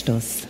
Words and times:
Anstoß, 0.00 0.48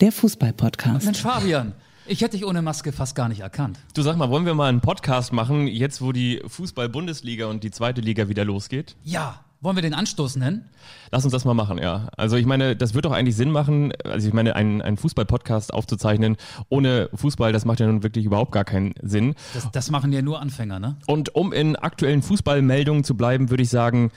der 0.00 0.12
Fußball-Podcast. 0.12 1.04
Mensch, 1.04 1.20
Fabian, 1.20 1.72
ich 2.06 2.20
hätte 2.20 2.36
dich 2.36 2.46
ohne 2.46 2.62
Maske 2.62 2.92
fast 2.92 3.16
gar 3.16 3.28
nicht 3.28 3.40
erkannt. 3.40 3.76
Du 3.92 4.02
sag 4.02 4.16
mal, 4.16 4.30
wollen 4.30 4.46
wir 4.46 4.54
mal 4.54 4.68
einen 4.68 4.80
Podcast 4.80 5.32
machen, 5.32 5.66
jetzt 5.66 6.00
wo 6.00 6.12
die 6.12 6.40
Fußball-Bundesliga 6.46 7.46
und 7.46 7.64
die 7.64 7.72
zweite 7.72 8.00
Liga 8.00 8.28
wieder 8.28 8.44
losgeht? 8.44 8.94
Ja, 9.02 9.40
wollen 9.62 9.74
wir 9.76 9.82
den 9.82 9.94
Anstoß 9.94 10.36
nennen? 10.36 10.70
Lass 11.10 11.24
uns 11.24 11.32
das 11.32 11.44
mal 11.44 11.54
machen, 11.54 11.78
ja. 11.78 12.08
Also 12.16 12.36
ich 12.36 12.46
meine, 12.46 12.76
das 12.76 12.94
wird 12.94 13.04
doch 13.04 13.10
eigentlich 13.10 13.34
Sinn 13.34 13.50
machen, 13.50 13.92
also 14.04 14.28
ich 14.28 14.32
meine, 14.32 14.54
einen, 14.54 14.80
einen 14.80 14.96
Fußball-Podcast 14.96 15.74
aufzuzeichnen 15.74 16.36
ohne 16.68 17.10
Fußball, 17.14 17.52
das 17.52 17.64
macht 17.64 17.80
ja 17.80 17.88
nun 17.88 18.04
wirklich 18.04 18.24
überhaupt 18.24 18.52
gar 18.52 18.64
keinen 18.64 18.94
Sinn. 19.02 19.34
Das, 19.54 19.72
das 19.72 19.90
machen 19.90 20.12
ja 20.12 20.22
nur 20.22 20.40
Anfänger, 20.40 20.78
ne? 20.78 20.96
Und 21.08 21.34
um 21.34 21.52
in 21.52 21.74
aktuellen 21.74 22.22
Fußballmeldungen 22.22 23.02
zu 23.02 23.16
bleiben, 23.16 23.50
würde 23.50 23.64
ich 23.64 23.70
sagen, 23.70 24.12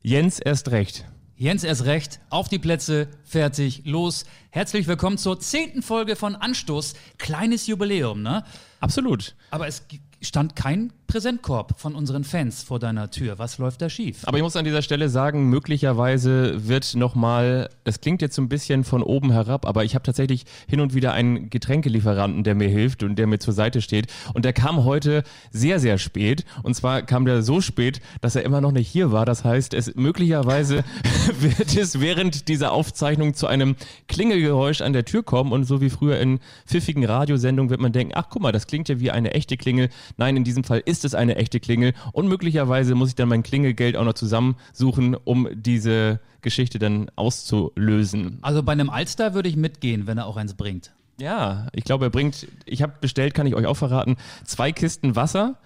Jens 0.00 0.38
erst 0.38 0.70
recht. 0.70 1.04
Jens 1.36 1.64
erst 1.64 1.86
recht, 1.86 2.20
auf 2.30 2.48
die 2.48 2.58
Plätze, 2.58 3.08
fertig, 3.24 3.82
los. 3.84 4.24
Herzlich 4.50 4.86
willkommen 4.86 5.16
zur 5.16 5.40
zehnten 5.40 5.82
Folge 5.82 6.14
von 6.14 6.36
Anstoß. 6.36 6.94
Kleines 7.18 7.66
Jubiläum, 7.66 8.22
ne? 8.22 8.44
Absolut. 8.80 9.34
Aber 9.50 9.66
es 9.66 9.82
stand 10.20 10.54
kein 10.56 10.92
Präsentkorb 11.12 11.78
von 11.78 11.94
unseren 11.94 12.24
Fans 12.24 12.62
vor 12.62 12.78
deiner 12.78 13.10
Tür. 13.10 13.38
Was 13.38 13.58
läuft 13.58 13.82
da 13.82 13.90
schief? 13.90 14.20
Aber 14.24 14.38
ich 14.38 14.42
muss 14.42 14.56
an 14.56 14.64
dieser 14.64 14.80
Stelle 14.80 15.10
sagen, 15.10 15.50
möglicherweise 15.50 16.66
wird 16.66 16.94
nochmal, 16.94 17.68
das 17.84 18.00
klingt 18.00 18.22
jetzt 18.22 18.34
so 18.34 18.40
ein 18.40 18.48
bisschen 18.48 18.82
von 18.82 19.02
oben 19.02 19.30
herab, 19.30 19.66
aber 19.66 19.84
ich 19.84 19.94
habe 19.94 20.04
tatsächlich 20.04 20.46
hin 20.66 20.80
und 20.80 20.94
wieder 20.94 21.12
einen 21.12 21.50
Getränkelieferanten, 21.50 22.44
der 22.44 22.54
mir 22.54 22.70
hilft 22.70 23.02
und 23.02 23.16
der 23.16 23.26
mir 23.26 23.38
zur 23.40 23.52
Seite 23.52 23.82
steht. 23.82 24.06
Und 24.32 24.46
der 24.46 24.54
kam 24.54 24.84
heute 24.84 25.22
sehr, 25.50 25.80
sehr 25.80 25.98
spät. 25.98 26.46
Und 26.62 26.76
zwar 26.76 27.02
kam 27.02 27.26
der 27.26 27.42
so 27.42 27.60
spät, 27.60 28.00
dass 28.22 28.34
er 28.34 28.42
immer 28.46 28.62
noch 28.62 28.72
nicht 28.72 28.88
hier 28.88 29.12
war. 29.12 29.26
Das 29.26 29.44
heißt, 29.44 29.74
es 29.74 29.94
möglicherweise 29.94 30.82
wird 31.40 31.76
es 31.76 32.00
während 32.00 32.48
dieser 32.48 32.72
Aufzeichnung 32.72 33.34
zu 33.34 33.48
einem 33.48 33.76
Klingelgeräusch 34.08 34.80
an 34.80 34.94
der 34.94 35.04
Tür 35.04 35.22
kommen. 35.22 35.52
Und 35.52 35.64
so 35.64 35.82
wie 35.82 35.90
früher 35.90 36.18
in 36.18 36.40
pfiffigen 36.64 37.04
Radiosendungen 37.04 37.68
wird 37.68 37.82
man 37.82 37.92
denken, 37.92 38.14
ach 38.16 38.30
guck 38.30 38.40
mal, 38.40 38.52
das 38.52 38.66
klingt 38.66 38.88
ja 38.88 38.98
wie 38.98 39.10
eine 39.10 39.34
echte 39.34 39.58
Klingel. 39.58 39.90
Nein, 40.16 40.38
in 40.38 40.44
diesem 40.44 40.64
Fall 40.64 40.82
ist 40.86 41.01
es 41.04 41.14
eine 41.14 41.36
echte 41.36 41.60
Klingel. 41.60 41.94
Und 42.12 42.28
möglicherweise 42.28 42.94
muss 42.94 43.10
ich 43.10 43.14
dann 43.14 43.28
mein 43.28 43.42
Klingelgeld 43.42 43.96
auch 43.96 44.04
noch 44.04 44.14
zusammensuchen, 44.14 45.16
um 45.24 45.48
diese 45.52 46.20
Geschichte 46.40 46.78
dann 46.78 47.10
auszulösen. 47.16 48.38
Also 48.42 48.62
bei 48.62 48.72
einem 48.72 48.90
Alster 48.90 49.34
würde 49.34 49.48
ich 49.48 49.56
mitgehen, 49.56 50.06
wenn 50.06 50.18
er 50.18 50.26
auch 50.26 50.36
eins 50.36 50.54
bringt. 50.54 50.92
Ja, 51.20 51.68
ich 51.72 51.84
glaube, 51.84 52.06
er 52.06 52.10
bringt, 52.10 52.46
ich 52.64 52.82
habe 52.82 52.94
bestellt, 53.00 53.34
kann 53.34 53.46
ich 53.46 53.54
euch 53.54 53.66
auch 53.66 53.76
verraten, 53.76 54.16
zwei 54.44 54.72
Kisten 54.72 55.14
Wasser 55.14 55.56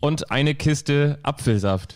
und 0.00 0.30
eine 0.30 0.54
Kiste 0.54 1.18
Apfelsaft. 1.22 1.94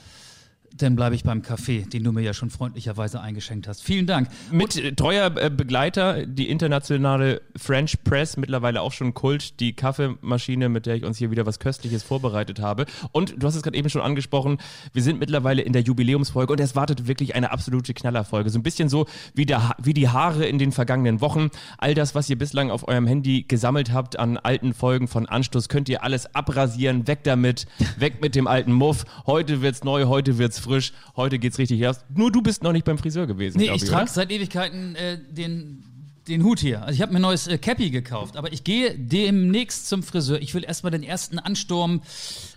Dann 0.77 0.97
bleibe 0.97 1.15
ich 1.15 1.25
beim 1.25 1.43
Kaffee, 1.43 1.83
den 1.83 2.05
du 2.05 2.13
mir 2.13 2.23
ja 2.23 2.33
schon 2.33 2.51
freundlicherweise 2.51 3.21
eingeschenkt 3.21 3.67
hast. 3.67 3.83
Vielen 3.83 4.07
Dank. 4.07 4.29
Mit 4.53 4.77
äh, 4.77 4.93
treuer 4.93 5.35
äh, 5.37 5.51
Begleiter, 5.51 6.27
die 6.27 6.49
internationale 6.49 7.43
French 7.57 8.03
Press, 8.05 8.37
mittlerweile 8.37 8.81
auch 8.83 8.93
schon 8.93 9.15
Kult, 9.15 9.61
die 9.61 9.73
Kaffeemaschine, 9.73 10.69
mit 10.69 10.87
der 10.87 10.97
ich 10.97 11.05
uns 11.05 11.19
hier 11.19 11.31
wieder 11.31 11.47
was 11.47 11.59
Köstliches 11.59 12.03
vorbereitet 12.03 12.61
habe. 12.61 12.87
Und 13.13 13.35
du 13.39 13.47
hast 13.47 13.57
es 13.57 13.63
gerade 13.63 13.77
eben 13.77 13.91
schon 13.91 14.03
angesprochen, 14.03 14.59
wir 14.93 15.03
sind 15.03 15.19
mittlerweile 15.19 15.63
in 15.63 15.73
der 15.73 15.83
Jubiläumsfolge 15.83 16.53
und 16.53 16.61
es 16.61 16.77
wartet 16.77 17.09
wirklich 17.09 17.35
eine 17.35 17.51
absolute 17.51 17.95
Knallerfolge. 17.95 18.51
So 18.51 18.59
ein 18.59 18.63
bisschen 18.63 18.89
so 18.89 19.07
wie, 19.35 19.47
der, 19.47 19.75
wie 19.83 19.95
die 19.95 20.09
Haare 20.09 20.47
in 20.47 20.59
den 20.59 20.73
vergangenen 20.73 21.21
Wochen. 21.21 21.51
All 21.79 21.95
das, 21.95 22.15
was 22.15 22.31
ihr 22.31 22.39
bislang 22.39 22.71
auf 22.71 22.87
eurem 22.87 23.07
Handy 23.07 23.45
gesammelt 23.49 23.93
habt 23.93 24.19
an 24.19 24.37
alten 24.37 24.75
Folgen 24.75 25.09
von 25.09 25.27
Anstoß, 25.27 25.69
könnt 25.69 25.89
ihr 25.89 26.05
alles 26.05 26.35
abrasieren. 26.35 27.07
Weg 27.07 27.25
damit, 27.25 27.67
weg 27.99 28.21
mit 28.21 28.35
dem 28.35 28.47
alten 28.47 28.73
Muff. 28.73 29.05
Heute 29.27 29.63
wird's 29.63 29.85
neu, 29.85 30.05
heute 30.05 30.39
wird's 30.39 30.58
frisch, 30.61 30.93
heute 31.17 31.39
geht's 31.39 31.59
richtig 31.59 31.81
erst. 31.81 32.05
Nur 32.15 32.31
du 32.33 32.43
bist 32.43 32.63
noch 32.63 32.73
nicht 32.73 32.85
beim 32.85 32.99
Friseur 32.99 33.27
gewesen. 33.27 33.59
Nee, 33.59 33.67
ich 33.75 33.83
ich 33.83 33.89
trage 33.89 34.05
oder? 34.05 34.13
seit 34.13 34.31
Ewigkeiten 34.31 34.95
äh, 34.97 35.19
den, 35.31 35.83
den 36.29 36.43
Hut 36.45 36.61
hier. 36.61 36.83
Also 36.83 36.95
ich 36.95 37.03
habe 37.03 37.13
mir 37.13 37.19
ein 37.19 37.23
neues 37.23 37.47
äh, 37.47 37.59
Cappy 37.59 37.91
gekauft, 37.91 38.37
aber 38.37 38.53
ich 38.53 38.65
gehe 38.65 38.99
demnächst 38.99 39.89
zum 39.89 40.03
Friseur. 40.03 40.41
Ich 40.41 40.55
will 40.55 40.65
erstmal 40.65 40.91
den 40.91 41.03
ersten 41.03 41.39
Ansturm, 41.39 42.03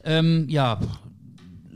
ähm, 0.03 0.45
ja, 0.49 0.79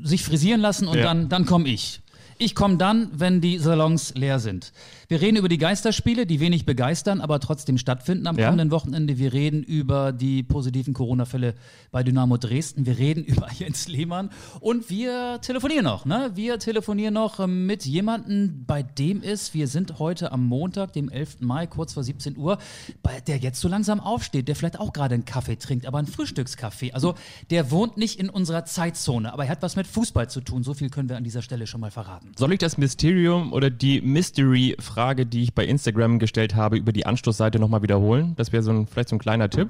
sich 0.04 0.24
frisieren 0.24 0.62
lassen 0.62 0.88
und 0.88 0.98
Ja. 0.98 1.04
dann, 1.04 1.30
dann 1.30 1.46
komme 1.46 1.68
ich. 1.70 2.02
Ich 2.38 2.54
komme 2.54 2.76
dann, 2.76 3.10
wenn 3.14 3.40
die 3.40 3.58
Salons 3.60 4.14
leer 4.16 4.40
sind. 4.40 4.74
Wir 5.08 5.22
reden 5.22 5.38
über 5.38 5.48
die 5.48 5.58
Geisterspiele, 5.58 6.26
die 6.26 6.42
wenig 6.42 6.66
begeistern, 6.66 7.22
aber 7.22 7.40
trotzdem 7.40 7.78
stattfinden 7.78 8.28
am 8.28 8.38
Ja. 8.38 8.48
kommenden 8.48 8.72
Wochenende. 8.72 9.18
Wir 9.18 9.32
reden 9.32 9.64
über 9.64 10.12
die 10.12 10.44
positiven 10.44 10.94
Corona-Fälle 10.94 11.54
bei 11.92 12.04
Dynamo 12.04 12.36
Dresden. 12.38 12.86
Wir 12.86 12.98
reden 12.98 13.24
über 13.26 13.48
Jens 13.58 13.88
Lehmann 13.88 14.32
und 14.60 14.90
wir 14.90 15.40
telefonieren 15.42 15.86
noch. 15.86 16.04
Ne? 16.06 16.32
Wir 16.36 16.60
telefonieren 16.60 17.14
noch 17.14 17.40
ähm, 17.40 17.68
mit 17.68 17.86
jemandem, 17.86 18.66
bei 18.68 18.84
dem 18.84 19.22
ist, 19.22 19.54
wir 19.54 19.70
sind 19.70 20.00
heute 20.00 20.34
am 20.34 20.46
Montag, 20.46 20.92
dem 20.92 21.08
11. 21.08 21.38
Mai, 21.40 21.68
kurz 21.68 21.94
vor 21.94 22.04
17 22.04 22.36
Uhr, 22.36 22.58
bei, 23.02 23.22
der 23.22 23.38
jetzt 23.38 23.62
so 23.62 23.70
langsam 23.70 24.02
aufsteht, 24.02 24.50
der 24.50 24.58
vielleicht 24.58 24.80
auch 24.80 24.92
gerade 24.92 25.16
einen 25.16 25.24
Kaffee 25.26 25.56
trinkt, 25.56 25.86
aber 25.86 26.00
einen 26.00 26.08
Frühstückskaffee. 26.08 26.92
Also 26.92 27.16
der 27.50 27.72
wohnt 27.72 27.96
nicht 27.96 28.20
in 28.20 28.30
unserer 28.30 28.66
Zeitzone, 28.66 29.32
aber 29.32 29.46
er 29.46 29.52
hat 29.52 29.62
was 29.62 29.78
mit 29.78 29.88
Fußball 29.88 30.30
zu 30.30 30.42
tun. 30.42 30.64
So 30.64 30.74
viel 30.74 30.90
können 30.90 31.08
wir 31.08 31.16
an 31.16 31.24
dieser 31.24 31.42
Stelle 31.42 31.66
schon 31.66 31.80
mal 31.80 31.92
verraten. 31.92 32.25
Soll 32.36 32.54
ich 32.54 32.60
das 32.60 32.78
Mysterium 32.78 33.54
oder 33.54 33.70
die 33.70 34.02
Mystery-Frage, 34.02 35.26
die 35.26 35.44
ich 35.44 35.54
bei 35.54 35.66
Instagram 35.66 36.20
gestellt 36.20 36.56
habe, 36.56 36.78
über 36.78 36.92
die 36.92 37.06
Anstoßseite 37.06 37.60
nochmal 37.60 37.82
wiederholen? 37.82 38.34
Das 38.36 38.52
wäre 38.52 38.64
so 38.64 38.72
ein, 38.72 38.88
vielleicht 38.88 39.10
so 39.10 39.16
ein 39.16 39.20
kleiner 39.20 39.50
Tipp. 39.50 39.70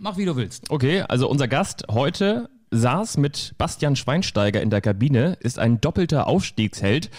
Mach 0.00 0.16
wie 0.16 0.24
du 0.24 0.34
willst. 0.36 0.70
Okay, 0.70 1.02
also 1.02 1.28
unser 1.28 1.46
Gast 1.46 1.84
heute 1.90 2.48
saß 2.70 3.16
mit 3.18 3.54
Bastian 3.58 3.96
Schweinsteiger 3.96 4.62
in 4.62 4.70
der 4.70 4.80
Kabine, 4.80 5.36
ist 5.40 5.58
ein 5.58 5.80
doppelter 5.80 6.26
Aufstiegsheld 6.26 7.10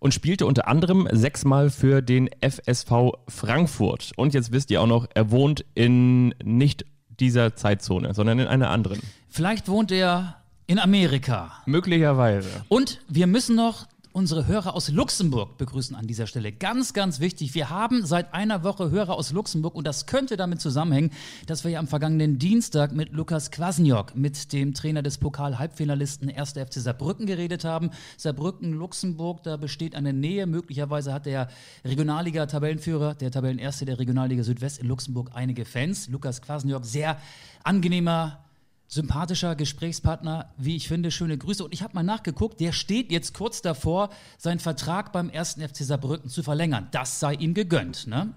und 0.00 0.14
spielte 0.14 0.46
unter 0.46 0.68
anderem 0.68 1.08
sechsmal 1.10 1.70
für 1.70 2.02
den 2.02 2.30
FSV 2.40 3.14
Frankfurt. 3.26 4.12
Und 4.16 4.34
jetzt 4.34 4.52
wisst 4.52 4.70
ihr 4.70 4.80
auch 4.80 4.86
noch, 4.86 5.08
er 5.14 5.30
wohnt 5.30 5.64
in 5.74 6.34
nicht 6.42 6.84
dieser 7.18 7.56
Zeitzone, 7.56 8.14
sondern 8.14 8.38
in 8.38 8.46
einer 8.46 8.70
anderen. 8.70 9.00
Vielleicht 9.28 9.68
wohnt 9.68 9.90
er 9.90 10.36
in 10.66 10.78
Amerika. 10.78 11.52
Möglicherweise. 11.66 12.48
Und 12.68 13.00
wir 13.08 13.26
müssen 13.26 13.56
noch 13.56 13.86
unsere 14.12 14.46
Hörer 14.46 14.74
aus 14.74 14.88
Luxemburg 14.88 15.58
begrüßen 15.58 15.94
an 15.94 16.06
dieser 16.06 16.26
Stelle. 16.26 16.52
Ganz, 16.52 16.92
ganz 16.92 17.20
wichtig. 17.20 17.54
Wir 17.54 17.70
haben 17.70 18.04
seit 18.04 18.34
einer 18.34 18.64
Woche 18.64 18.90
Hörer 18.90 19.14
aus 19.14 19.32
Luxemburg 19.32 19.74
und 19.74 19.86
das 19.86 20.06
könnte 20.06 20.36
damit 20.36 20.60
zusammenhängen, 20.60 21.10
dass 21.46 21.64
wir 21.64 21.70
ja 21.70 21.78
am 21.78 21.86
vergangenen 21.86 22.38
Dienstag 22.38 22.92
mit 22.92 23.12
Lukas 23.12 23.50
Kwasniok, 23.50 24.16
mit 24.16 24.52
dem 24.52 24.74
Trainer 24.74 25.02
des 25.02 25.18
Pokal-Halbfinalisten 25.18 26.30
1. 26.30 26.52
FC 26.52 26.74
Saarbrücken 26.74 27.26
geredet 27.26 27.64
haben. 27.64 27.90
Saarbrücken, 28.16 28.72
Luxemburg, 28.72 29.42
da 29.42 29.56
besteht 29.56 29.94
eine 29.94 30.12
Nähe. 30.12 30.46
Möglicherweise 30.46 31.12
hat 31.12 31.26
der 31.26 31.48
Regionalliga-Tabellenführer, 31.84 33.14
der 33.14 33.30
Tabellenerste 33.30 33.84
der 33.84 33.98
Regionalliga 33.98 34.42
Südwest 34.42 34.78
in 34.78 34.88
Luxemburg 34.88 35.30
einige 35.34 35.64
Fans. 35.64 36.08
Lukas 36.08 36.42
Kwasniok, 36.42 36.84
sehr 36.84 37.18
angenehmer 37.62 38.44
sympathischer 38.88 39.54
Gesprächspartner, 39.54 40.50
wie 40.56 40.74
ich 40.74 40.88
finde, 40.88 41.10
schöne 41.10 41.36
Grüße. 41.36 41.62
Und 41.62 41.74
ich 41.74 41.82
habe 41.82 41.94
mal 41.94 42.02
nachgeguckt, 42.02 42.58
der 42.58 42.72
steht 42.72 43.12
jetzt 43.12 43.34
kurz 43.34 43.60
davor, 43.60 44.08
seinen 44.38 44.58
Vertrag 44.58 45.12
beim 45.12 45.30
1. 45.30 45.58
FC 45.60 45.76
Saarbrücken 45.84 46.30
zu 46.30 46.42
verlängern. 46.42 46.88
Das 46.90 47.20
sei 47.20 47.34
ihm 47.34 47.52
gegönnt. 47.52 48.06
Ne? 48.06 48.32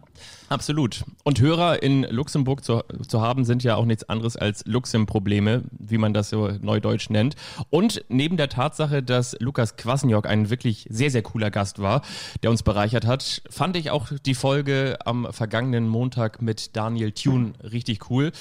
Absolut. 0.52 1.06
Und 1.24 1.40
Hörer 1.40 1.82
in 1.82 2.04
Luxemburg 2.04 2.62
zu, 2.66 2.84
zu 3.08 3.22
haben, 3.22 3.46
sind 3.46 3.64
ja 3.64 3.78
auch 3.78 3.86
nichts 3.86 4.10
anderes 4.10 4.36
als 4.36 4.66
Luxem-Probleme, 4.66 5.64
wie 5.72 5.98
man 5.98 6.14
das 6.14 6.30
so 6.30 6.50
neudeutsch 6.62 7.10
nennt. 7.10 7.36
Und 7.70 8.04
neben 8.10 8.36
der 8.36 8.50
Tatsache, 8.50 9.02
dass 9.02 9.38
Lukas 9.40 9.78
Kwasniok 9.78 10.28
ein 10.28 10.50
wirklich 10.50 10.88
sehr, 10.90 11.10
sehr 11.10 11.22
cooler 11.22 11.52
Gast 11.52 11.80
war, 11.80 12.02
der 12.44 12.52
uns 12.52 12.64
bereichert 12.64 13.06
hat, 13.06 13.42
fand 13.50 13.78
ich 13.78 13.92
auch 13.92 14.10
die 14.26 14.36
Folge 14.36 14.98
am 15.06 15.26
vergangenen 15.32 15.88
Montag 15.88 16.42
mit 16.42 16.76
Daniel 16.76 17.14
Thune 17.14 17.54
richtig 17.64 18.10
cool. 18.10 18.34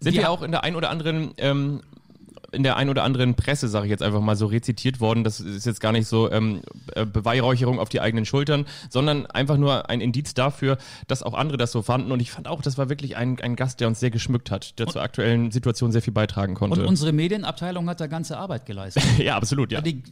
Sind 0.00 0.14
Ja. 0.14 0.22
wir 0.22 0.30
auch 0.30 0.40
in 0.40 0.52
der 0.52 0.64
ein 0.64 0.74
oder 0.74 0.88
anderen 0.88 1.32
ähm, 1.36 1.82
in 2.52 2.62
der 2.62 2.76
ein 2.76 2.88
oder 2.88 3.04
anderen 3.04 3.34
Presse, 3.34 3.68
sage 3.68 3.86
ich 3.86 3.90
jetzt 3.90 4.02
einfach 4.02 4.20
mal 4.20 4.36
so, 4.36 4.46
rezitiert 4.46 5.00
worden. 5.00 5.22
Das 5.22 5.40
ist 5.40 5.66
jetzt 5.66 5.80
gar 5.80 5.92
nicht 5.92 6.06
so 6.06 6.30
ähm, 6.30 6.62
äh, 6.94 7.04
Beweihräucherung 7.04 7.78
auf 7.78 7.88
die 7.88 8.00
eigenen 8.00 8.24
Schultern, 8.24 8.66
sondern 8.88 9.26
einfach 9.26 9.58
nur 9.58 9.90
ein 9.90 10.00
Indiz 10.00 10.34
dafür, 10.34 10.78
dass 11.06 11.22
auch 11.22 11.34
andere 11.34 11.58
das 11.58 11.72
so 11.72 11.82
fanden. 11.82 12.10
Und 12.10 12.20
ich 12.20 12.30
fand 12.30 12.48
auch, 12.48 12.62
das 12.62 12.78
war 12.78 12.88
wirklich 12.88 13.16
ein, 13.16 13.38
ein 13.40 13.54
Gast, 13.54 13.80
der 13.80 13.88
uns 13.88 14.00
sehr 14.00 14.10
geschmückt 14.10 14.50
hat, 14.50 14.78
der 14.78 14.86
zur 14.86 15.02
aktuellen 15.02 15.50
Situation 15.50 15.92
sehr 15.92 16.02
viel 16.02 16.12
beitragen 16.12 16.52
Und 16.52 16.58
konnte. 16.58 16.86
unsere 16.86 17.12
Medienabteilung 17.12 17.88
hat 17.88 18.00
da 18.00 18.06
ganze 18.06 18.38
Arbeit 18.38 18.64
geleistet. 18.64 19.02
ja, 19.18 19.36
absolut, 19.36 19.70
ja. 19.70 19.82
Die, 19.82 20.02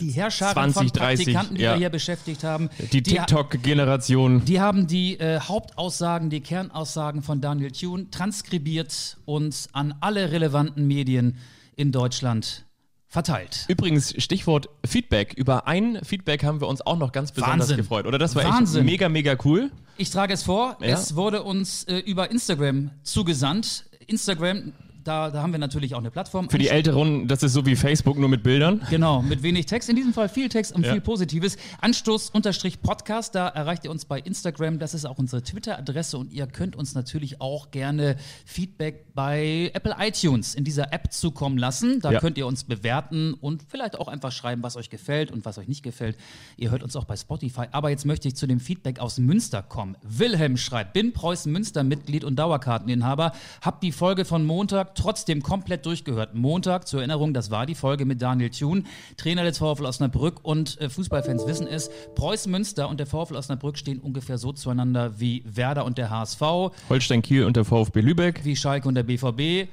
die 0.00 0.10
Herrscher 0.10 0.52
20, 0.52 0.74
von 0.74 0.86
30, 0.86 1.26
Praktikanten, 1.26 1.56
die 1.56 1.62
ja. 1.62 1.72
wir 1.72 1.78
hier 1.78 1.90
beschäftigt 1.90 2.44
haben, 2.44 2.70
Die 2.92 3.02
die, 3.02 3.14
TikTok-Generation. 3.14 4.44
die 4.46 4.60
haben 4.60 4.86
die 4.86 5.20
äh, 5.20 5.40
Hauptaussagen, 5.40 6.30
die 6.30 6.40
Kernaussagen 6.40 7.22
von 7.22 7.42
Daniel 7.42 7.70
Thune 7.70 8.08
transkribiert 8.10 9.18
und 9.26 9.68
an 9.72 9.94
alle 10.00 10.32
relevanten 10.32 10.86
Medien 10.86 11.36
in 11.76 11.92
Deutschland 11.92 12.64
verteilt. 13.08 13.64
Übrigens, 13.68 14.14
Stichwort 14.22 14.68
Feedback. 14.84 15.34
Über 15.34 15.66
ein 15.68 16.00
Feedback 16.04 16.42
haben 16.42 16.60
wir 16.60 16.66
uns 16.68 16.80
auch 16.82 16.98
noch 16.98 17.12
ganz 17.12 17.30
besonders 17.32 17.60
Wahnsinn. 17.60 17.76
gefreut. 17.76 18.06
Oder 18.06 18.18
das 18.18 18.34
war 18.34 18.44
Wahnsinn. 18.44 18.82
echt 18.82 18.90
mega, 18.90 19.08
mega 19.08 19.36
cool. 19.44 19.70
Ich 19.96 20.10
trage 20.10 20.34
es 20.34 20.42
vor, 20.42 20.76
Ja. 20.80 20.88
es 20.88 21.14
wurde 21.14 21.44
uns 21.44 21.84
äh, 21.84 21.98
über 21.98 22.30
Instagram 22.30 22.90
zugesandt. 23.04 23.84
Instagram, 24.08 24.72
da, 25.04 25.30
da 25.30 25.42
haben 25.42 25.52
wir 25.52 25.58
natürlich 25.58 25.94
auch 25.94 25.98
eine 25.98 26.10
Plattform. 26.10 26.48
Für 26.50 26.58
die 26.58 26.68
Älteren, 26.68 27.28
das 27.28 27.42
ist 27.42 27.52
so 27.52 27.64
wie 27.66 27.76
Facebook, 27.76 28.18
nur 28.18 28.28
mit 28.28 28.42
Bildern. 28.42 28.80
Genau, 28.90 29.22
mit 29.22 29.42
wenig 29.42 29.66
Text. 29.66 29.88
In 29.88 29.96
diesem 29.96 30.12
Fall 30.12 30.28
viel 30.28 30.48
Text 30.48 30.72
und 30.74 30.84
Ja. 30.84 30.92
viel 30.92 31.00
Positives. 31.00 31.56
Anstoß-Podcast, 31.80 33.34
da 33.34 33.48
erreicht 33.48 33.84
ihr 33.84 33.90
uns 33.90 34.04
bei 34.04 34.18
Instagram. 34.18 34.78
Das 34.78 34.94
ist 34.94 35.04
auch 35.04 35.18
unsere 35.18 35.42
Twitter-Adresse 35.42 36.18
und 36.18 36.32
ihr 36.32 36.46
könnt 36.46 36.76
uns 36.76 36.94
natürlich 36.94 37.40
auch 37.40 37.70
gerne 37.70 38.16
Feedback 38.46 39.06
bei 39.14 39.70
Apple 39.74 39.94
iTunes 39.98 40.54
in 40.54 40.64
dieser 40.64 40.92
App 40.92 41.12
zukommen 41.12 41.58
lassen. 41.58 42.00
Da 42.00 42.12
Ja. 42.12 42.20
könnt 42.20 42.38
ihr 42.38 42.46
uns 42.46 42.64
bewerten 42.64 43.34
und 43.34 43.62
vielleicht 43.68 43.98
auch 43.98 44.08
einfach 44.08 44.32
schreiben, 44.32 44.62
was 44.62 44.76
euch 44.76 44.90
gefällt 44.90 45.30
und 45.30 45.44
was 45.44 45.58
euch 45.58 45.68
nicht 45.68 45.82
gefällt. 45.82 46.16
Ihr 46.56 46.70
hört 46.70 46.82
uns 46.82 46.96
auch 46.96 47.04
bei 47.04 47.16
Spotify. 47.16 47.66
Aber 47.72 47.90
jetzt 47.90 48.04
möchte 48.06 48.28
ich 48.28 48.36
zu 48.36 48.46
dem 48.46 48.60
Feedback 48.60 48.98
aus 49.00 49.18
Münster 49.18 49.62
kommen. 49.62 49.96
Wilhelm 50.02 50.56
schreibt, 50.56 50.92
bin 50.92 51.12
Preußen-Münster-Mitglied 51.12 52.24
und 52.24 52.36
Dauerkarteninhaber, 52.36 53.32
hab 53.62 53.80
die 53.80 53.92
Folge 53.92 54.24
von 54.24 54.44
Montag 54.44 54.93
trotzdem 54.94 55.42
komplett 55.42 55.86
durchgehört. 55.86 56.34
Montag, 56.34 56.88
zur 56.88 57.00
Erinnerung, 57.00 57.34
das 57.34 57.50
war 57.50 57.66
die 57.66 57.74
Folge 57.74 58.04
mit 58.04 58.22
Daniel 58.22 58.50
Thun, 58.50 58.86
Trainer 59.16 59.44
des 59.44 59.58
VfL 59.58 59.86
Osnabrück 59.86 60.40
und 60.42 60.80
äh, 60.80 60.88
Fußballfans 60.88 61.46
wissen 61.46 61.66
es, 61.66 61.90
Preußen-Münster 62.14 62.88
und 62.88 62.98
der 62.98 63.06
VfL 63.06 63.36
Osnabrück 63.36 63.78
stehen 63.78 64.00
ungefähr 64.00 64.38
so 64.38 64.52
zueinander 64.52 65.20
wie 65.20 65.42
Werder 65.46 65.84
und 65.84 65.98
der 65.98 66.10
HSV, 66.10 66.40
Holstein 66.88 67.22
Kiel 67.22 67.44
und 67.44 67.56
der 67.56 67.64
VfB 67.64 68.00
Lübeck, 68.00 68.44
wie 68.44 68.56
Schalke 68.56 68.88
und 68.88 68.94
der 68.94 69.02
BVB 69.02 69.68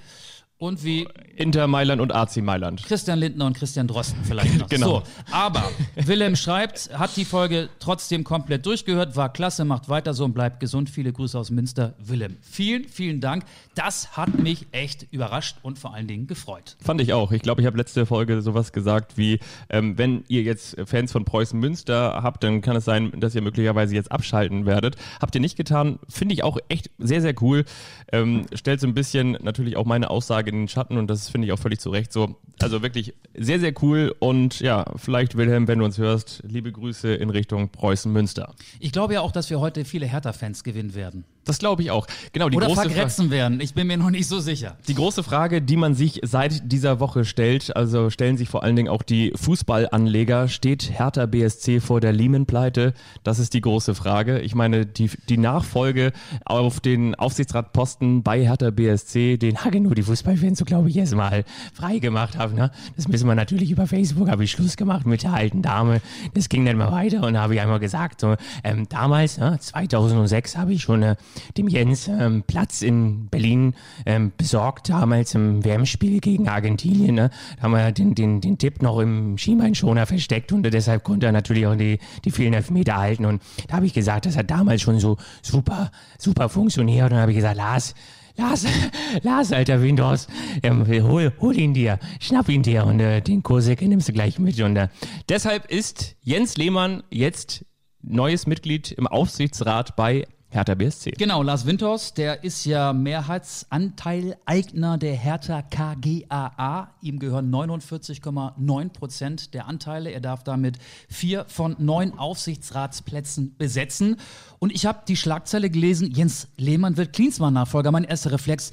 und 0.61 0.83
wie 0.83 1.07
Inter 1.35 1.65
Mailand 1.65 2.01
und 2.01 2.13
AC 2.13 2.37
Mailand. 2.37 2.83
Christian 2.83 3.17
Lindner 3.17 3.47
und 3.47 3.57
Christian 3.57 3.87
Drosten 3.87 4.23
vielleicht 4.23 4.59
noch. 4.59 4.61
Genau. 4.71 4.99
So, 4.99 5.03
aber 5.31 5.69
Willem 5.95 6.37
schreibt, 6.37 6.91
hat 6.97 7.17
die 7.17 7.25
Folge 7.25 7.67
trotzdem 7.79 8.23
komplett 8.23 8.65
durchgehört, 8.65 9.17
war 9.17 9.33
klasse, 9.33 9.65
macht 9.65 9.89
weiter 9.89 10.13
so 10.13 10.23
und 10.23 10.33
bleibt 10.33 10.59
gesund. 10.61 10.89
Viele 10.89 11.11
Grüße 11.11 11.37
aus 11.37 11.49
Münster, 11.49 11.95
Willem. 11.99 12.37
Vielen, 12.41 12.87
vielen 12.87 13.19
Dank. 13.19 13.43
Das 13.75 14.15
hat 14.15 14.37
mich 14.37 14.67
echt 14.71 15.07
überrascht 15.11 15.57
und 15.63 15.79
vor 15.79 15.93
allen 15.93 16.07
Dingen 16.07 16.27
gefreut. 16.27 16.77
Fand 16.79 17.01
ich 17.01 17.11
auch. 17.11 17.31
Ich 17.31 17.41
glaube, 17.41 17.61
ich 17.61 17.67
habe 17.67 17.75
letzte 17.75 18.05
Folge 18.05 18.41
sowas 18.41 18.71
gesagt 18.71 19.17
wie, 19.17 19.39
ähm, 19.69 19.97
wenn 19.97 20.23
ihr 20.27 20.43
jetzt 20.43 20.77
Fans 20.85 21.11
von 21.11 21.25
Preußen 21.25 21.59
Münster 21.59 22.21
habt, 22.21 22.43
dann 22.43 22.61
kann 22.61 22.75
es 22.75 22.85
sein, 22.85 23.11
dass 23.19 23.33
ihr 23.35 23.41
möglicherweise 23.41 23.95
jetzt 23.95 24.11
abschalten 24.11 24.65
werdet. 24.65 24.95
Habt 25.19 25.33
ihr 25.35 25.41
nicht 25.41 25.57
getan. 25.57 25.99
Finde 26.07 26.33
ich 26.35 26.43
auch 26.43 26.59
echt 26.69 26.91
sehr, 26.99 27.21
sehr 27.21 27.33
cool. 27.41 27.65
Ähm, 28.11 28.45
stellt 28.53 28.79
so 28.79 28.87
ein 28.87 28.93
bisschen 28.93 29.37
natürlich 29.41 29.75
auch 29.75 29.85
meine 29.85 30.09
Aussage 30.09 30.50
in 30.51 30.61
den 30.61 30.67
Schatten 30.67 30.97
und 30.97 31.07
das 31.07 31.29
finde 31.29 31.47
ich 31.47 31.53
auch 31.53 31.59
völlig 31.59 31.79
zu 31.79 31.89
Recht 31.89 32.11
so. 32.11 32.35
Also 32.59 32.81
wirklich 32.83 33.13
sehr, 33.35 33.59
sehr 33.59 33.73
cool 33.81 34.15
und 34.19 34.59
ja, 34.59 34.85
vielleicht 34.95 35.35
Wilhelm, 35.35 35.67
wenn 35.67 35.79
du 35.79 35.85
uns 35.85 35.97
hörst, 35.97 36.43
liebe 36.45 36.71
Grüße 36.71 37.13
in 37.13 37.29
Richtung 37.29 37.69
Preußen 37.69 38.11
Münster. 38.11 38.53
Ich 38.79 38.91
glaube 38.91 39.15
ja 39.15 39.21
auch, 39.21 39.31
dass 39.31 39.49
wir 39.49 39.59
heute 39.59 39.85
viele 39.85 40.05
Hertha-Fans 40.05 40.63
gewinnen 40.63 40.93
werden. 40.93 41.25
Das 41.45 41.57
glaube 41.57 41.81
ich 41.81 41.89
auch. 41.91 42.05
Genau, 42.33 42.49
die 42.49 42.57
Oder 42.57 42.67
große 42.67 42.81
Fra- 42.81 42.89
vergrätzen 42.89 43.31
werden. 43.31 43.59
Ich 43.61 43.73
bin 43.73 43.87
mir 43.87 43.97
noch 43.97 44.11
nicht 44.11 44.27
so 44.27 44.39
sicher. 44.39 44.77
Die 44.87 44.93
große 44.93 45.23
Frage, 45.23 45.61
die 45.61 45.75
man 45.75 45.95
sich 45.95 46.19
seit 46.23 46.71
dieser 46.71 46.99
Woche 46.99 47.25
stellt, 47.25 47.75
also 47.75 48.09
stellen 48.11 48.37
sich 48.37 48.47
vor 48.47 48.63
allen 48.63 48.75
Dingen 48.75 48.89
auch 48.89 49.01
die 49.01 49.33
Fußballanleger, 49.35 50.47
steht 50.49 50.91
Hertha 50.97 51.25
BSC 51.25 51.79
vor 51.79 51.99
der 51.99 52.13
Lehman-Pleite? 52.13 52.93
Das 53.23 53.39
ist 53.39 53.53
die 53.55 53.61
große 53.61 53.95
Frage. 53.95 54.39
Ich 54.41 54.53
meine, 54.53 54.85
die, 54.85 55.09
die 55.29 55.37
Nachfolge 55.37 56.11
auf 56.45 56.79
den 56.79 57.15
Aufsichtsratposten 57.15 58.23
bei 58.23 58.41
Hertha 58.45 58.69
BSC, 58.69 59.37
den 59.37 59.57
Hagen 59.63 59.83
nur 59.83 59.95
die 59.95 60.03
Fußballfans, 60.03 60.59
so 60.59 60.65
glaube 60.65 60.89
ich, 60.89 60.95
jetzt 60.95 61.15
mal 61.15 61.43
freigemacht 61.73 62.37
haben. 62.37 62.55
Ne? 62.55 62.71
Das 62.95 63.07
müssen 63.07 63.27
wir 63.27 63.35
natürlich 63.35 63.71
über 63.71 63.87
Facebook, 63.87 64.29
habe 64.29 64.43
ich 64.43 64.51
Schluss 64.51 64.77
gemacht 64.77 65.05
mit 65.07 65.23
der 65.23 65.33
alten 65.33 65.61
Dame. 65.61 66.01
Das 66.33 66.49
ging 66.49 66.65
dann 66.65 66.77
mal 66.77 66.91
weiter 66.91 67.23
und 67.23 67.33
da 67.33 67.41
habe 67.41 67.55
ich 67.55 67.61
einmal 67.61 67.79
gesagt, 67.79 68.21
so, 68.21 68.35
ähm, 68.63 68.87
damals, 68.89 69.37
ne, 69.37 69.57
2006, 69.59 70.57
habe 70.57 70.73
ich 70.73 70.81
schon 70.83 71.01
äh, 71.03 71.15
dem 71.57 71.67
Jens 71.67 72.07
ähm, 72.07 72.43
Platz 72.45 72.81
in 72.81 73.27
Berlin 73.27 73.75
ähm, 74.05 74.31
besorgt, 74.37 74.89
damals 74.89 75.35
im 75.35 75.63
WM-Spiel 75.63 76.19
gegen 76.19 76.47
Argentinien. 76.47 77.15
Ne? 77.15 77.29
Da 77.57 77.63
haben 77.63 77.71
wir 77.71 77.91
den, 77.91 78.15
den, 78.15 78.41
den 78.41 78.57
Tipp 78.57 78.81
noch 78.81 78.99
im 78.99 79.37
Schienbeinschoner 79.37 80.05
versteckt 80.05 80.51
und 80.51 80.63
deshalb 80.63 81.03
konnte 81.03 81.25
er 81.25 81.31
natürlich 81.31 81.65
auch 81.67 81.75
die, 81.75 81.99
die 82.25 82.31
vielen 82.31 82.53
Elfmeter 82.53 82.97
halten. 82.97 83.25
Und 83.25 83.41
da 83.67 83.75
habe 83.75 83.85
ich 83.85 83.93
gesagt, 83.93 84.25
das 84.25 84.37
hat 84.37 84.49
damals 84.51 84.81
schon 84.81 84.99
so 84.99 85.17
super, 85.41 85.91
super 86.17 86.49
funktioniert. 86.49 87.05
Und 87.05 87.11
dann 87.11 87.21
habe 87.21 87.31
ich 87.31 87.37
gesagt, 87.37 87.57
Lars, 87.57 87.95
Lars, 88.37 88.65
Lars, 89.23 89.51
alter 89.51 89.81
Windhorst, 89.81 90.29
ähm, 90.63 90.87
hol, 90.87 91.31
hol 91.39 91.57
ihn 91.57 91.73
dir, 91.73 91.99
schnapp 92.19 92.49
ihn 92.49 92.63
dir 92.63 92.85
und 92.85 92.99
äh, 92.99 93.21
den 93.21 93.43
Kosek 93.43 93.81
nimmst 93.81 94.09
du 94.09 94.13
gleich 94.13 94.39
mit. 94.39 94.59
Und 94.61 94.75
äh, 94.75 94.87
deshalb 95.29 95.69
ist 95.69 96.15
Jens 96.21 96.57
Lehmann 96.57 97.03
jetzt 97.09 97.65
neues 98.01 98.47
Mitglied 98.47 98.91
im 98.91 99.07
Aufsichtsrat 99.07 99.95
bei 99.95 100.27
Hertha 100.53 100.75
BSC. 100.75 101.11
Genau, 101.11 101.43
Lars 101.43 101.65
Winters, 101.65 102.13
der 102.13 102.43
ist 102.43 102.65
ja 102.65 102.91
Mehrheitsanteil-Eigner 102.91 104.97
der 104.97 105.15
Hertha 105.15 105.61
KGaA. 105.61 106.89
Ihm 107.01 107.19
gehören 107.19 107.49
49,9 107.49 108.89
Prozent 108.89 109.53
der 109.53 109.67
Anteile. 109.67 110.11
Er 110.11 110.19
darf 110.19 110.43
damit 110.43 110.77
vier 111.07 111.45
von 111.47 111.77
neun 111.79 112.19
Aufsichtsratsplätzen 112.19 113.55
besetzen. 113.57 114.17
Und 114.59 114.73
ich 114.73 114.85
habe 114.85 115.03
die 115.07 115.15
Schlagzeile 115.15 115.69
gelesen, 115.69 116.11
Jens 116.11 116.49
Lehmann 116.57 116.97
wird 116.97 117.13
Klinsmann-Nachfolger. 117.13 117.91
Mein 117.91 118.03
erster 118.03 118.33
Reflex, 118.33 118.71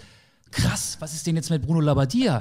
krass, 0.51 0.97
was 1.01 1.15
ist 1.15 1.27
denn 1.27 1.37
jetzt 1.37 1.51
mit 1.51 1.63
Bruno 1.63 1.81
Labbadia? 1.81 2.39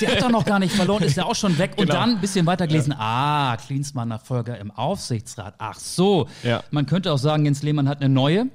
Der 0.00 0.10
hat 0.12 0.22
doch 0.22 0.30
noch 0.30 0.44
gar 0.44 0.58
nicht 0.58 0.74
verloren, 0.74 1.02
ist 1.04 1.16
ja 1.16 1.24
auch 1.24 1.34
schon 1.34 1.56
weg. 1.58 1.72
Und 1.78 1.86
Genau. 1.86 1.94
dann 2.00 2.10
ein 2.16 2.20
bisschen 2.20 2.44
weiter 2.46 2.66
gelesen, 2.66 2.92
ah, 2.98 3.56
Klinsmann-Nachfolger 3.56 4.58
im 4.58 4.70
Aufsichtsrat. 4.70 5.54
Ach 5.58 5.78
so. 5.78 6.28
Ja. 6.42 6.62
Man 6.70 6.86
könnte 6.86 7.12
auch 7.12 7.18
sagen, 7.18 7.44
Jens 7.44 7.62
Lehmann 7.62 7.88
hat 7.88 8.00
eine 8.02 8.12
neue, 8.12 8.46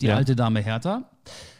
die 0.00 0.06
Ja. 0.06 0.16
alte 0.16 0.34
Dame 0.34 0.60
Hertha. 0.60 1.02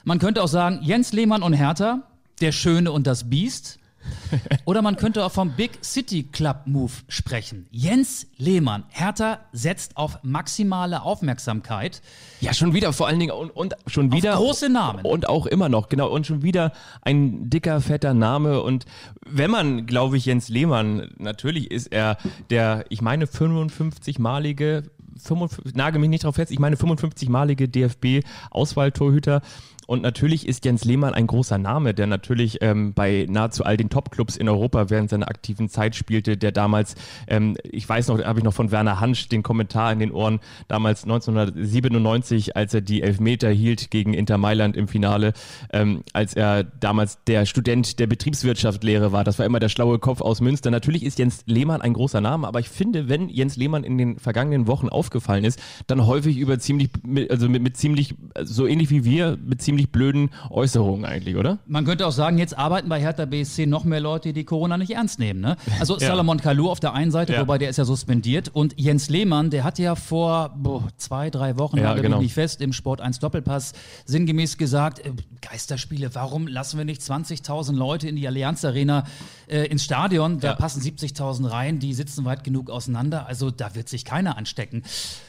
Man 0.04 0.18
könnte 0.18 0.42
auch 0.42 0.48
sagen, 0.48 0.80
Jens 0.82 1.12
Lehmann 1.12 1.42
und 1.42 1.52
Hertha, 1.52 2.02
der 2.40 2.52
Schöne 2.52 2.90
und 2.92 3.06
das 3.06 3.28
Biest. 3.28 3.78
Oder 4.64 4.82
man 4.82 4.96
könnte 4.96 5.24
auch 5.24 5.32
vom 5.32 5.52
Big 5.52 5.78
City 5.82 6.24
Club 6.24 6.62
Move 6.66 6.92
sprechen. 7.08 7.66
Jens 7.70 8.26
Lehmann, 8.36 8.84
Hertha 8.88 9.40
setzt 9.52 9.96
auf 9.96 10.18
maximale 10.22 11.02
Aufmerksamkeit. 11.02 12.02
Ja, 12.40 12.54
schon 12.54 12.74
wieder 12.74 12.92
vor 12.92 13.06
allen 13.08 13.18
Dingen 13.18 13.32
und, 13.32 13.50
und 13.50 13.74
schon 13.86 14.12
wieder 14.12 14.36
große 14.36 14.68
Namen. 14.68 15.04
und 15.04 15.28
auch 15.28 15.46
immer 15.46 15.68
noch 15.68 15.88
genau 15.88 16.08
und 16.08 16.26
schon 16.26 16.42
wieder 16.42 16.72
ein 17.02 17.50
dicker 17.50 17.80
fetter 17.80 18.14
Name 18.14 18.62
und 18.62 18.84
wenn 19.26 19.50
man, 19.50 19.86
glaube 19.86 20.16
ich, 20.16 20.26
Jens 20.26 20.48
Lehmann 20.48 21.10
natürlich 21.18 21.70
ist 21.70 21.92
er 21.92 22.16
der, 22.50 22.84
ich 22.88 23.02
meine 23.02 23.26
55-malige 23.26 24.84
55, 25.22 25.74
nagel 25.74 26.00
mich 26.00 26.10
nicht 26.10 26.24
drauf 26.24 26.36
fest, 26.36 26.50
ich 26.50 26.58
meine 26.58 26.76
55-malige 26.76 27.68
DFB-Auswahltorhüter. 27.68 29.42
Und 29.90 30.02
natürlich 30.02 30.46
ist 30.46 30.64
Jens 30.64 30.84
Lehmann 30.84 31.14
ein 31.14 31.26
großer 31.26 31.58
Name, 31.58 31.94
der 31.94 32.06
natürlich 32.06 32.58
ähm, 32.60 32.94
bei 32.94 33.26
nahezu 33.28 33.64
all 33.64 33.76
den 33.76 33.90
Top-Clubs 33.90 34.36
in 34.36 34.48
Europa 34.48 34.88
während 34.88 35.10
seiner 35.10 35.26
aktiven 35.26 35.68
Zeit 35.68 35.96
spielte, 35.96 36.36
der 36.36 36.52
damals, 36.52 36.94
ähm, 37.26 37.56
ich 37.64 37.88
weiß 37.88 38.06
noch, 38.06 38.22
habe 38.22 38.38
ich 38.38 38.44
noch 38.44 38.54
von 38.54 38.70
Werner 38.70 39.00
Hansch 39.00 39.28
den 39.28 39.42
Kommentar 39.42 39.92
in 39.92 39.98
den 39.98 40.12
Ohren, 40.12 40.38
damals 40.68 41.02
1997, 41.02 42.54
als 42.54 42.72
er 42.72 42.82
die 42.82 43.02
Elfmeter 43.02 43.50
hielt 43.50 43.90
gegen 43.90 44.14
Inter 44.14 44.38
Mailand 44.38 44.76
im 44.76 44.86
Finale, 44.86 45.32
ähm, 45.72 46.04
als 46.12 46.34
er 46.34 46.62
damals 46.62 47.18
der 47.26 47.44
Student 47.44 47.98
der 47.98 48.06
Betriebswirtschaftslehre 48.06 49.10
war. 49.10 49.24
Das 49.24 49.40
war 49.40 49.46
immer 49.46 49.58
der 49.58 49.70
schlaue 49.70 49.98
Kopf 49.98 50.20
aus 50.20 50.40
Münster. 50.40 50.70
Natürlich 50.70 51.02
ist 51.02 51.18
Jens 51.18 51.42
Lehmann 51.46 51.82
ein 51.82 51.94
großer 51.94 52.20
Name, 52.20 52.46
aber 52.46 52.60
ich 52.60 52.68
finde, 52.68 53.08
wenn 53.08 53.28
Jens 53.28 53.56
Lehmann 53.56 53.82
in 53.82 53.98
den 53.98 54.20
vergangenen 54.20 54.68
Wochen 54.68 54.88
aufgefallen 54.88 55.42
ist, 55.42 55.60
dann 55.88 56.06
häufig 56.06 56.36
über 56.36 56.60
ziemlich, 56.60 56.90
also 57.28 57.48
mit, 57.48 57.60
mit 57.60 57.76
ziemlich, 57.76 58.14
so 58.40 58.68
ähnlich 58.68 58.90
wie 58.90 59.04
wir, 59.04 59.36
mit 59.44 59.60
ziemlich 59.60 59.79
blöden 59.88 60.30
Äußerungen 60.50 61.04
eigentlich, 61.04 61.36
oder? 61.36 61.58
Man 61.66 61.84
könnte 61.84 62.06
auch 62.06 62.12
sagen, 62.12 62.38
jetzt 62.38 62.56
arbeiten 62.58 62.88
bei 62.88 63.00
Hertha 63.00 63.24
BSC 63.24 63.66
noch 63.66 63.84
mehr 63.84 64.00
Leute, 64.00 64.32
die 64.32 64.44
Corona 64.44 64.76
nicht 64.76 64.90
ernst 64.92 65.18
nehmen. 65.18 65.40
Ne? 65.40 65.56
Also 65.78 65.94
Ja. 66.00 66.08
Salomon 66.08 66.38
Kalou 66.40 66.68
auf 66.70 66.80
der 66.80 66.92
einen 66.94 67.10
Seite, 67.10 67.32
Ja. 67.32 67.40
wobei 67.40 67.58
der 67.58 67.70
ist 67.70 67.76
ja 67.78 67.84
suspendiert. 67.84 68.48
Und 68.52 68.74
Jens 68.78 69.08
Lehmann, 69.08 69.50
der 69.50 69.64
hat 69.64 69.78
ja 69.78 69.94
vor 69.94 70.54
boah, 70.56 70.88
zwei, 70.96 71.30
drei 71.30 71.56
Wochen, 71.58 71.78
Ja, 71.78 71.94
genau. 71.94 72.20
nicht 72.20 72.34
fest, 72.34 72.60
im 72.60 72.72
Sport 72.72 73.00
1 73.00 73.18
Doppelpass 73.20 73.72
sinngemäß 74.04 74.58
gesagt, 74.58 74.98
äh, 75.06 75.12
Geisterspiele, 75.40 76.14
warum 76.14 76.46
lassen 76.46 76.78
wir 76.78 76.84
nicht 76.84 77.00
20.000 77.02 77.72
Leute 77.76 78.08
in 78.08 78.16
die 78.16 78.26
Allianz 78.26 78.64
Arena 78.64 79.04
äh, 79.48 79.66
ins 79.66 79.84
Stadion? 79.84 80.40
Da 80.40 80.48
Ja. 80.48 80.54
passen 80.54 80.80
70.000 80.82 81.50
rein, 81.50 81.78
die 81.78 81.94
sitzen 81.94 82.24
weit 82.24 82.44
genug 82.44 82.70
auseinander. 82.70 83.26
Also 83.26 83.50
da 83.50 83.74
wird 83.74 83.88
sich 83.88 84.04
keiner 84.04 84.36
anstecken. 84.36 84.82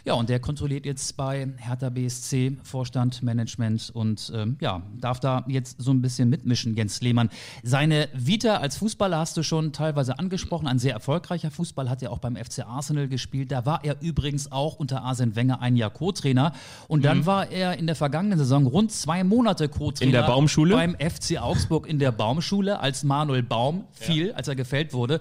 Ja, 0.05 0.13
und 0.13 0.29
der 0.29 0.39
kontrolliert 0.39 0.85
jetzt 0.85 1.15
bei 1.17 1.47
Hertha 1.57 1.89
BSC 1.89 2.57
Vorstand, 2.63 3.23
Management 3.23 3.91
und 3.93 4.31
ähm, 4.41 4.57
ja, 4.59 4.81
darf 4.99 5.19
da 5.19 5.45
jetzt 5.47 5.81
so 5.81 5.91
ein 5.91 6.01
bisschen 6.01 6.29
mitmischen, 6.29 6.75
Jens 6.75 7.01
Lehmann. 7.01 7.29
Seine 7.63 8.09
Vita 8.13 8.57
als 8.57 8.77
Fußballer 8.77 9.17
hast 9.17 9.37
du 9.37 9.43
schon 9.43 9.73
teilweise 9.73 10.19
angesprochen. 10.19 10.67
Ein 10.67 10.79
sehr 10.79 10.93
erfolgreicher 10.93 11.51
Fußball 11.51 11.89
hat 11.89 12.01
er 12.01 12.11
auch 12.11 12.19
beim 12.19 12.35
FC 12.35 12.65
Arsenal 12.65 13.07
gespielt. 13.07 13.51
Da 13.51 13.65
war 13.65 13.83
er 13.83 14.01
übrigens 14.01 14.51
auch 14.51 14.75
unter 14.75 15.03
Arsene 15.03 15.35
Wenger 15.35 15.61
ein 15.61 15.75
Jahr 15.75 15.89
Co-Trainer. 15.89 16.53
Und 16.87 17.05
dann 17.05 17.25
war 17.25 17.49
er 17.51 17.77
in 17.77 17.87
der 17.87 17.95
vergangenen 17.95 18.37
Saison 18.37 18.65
rund 18.67 18.91
zwei 18.91 19.23
Monate 19.23 19.69
Co-Trainer. 19.69 20.07
In 20.07 20.11
der 20.11 20.23
Baumschule? 20.23 20.75
Beim 20.75 20.95
FC 20.95 21.41
Augsburg 21.41 21.87
in 21.87 21.99
der 21.99 22.11
Baumschule, 22.11 22.79
als 22.79 23.03
Manuel 23.03 23.43
Baum 23.43 23.85
fiel, 23.91 24.33
als 24.33 24.47
er 24.47 24.55
gefällt 24.55 24.93
wurde. 24.93 25.19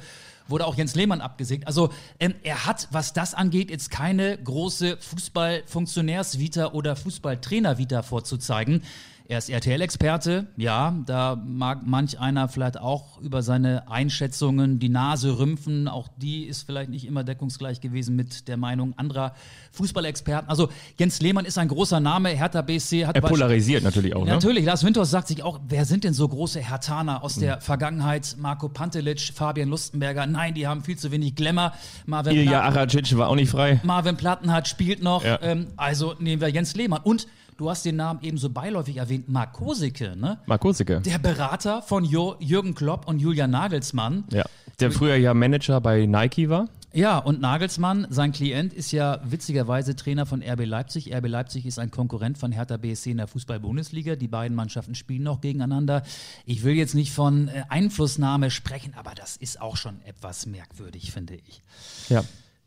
Wurde 0.48 0.66
auch 0.66 0.76
Jens 0.76 0.96
Lehmann 0.96 1.20
abgesägt. 1.20 1.66
Also 1.68 1.90
ähm, 2.18 2.34
er 2.42 2.66
hat, 2.66 2.88
was 2.90 3.12
das 3.12 3.34
angeht, 3.34 3.70
jetzt 3.70 3.90
keine 3.90 4.36
große 4.36 4.96
Fußballfunktionärs-Vita 4.96 6.72
oder 6.72 6.96
Fußballtrainer-Vita 6.96 8.02
vorzuzeigen. 8.02 8.82
Er 9.30 9.38
ist 9.38 9.48
RTL-Experte, 9.48 10.48
ja, 10.56 10.92
da 11.06 11.36
mag 11.36 11.86
manch 11.86 12.18
einer 12.18 12.48
vielleicht 12.48 12.80
auch 12.80 13.20
über 13.20 13.42
seine 13.42 13.88
Einschätzungen 13.88 14.80
die 14.80 14.88
Nase 14.88 15.38
rümpfen. 15.38 15.86
Auch 15.86 16.08
die 16.16 16.46
ist 16.46 16.64
vielleicht 16.64 16.90
nicht 16.90 17.06
immer 17.06 17.22
deckungsgleich 17.22 17.80
gewesen 17.80 18.16
mit 18.16 18.48
der 18.48 18.56
Meinung 18.56 18.92
anderer 18.98 19.34
Fußballexperten. 19.70 20.50
Also 20.50 20.68
Jens 20.98 21.20
Lehmann 21.20 21.44
ist 21.44 21.58
ein 21.58 21.68
großer 21.68 22.00
Name, 22.00 22.30
Hertha 22.30 22.60
BSC 22.60 23.06
hat... 23.06 23.14
Er 23.14 23.22
polarisiert 23.22 23.84
natürlich 23.84 24.16
auch, 24.16 24.24
ne? 24.24 24.32
Natürlich, 24.32 24.64
Lars 24.64 24.82
Winters 24.82 25.12
sagt 25.12 25.28
sich 25.28 25.44
auch, 25.44 25.60
wer 25.68 25.84
sind 25.84 26.02
denn 26.02 26.12
so 26.12 26.26
große 26.26 26.58
Hertaner 26.58 27.22
aus 27.22 27.36
der 27.36 27.60
Vergangenheit? 27.60 28.34
Marco 28.36 28.68
Pantelic, 28.68 29.20
Fabian 29.32 29.68
Lustenberger, 29.68 30.26
nein, 30.26 30.54
die 30.54 30.66
haben 30.66 30.82
viel 30.82 30.98
zu 30.98 31.12
wenig 31.12 31.36
Glamour. 31.36 31.72
Marvin 32.04 32.34
Ilja 32.34 32.62
Aracic 32.62 33.16
war 33.16 33.28
auch 33.28 33.36
nicht 33.36 33.50
frei. 33.50 33.78
Marvin 33.84 34.16
Plattenhardt 34.16 34.66
spielt 34.66 35.04
noch. 35.04 35.24
Ja. 35.24 35.38
Ähm, 35.40 35.68
also 35.76 36.16
nehmen 36.18 36.42
wir 36.42 36.48
Jens 36.48 36.74
Lehmann. 36.74 37.02
Und 37.04 37.28
du 37.60 37.68
hast 37.68 37.84
den 37.84 37.96
Namen 37.96 38.20
eben 38.22 38.38
so 38.38 38.48
beiläufig 38.48 38.96
erwähnt, 38.96 39.28
Marc 39.28 39.52
Kosicke, 39.52 40.16
ne? 40.16 40.38
Marc 40.46 40.62
Kosicke. 40.62 41.00
Der 41.00 41.18
Berater 41.18 41.82
von 41.82 42.04
jo 42.04 42.36
Jürgen 42.40 42.74
Klopp 42.74 43.06
und 43.06 43.18
Julian 43.18 43.50
Nagelsmann. 43.50 44.24
Ja. 44.30 44.44
Der 44.80 44.90
früher 44.90 45.16
ja 45.16 45.34
Manager 45.34 45.80
bei 45.80 46.06
Nike 46.06 46.48
war. 46.48 46.68
Ja, 46.92 47.18
und 47.18 47.40
Nagelsmann, 47.40 48.06
sein 48.10 48.32
Klient, 48.32 48.72
ist 48.72 48.90
ja 48.90 49.20
witzigerweise 49.24 49.94
Trainer 49.94 50.26
von 50.26 50.42
RB 50.42 50.64
Leipzig. 50.64 51.14
RB 51.14 51.28
Leipzig 51.28 51.66
ist 51.66 51.78
ein 51.78 51.90
Konkurrent 51.90 52.38
von 52.38 52.50
Hertha 52.50 52.78
BSC 52.78 53.12
in 53.12 53.18
der 53.18 53.28
Fußball-Bundesliga. 53.28 54.16
Die 54.16 54.26
beiden 54.26 54.56
Mannschaften 54.56 54.94
spielen 54.94 55.22
noch 55.22 55.40
gegeneinander. 55.40 56.02
Ich 56.46 56.64
will 56.64 56.74
jetzt 56.74 56.94
nicht 56.94 57.12
von 57.12 57.48
äh, 57.48 57.62
Einflussnahme 57.68 58.50
sprechen, 58.50 58.94
aber 58.96 59.12
das 59.14 59.36
ist 59.36 59.60
auch 59.60 59.76
schon 59.76 60.00
etwas 60.04 60.46
merkwürdig, 60.46 61.12
finde 61.12 61.34
ich. 61.34 61.62
Ja. 62.08 62.24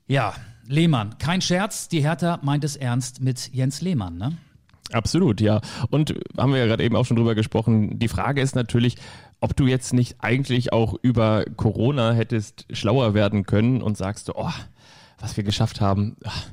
Ja, 0.07 0.35
Lehmann, 0.67 1.17
kein 1.17 1.41
Scherz. 1.41 1.89
Die 1.89 2.01
Hertha 2.01 2.39
meint 2.43 2.63
es 2.63 2.75
ernst 2.75 3.21
mit 3.21 3.53
Jens 3.53 3.81
Lehmann, 3.81 4.17
ne? 4.17 4.37
Absolut, 4.93 5.41
ja. 5.41 5.59
Und 5.89 6.13
haben 6.37 6.53
wir 6.53 6.59
ja 6.59 6.65
gerade 6.65 6.83
eben 6.83 6.95
auch 6.95 7.05
schon 7.05 7.17
drüber 7.17 7.35
gesprochen. 7.35 7.99
Die 7.99 8.07
Frage 8.07 8.41
ist 8.41 8.55
natürlich, 8.55 8.95
ob 9.41 9.55
du 9.55 9.65
jetzt 9.65 9.93
nicht 9.93 10.17
eigentlich 10.19 10.71
auch 10.71 10.95
über 11.01 11.45
Corona 11.57 12.13
hättest 12.13 12.65
schlauer 12.71 13.13
werden 13.13 13.45
können 13.45 13.81
und 13.81 13.97
sagst 13.97 14.29
du, 14.29 14.33
oh, 14.35 14.51
was 15.19 15.35
wir 15.35 15.43
geschafft 15.43 15.81
haben. 15.81 16.15
ach, 16.23 16.45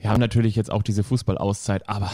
Wir 0.00 0.10
haben 0.10 0.20
natürlich 0.20 0.56
jetzt 0.56 0.72
auch 0.72 0.82
diese 0.82 1.04
Fußballauszeit, 1.04 1.88
aber 1.88 2.10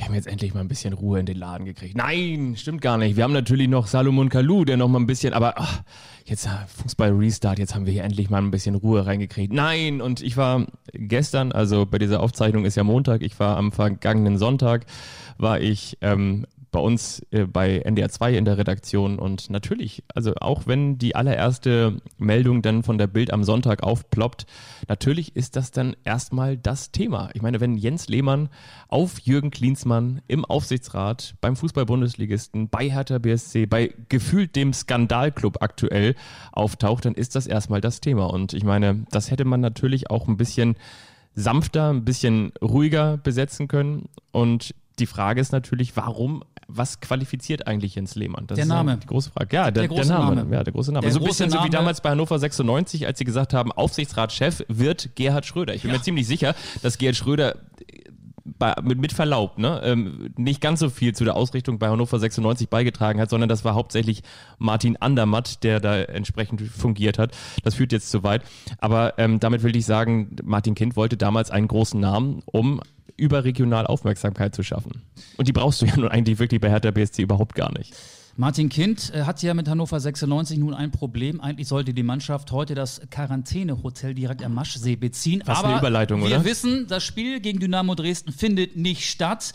wir 0.00 0.06
haben 0.06 0.14
jetzt 0.14 0.28
endlich 0.28 0.54
mal 0.54 0.60
ein 0.60 0.68
bisschen 0.68 0.94
Ruhe 0.94 1.20
in 1.20 1.26
den 1.26 1.36
Laden 1.36 1.66
gekriegt. 1.66 1.94
Nein, 1.94 2.54
stimmt 2.56 2.80
gar 2.80 2.96
nicht. 2.96 3.16
Wir 3.16 3.24
haben 3.24 3.34
natürlich 3.34 3.68
noch 3.68 3.86
Salomon 3.86 4.30
Kalou, 4.30 4.64
der 4.64 4.78
noch 4.78 4.88
mal 4.88 4.98
ein 4.98 5.06
bisschen, 5.06 5.34
aber 5.34 5.58
ach, 5.58 5.82
jetzt 6.24 6.46
äh, 6.46 6.66
Fußball-Restart, 6.82 7.58
jetzt 7.58 7.74
haben 7.74 7.84
wir 7.84 7.92
hier 7.92 8.04
endlich 8.04 8.30
mal 8.30 8.38
ein 8.38 8.50
bisschen 8.50 8.76
Ruhe 8.76 9.04
reingekriegt. 9.04 9.52
Nein, 9.52 10.00
und 10.00 10.22
ich 10.22 10.38
war 10.38 10.66
gestern, 10.94 11.52
also 11.52 11.84
bei 11.84 11.98
dieser 11.98 12.20
Aufzeichnung 12.20 12.64
ist 12.64 12.76
ja 12.76 12.82
Montag, 12.82 13.20
ich 13.20 13.38
war 13.38 13.58
am 13.58 13.72
vergangenen 13.72 14.38
Sonntag, 14.38 14.86
war 15.36 15.60
ich 15.60 15.98
ähm, 16.00 16.46
bei 16.70 16.80
uns 16.80 17.24
äh, 17.30 17.46
bei 17.46 17.78
NDR 17.78 18.08
2 18.08 18.34
in 18.34 18.44
der 18.44 18.58
Redaktion 18.58 19.18
und 19.18 19.50
natürlich, 19.50 20.04
also 20.14 20.34
auch 20.36 20.66
wenn 20.66 20.98
die 20.98 21.16
allererste 21.16 22.00
Meldung 22.18 22.62
dann 22.62 22.82
von 22.82 22.98
der 22.98 23.06
Bild 23.06 23.32
am 23.32 23.44
Sonntag 23.44 23.82
aufploppt, 23.82 24.46
natürlich 24.88 25.36
ist 25.36 25.56
das 25.56 25.70
dann 25.70 25.96
erstmal 26.04 26.56
das 26.56 26.92
Thema. 26.92 27.30
Ich 27.34 27.42
meine, 27.42 27.60
wenn 27.60 27.76
Jens 27.76 28.08
Lehmann 28.08 28.48
auf 28.88 29.18
Jürgen 29.20 29.50
Klinsmann 29.50 30.22
im 30.28 30.44
Aufsichtsrat 30.44 31.34
beim 31.40 31.56
Fußball-Bundesligisten, 31.56 32.68
bei 32.68 32.88
Hertha 32.90 33.18
BSC, 33.18 33.66
bei 33.66 33.92
gefühlt 34.08 34.56
dem 34.56 34.72
Skandalclub 34.72 35.62
aktuell 35.62 36.14
auftaucht, 36.52 37.04
dann 37.04 37.14
ist 37.14 37.34
das 37.34 37.46
erstmal 37.46 37.80
das 37.80 38.00
Thema. 38.00 38.26
Und 38.26 38.52
ich 38.52 38.64
meine, 38.64 39.04
das 39.10 39.30
hätte 39.30 39.44
man 39.44 39.60
natürlich 39.60 40.10
auch 40.10 40.28
ein 40.28 40.36
bisschen 40.36 40.76
sanfter, 41.34 41.90
ein 41.90 42.04
bisschen 42.04 42.52
ruhiger 42.62 43.16
besetzen 43.16 43.68
können. 43.68 44.08
Und 44.32 44.74
die 44.98 45.06
Frage 45.06 45.40
ist 45.40 45.52
natürlich, 45.52 45.96
warum, 45.96 46.44
was 46.76 47.00
qualifiziert 47.00 47.66
eigentlich 47.66 47.94
Jens 47.94 48.14
Lehmann? 48.14 48.46
Das 48.46 48.56
Der 48.56 48.64
ist 48.64 48.68
Name. 48.68 48.96
Die 48.96 49.06
große 49.06 49.30
Frage. 49.30 49.54
Ja, 49.56 49.64
der, 49.70 49.72
Der 49.72 49.82
der, 49.82 49.88
große 49.96 50.08
Name. 50.12 50.36
Name. 50.36 50.54
Ja, 50.56 50.64
der 50.64 50.72
große 50.72 50.92
Name. 50.92 51.02
Der 51.02 51.12
so 51.12 51.18
ein 51.20 51.24
bisschen 51.24 51.50
so 51.50 51.56
wie 51.58 51.62
Name. 51.62 51.70
damals 51.70 52.00
bei 52.00 52.10
Hannover 52.10 52.38
96, 52.38 53.06
als 53.06 53.18
sie 53.18 53.24
gesagt 53.24 53.54
haben, 53.54 53.72
Aufsichtsratschef 53.72 54.64
wird 54.68 55.10
Gerhard 55.16 55.46
Schröder. 55.46 55.74
Ich 55.74 55.82
bin 55.82 55.90
Ja. 55.90 55.96
mir 55.98 56.02
ziemlich 56.02 56.26
sicher, 56.26 56.54
dass 56.82 56.98
Gerhard 56.98 57.16
Schröder 57.16 57.56
bei, 58.44 58.74
mit, 58.82 58.98
mit 58.98 59.12
Verlaub, 59.12 59.58
ne, 59.58 59.80
ähm, 59.84 60.30
nicht 60.36 60.60
ganz 60.60 60.80
so 60.80 60.90
viel 60.90 61.14
zu 61.14 61.24
der 61.24 61.36
Ausrichtung 61.36 61.78
bei 61.78 61.88
Hannover 61.88 62.18
96 62.18 62.68
beigetragen 62.68 63.20
hat, 63.20 63.30
sondern 63.30 63.48
das 63.48 63.64
war 63.64 63.74
hauptsächlich 63.74 64.22
Martin 64.58 64.96
Andermatt, 64.96 65.62
der 65.62 65.78
da 65.80 65.98
entsprechend 66.00 66.60
fungiert 66.62 67.18
hat. 67.18 67.32
Das 67.62 67.74
führt 67.76 67.92
jetzt 67.92 68.10
zu 68.10 68.22
weit. 68.22 68.42
Aber 68.78 69.14
ähm, 69.18 69.40
damit 69.40 69.62
will 69.62 69.76
ich 69.76 69.86
sagen, 69.86 70.36
Martin 70.42 70.74
Kind 70.74 70.96
wollte 70.96 71.16
damals 71.16 71.50
einen 71.50 71.68
großen 71.68 72.00
Namen, 72.00 72.42
um 72.46 72.80
überregional 73.20 73.86
Aufmerksamkeit 73.86 74.54
zu 74.54 74.62
schaffen. 74.62 75.02
Und 75.36 75.48
die 75.48 75.52
brauchst 75.52 75.82
du 75.82 75.86
ja 75.86 75.96
nun 75.96 76.08
eigentlich 76.08 76.38
wirklich 76.38 76.60
bei 76.60 76.70
Hertha 76.70 76.90
BSC 76.90 77.22
überhaupt 77.22 77.54
gar 77.54 77.72
nicht. 77.76 77.94
Martin 78.36 78.68
Kind 78.68 79.12
äh, 79.14 79.24
hat 79.24 79.42
ja 79.42 79.52
mit 79.54 79.68
Hannover 79.68 80.00
96 80.00 80.58
nun 80.58 80.72
ein 80.72 80.90
Problem. 80.90 81.40
Eigentlich 81.40 81.68
sollte 81.68 81.92
die 81.92 82.02
Mannschaft 82.02 82.52
heute 82.52 82.74
das 82.74 83.02
Quarantänehotel 83.10 84.14
direkt 84.14 84.42
am 84.42 84.54
Maschsee 84.54 84.96
beziehen. 84.96 85.42
Was 85.44 85.58
Aber 85.58 85.68
eine 85.68 85.78
Überleitung, 85.78 86.20
wir 86.20 86.26
oder? 86.28 86.44
wissen, 86.44 86.86
das 86.88 87.04
Spiel 87.04 87.40
gegen 87.40 87.60
Dynamo 87.60 87.94
Dresden 87.94 88.32
findet 88.32 88.76
nicht 88.76 89.08
statt. 89.10 89.52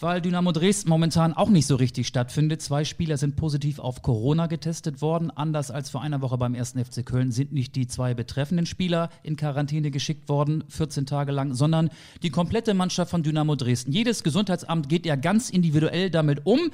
Weil 0.00 0.20
Dynamo 0.20 0.52
Dresden 0.52 0.90
momentan 0.90 1.32
auch 1.32 1.48
nicht 1.48 1.66
so 1.66 1.74
richtig 1.74 2.06
stattfindet. 2.06 2.62
Zwei 2.62 2.84
Spieler 2.84 3.16
sind 3.16 3.34
positiv 3.34 3.80
auf 3.80 4.00
Corona 4.00 4.46
getestet 4.46 5.02
worden. 5.02 5.32
Anders 5.32 5.72
als 5.72 5.90
vor 5.90 6.02
einer 6.02 6.20
Woche 6.20 6.38
beim 6.38 6.54
1. 6.54 6.74
FC 6.74 7.04
Köln 7.04 7.32
sind 7.32 7.52
nicht 7.52 7.74
die 7.74 7.88
zwei 7.88 8.14
betreffenden 8.14 8.64
Spieler 8.64 9.10
in 9.24 9.34
Quarantäne 9.34 9.90
geschickt 9.90 10.28
worden, 10.28 10.62
14 10.68 11.04
Tage 11.06 11.32
lang, 11.32 11.52
sondern 11.52 11.90
die 12.22 12.30
komplette 12.30 12.74
Mannschaft 12.74 13.10
von 13.10 13.24
Dynamo 13.24 13.56
Dresden. 13.56 13.90
Jedes 13.90 14.22
Gesundheitsamt 14.22 14.88
geht 14.88 15.04
ja 15.04 15.16
ganz 15.16 15.50
individuell 15.50 16.10
damit 16.10 16.46
um. 16.46 16.70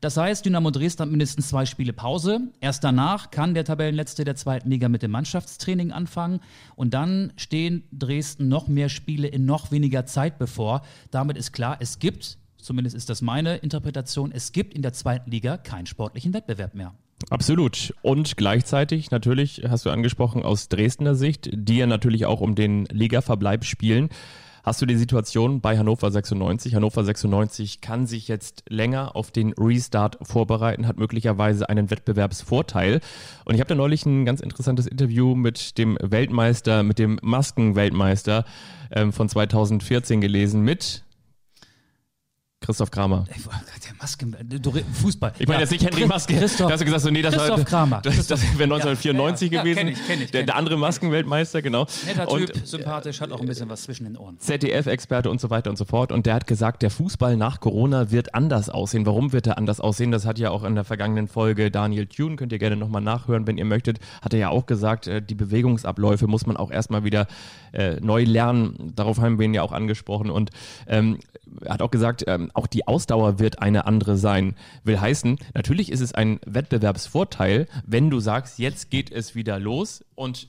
Das 0.00 0.16
heißt, 0.16 0.44
Dynamo 0.44 0.70
Dresden 0.70 1.02
hat 1.02 1.10
mindestens 1.10 1.48
zwei 1.48 1.66
Spiele 1.66 1.92
Pause. 1.92 2.42
Erst 2.60 2.84
danach 2.84 3.32
kann 3.32 3.54
der 3.54 3.64
Tabellenletzte 3.64 4.22
der 4.22 4.36
zweiten 4.36 4.70
Liga 4.70 4.88
mit 4.88 5.02
dem 5.02 5.10
Mannschaftstraining 5.10 5.90
anfangen. 5.90 6.38
Und 6.76 6.94
dann 6.94 7.32
stehen 7.34 7.82
Dresden 7.90 8.46
noch 8.46 8.68
mehr 8.68 8.88
Spiele 8.88 9.26
in 9.26 9.46
noch 9.46 9.72
weniger 9.72 10.06
Zeit 10.06 10.38
bevor. 10.38 10.82
Damit 11.10 11.36
ist 11.36 11.50
klar, 11.50 11.78
es 11.80 11.98
gibt, 11.98 12.38
zumindest 12.60 12.96
ist 12.96 13.10
das 13.10 13.22
meine 13.22 13.56
Interpretation, 13.56 14.32
es 14.32 14.52
gibt 14.52 14.74
in 14.74 14.82
der 14.82 14.92
zweiten 14.92 15.30
Liga 15.30 15.56
keinen 15.56 15.86
sportlichen 15.86 16.34
Wettbewerb 16.34 16.74
mehr. 16.74 16.94
Absolut. 17.30 17.94
Und 18.02 18.36
gleichzeitig, 18.36 19.10
natürlich, 19.10 19.64
hast 19.68 19.84
du 19.86 19.90
angesprochen, 19.90 20.42
aus 20.44 20.68
Dresdner 20.68 21.14
Sicht, 21.14 21.50
die 21.52 21.78
ja 21.78 21.86
natürlich 21.86 22.26
auch 22.26 22.40
um 22.40 22.54
den 22.54 22.84
Ligaverbleib 22.86 23.64
spielen, 23.64 24.08
hast 24.62 24.82
du 24.82 24.86
die 24.86 24.96
Situation 24.96 25.60
bei 25.60 25.78
Hannover 25.78 26.10
96. 26.10 26.74
Hannover 26.74 27.02
96 27.02 27.80
kann 27.80 28.06
sich 28.06 28.28
jetzt 28.28 28.64
länger 28.68 29.16
auf 29.16 29.30
den 29.30 29.52
Restart 29.54 30.18
vorbereiten, 30.22 30.86
hat 30.86 30.98
möglicherweise 30.98 31.68
einen 31.68 31.90
Wettbewerbsvorteil. 31.90 33.00
Und 33.44 33.54
ich 33.54 33.60
habe 33.60 33.68
da 33.68 33.74
neulich 33.74 34.06
ein 34.06 34.24
ganz 34.24 34.40
interessantes 34.40 34.86
Interview 34.86 35.34
mit 35.34 35.78
dem 35.78 35.98
Weltmeister, 36.00 36.82
mit 36.82 36.98
dem 36.98 37.18
Maskenweltmeister 37.22 38.44
ähm, 38.92 39.12
von 39.12 39.28
2014 39.28 40.20
gelesen 40.20 40.60
mit 40.60 41.02
Christoph 42.60 42.90
Kramer. 42.90 43.24
Ey, 43.28 43.40
Der 43.40 43.94
Masken, 44.00 44.36
du, 44.44 44.72
Fußball. 44.92 45.32
Ich 45.38 45.46
meine 45.46 45.58
Ja, 45.58 45.60
jetzt 45.60 45.70
nicht 45.70 45.84
Henry 45.84 46.06
Maske. 46.06 46.34
Christoph, 46.36 46.66
da 46.66 46.72
hast 46.72 46.80
du 46.80 46.84
gesagt, 46.84 47.02
so, 47.02 47.10
nee, 47.10 47.22
das 47.22 47.34
Christoph 47.34 47.58
war, 47.58 47.64
Kramer. 47.64 48.00
Das, 48.02 48.26
das 48.26 48.42
wäre 48.58 48.64
1994 48.64 49.50
Ja, 49.50 49.56
ja, 49.58 49.62
gewesen. 49.62 49.78
kenn 49.78 49.88
ich, 49.88 50.06
kenn 50.06 50.22
ich, 50.22 50.30
der, 50.32 50.42
der 50.42 50.56
andere 50.56 50.76
Maskenweltmeister, 50.76 51.62
genau. 51.62 51.86
Netter 52.06 52.28
Und 52.30 52.46
Typ, 52.52 52.66
sympathisch, 52.66 53.20
hat 53.20 53.30
auch 53.30 53.40
ein 53.40 53.46
bisschen 53.46 53.68
was 53.70 53.82
zwischen 53.82 54.04
den 54.04 54.16
Ohren. 54.16 54.38
ZDF-Experte 54.40 55.30
und 55.30 55.40
so 55.40 55.50
weiter 55.50 55.70
und 55.70 55.76
so 55.76 55.84
fort. 55.84 56.10
Und 56.10 56.26
der 56.26 56.34
hat 56.34 56.46
gesagt, 56.48 56.82
der 56.82 56.90
Fußball 56.90 57.36
nach 57.36 57.60
Corona 57.60 58.10
wird 58.10 58.34
anders 58.34 58.68
aussehen. 58.70 59.06
Warum 59.06 59.32
wird 59.32 59.46
er 59.46 59.56
anders 59.56 59.78
aussehen? 59.80 60.10
Das 60.10 60.26
hat 60.26 60.38
ja 60.40 60.50
auch 60.50 60.64
in 60.64 60.74
der 60.74 60.84
vergangenen 60.84 61.28
Folge 61.28 61.70
Daniel 61.70 62.06
Thune, 62.06 62.34
könnt 62.36 62.52
ihr 62.52 62.58
gerne 62.58 62.76
nochmal 62.76 63.02
nachhören, 63.02 63.46
wenn 63.46 63.56
ihr 63.56 63.64
möchtet, 63.66 64.00
hat 64.20 64.32
er 64.34 64.40
ja 64.40 64.48
auch 64.50 64.66
gesagt, 64.66 65.06
äh, 65.06 65.22
die 65.22 65.36
Bewegungsabläufe 65.36 66.26
muss 66.26 66.44
man 66.44 66.56
auch 66.56 66.72
erstmal 66.72 67.04
wieder 67.04 67.28
äh, 67.72 68.00
neu 68.00 68.24
lernen. 68.24 68.92
Darauf 68.96 69.18
haben 69.20 69.38
wir 69.38 69.46
ihn 69.46 69.54
ja 69.54 69.62
auch 69.62 69.72
angesprochen. 69.72 70.30
Und 70.30 70.50
ähm, 70.88 71.18
hat 71.66 71.80
auch 71.82 71.90
gesagt, 71.90 72.24
ähm, 72.26 72.47
auch 72.54 72.66
die 72.66 72.86
Ausdauer 72.86 73.38
wird 73.38 73.60
eine 73.60 73.86
andere 73.86 74.16
sein. 74.16 74.54
Will 74.84 75.00
heißen, 75.00 75.38
natürlich 75.54 75.90
ist 75.92 76.00
es 76.00 76.14
ein 76.14 76.40
Wettbewerbsvorteil, 76.46 77.66
wenn 77.86 78.10
du 78.10 78.20
sagst, 78.20 78.58
jetzt 78.58 78.90
geht 78.90 79.10
es 79.10 79.34
wieder 79.34 79.58
los 79.58 80.04
und 80.14 80.48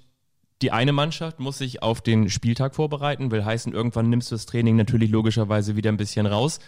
die 0.61 0.71
eine 0.71 0.91
Mannschaft 0.91 1.39
muss 1.39 1.57
sich 1.57 1.81
auf 1.81 2.01
den 2.01 2.29
Spieltag 2.29 2.75
vorbereiten, 2.75 3.31
will 3.31 3.45
heißen, 3.45 3.71
irgendwann 3.71 4.09
nimmst 4.09 4.31
du 4.31 4.35
das 4.35 4.45
Training 4.45 4.75
natürlich 4.75 5.09
logischerweise 5.09 5.77
wieder 5.77 5.89
ein 5.89 5.97
bisschen 5.97 6.25
raus. 6.25 6.59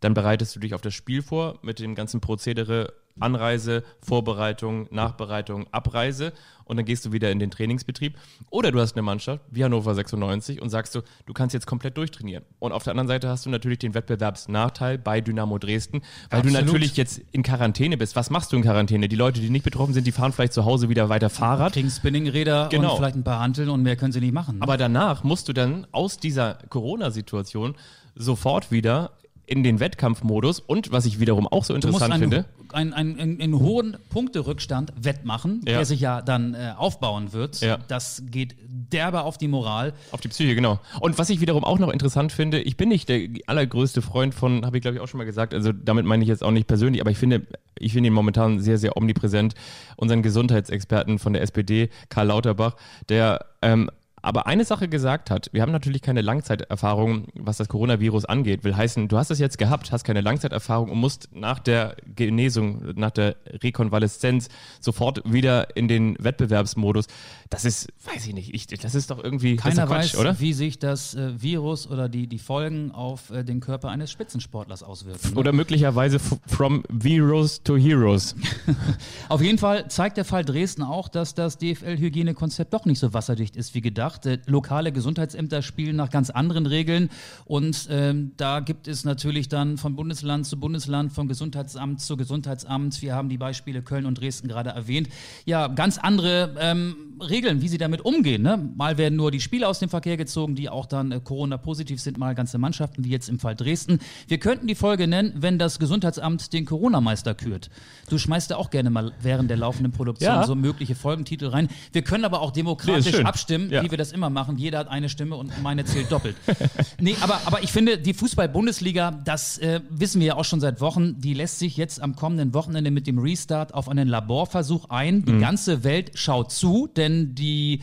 Dann 0.00 0.14
bereitest 0.14 0.54
du 0.56 0.60
dich 0.60 0.74
auf 0.74 0.80
das 0.80 0.94
Spiel 0.94 1.22
vor 1.22 1.58
mit 1.62 1.78
dem 1.78 1.94
ganzen 1.94 2.20
Prozedere 2.20 2.92
Anreise, 3.18 3.82
Vorbereitung, 4.02 4.88
Nachbereitung, 4.90 5.66
Abreise 5.72 6.34
und 6.64 6.76
dann 6.76 6.84
gehst 6.84 7.06
du 7.06 7.12
wieder 7.12 7.30
in 7.30 7.38
den 7.38 7.50
Trainingsbetrieb. 7.50 8.18
Oder 8.50 8.72
du 8.72 8.78
hast 8.78 8.94
eine 8.94 9.00
Mannschaft 9.00 9.42
wie 9.50 9.64
Hannover 9.64 9.94
96 9.94 10.60
und 10.60 10.68
sagst 10.68 10.94
du, 10.94 11.00
du 11.24 11.32
kannst 11.32 11.54
jetzt 11.54 11.66
komplett 11.66 11.96
durchtrainieren. 11.96 12.44
Und 12.58 12.72
auf 12.72 12.82
der 12.82 12.90
anderen 12.90 13.08
Seite 13.08 13.30
hast 13.30 13.46
du 13.46 13.50
natürlich 13.50 13.78
den 13.78 13.94
Wettbewerbsnachteil 13.94 14.98
bei 14.98 15.22
Dynamo 15.22 15.56
Dresden, 15.58 16.02
weil 16.28 16.42
du 16.42 16.48
Absolut. 16.48 16.66
natürlich 16.66 16.96
jetzt 16.98 17.22
in 17.32 17.42
Quarantäne 17.42 17.96
bist. 17.96 18.16
Was 18.16 18.28
machst 18.28 18.52
du 18.52 18.56
in 18.56 18.62
Quarantäne? 18.62 19.08
Die 19.08 19.16
Leute, 19.16 19.40
die 19.40 19.48
nicht 19.48 19.64
betroffen 19.64 19.94
sind, 19.94 20.06
die 20.06 20.12
fahren 20.12 20.32
vielleicht 20.32 20.52
zu 20.52 20.66
Hause 20.66 20.90
wieder 20.90 21.08
weiter 21.08 21.30
Fahrrad. 21.30 21.72
Kriegen 21.72 21.90
Spinningräder 21.90 22.68
Genau. 22.70 22.90
und 22.90 22.96
vielleicht 22.98 23.16
ein 23.16 23.24
paar 23.24 23.40
Hanteln 23.40 23.70
und 23.70 23.82
mehr 23.82 23.96
können 23.96 24.12
sie 24.12 24.20
nicht 24.20 24.34
machen. 24.34 24.56
ne? 24.58 24.62
Aber 24.62 24.76
danach 24.76 25.24
musst 25.24 25.48
du 25.48 25.54
dann 25.54 25.86
aus 25.92 26.18
dieser 26.18 26.58
Corona-Situation 26.68 27.76
sofort 28.14 28.70
wieder 28.70 29.12
in 29.46 29.62
den 29.62 29.78
Wettkampfmodus 29.80 30.60
und 30.60 30.90
was 30.90 31.06
ich 31.06 31.20
wiederum 31.20 31.46
auch 31.46 31.64
so 31.64 31.74
interessant 31.74 32.12
einen, 32.12 32.20
finde. 32.20 32.44
einen, 32.72 32.92
einen, 32.92 33.18
einen, 33.18 33.40
einen 33.40 33.58
hohen 33.58 33.96
Punkterückstand 34.10 34.92
wettmachen, 35.00 35.60
Ja. 35.66 35.74
der 35.76 35.84
sich 35.84 36.00
ja 36.00 36.20
dann 36.20 36.54
äh, 36.54 36.72
aufbauen 36.76 37.32
wird. 37.32 37.60
Ja. 37.60 37.78
Das 37.88 38.24
geht 38.30 38.56
derbe 38.68 39.22
auf 39.22 39.38
die 39.38 39.46
Moral. 39.48 39.92
Auf 40.10 40.20
die 40.20 40.28
Psyche, 40.28 40.54
genau. 40.54 40.80
Und 41.00 41.16
was 41.18 41.30
ich 41.30 41.40
wiederum 41.40 41.64
auch 41.64 41.78
noch 41.78 41.90
interessant 41.90 42.32
finde, 42.32 42.60
ich 42.60 42.76
bin 42.76 42.88
nicht 42.88 43.08
der 43.08 43.28
allergrößte 43.46 44.02
Freund 44.02 44.34
von, 44.34 44.66
habe 44.66 44.78
ich 44.78 44.82
glaube 44.82 44.96
ich 44.96 45.00
auch 45.02 45.08
schon 45.08 45.18
mal 45.18 45.24
gesagt, 45.24 45.54
also 45.54 45.72
damit 45.72 46.06
meine 46.06 46.24
ich 46.24 46.28
jetzt 46.28 46.42
auch 46.42 46.50
nicht 46.50 46.66
persönlich, 46.66 47.00
aber 47.00 47.10
ich 47.12 47.18
finde, 47.18 47.46
ich 47.78 47.92
finde 47.92 48.08
ihn 48.08 48.12
momentan 48.14 48.58
sehr, 48.58 48.78
sehr 48.78 48.96
omnipräsent, 48.96 49.54
unseren 49.96 50.22
Gesundheitsexperten 50.22 51.18
von 51.20 51.32
der 51.32 51.42
SPD, 51.42 51.88
Karl 52.08 52.26
Lauterbach, 52.28 52.74
der 53.08 53.46
ähm, 53.62 53.90
aber 54.26 54.48
eine 54.48 54.64
Sache 54.64 54.88
gesagt 54.88 55.30
hat, 55.30 55.50
wir 55.52 55.62
haben 55.62 55.70
natürlich 55.70 56.02
keine 56.02 56.20
Langzeiterfahrung, 56.20 57.28
was 57.34 57.58
das 57.58 57.68
Coronavirus 57.68 58.24
angeht. 58.24 58.64
Will 58.64 58.74
heißen, 58.74 59.06
du 59.06 59.18
hast 59.18 59.30
es 59.30 59.38
jetzt 59.38 59.56
gehabt, 59.56 59.92
hast 59.92 60.02
keine 60.02 60.20
Langzeiterfahrung 60.20 60.90
und 60.90 60.98
musst 60.98 61.28
nach 61.32 61.60
der 61.60 61.94
Genesung, 62.16 62.82
nach 62.96 63.12
der 63.12 63.36
Rekonvaleszenz 63.62 64.48
sofort 64.80 65.22
wieder 65.32 65.76
in 65.76 65.86
den 65.86 66.16
Wettbewerbsmodus. 66.18 67.06
Das 67.50 67.64
ist, 67.64 67.92
weiß 68.04 68.26
ich 68.26 68.34
nicht, 68.34 68.52
ich, 68.52 68.66
das 68.66 68.96
ist 68.96 69.12
doch 69.12 69.22
irgendwie 69.22 69.54
Keiner 69.54 69.86
Quatsch, 69.86 70.14
weiß, 70.14 70.16
oder? 70.16 70.40
wie 70.40 70.52
sich 70.52 70.80
das 70.80 71.14
äh, 71.14 71.40
Virus 71.40 71.88
oder 71.88 72.08
die, 72.08 72.26
die 72.26 72.40
Folgen 72.40 72.90
auf 72.90 73.30
äh, 73.30 73.44
den 73.44 73.60
Körper 73.60 73.90
eines 73.90 74.10
Spitzensportlers 74.10 74.82
auswirken. 74.82 75.34
ne? 75.34 75.36
Oder 75.36 75.52
möglicherweise 75.52 76.18
from 76.18 76.82
Heroes 77.00 77.62
to 77.62 77.76
Heroes. 77.76 78.34
Auf 79.28 79.40
jeden 79.40 79.58
Fall 79.58 79.88
zeigt 79.88 80.16
der 80.16 80.24
Fall 80.24 80.44
Dresden 80.44 80.82
auch, 80.82 81.08
dass 81.08 81.34
das 81.34 81.58
DFL-Hygienekonzept 81.58 82.74
doch 82.74 82.86
nicht 82.86 82.98
so 82.98 83.14
wasserdicht 83.14 83.54
ist 83.54 83.76
wie 83.76 83.80
gedacht. 83.80 84.15
Äh, 84.24 84.38
lokale 84.46 84.92
Gesundheitsämter 84.92 85.60
spielen 85.62 85.96
nach 85.96 86.10
ganz 86.10 86.30
anderen 86.30 86.66
Regeln 86.66 87.10
und 87.44 87.88
ähm, 87.90 88.32
da 88.36 88.60
gibt 88.60 88.88
es 88.88 89.04
natürlich 89.04 89.48
dann 89.48 89.76
von 89.76 89.96
Bundesland 89.96 90.46
zu 90.46 90.58
Bundesland, 90.58 91.12
von 91.12 91.28
Gesundheitsamt 91.28 92.00
zu 92.00 92.16
Gesundheitsamt. 92.16 93.02
Wir 93.02 93.14
haben 93.14 93.28
die 93.28 93.38
Beispiele 93.38 93.82
Köln 93.82 94.06
und 94.06 94.20
Dresden 94.20 94.48
gerade 94.48 94.70
erwähnt. 94.70 95.08
Ja, 95.44 95.66
ganz 95.68 95.98
andere 95.98 96.54
ähm, 96.58 97.15
Regeln, 97.20 97.62
wie 97.62 97.68
sie 97.68 97.78
damit 97.78 98.02
umgehen. 98.02 98.42
Ne? 98.42 98.70
Mal 98.76 98.98
werden 98.98 99.16
nur 99.16 99.30
die 99.30 99.40
Spieler 99.40 99.68
aus 99.68 99.78
dem 99.78 99.88
Verkehr 99.88 100.16
gezogen, 100.16 100.54
die 100.54 100.68
auch 100.68 100.86
dann 100.86 101.12
äh, 101.12 101.20
Corona-positiv 101.22 102.00
sind, 102.00 102.18
mal 102.18 102.34
ganze 102.34 102.58
Mannschaften, 102.58 103.04
wie 103.04 103.10
jetzt 103.10 103.28
im 103.28 103.38
Fall 103.38 103.54
Dresden. 103.56 103.98
Wir 104.28 104.38
könnten 104.38 104.66
die 104.66 104.74
Folge 104.74 105.06
nennen, 105.06 105.32
wenn 105.36 105.58
das 105.58 105.78
Gesundheitsamt 105.78 106.52
den 106.52 106.64
Corona-Meister 106.66 107.34
kürt. 107.34 107.70
Du 108.10 108.18
schmeißt 108.18 108.50
ja 108.50 108.56
auch 108.56 108.70
gerne 108.70 108.90
mal 108.90 109.12
während 109.22 109.48
der 109.50 109.56
laufenden 109.56 109.92
Produktion 109.92 110.30
Ja. 110.30 110.46
so 110.46 110.54
mögliche 110.54 110.94
Folgentitel 110.94 111.46
rein. 111.46 111.68
Wir 111.92 112.02
können 112.02 112.24
aber 112.24 112.40
auch 112.40 112.50
Nee, 112.50 112.56
demokratisch 112.56 113.14
schön. 113.16 113.26
abstimmen, 113.26 113.70
Ja. 113.70 113.82
wie 113.82 113.90
wir 113.90 113.98
das 113.98 114.12
immer 114.12 114.30
machen. 114.30 114.58
Jeder 114.58 114.78
hat 114.78 114.88
eine 114.88 115.08
Stimme 115.08 115.36
und 115.36 115.50
meine 115.62 115.84
zählt 115.84 116.10
doppelt. 116.12 116.36
nee, 117.00 117.16
aber, 117.20 117.40
aber 117.46 117.62
ich 117.62 117.72
finde, 117.72 117.98
die 117.98 118.14
Fußball-Bundesliga, 118.14 119.12
das 119.24 119.58
äh, 119.58 119.80
wissen 119.90 120.20
wir 120.20 120.26
ja 120.28 120.34
auch 120.36 120.44
schon 120.44 120.60
seit 120.60 120.80
Wochen, 120.80 121.20
die 121.20 121.34
lässt 121.34 121.58
sich 121.58 121.76
jetzt 121.76 122.02
am 122.02 122.14
kommenden 122.16 122.52
Wochenende 122.54 122.90
mit 122.90 123.06
dem 123.06 123.18
Restart 123.18 123.74
auf 123.74 123.88
einen 123.88 124.08
Laborversuch 124.08 124.90
ein. 124.90 125.16
Mhm. 125.18 125.24
Die 125.26 125.38
ganze 125.38 125.82
Welt 125.84 126.12
schaut 126.14 126.52
zu, 126.52 126.88
denn 126.96 127.05
die 127.08 127.80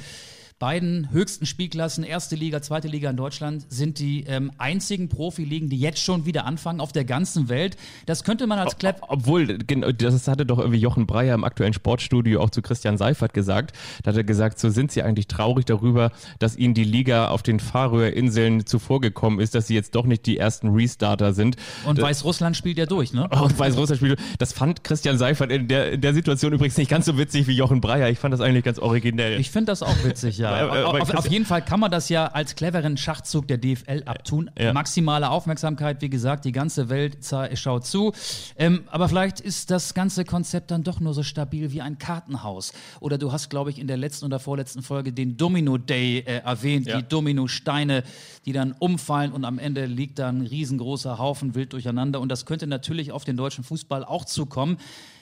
beiden 0.64 1.12
höchsten 1.12 1.46
Spielklassen, 1.46 2.06
erste 2.06 2.38
Liga, 2.38 2.62
zweite 2.62 2.88
Liga 2.88 3.10
in 3.10 3.18
Deutschland, 3.18 3.66
sind 3.68 4.00
die 4.00 4.24
ähm, 4.30 4.50
einzigen 4.58 5.10
Profiligen, 5.10 5.68
die 5.68 5.78
jetzt 5.78 6.00
schon 6.00 6.26
wieder 6.26 6.46
anfangen 6.46 6.80
auf 6.80 6.94
der 6.94 7.04
ganzen 7.04 7.50
Welt. 7.50 7.76
Das 8.06 8.24
könnte 8.24 8.48
man 8.48 8.60
als 8.60 8.78
Clap 8.78 9.02
Obwohl, 9.10 9.58
das 9.58 10.26
hatte 10.30 10.46
doch 10.46 10.60
irgendwie 10.60 10.80
Jochen 10.80 11.06
Breyer 11.06 11.36
im 11.36 11.44
aktuellen 11.44 11.74
Sportstudio 11.74 12.40
auch 12.40 12.50
zu 12.50 12.62
Christian 12.62 12.98
Seifert 12.98 13.34
gesagt. 13.34 13.76
Da 14.04 14.12
hat 14.12 14.16
er 14.16 14.24
gesagt, 14.24 14.58
so 14.58 14.70
sind 14.70 14.94
sie 14.94 15.04
eigentlich 15.04 15.28
traurig 15.28 15.66
darüber, 15.66 16.14
dass 16.40 16.56
ihnen 16.56 16.74
die 16.74 16.86
Liga 16.86 17.28
auf 17.28 17.44
den 17.44 17.60
Färöerinseln 17.60 18.66
zuvorgekommen 18.66 19.42
ist, 19.42 19.56
dass 19.56 19.68
sie 19.68 19.76
jetzt 19.76 19.96
doch 19.96 20.06
nicht 20.06 20.26
die 20.26 20.38
ersten 20.38 20.70
Restarter 20.70 21.34
sind. 21.34 21.58
und 21.86 22.02
Weißrussland 22.02 22.56
spielt 22.56 22.78
ja 22.78 22.86
durch, 22.86 23.12
ne? 23.12 23.28
Und 23.28 23.60
Weißrussland 23.60 23.98
spielt. 23.98 24.18
Das 24.40 24.54
fand 24.54 24.86
Christian 24.86 25.18
Seifert 25.18 25.52
in 25.52 25.68
der, 25.68 25.92
in 25.92 26.00
der 26.00 26.14
Situation 26.14 26.54
übrigens 26.54 26.78
nicht 26.78 26.90
ganz 26.90 27.06
so 27.06 27.18
witzig 27.18 27.48
wie 27.48 27.54
Jochen 27.54 27.82
Breyer. 27.82 28.08
Ich 28.10 28.20
fand 28.20 28.34
das 28.34 28.40
eigentlich 28.40 28.64
ganz 28.64 28.80
originell. 28.80 29.42
Ich 29.42 29.52
finde 29.52 29.74
das 29.74 29.84
auch 29.84 30.06
witzig, 30.06 30.38
ja. 30.38 30.53
Aber- 30.62 30.90
aber 30.90 31.02
auf, 31.02 31.14
auf 31.14 31.28
jeden 31.30 31.46
Fall 31.46 31.64
kann 31.64 31.80
man 31.80 31.92
das 31.92 32.10
ja 32.10 32.28
als 32.28 32.56
cleveren 32.56 32.98
Schachzug 32.98 33.48
der 33.48 33.58
DFL 33.58 34.04
abtun. 34.06 34.50
Ja. 34.58 34.74
Maximale 34.74 35.30
Aufmerksamkeit, 35.30 36.02
wie 36.02 36.10
gesagt, 36.10 36.46
die 36.46 36.52
ganze 36.52 36.90
Welt 36.90 37.18
schaut 37.56 37.86
zu. 37.86 38.14
Ähm, 38.58 38.84
aber 38.88 39.10
vielleicht 39.10 39.40
ist 39.40 39.72
das 39.72 39.94
ganze 39.94 40.26
Konzept 40.26 40.72
dann 40.72 40.84
doch 40.84 41.00
nur 41.00 41.14
so 41.14 41.24
stabil 41.24 41.72
wie 41.72 41.82
ein 41.82 41.98
Kartenhaus. 41.98 42.74
Oder 43.00 43.18
du 43.18 43.32
hast, 43.32 43.50
glaube 43.50 43.70
ich, 43.70 43.80
in 43.80 43.88
der 43.88 43.98
letzten 43.98 44.26
oder 44.26 44.40
vorletzten 44.40 44.82
Folge 44.84 45.12
den 45.14 45.38
Domino 45.38 45.78
Day 45.78 46.20
äh, 46.20 46.40
erwähnt, 46.40 46.88
Ja. 46.88 46.98
die 47.02 47.08
Dominosteine, 47.08 48.04
die 48.46 48.54
dann 48.54 48.74
umfallen 48.80 49.32
und 49.32 49.46
am 49.46 49.60
Ende 49.60 49.86
liegt 49.86 50.20
da 50.20 50.30
ein 50.30 50.42
riesengroßer 50.42 51.18
Haufen 51.18 51.56
wild 51.56 51.74
durcheinander. 51.74 52.20
Und 52.20 52.30
das 52.30 52.46
könnte 52.46 52.68
natürlich 52.68 53.12
auf 53.12 53.24
den 53.24 53.38
deutschen 53.38 53.64
Fußball 53.64 54.04
auch 54.04 54.26
zukommen. 54.26 54.78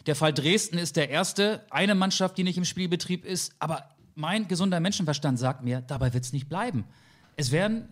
Der 0.07 0.15
Fall 0.15 0.33
Dresden 0.33 0.77
ist 0.77 0.95
der 0.95 1.09
erste, 1.09 1.61
eine 1.69 1.93
Mannschaft, 1.95 2.37
die 2.37 2.43
nicht 2.43 2.57
im 2.57 2.65
Spielbetrieb 2.65 3.23
ist, 3.23 3.53
aber 3.59 3.83
mein 4.15 4.47
gesunder 4.47 4.79
Menschenverstand 4.79 5.39
sagt 5.39 5.63
mir, 5.63 5.81
dabei 5.81 6.13
wird 6.13 6.23
es 6.23 6.33
nicht 6.33 6.49
bleiben. 6.49 6.85
Es 7.35 7.51
werden, 7.51 7.87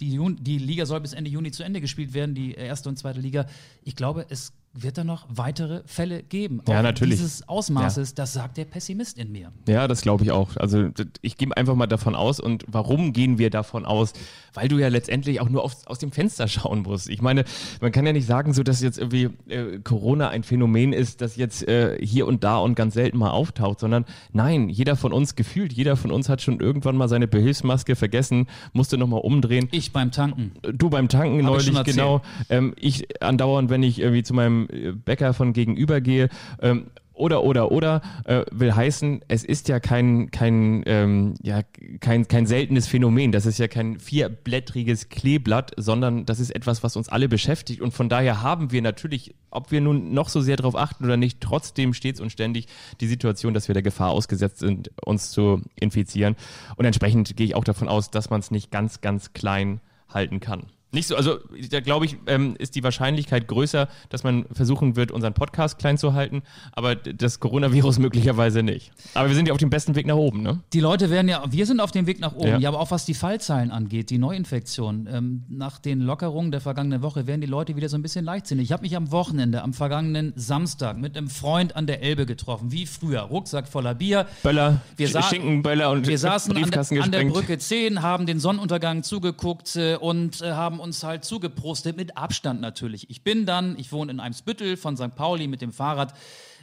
die, 0.00 0.18
die 0.40 0.58
Liga 0.58 0.86
soll 0.86 1.00
bis 1.00 1.12
Ende 1.12 1.30
Juni 1.30 1.50
zu 1.50 1.62
Ende 1.62 1.80
gespielt 1.80 2.14
werden, 2.14 2.34
die 2.34 2.54
erste 2.54 2.88
und 2.88 2.96
zweite 2.98 3.20
Liga. 3.20 3.46
Ich 3.82 3.96
glaube, 3.96 4.26
es 4.28 4.52
wird 4.82 4.98
da 4.98 5.04
noch 5.04 5.26
weitere 5.28 5.82
Fälle 5.86 6.22
geben. 6.22 6.62
Ja, 6.68 6.78
Auch 6.78 6.82
natürlich. 6.82 7.18
Dieses 7.18 7.48
Ausmaßes, 7.48 8.14
das 8.14 8.32
sagt 8.32 8.56
der 8.56 8.64
Pessimist 8.64 9.18
in 9.18 9.32
mir. 9.32 9.52
Ja, 9.66 9.88
das 9.88 10.02
glaube 10.02 10.24
ich 10.24 10.30
auch. 10.30 10.56
Also 10.56 10.88
ich 11.20 11.36
gehe 11.36 11.48
einfach 11.56 11.74
mal 11.74 11.86
davon 11.86 12.14
aus. 12.14 12.40
Und 12.40 12.64
warum 12.68 13.12
gehen 13.12 13.38
wir 13.38 13.50
davon 13.50 13.84
aus? 13.84 14.12
Weil 14.54 14.68
du 14.68 14.78
ja 14.78 14.88
letztendlich 14.88 15.40
auch 15.40 15.48
nur 15.48 15.64
auf, 15.64 15.86
aus 15.86 15.98
dem 15.98 16.12
Fenster 16.12 16.48
schauen 16.48 16.82
musst. 16.82 17.08
Ich 17.08 17.22
meine, 17.22 17.44
man 17.80 17.92
kann 17.92 18.06
ja 18.06 18.12
nicht 18.12 18.26
sagen, 18.26 18.52
so 18.52 18.62
dass 18.62 18.80
jetzt 18.80 18.98
irgendwie 18.98 19.30
äh, 19.48 19.78
Corona 19.80 20.28
ein 20.28 20.42
Phänomen 20.42 20.92
ist, 20.92 21.20
das 21.20 21.36
jetzt 21.36 21.66
äh, 21.66 21.98
hier 22.04 22.26
und 22.26 22.44
da 22.44 22.58
und 22.58 22.74
ganz 22.74 22.94
selten 22.94 23.18
mal 23.18 23.30
auftaucht, 23.30 23.80
sondern 23.80 24.04
nein, 24.32 24.68
jeder 24.68 24.96
von 24.96 25.12
uns 25.12 25.34
gefühlt, 25.36 25.72
jeder 25.72 25.96
von 25.96 26.10
uns 26.10 26.28
hat 26.28 26.42
schon 26.42 26.60
irgendwann 26.60 26.96
mal 26.96 27.08
seine 27.08 27.26
Behilfsmaske 27.28 27.96
vergessen, 27.96 28.46
musste 28.72 28.98
nochmal 28.98 29.20
umdrehen. 29.20 29.68
Ich 29.72 29.92
beim 29.92 30.10
Tanken. 30.12 30.52
Du 30.62 30.90
beim 30.90 31.08
Tanken 31.08 31.46
Hab 31.46 31.58
ich 31.58 31.66
neulich, 31.66 31.76
erzählt. 31.76 31.96
genau. 31.96 32.22
Ähm, 32.48 32.74
ich 32.78 33.22
andauernd, 33.22 33.70
wenn 33.70 33.82
ich 33.82 34.00
irgendwie 34.00 34.22
zu 34.22 34.34
meinem 34.34 34.67
äh, 34.70 34.92
Bäcker 34.92 35.34
von 35.34 35.52
gegenüber 35.52 36.00
gehe. 36.00 36.28
Ähm, 36.60 36.86
oder, 37.18 37.42
oder, 37.42 37.72
oder, 37.72 38.00
äh, 38.24 38.44
will 38.52 38.74
heißen, 38.74 39.22
es 39.26 39.44
ist 39.44 39.68
ja 39.68 39.80
kein, 39.80 40.30
kein, 40.30 40.84
ähm, 40.86 41.34
ja, 41.42 41.62
kein, 42.00 42.28
kein 42.28 42.46
seltenes 42.46 42.86
Phänomen. 42.86 43.32
Das 43.32 43.44
ist 43.44 43.58
ja 43.58 43.66
kein 43.66 43.98
vierblättriges 43.98 45.08
Kleeblatt, 45.08 45.72
sondern 45.76 46.26
das 46.26 46.38
ist 46.38 46.50
etwas, 46.54 46.84
was 46.84 46.96
uns 46.96 47.08
alle 47.08 47.28
beschäftigt. 47.28 47.80
Und 47.80 47.92
von 47.92 48.08
daher 48.08 48.42
haben 48.42 48.70
wir 48.70 48.82
natürlich, 48.82 49.34
ob 49.50 49.72
wir 49.72 49.80
nun 49.80 50.14
noch 50.14 50.28
so 50.28 50.40
sehr 50.40 50.56
darauf 50.56 50.76
achten 50.76 51.04
oder 51.04 51.16
nicht, 51.16 51.40
trotzdem 51.40 51.92
stets 51.92 52.20
und 52.20 52.30
ständig 52.30 52.66
die 53.00 53.08
Situation, 53.08 53.52
dass 53.52 53.68
wir 53.68 53.74
der 53.74 53.82
Gefahr 53.82 54.10
ausgesetzt 54.10 54.60
sind, 54.60 54.92
uns 55.04 55.32
zu 55.32 55.62
infizieren. 55.74 56.36
Und 56.76 56.84
entsprechend 56.84 57.36
gehe 57.36 57.46
ich 57.46 57.56
auch 57.56 57.64
davon 57.64 57.88
aus, 57.88 58.10
dass 58.10 58.30
man 58.30 58.40
es 58.40 58.52
nicht 58.52 58.70
ganz, 58.70 59.00
ganz 59.00 59.32
klein 59.32 59.80
halten 60.08 60.38
kann. 60.38 60.66
Nicht 60.90 61.06
so, 61.08 61.16
also 61.16 61.38
da 61.70 61.80
glaube 61.80 62.06
ich, 62.06 62.16
ähm, 62.26 62.54
ist 62.58 62.74
die 62.74 62.82
Wahrscheinlichkeit 62.82 63.46
größer, 63.46 63.88
dass 64.08 64.24
man 64.24 64.46
versuchen 64.52 64.96
wird, 64.96 65.10
unseren 65.12 65.34
Podcast 65.34 65.78
klein 65.78 65.98
zu 65.98 66.14
halten, 66.14 66.42
aber 66.72 66.94
das 66.94 67.40
Coronavirus 67.40 67.98
möglicherweise 67.98 68.62
nicht. 68.62 68.90
Aber 69.12 69.28
wir 69.28 69.34
sind 69.34 69.46
ja 69.48 69.52
auf 69.52 69.58
dem 69.58 69.68
besten 69.68 69.96
Weg 69.96 70.06
nach 70.06 70.16
oben, 70.16 70.42
ne? 70.42 70.60
Die 70.72 70.80
Leute 70.80 71.10
werden 71.10 71.28
ja, 71.28 71.44
wir 71.50 71.66
sind 71.66 71.80
auf 71.80 71.90
dem 71.90 72.06
Weg 72.06 72.20
nach 72.20 72.34
oben, 72.34 72.48
Ja. 72.48 72.58
ja, 72.58 72.68
aber 72.70 72.80
auch 72.80 72.90
was 72.90 73.04
die 73.04 73.12
Fallzahlen 73.12 73.70
angeht, 73.70 74.08
die 74.08 74.16
Neuinfektion. 74.18 75.06
Ähm, 75.12 75.44
nach 75.48 75.78
den 75.78 76.00
Lockerungen 76.00 76.50
der 76.52 76.62
vergangenen 76.62 77.02
Woche 77.02 77.26
werden 77.26 77.42
die 77.42 77.46
Leute 77.46 77.76
wieder 77.76 77.90
so 77.90 77.96
ein 77.98 78.02
bisschen 78.02 78.24
leichtsinnig. 78.24 78.64
Ich 78.64 78.72
habe 78.72 78.82
mich 78.82 78.96
am 78.96 79.10
Wochenende, 79.10 79.62
am 79.62 79.74
vergangenen 79.74 80.32
Samstag 80.36 80.96
mit 80.96 81.16
einem 81.18 81.28
Freund 81.28 81.76
an 81.76 81.86
der 81.86 82.02
Elbe 82.02 82.24
getroffen, 82.24 82.72
wie 82.72 82.86
früher. 82.86 83.20
Rucksack 83.20 83.68
voller 83.68 83.94
Bier. 83.94 84.26
Böller, 84.42 84.80
Wir 84.96 85.08
sa- 85.08 85.22
Schinkenböller 85.22 85.90
und 85.90 86.06
Wir 86.08 86.18
saßen 86.18 86.56
an 86.56 86.64
an 87.02 87.10
der. 87.12 87.24
Brücke 87.26 87.58
10, 87.58 88.00
haben 88.00 88.24
den 88.24 88.40
Sonnenuntergang 88.40 89.02
zugeguckt 89.02 89.76
äh, 89.76 89.96
und 89.96 90.40
äh, 90.40 90.52
haben 90.52 90.77
uns 90.80 91.02
halt 91.02 91.24
zugeprostet, 91.24 91.96
mit 91.96 92.16
Abstand 92.16 92.60
natürlich. 92.60 93.10
Ich 93.10 93.22
bin 93.22 93.46
dann, 93.46 93.78
ich 93.78 93.92
wohne 93.92 94.12
in 94.12 94.20
Eimsbüttel 94.20 94.76
von 94.76 94.96
St. 94.96 95.14
Pauli 95.14 95.46
mit 95.46 95.62
dem 95.62 95.72
Fahrrad. 95.72 96.14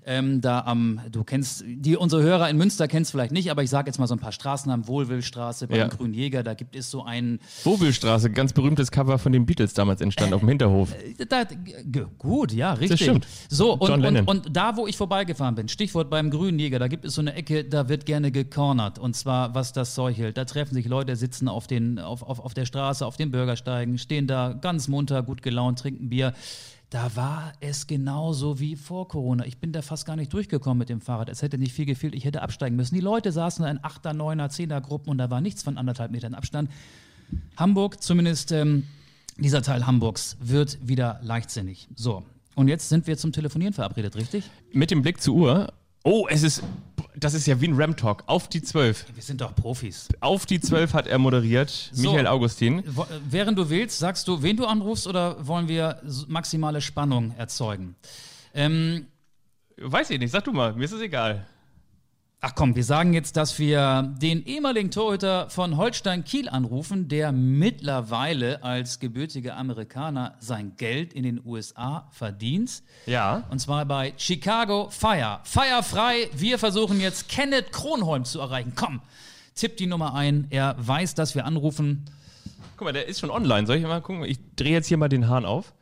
Ähm, 0.07 0.39
da 0.39 0.59
am, 0.61 1.01
du 1.11 1.23
kennst, 1.23 1.63
die 1.67 1.97
unsere 1.97 2.21
Hörer 2.21 2.47
in 2.49 2.57
Münster 2.57 2.87
kennst 2.87 3.09
vielleicht 3.09 3.31
nicht, 3.31 3.49
aber 3.49 3.63
ich 3.63 3.71
sage 3.71 3.87
jetzt 3.89 3.97
mal 3.97 4.05
so 4.05 4.13
ein 4.13 4.19
paar 4.19 4.31
Straßennamen, 4.31 4.87
Wohlwillstraße, 4.87 5.67
beim 5.67 5.77
Ja. 5.79 5.87
Grünen 5.87 6.13
Jäger, 6.13 6.43
da 6.43 6.53
gibt 6.53 6.75
es 6.75 6.91
so 6.91 7.03
einen, 7.03 7.39
Wobelstraße, 7.63 8.29
ganz 8.29 8.53
berühmtes 8.53 8.91
Cover 8.91 9.17
von 9.17 9.31
den 9.31 9.47
Beatles 9.47 9.73
damals 9.73 10.01
entstand 10.01 10.31
auf 10.33 10.41
dem 10.41 10.49
Hinterhof. 10.49 10.93
Da, 11.27 11.43
g- 11.45 12.05
gut, 12.19 12.51
ja, 12.53 12.73
richtig. 12.73 13.01
stimmt. 13.01 13.25
So, 13.49 13.73
und, 13.73 13.89
John 13.89 13.93
und, 13.93 14.01
Lennon. 14.13 14.27
und 14.27 14.55
da, 14.55 14.77
wo 14.77 14.85
ich 14.85 14.95
vorbeigefahren 14.95 15.55
bin, 15.55 15.69
Stichwort 15.69 16.11
beim 16.11 16.29
Grünen 16.29 16.59
Jäger, 16.59 16.77
da 16.77 16.87
gibt 16.87 17.03
es 17.05 17.15
so 17.15 17.21
eine 17.21 17.33
Ecke, 17.33 17.63
da 17.65 17.89
wird 17.89 18.05
gerne 18.05 18.31
gecornert. 18.31 18.99
Und 18.99 19.15
zwar, 19.15 19.55
was 19.55 19.73
das 19.73 19.95
Zeug 19.95 20.17
hält. 20.17 20.37
Da 20.37 20.45
treffen 20.45 20.75
sich 20.75 20.85
Leute, 20.87 21.15
sitzen 21.15 21.47
auf, 21.47 21.65
den, 21.65 21.97
auf, 21.97 22.21
auf, 22.21 22.39
auf 22.39 22.53
der 22.53 22.65
Straße, 22.65 23.03
auf 23.03 23.17
den 23.17 23.31
Bürgersteigen, 23.31 23.97
stehen 23.97 24.27
da 24.27 24.53
ganz 24.53 24.87
munter, 24.87 25.23
gut 25.23 25.41
gelaunt, 25.41 25.79
trinken 25.79 26.09
Bier. 26.09 26.33
Da 26.89 27.15
war 27.15 27.53
es 27.61 27.87
genauso 27.87 28.59
wie 28.59 28.75
vor 28.75 29.07
Corona. 29.07 29.45
Ich 29.45 29.57
bin 29.57 29.71
da 29.71 29.81
fast 29.81 30.05
gar 30.05 30.15
nicht 30.15 30.31
durchgekommen 30.31 30.77
mit 30.77 30.89
dem 30.89 31.01
Fahrrad. 31.01 31.29
Es 31.29 31.41
hätte 31.41 31.57
nicht 31.57 31.73
viel 31.73 31.85
gefehlt, 31.85 32.13
ich 32.13 32.25
hätte 32.25 32.41
absteigen 32.41 32.75
müssen. 32.75 32.95
Die 32.95 33.01
Leute 33.01 33.31
saßen 33.31 33.65
in 33.65 33.79
8er, 33.79 34.13
9er, 34.13 34.49
10er 34.49 34.81
Gruppen 34.81 35.09
und 35.09 35.17
da 35.17 35.29
war 35.29 35.41
nichts 35.41 35.63
von 35.63 35.77
anderthalb 35.77 36.11
Metern 36.11 36.35
Abstand. 36.35 36.69
Hamburg, 37.57 38.03
zumindest 38.03 38.51
ähm, 38.51 38.83
dieser 39.37 39.61
Teil 39.61 39.85
Hamburgs 39.85 40.37
wird 40.39 40.77
wieder 40.87 41.19
leichtsinnig. 41.23 41.87
So, 41.95 42.23
und 42.55 42.67
jetzt 42.67 42.89
sind 42.89 43.07
wir 43.07 43.17
zum 43.17 43.31
Telefonieren 43.31 43.73
verabredet, 43.73 44.15
richtig? 44.15 44.49
Mit 44.71 44.91
dem 44.91 45.01
Blick 45.01 45.21
zur 45.21 45.35
Uhr. 45.35 45.73
Oh, 46.03 46.27
es 46.29 46.43
ist, 46.43 46.63
das 47.17 47.33
ist 47.33 47.45
ja 47.47 47.59
wie 47.61 47.67
ein 47.67 47.75
Ram-Talk. 47.75 48.23
Auf 48.27 48.47
die 48.49 48.61
12. 48.61 49.05
Wir 49.13 49.23
sind 49.23 49.41
doch 49.41 49.55
Profis. 49.55 50.07
Auf 50.19 50.45
die 50.45 50.59
12 50.59 50.93
hat 50.93 51.07
er 51.07 51.17
moderiert, 51.17 51.89
So. 51.91 52.09
Michael 52.09 52.27
Augustin. 52.27 52.83
Wo- 52.87 53.05
Während 53.29 53.57
du 53.57 53.69
wählst, 53.69 53.99
sagst 53.99 54.27
du, 54.27 54.41
wen 54.43 54.57
du 54.57 54.65
anrufst 54.65 55.07
oder 55.07 55.45
wollen 55.47 55.67
wir 55.67 56.01
maximale 56.27 56.81
Spannung 56.81 57.33
erzeugen? 57.37 57.95
Ähm, 58.53 59.07
Weiß 59.77 60.09
ich 60.09 60.19
nicht, 60.19 60.31
sag 60.31 60.45
du 60.45 60.53
mal, 60.53 60.73
mir 60.73 60.85
ist 60.85 60.93
es 60.93 61.01
egal. 61.01 61.45
Ach 62.45 62.53
komm, 62.53 62.75
wir 62.75 62.83
sagen 62.83 63.13
jetzt, 63.13 63.37
dass 63.37 63.57
wir 63.57 64.13
den 64.21 64.45
ehemaligen 64.45 64.91
Torhüter 64.91 65.49
von 65.49 65.77
Holstein 65.77 66.23
Kiel 66.23 66.47
anrufen, 66.47 67.07
der 67.07 67.31
mittlerweile 67.31 68.63
als 68.63 68.99
gebürtiger 68.99 69.57
Amerikaner 69.57 70.35
sein 70.37 70.73
Geld 70.77 71.11
in 71.13 71.23
den 71.23 71.41
USA 71.43 72.07
verdient. 72.11 72.83
Ja. 73.07 73.45
Und 73.49 73.57
zwar 73.57 73.83
bei 73.85 74.13
Chicago 74.17 74.89
Fire. 74.91 75.39
Fire 75.43 75.81
frei. 75.81 76.29
Wir 76.35 76.59
versuchen 76.59 77.01
jetzt 77.01 77.29
Kenneth 77.29 77.71
Kronholm 77.71 78.25
zu 78.25 78.39
erreichen. 78.39 78.73
Komm, 78.75 79.01
tipp 79.55 79.77
die 79.77 79.87
Nummer 79.87 80.13
ein. 80.13 80.45
Er 80.51 80.75
weiß, 80.77 81.15
dass 81.15 81.33
wir 81.33 81.45
anrufen. 81.45 82.05
Guck 82.77 82.85
mal, 82.85 82.93
der 82.93 83.07
ist 83.07 83.21
schon 83.21 83.31
online. 83.31 83.65
Soll 83.65 83.77
ich 83.77 83.83
mal 83.83 84.01
gucken? 84.01 84.23
Ich 84.23 84.37
drehe 84.55 84.73
jetzt 84.73 84.85
hier 84.85 84.97
mal 84.97 85.09
den 85.09 85.27
Hahn 85.29 85.45
auf. 85.45 85.73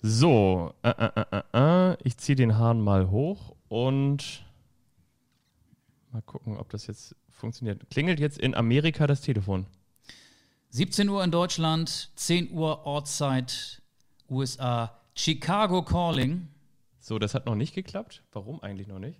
So, 0.00 0.72
äh, 0.82 0.88
äh, 0.88 1.10
äh, 1.14 1.42
äh, 1.52 1.90
äh. 1.92 1.96
ich 2.04 2.16
ziehe 2.16 2.36
den 2.36 2.56
Hahn 2.56 2.80
mal 2.80 3.10
hoch 3.10 3.52
und 3.68 4.45
mal 6.12 6.22
gucken, 6.22 6.56
ob 6.56 6.70
das 6.70 6.86
jetzt 6.86 7.14
funktioniert. 7.30 7.88
Klingelt 7.90 8.20
jetzt 8.20 8.38
in 8.38 8.54
Amerika 8.54 9.06
das 9.06 9.20
Telefon? 9.20 9.66
17 10.70 11.08
Uhr 11.08 11.22
in 11.24 11.30
Deutschland, 11.30 12.10
10 12.16 12.52
Uhr 12.52 12.84
Ortszeit 12.84 13.82
USA. 14.28 15.00
Chicago 15.14 15.82
Calling. 15.82 16.48
So, 17.00 17.18
das 17.18 17.34
hat 17.34 17.46
noch 17.46 17.54
nicht 17.54 17.74
geklappt. 17.74 18.22
Warum 18.32 18.62
eigentlich 18.62 18.88
noch 18.88 18.98
nicht? 18.98 19.18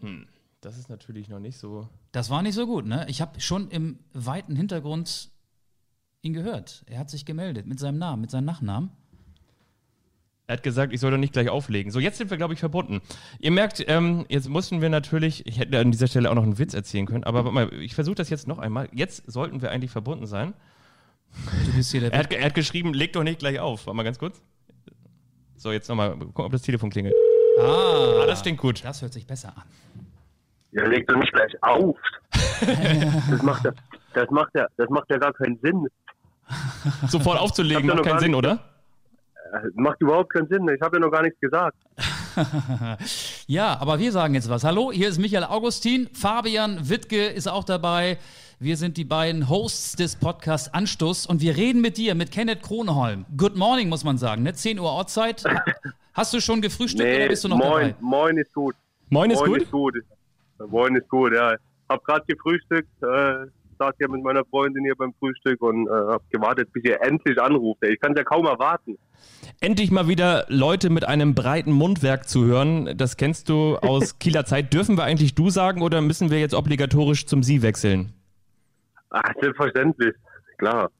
Hm, 0.00 0.26
das 0.60 0.78
ist 0.78 0.88
natürlich 0.88 1.28
noch 1.28 1.40
nicht 1.40 1.58
so. 1.58 1.88
Das 2.12 2.30
war 2.30 2.42
nicht 2.42 2.54
so 2.54 2.66
gut, 2.66 2.86
ne? 2.86 3.06
Ich 3.08 3.20
habe 3.20 3.40
schon 3.40 3.70
im 3.70 3.98
weiten 4.12 4.54
Hintergrund 4.54 5.30
ihn 6.22 6.32
gehört. 6.32 6.84
Er 6.86 6.98
hat 6.98 7.10
sich 7.10 7.24
gemeldet 7.24 7.66
mit 7.66 7.78
seinem 7.78 7.98
Namen, 7.98 8.22
mit 8.22 8.30
seinem 8.30 8.44
Nachnamen. 8.44 8.90
Er 10.46 10.54
hat 10.56 10.62
gesagt, 10.62 10.92
ich 10.92 11.00
soll 11.00 11.10
doch 11.10 11.16
nicht 11.18 11.32
gleich 11.32 11.48
auflegen. 11.48 11.90
So, 11.90 12.00
jetzt 12.00 12.18
sind 12.18 12.28
wir, 12.30 12.36
glaube 12.36 12.52
ich, 12.52 12.60
verbunden. 12.60 13.00
Ihr 13.38 13.50
merkt, 13.50 13.82
ähm, 13.88 14.26
jetzt 14.28 14.48
mussten 14.48 14.82
wir 14.82 14.90
natürlich, 14.90 15.46
ich 15.46 15.58
hätte 15.58 15.78
an 15.78 15.90
dieser 15.90 16.06
Stelle 16.06 16.30
auch 16.30 16.34
noch 16.34 16.42
einen 16.42 16.58
Witz 16.58 16.74
erzählen 16.74 17.06
können, 17.06 17.24
aber 17.24 17.44
warte 17.44 17.54
mal, 17.54 17.72
ich 17.72 17.94
versuche 17.94 18.16
das 18.16 18.28
jetzt 18.28 18.46
noch 18.46 18.58
einmal. 18.58 18.88
Jetzt 18.92 19.30
sollten 19.30 19.62
wir 19.62 19.70
eigentlich 19.70 19.90
verbunden 19.90 20.26
sein. 20.26 20.52
Du 21.66 21.72
bist 21.72 21.90
hier 21.92 22.00
der 22.02 22.12
Er 22.12 22.18
hat, 22.18 22.32
er 22.32 22.44
hat 22.44 22.54
geschrieben, 22.54 22.92
leg 22.92 23.12
doch 23.14 23.22
nicht 23.22 23.38
gleich 23.38 23.58
auf. 23.58 23.86
Warte 23.86 23.96
mal 23.96 24.02
ganz 24.02 24.18
kurz. 24.18 24.42
So, 25.56 25.72
jetzt 25.72 25.88
nochmal 25.88 26.10
gucken, 26.16 26.44
ob 26.44 26.52
das 26.52 26.60
Telefon 26.62 26.90
klingelt. 26.90 27.14
Ah, 27.58 28.22
Ah, 28.22 28.26
das 28.26 28.42
klingt 28.42 28.58
gut. 28.58 28.84
das 28.84 29.00
hört 29.00 29.12
sich 29.14 29.26
besser 29.26 29.48
an. 29.56 29.62
Ja, 30.72 30.84
leg 30.86 31.06
doch 31.06 31.16
nicht 31.16 31.32
gleich 31.32 31.54
auf. 31.62 31.96
das, 33.30 33.42
macht 33.42 33.64
ja, 33.64 33.72
das, 34.12 34.28
macht 34.30 34.50
ja, 34.54 34.66
das 34.76 34.90
macht 34.90 35.08
ja 35.08 35.16
gar 35.18 35.32
keinen 35.32 35.58
Sinn. 35.62 35.86
Sofort 37.08 37.38
aufzulegen, 37.38 37.86
macht 37.86 38.02
keinen 38.04 38.18
Sinn, 38.18 38.34
oder? 38.34 38.58
Äh, 39.52 39.68
Macht 39.74 40.00
überhaupt 40.00 40.32
keinen 40.32 40.48
Sinn. 40.48 40.68
Ich 40.74 40.80
habe 40.80 40.96
ja 40.96 41.00
noch 41.00 41.10
gar 41.10 41.22
nichts 41.22 41.40
gesagt. 41.40 41.76
Ja, 43.46 43.78
aber 43.78 43.98
wir 43.98 44.10
sagen 44.10 44.34
jetzt 44.34 44.48
was. 44.48 44.64
Hallo, 44.64 44.90
hier 44.90 45.08
ist 45.08 45.18
Michael 45.18 45.44
Augustin. 45.44 46.08
Fabian 46.14 46.88
Wittke 46.88 47.26
ist 47.26 47.46
auch 47.46 47.62
dabei. 47.62 48.18
Wir 48.58 48.76
sind 48.76 48.96
die 48.96 49.04
beiden 49.04 49.48
Hosts 49.50 49.96
des 49.96 50.16
Podcasts 50.16 50.72
Anstoß 50.72 51.26
und 51.26 51.42
wir 51.42 51.56
reden 51.56 51.82
mit 51.82 51.98
dir, 51.98 52.14
mit 52.14 52.32
Kenneth 52.32 52.62
Kronholm. 52.62 53.26
Good 53.36 53.56
morning, 53.56 53.88
muss 53.90 54.02
man 54.02 54.16
sagen, 54.16 54.42
ne? 54.42 54.54
10 54.54 54.78
Uhr 54.78 54.90
Ortszeit. 54.90 55.44
Hast 56.14 56.32
du 56.32 56.40
schon 56.40 56.62
gefrühstückt 56.62 57.14
oder 57.16 57.28
bist 57.28 57.44
du 57.44 57.48
noch 57.48 57.58
moin, 57.58 57.88
dabei? 57.90 57.94
moin 58.00 58.36
ist 58.38 58.54
gut. 58.54 58.74
Moin 59.10 59.30
ist 59.30 59.40
moin 59.40 59.50
gut? 59.50 59.62
ist 59.62 59.70
gut. 59.70 59.94
Moin 60.68 60.96
ist 60.96 61.08
gut, 61.08 61.34
ja. 61.34 61.56
Hab 61.88 62.02
gerade 62.04 62.24
gefrühstückt, 62.26 62.88
äh, 63.02 63.46
saß 63.78 63.94
ja 64.00 64.08
mit 64.08 64.22
meiner 64.22 64.44
Freundin 64.46 64.84
hier 64.84 64.94
beim 64.96 65.12
Frühstück 65.18 65.60
und 65.62 65.86
äh, 65.86 65.90
hab 65.90 66.28
gewartet, 66.30 66.72
bis 66.72 66.84
ihr 66.84 67.00
endlich 67.02 67.40
anruft. 67.40 67.82
ey. 67.82 67.94
Ich 67.94 68.00
kann 68.00 68.14
ja 68.16 68.24
kaum 68.24 68.46
erwarten. 68.46 68.96
Endlich 69.60 69.90
mal 69.90 70.08
wieder 70.08 70.44
Leute 70.48 70.90
mit 70.90 71.06
einem 71.06 71.34
breiten 71.34 71.72
Mundwerk 71.72 72.28
zu 72.28 72.44
hören. 72.44 72.96
Das 72.96 73.16
kennst 73.16 73.48
du 73.48 73.76
aus 73.76 74.18
Kieler 74.18 74.44
Zeit. 74.44 74.72
Dürfen 74.72 74.96
wir 74.96 75.04
eigentlich 75.04 75.34
du 75.34 75.50
sagen 75.50 75.82
oder 75.82 76.00
müssen 76.00 76.30
wir 76.30 76.40
jetzt 76.40 76.54
obligatorisch 76.54 77.26
zum 77.26 77.42
Sie 77.42 77.62
wechseln? 77.62 78.12
Ah, 79.10 79.32
selbstverständlich. 79.40 80.14
Klar. 80.58 80.90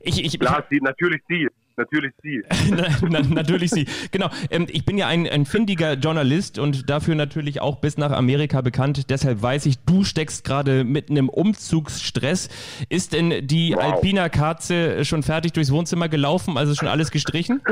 Ich, 0.00 0.24
ich, 0.24 0.38
Klar, 0.38 0.64
sie, 0.70 0.78
natürlich 0.80 1.22
sie. 1.28 1.48
Natürlich 1.76 2.12
sie. 2.22 2.42
Na, 2.70 2.86
na, 3.08 3.20
natürlich 3.20 3.70
Sie. 3.70 3.86
Genau. 4.10 4.28
Ähm, 4.50 4.66
ich 4.70 4.84
bin 4.84 4.98
ja 4.98 5.06
ein, 5.08 5.26
ein 5.26 5.46
findiger 5.46 5.94
Journalist 5.94 6.58
und 6.58 6.90
dafür 6.90 7.14
natürlich 7.14 7.60
auch 7.60 7.80
bis 7.80 7.96
nach 7.96 8.10
Amerika 8.12 8.60
bekannt. 8.60 9.10
Deshalb 9.10 9.42
weiß 9.42 9.66
ich, 9.66 9.78
du 9.84 10.04
steckst 10.04 10.44
gerade 10.44 10.84
mitten 10.84 11.16
im 11.16 11.28
Umzugsstress. 11.28 12.48
Ist 12.88 13.12
denn 13.14 13.46
die 13.46 13.72
Wow. 13.74 13.94
Alpina 13.94 14.28
Katze 14.28 15.04
schon 15.04 15.22
fertig 15.22 15.52
durchs 15.52 15.72
Wohnzimmer 15.72 16.08
gelaufen? 16.08 16.56
Also 16.58 16.74
schon 16.74 16.88
alles 16.88 17.10
gestrichen? 17.10 17.62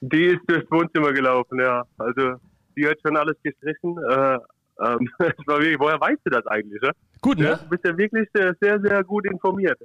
Die 0.00 0.24
ist 0.26 0.40
durchs 0.46 0.70
Wohnzimmer 0.70 1.12
gelaufen, 1.12 1.58
ja. 1.58 1.82
Also, 1.98 2.34
die 2.76 2.86
hat 2.86 2.98
schon 3.04 3.16
alles 3.16 3.34
gestrichen. 3.42 3.96
Äh, 4.10 4.38
ähm, 4.84 5.08
woher 5.46 6.00
weißt 6.00 6.20
du 6.24 6.30
das 6.30 6.46
eigentlich? 6.46 6.80
Ja? 6.82 6.90
Gut, 7.22 7.38
Ja, 7.40 7.52
ne? 7.52 7.58
du 7.62 7.68
bist 7.70 7.84
ja 7.84 7.96
wirklich 7.96 8.28
sehr, 8.34 8.54
sehr 8.80 9.02
gut 9.04 9.24
informiert. 9.26 9.78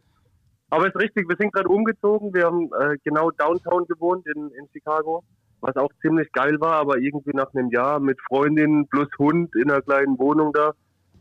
Aber 0.72 0.88
es 0.88 0.96
ist 0.96 1.02
richtig, 1.02 1.30
wir 1.30 1.36
sind 1.38 1.54
gerade 1.54 1.70
umgezogen. 1.70 2.34
Wir 2.34 2.46
haben 2.46 2.70
äh, 2.80 2.98
genau 3.04 3.30
downtown 3.32 3.86
gewohnt 3.88 4.26
in, 4.34 4.50
in 4.52 4.68
Chicago, 4.74 5.24
was 5.60 5.76
auch 5.76 5.90
ziemlich 6.02 6.32
geil 6.32 6.60
war, 6.60 6.76
aber 6.78 6.98
irgendwie 6.98 7.32
nach 7.36 7.54
einem 7.54 7.70
Jahr 7.70 8.00
mit 8.00 8.20
Freundin 8.22 8.88
plus 8.88 9.08
Hund 9.20 9.54
in 9.56 9.70
einer 9.70 9.82
kleinen 9.82 10.18
Wohnung 10.18 10.54
da, 10.54 10.70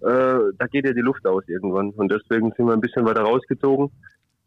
äh, 0.00 0.52
da 0.56 0.66
geht 0.68 0.86
ja 0.86 0.92
die 0.92 1.00
Luft 1.00 1.26
aus 1.26 1.42
irgendwann. 1.48 1.90
Und 1.90 2.10
deswegen 2.10 2.52
sind 2.56 2.66
wir 2.66 2.72
ein 2.72 2.80
bisschen 2.80 3.04
weiter 3.04 3.22
rausgezogen 3.22 3.90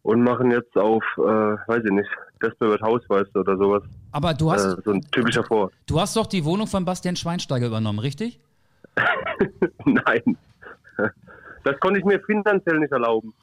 und 0.03 0.23
machen 0.23 0.51
jetzt 0.51 0.75
auf, 0.77 1.03
äh, 1.17 1.21
weiß 1.21 1.83
ich 1.85 1.91
nicht, 1.91 2.09
Desperate 2.41 2.81
Housewives 2.83 3.33
oder 3.35 3.55
sowas. 3.57 3.83
Aber 4.13 4.33
du 4.33 4.51
hast, 4.51 4.65
Äh, 4.65 4.81
so 4.83 4.91
ein 4.91 5.01
typischer 5.11 5.43
Vor. 5.43 5.69
du 5.85 5.99
hast 5.99 6.15
doch 6.15 6.27
die 6.27 6.43
Wohnung 6.45 6.67
von 6.67 6.85
Bastian 6.85 7.15
Schweinsteiger 7.15 7.67
übernommen, 7.67 7.99
richtig? 7.99 8.39
Nein. 9.85 10.37
Das 11.63 11.79
konnte 11.79 11.99
ich 11.99 12.05
mir 12.05 12.19
finanziell 12.21 12.79
nicht 12.79 12.91
erlauben. 12.91 13.33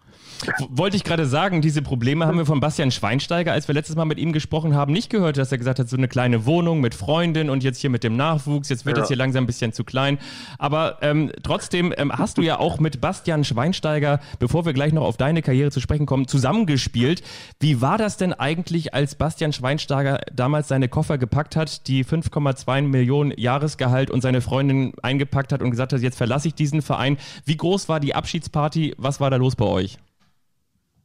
Wollte 0.68 0.96
ich 0.96 1.04
gerade 1.04 1.26
sagen, 1.26 1.60
diese 1.62 1.82
Probleme 1.82 2.26
haben 2.26 2.38
wir 2.38 2.46
von 2.46 2.60
Bastian 2.60 2.90
Schweinsteiger, 2.90 3.52
als 3.52 3.68
wir 3.68 3.74
letztes 3.74 3.96
Mal 3.96 4.04
mit 4.04 4.18
ihm 4.18 4.32
gesprochen 4.32 4.74
haben, 4.74 4.92
nicht 4.92 5.10
gehört, 5.10 5.36
dass 5.36 5.52
er 5.52 5.58
gesagt 5.58 5.78
hat, 5.78 5.88
so 5.88 5.96
eine 5.96 6.08
kleine 6.08 6.46
Wohnung 6.46 6.80
mit 6.80 6.94
Freundin 6.94 7.50
und 7.50 7.62
jetzt 7.62 7.78
hier 7.80 7.90
mit 7.90 8.04
dem 8.04 8.16
Nachwuchs, 8.16 8.68
jetzt 8.68 8.86
wird 8.86 8.96
Ja. 8.96 9.02
es 9.02 9.08
hier 9.08 9.16
langsam 9.16 9.44
ein 9.44 9.46
bisschen 9.46 9.72
zu 9.72 9.84
klein. 9.84 10.18
Aber 10.58 10.98
ähm, 11.02 11.30
trotzdem 11.42 11.92
ähm, 11.96 12.12
hast 12.12 12.38
du 12.38 12.42
ja 12.42 12.58
auch 12.58 12.78
mit 12.80 13.00
Bastian 13.00 13.44
Schweinsteiger, 13.44 14.20
bevor 14.38 14.64
wir 14.64 14.72
gleich 14.72 14.92
noch 14.92 15.04
auf 15.04 15.16
deine 15.16 15.42
Karriere 15.42 15.70
zu 15.70 15.80
sprechen 15.80 16.06
kommen, 16.06 16.26
zusammengespielt. 16.28 17.22
Wie 17.58 17.80
war 17.80 17.98
das 17.98 18.16
denn 18.16 18.32
eigentlich, 18.32 18.94
als 18.94 19.14
Bastian 19.14 19.52
Schweinsteiger 19.52 20.20
damals 20.32 20.68
seine 20.68 20.88
Koffer 20.88 21.18
gepackt 21.18 21.56
hat, 21.56 21.86
die 21.86 22.04
5,2 22.04 22.82
Millionen 22.82 23.32
Jahresgehalt 23.36 24.10
und 24.10 24.20
seine 24.22 24.40
Freundin 24.40 24.92
eingepackt 25.02 25.52
hat 25.52 25.62
und 25.62 25.70
gesagt 25.70 25.92
hat, 25.92 26.00
jetzt 26.00 26.16
verlasse 26.16 26.48
ich 26.48 26.54
diesen 26.54 26.82
Verein. 26.82 27.16
Wie 27.44 27.56
groß 27.56 27.88
war 27.88 28.00
die 28.00 28.14
Abschiedsparty? 28.14 28.94
Was 28.98 29.20
war 29.20 29.30
da 29.30 29.36
los 29.36 29.56
bei 29.56 29.64
euch? 29.66 29.98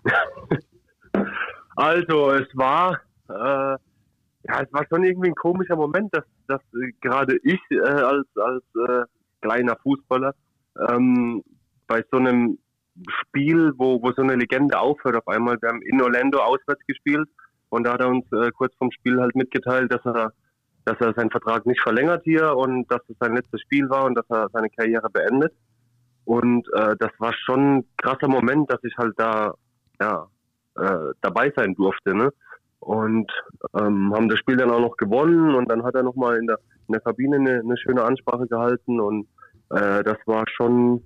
Also 1.77 2.31
es 2.31 2.47
war, 2.55 3.01
äh, 3.27 3.33
ja, 3.33 4.61
es 4.61 4.71
war 4.71 4.85
schon 4.87 5.03
irgendwie 5.03 5.29
ein 5.29 5.35
komischer 5.35 5.75
Moment, 5.75 6.13
dass, 6.15 6.23
dass 6.47 6.61
äh, 6.73 6.91
gerade 7.01 7.37
ich 7.43 7.59
äh, 7.69 7.81
als, 7.81 8.25
als 8.37 8.63
äh, 8.87 9.03
kleiner 9.41 9.75
Fußballer 9.83 10.33
ähm, 10.89 11.43
bei 11.87 12.01
so 12.11 12.17
einem 12.17 12.57
Spiel, 13.19 13.73
wo, 13.77 14.01
wo 14.01 14.11
so 14.13 14.21
eine 14.21 14.35
Legende 14.35 14.79
aufhört 14.79 15.17
auf 15.17 15.27
einmal, 15.27 15.61
wir 15.61 15.67
haben 15.67 15.81
in 15.81 16.01
Orlando 16.01 16.39
auswärts 16.39 16.85
gespielt 16.87 17.27
und 17.69 17.83
da 17.83 17.93
hat 17.93 18.01
er 18.01 18.07
uns 18.07 18.25
äh, 18.31 18.51
kurz 18.51 18.73
vom 18.77 18.91
Spiel 18.91 19.19
halt 19.19 19.35
mitgeteilt, 19.35 19.91
dass 19.91 20.05
er 20.05 20.31
dass 20.85 21.01
er 21.01 21.13
seinen 21.15 21.31
Vertrag 21.31 21.65
nicht 21.65 21.81
verlängert 21.81 22.23
hier 22.23 22.55
und 22.55 22.89
dass 22.91 23.01
es 23.09 23.17
sein 23.19 23.35
letztes 23.35 23.59
Spiel 23.61 23.89
war 23.89 24.05
und 24.05 24.13
dass 24.13 24.29
er 24.29 24.49
seine 24.53 24.69
Karriere 24.69 25.09
beendet. 25.09 25.51
Und 26.25 26.67
äh, 26.73 26.95
das 26.99 27.11
war 27.17 27.33
schon 27.33 27.77
ein 27.77 27.85
krasser 27.97 28.27
Moment, 28.27 28.69
dass 28.69 28.83
ich 28.83 28.95
halt 28.95 29.13
da 29.17 29.55
ja, 29.99 30.27
äh, 30.77 31.13
dabei 31.21 31.51
sein 31.55 31.75
durfte. 31.75 32.15
Ne? 32.15 32.31
Und 32.79 33.31
ähm, 33.79 34.13
haben 34.13 34.29
das 34.29 34.39
Spiel 34.39 34.58
dann 34.58 34.71
auch 34.71 34.79
noch 34.79 34.97
gewonnen 34.97 35.55
und 35.55 35.69
dann 35.69 35.84
hat 35.84 35.95
er 35.95 36.03
nochmal 36.03 36.38
in 36.38 36.47
der, 36.47 36.60
in 36.88 36.93
der 36.93 37.01
Kabine 37.01 37.38
eine, 37.38 37.60
eine 37.60 37.77
schöne 37.77 38.03
Ansprache 38.03 38.47
gehalten 38.47 38.99
und 38.99 39.27
äh, 39.71 40.03
das 40.03 40.17
war 40.25 40.43
schon 40.47 41.03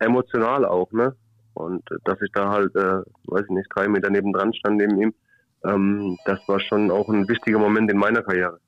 emotional 0.00 0.64
auch. 0.64 0.90
Ne? 0.92 1.14
Und 1.54 1.82
äh, 1.90 1.96
dass 2.04 2.20
ich 2.20 2.30
da 2.32 2.50
halt, 2.50 2.74
äh, 2.76 3.02
weiß 3.26 3.44
ich 3.44 3.50
nicht, 3.50 3.68
drei 3.74 3.88
Meter 3.88 4.10
nebendran 4.10 4.52
stand 4.52 4.76
neben 4.76 5.00
ihm, 5.00 5.14
ähm, 5.64 6.18
das 6.26 6.40
war 6.46 6.60
schon 6.60 6.90
auch 6.90 7.08
ein 7.08 7.26
wichtiger 7.28 7.58
Moment 7.58 7.90
in 7.90 7.96
meiner 7.96 8.22
Karriere. 8.22 8.58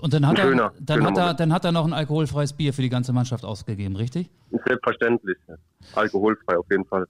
Und 0.00 0.12
dann 0.12 0.26
hat, 0.26 0.38
schöner, 0.38 0.62
er, 0.62 0.72
dann, 0.80 0.96
schöner 0.96 1.10
hat 1.10 1.18
er, 1.18 1.34
dann 1.34 1.52
hat 1.52 1.64
er 1.64 1.72
noch 1.72 1.86
ein 1.86 1.92
alkoholfreies 1.92 2.52
Bier 2.52 2.72
für 2.72 2.82
die 2.82 2.88
ganze 2.88 3.12
Mannschaft 3.12 3.44
ausgegeben, 3.44 3.94
richtig? 3.94 4.28
Selbstverständlich. 4.66 5.36
Alkoholfrei 5.94 6.56
auf 6.56 6.66
jeden 6.70 6.84
Fall. 6.84 7.06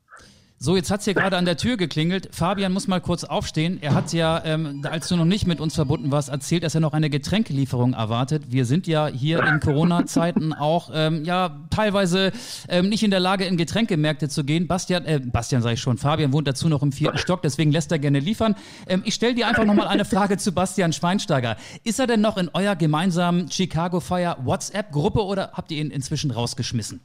So, 0.64 0.76
jetzt 0.76 0.90
hat 0.90 1.00
es 1.00 1.04
hier 1.04 1.12
gerade 1.12 1.36
an 1.36 1.44
der 1.44 1.58
Tür 1.58 1.76
geklingelt. 1.76 2.30
Fabian 2.32 2.72
muss 2.72 2.88
mal 2.88 2.98
kurz 2.98 3.24
aufstehen. 3.24 3.76
Er 3.82 3.92
hat 3.92 4.14
ja, 4.14 4.42
ähm, 4.46 4.80
als 4.90 5.08
du 5.08 5.16
noch 5.16 5.26
nicht 5.26 5.46
mit 5.46 5.60
uns 5.60 5.74
verbunden 5.74 6.10
warst, 6.10 6.30
erzählt, 6.30 6.64
dass 6.64 6.74
er 6.74 6.80
noch 6.80 6.94
eine 6.94 7.10
Getränkelieferung 7.10 7.92
erwartet. 7.92 8.44
Wir 8.48 8.64
sind 8.64 8.86
ja 8.86 9.08
hier 9.08 9.44
in 9.44 9.60
Corona-Zeiten 9.60 10.54
auch 10.54 10.90
ähm, 10.94 11.22
ja 11.26 11.60
teilweise 11.68 12.32
ähm, 12.70 12.88
nicht 12.88 13.02
in 13.02 13.10
der 13.10 13.20
Lage, 13.20 13.44
in 13.44 13.58
Getränkemärkte 13.58 14.30
zu 14.30 14.42
gehen. 14.42 14.66
Bastian, 14.66 15.04
äh, 15.04 15.20
Bastian 15.22 15.60
sage 15.60 15.74
ich 15.74 15.82
schon, 15.82 15.98
Fabian 15.98 16.32
wohnt 16.32 16.48
dazu 16.48 16.70
noch 16.70 16.82
im 16.82 16.92
vierten 16.92 17.18
Stock, 17.18 17.42
deswegen 17.42 17.70
lässt 17.70 17.92
er 17.92 17.98
gerne 17.98 18.20
liefern. 18.20 18.54
Ähm, 18.88 19.02
ich 19.04 19.12
stelle 19.12 19.34
dir 19.34 19.46
einfach 19.48 19.66
nochmal 19.66 19.88
eine 19.88 20.06
Frage 20.06 20.38
zu 20.38 20.52
Bastian 20.52 20.94
Schweinsteiger. 20.94 21.58
Ist 21.82 22.00
er 22.00 22.06
denn 22.06 22.22
noch 22.22 22.38
in 22.38 22.48
eurer 22.54 22.74
gemeinsamen 22.74 23.50
Chicago 23.50 24.00
Fire 24.00 24.38
WhatsApp-Gruppe 24.42 25.22
oder 25.24 25.50
habt 25.52 25.70
ihr 25.72 25.82
ihn 25.82 25.90
inzwischen 25.90 26.30
rausgeschmissen? 26.30 27.02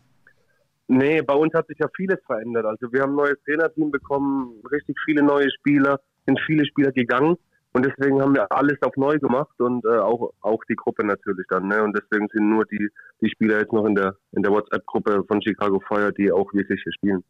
Nee, 0.91 1.21
bei 1.21 1.35
uns 1.35 1.53
hat 1.53 1.67
sich 1.67 1.77
ja 1.77 1.87
vieles 1.95 2.17
verändert. 2.25 2.65
Also 2.65 2.91
wir 2.91 3.03
haben 3.03 3.11
ein 3.11 3.17
neues 3.17 3.37
Trainerteam 3.45 3.91
bekommen, 3.91 4.59
richtig 4.71 4.97
viele 5.05 5.21
neue 5.21 5.47
Spieler, 5.51 5.99
sind 6.25 6.39
viele 6.47 6.65
Spieler 6.65 6.91
gegangen. 6.91 7.37
Und 7.71 7.85
deswegen 7.85 8.19
haben 8.19 8.33
wir 8.33 8.51
alles 8.51 8.81
auf 8.81 8.95
neu 8.97 9.19
gemacht 9.19 9.53
und 9.59 9.85
äh, 9.85 9.99
auch, 9.99 10.31
auch 10.41 10.59
die 10.67 10.75
Gruppe 10.75 11.05
natürlich 11.05 11.45
dann. 11.49 11.67
Ne? 11.67 11.83
Und 11.83 11.95
deswegen 11.95 12.27
sind 12.33 12.49
nur 12.49 12.65
die, 12.65 12.89
die 13.21 13.29
Spieler 13.29 13.59
jetzt 13.59 13.71
noch 13.71 13.85
in 13.85 13.93
der, 13.93 14.15
in 14.31 14.41
der 14.41 14.51
WhatsApp-Gruppe 14.51 15.23
von 15.27 15.39
Chicago 15.41 15.79
Fire, 15.87 16.11
die 16.11 16.31
auch 16.31 16.51
wirklich 16.51 16.81
hier 16.83 16.93
spielen. 16.93 17.23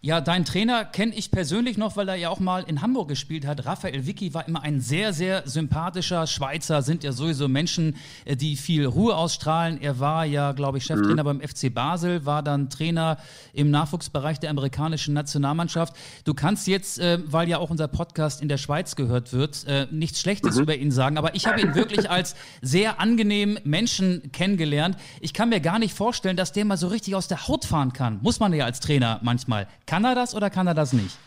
Ja, 0.00 0.20
dein 0.20 0.44
Trainer 0.44 0.84
kenne 0.84 1.12
ich 1.14 1.30
persönlich 1.30 1.76
noch, 1.76 1.96
weil 1.96 2.08
er 2.08 2.14
ja 2.14 2.30
auch 2.30 2.40
mal 2.40 2.64
in 2.66 2.82
Hamburg 2.82 3.08
gespielt 3.08 3.46
hat. 3.46 3.66
Raphael 3.66 4.06
Vicky 4.06 4.32
war 4.32 4.46
immer 4.46 4.62
ein 4.62 4.80
sehr, 4.80 5.12
sehr 5.12 5.42
sympathischer 5.46 6.26
Schweizer, 6.26 6.82
sind 6.82 7.02
ja 7.02 7.12
sowieso 7.12 7.48
Menschen, 7.48 7.96
äh, 8.24 8.36
die 8.36 8.56
viel 8.56 8.86
Ruhe 8.86 9.16
ausstrahlen. 9.16 9.80
Er 9.80 9.98
war 9.98 10.24
ja, 10.24 10.52
glaube 10.52 10.78
ich, 10.78 10.84
Cheftrainer 10.84 11.24
mhm. 11.24 11.38
beim 11.38 11.40
FC 11.40 11.72
Basel, 11.72 12.24
war 12.24 12.42
dann 12.42 12.70
Trainer 12.70 13.18
im 13.52 13.70
Nachwuchsbereich 13.70 14.38
der 14.38 14.50
amerikanischen 14.50 15.14
Nationalmannschaft. 15.14 15.96
Du 16.24 16.34
kannst 16.34 16.68
jetzt, 16.68 17.00
äh, 17.00 17.18
weil 17.26 17.48
ja 17.48 17.58
auch 17.58 17.70
unser 17.70 17.88
Podcast 17.88 18.40
in 18.40 18.48
der 18.48 18.58
Schweiz 18.58 18.94
gehört 18.94 19.32
wird, 19.32 19.66
äh, 19.66 19.79
nichts 19.90 20.20
Schlechtes 20.20 20.56
mhm. 20.56 20.62
über 20.62 20.76
ihn 20.76 20.90
sagen, 20.90 21.18
aber 21.18 21.34
ich 21.34 21.46
habe 21.46 21.60
ihn 21.60 21.74
wirklich 21.74 22.10
als 22.10 22.36
sehr 22.62 23.00
angenehmen 23.00 23.58
Menschen 23.64 24.30
kennengelernt. 24.32 24.96
Ich 25.20 25.34
kann 25.34 25.48
mir 25.48 25.60
gar 25.60 25.78
nicht 25.78 25.96
vorstellen, 25.96 26.36
dass 26.36 26.52
der 26.52 26.64
mal 26.64 26.76
so 26.76 26.88
richtig 26.88 27.14
aus 27.14 27.28
der 27.28 27.48
Haut 27.48 27.64
fahren 27.64 27.92
kann. 27.92 28.20
Muss 28.22 28.40
man 28.40 28.52
ja 28.52 28.64
als 28.64 28.80
Trainer 28.80 29.20
manchmal. 29.22 29.66
Kann 29.86 30.04
er 30.04 30.14
das 30.14 30.34
oder 30.34 30.50
kann 30.50 30.66
er 30.66 30.74
das 30.74 30.92
nicht? 30.92 31.18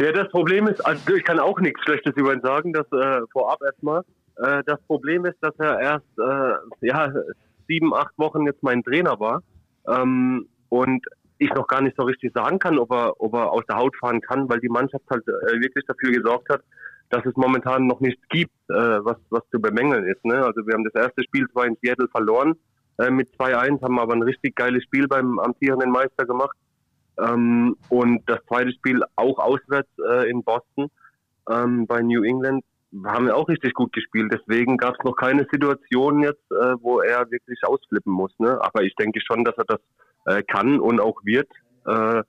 Ja, 0.00 0.10
das 0.12 0.28
Problem 0.30 0.66
ist, 0.66 0.84
also 0.84 1.14
ich 1.14 1.24
kann 1.24 1.38
auch 1.38 1.60
nichts 1.60 1.80
Schlechtes 1.82 2.14
über 2.16 2.32
ihn 2.32 2.40
sagen, 2.40 2.72
das 2.72 2.86
äh, 2.92 3.20
vorab 3.32 3.60
erstmal. 3.62 4.02
Äh, 4.36 4.62
das 4.66 4.80
Problem 4.86 5.24
ist, 5.26 5.36
dass 5.40 5.54
er 5.58 5.78
erst 5.78 6.18
äh, 6.18 6.86
ja, 6.86 7.12
sieben, 7.68 7.94
acht 7.94 8.12
Wochen 8.18 8.46
jetzt 8.46 8.62
mein 8.62 8.82
Trainer 8.82 9.18
war 9.20 9.42
ähm, 9.86 10.48
und 10.70 11.04
ich 11.38 11.52
noch 11.54 11.66
gar 11.66 11.80
nicht 11.82 11.96
so 11.96 12.04
richtig 12.04 12.32
sagen 12.32 12.58
kann, 12.58 12.78
ob 12.78 12.90
er, 12.92 13.20
ob 13.20 13.34
er 13.34 13.50
aus 13.50 13.64
der 13.68 13.76
Haut 13.76 13.96
fahren 13.96 14.20
kann, 14.20 14.48
weil 14.48 14.60
die 14.60 14.68
Mannschaft 14.68 15.04
halt 15.10 15.26
äh, 15.26 15.60
wirklich 15.60 15.84
dafür 15.86 16.12
gesorgt 16.12 16.48
hat, 16.48 16.62
dass 17.12 17.26
es 17.26 17.36
momentan 17.36 17.86
noch 17.86 18.00
nichts 18.00 18.22
gibt, 18.30 18.54
äh, 18.70 19.04
was, 19.04 19.18
was 19.28 19.42
zu 19.50 19.60
bemängeln 19.60 20.06
ist. 20.06 20.24
Ne? 20.24 20.42
Also 20.42 20.66
wir 20.66 20.72
haben 20.72 20.84
das 20.84 20.94
erste 20.94 21.22
Spiel 21.24 21.46
zwar 21.52 21.66
in 21.66 21.76
Seattle 21.82 22.08
verloren 22.08 22.54
äh, 22.98 23.10
mit 23.10 23.28
2-1, 23.38 23.82
haben 23.82 23.98
aber 23.98 24.14
ein 24.14 24.22
richtig 24.22 24.56
geiles 24.56 24.82
Spiel 24.84 25.06
beim 25.06 25.38
amtierenden 25.38 25.90
Meister 25.90 26.24
gemacht. 26.24 26.56
Ähm, 27.18 27.76
und 27.90 28.22
das 28.26 28.38
zweite 28.48 28.72
Spiel 28.72 29.02
auch 29.16 29.38
auswärts 29.38 29.90
äh, 30.10 30.30
in 30.30 30.42
Boston 30.42 30.90
ähm, 31.50 31.86
bei 31.86 32.00
New 32.00 32.22
England 32.24 32.64
haben 33.04 33.26
wir 33.26 33.36
auch 33.36 33.48
richtig 33.48 33.74
gut 33.74 33.92
gespielt. 33.92 34.32
Deswegen 34.32 34.78
gab 34.78 34.94
es 34.98 35.04
noch 35.04 35.16
keine 35.16 35.46
Situation 35.52 36.22
jetzt, 36.22 36.50
äh, 36.50 36.74
wo 36.80 37.00
er 37.00 37.30
wirklich 37.30 37.58
ausflippen 37.64 38.12
muss. 38.12 38.32
Ne? 38.38 38.58
Aber 38.62 38.84
ich 38.84 38.94
denke 38.94 39.20
schon, 39.20 39.44
dass 39.44 39.54
er 39.58 39.64
das 39.64 39.80
äh, 40.24 40.42
kann 40.44 40.80
und 40.80 40.98
auch 40.98 41.20
wird. 41.24 41.48
Äh, 41.86 42.22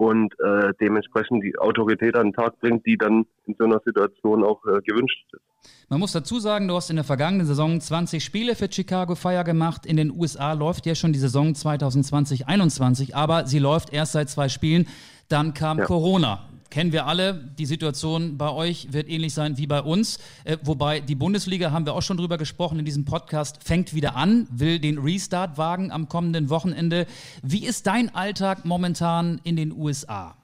und 0.00 0.32
äh, 0.40 0.72
dementsprechend 0.80 1.44
die 1.44 1.58
Autorität 1.58 2.16
an 2.16 2.28
den 2.28 2.32
Tag 2.32 2.58
bringt, 2.60 2.86
die 2.86 2.96
dann 2.96 3.26
in 3.44 3.54
so 3.58 3.66
einer 3.66 3.80
Situation 3.84 4.42
auch 4.42 4.64
äh, 4.64 4.80
gewünscht 4.80 5.26
ist. 5.30 5.42
Man 5.90 6.00
muss 6.00 6.12
dazu 6.12 6.38
sagen, 6.38 6.68
du 6.68 6.74
hast 6.74 6.88
in 6.88 6.96
der 6.96 7.04
vergangenen 7.04 7.46
Saison 7.46 7.78
20 7.78 8.24
Spiele 8.24 8.54
für 8.54 8.72
Chicago 8.72 9.14
Fire 9.14 9.44
gemacht. 9.44 9.84
In 9.84 9.98
den 9.98 10.10
USA 10.10 10.54
läuft 10.54 10.86
ja 10.86 10.94
schon 10.94 11.12
die 11.12 11.18
Saison 11.18 11.48
2020-21, 11.52 13.12
aber 13.12 13.46
sie 13.46 13.58
läuft 13.58 13.92
erst 13.92 14.12
seit 14.12 14.30
zwei 14.30 14.48
Spielen. 14.48 14.88
Dann 15.28 15.52
kam 15.52 15.78
ja. 15.78 15.84
Corona 15.84 16.49
kennen 16.70 16.92
wir 16.92 17.06
alle. 17.06 17.34
Die 17.58 17.66
Situation 17.66 18.38
bei 18.38 18.50
euch 18.50 18.92
wird 18.92 19.08
ähnlich 19.08 19.34
sein 19.34 19.58
wie 19.58 19.66
bei 19.66 19.80
uns. 19.80 20.18
Äh, 20.44 20.56
wobei 20.62 21.00
die 21.00 21.14
Bundesliga, 21.14 21.72
haben 21.72 21.84
wir 21.84 21.94
auch 21.94 22.02
schon 22.02 22.16
drüber 22.16 22.38
gesprochen 22.38 22.78
in 22.78 22.84
diesem 22.84 23.04
Podcast, 23.04 23.62
fängt 23.66 23.94
wieder 23.94 24.16
an, 24.16 24.46
will 24.50 24.78
den 24.78 24.98
Restart 24.98 25.58
wagen 25.58 25.90
am 25.90 26.08
kommenden 26.08 26.48
Wochenende. 26.50 27.06
Wie 27.42 27.66
ist 27.66 27.86
dein 27.86 28.14
Alltag 28.14 28.64
momentan 28.64 29.40
in 29.44 29.56
den 29.56 29.72
USA? 29.72 30.34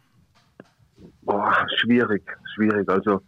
Boah, 1.22 1.54
schwierig, 1.80 2.22
schwierig. 2.54 2.88
Also 2.88 3.22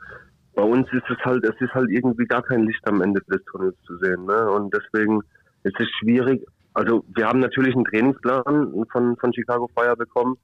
bei 0.55 0.63
uns 0.63 0.87
ist 0.93 1.09
es 1.09 1.19
halt, 1.25 1.45
es 1.45 1.61
ist 1.61 1.73
halt 1.75 1.91
irgendwie 1.91 2.27
gar 2.27 2.43
kein 2.43 2.65
Licht 2.65 2.87
am 2.89 3.01
Ende 3.01 3.21
des 3.31 3.43
Tunnels 3.51 3.77
zu 3.87 3.97
sehen. 3.99 4.25
Ne? 4.25 4.51
Und 4.51 4.75
deswegen 4.75 5.21
ist 5.63 5.79
es 5.79 5.89
schwierig. 6.01 6.45
Also 6.75 7.05
wir 7.15 7.27
haben 7.27 7.41
natürlich 7.41 7.75
einen 7.75 7.85
Trainingsplan 7.85 8.85
von, 8.93 9.17
von 9.17 9.33
Chicago 9.33 9.69
Fire 9.75 9.97
bekommen 9.97 10.37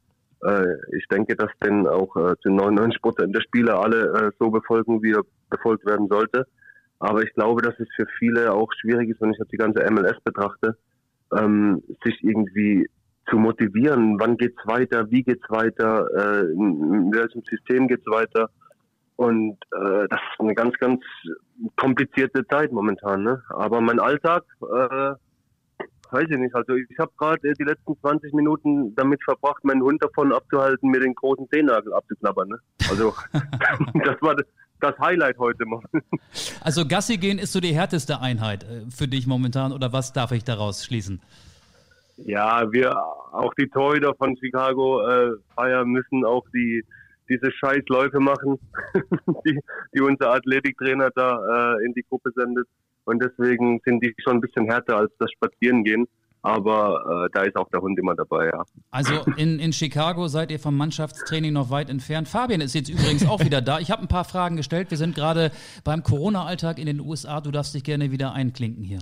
ich 0.96 1.07
denke, 1.09 1.37
dass 1.37 1.50
denn 1.64 1.87
auch 1.87 2.14
äh, 2.16 2.35
zu 2.42 2.50
99 2.50 3.00
Prozent 3.00 3.35
der 3.35 3.40
Spieler 3.40 3.80
alle 3.80 4.12
äh, 4.12 4.30
so 4.38 4.50
befolgen, 4.50 5.02
wie 5.02 5.12
er 5.12 5.22
befolgt 5.48 5.87
werden 5.87 6.09
sollte. 6.09 6.46
Aber 6.98 7.22
ich 7.22 7.33
glaube, 7.35 7.62
dass 7.62 7.78
es 7.78 7.88
für 7.96 8.07
viele 8.18 8.52
auch 8.52 8.70
schwierig 8.80 9.11
ist, 9.11 9.20
wenn 9.20 9.33
ich 9.33 9.38
jetzt 9.38 9.52
die 9.52 9.57
ganze 9.57 9.80
MLS 9.90 10.20
betrachte, 10.22 10.76
ähm, 11.37 11.83
sich 12.04 12.22
irgendwie 12.22 12.87
zu 13.28 13.37
motivieren. 13.37 14.18
Wann 14.20 14.37
geht's 14.37 14.61
weiter? 14.66 15.11
Wie 15.11 15.22
geht's 15.22 15.48
weiter? 15.48 16.07
Äh, 16.14 16.52
in 16.52 17.12
welchem 17.14 17.42
System 17.42 17.88
geht's 17.88 18.07
weiter? 18.07 18.50
Und 19.16 19.57
äh, 19.72 20.09
das 20.09 20.20
ist 20.33 20.40
eine 20.40 20.54
ganz, 20.54 20.74
ganz 20.78 21.00
komplizierte 21.76 22.46
Zeit 22.48 22.72
momentan. 22.72 23.22
Ne? 23.22 23.42
Aber 23.48 23.80
mein 23.80 24.00
Alltag 24.00 24.44
äh, 24.61 25.14
weiß 26.14 26.27
ich 26.31 26.38
nicht. 26.38 26.55
Also 26.55 26.74
ich 26.74 26.98
habe 26.98 27.12
gerade 27.18 27.53
die 27.55 27.64
letzten 27.64 27.98
20 28.00 28.33
Minuten 28.33 28.94
damit 28.94 29.22
verbracht, 29.22 29.62
meinen 29.64 29.83
Hund 29.83 30.03
davon 30.03 30.33
abzuhalten, 30.33 30.90
mir 30.90 31.00
den 31.00 31.14
großen 31.14 31.48
Zehennagel 31.50 31.92
abzuknabbern. 31.92 32.48
Ne? 32.48 32.59
Also 32.88 33.14
das 33.33 34.22
war 34.22 34.37
das 34.81 34.98
Highlight 34.98 35.38
heute 35.38 35.64
mal. 35.66 35.83
Also 36.62 36.87
Gassi 36.87 37.16
gehen 37.16 37.38
ist 37.38 37.53
so 37.53 37.61
die 37.61 37.74
härteste 37.74 38.20
Einheit 38.20 38.64
äh, 38.64 38.90
für 38.90 39.09
dich 39.09 39.27
momentan 39.27 39.72
oder 39.72 39.92
was 39.92 40.12
darf 40.12 40.33
ich 40.33 40.44
daraus 40.44 40.85
schließen? 40.85 41.20
Ja, 42.16 42.70
wir, 42.72 42.96
auch 42.96 43.53
die 43.55 43.68
Torhüter 43.68 44.14
von 44.14 44.37
Chicago 44.37 45.07
äh, 45.07 45.33
Fire 45.57 45.85
müssen 45.85 46.24
auch 46.24 46.44
die 46.55 46.85
diese 47.29 47.50
Scheißläufe 47.53 48.20
machen, 48.20 48.59
die, 49.46 49.59
die 49.94 50.00
unser 50.00 50.33
Athletiktrainer 50.33 51.11
da 51.14 51.77
äh, 51.77 51.87
in 51.87 51.94
die 51.94 52.05
Gruppe 52.09 52.31
sendet. 52.35 52.66
Und 53.05 53.23
deswegen 53.23 53.81
sind 53.85 54.03
die 54.03 54.14
schon 54.23 54.37
ein 54.37 54.40
bisschen 54.40 54.67
härter 54.67 54.97
als 54.97 55.12
das 55.19 55.31
Spazierengehen. 55.33 56.07
Aber 56.45 57.25
äh, 57.25 57.31
da 57.33 57.45
ist 57.45 57.57
auch 57.57 57.71
der 57.71 57.81
Hund 57.81 57.99
immer 57.99 58.14
dabei, 58.14 58.49
ja. 58.49 58.64
Also 58.90 59.14
in, 59.38 59.59
in 59.59 59.73
Chicago 59.73 60.29
seid 60.29 60.51
ihr 60.51 60.61
vom 60.61 60.77
Mannschaftstraining 60.77 61.55
noch 61.55 61.71
weit 61.71 61.88
entfernt. 61.88 62.29
Fabian 62.29 62.61
ist 62.61 62.75
jetzt 62.75 62.90
übrigens 62.90 63.27
auch 63.27 63.43
wieder 63.43 63.62
da. 63.62 63.79
Ich 63.79 63.90
habe 63.90 64.03
ein 64.03 64.09
paar 64.09 64.25
Fragen 64.25 64.57
gestellt. 64.57 64.90
Wir 64.90 64.99
sind 64.99 65.14
gerade 65.14 65.53
beim 65.85 66.03
Corona-Alltag 66.03 66.79
in 66.79 66.85
den 66.85 67.01
USA. 67.01 67.40
Du 67.40 67.51
darfst 67.51 67.75
dich 67.75 67.83
gerne 67.83 68.11
wieder 68.11 68.35
einklinken 68.35 68.85
hier. 68.85 68.99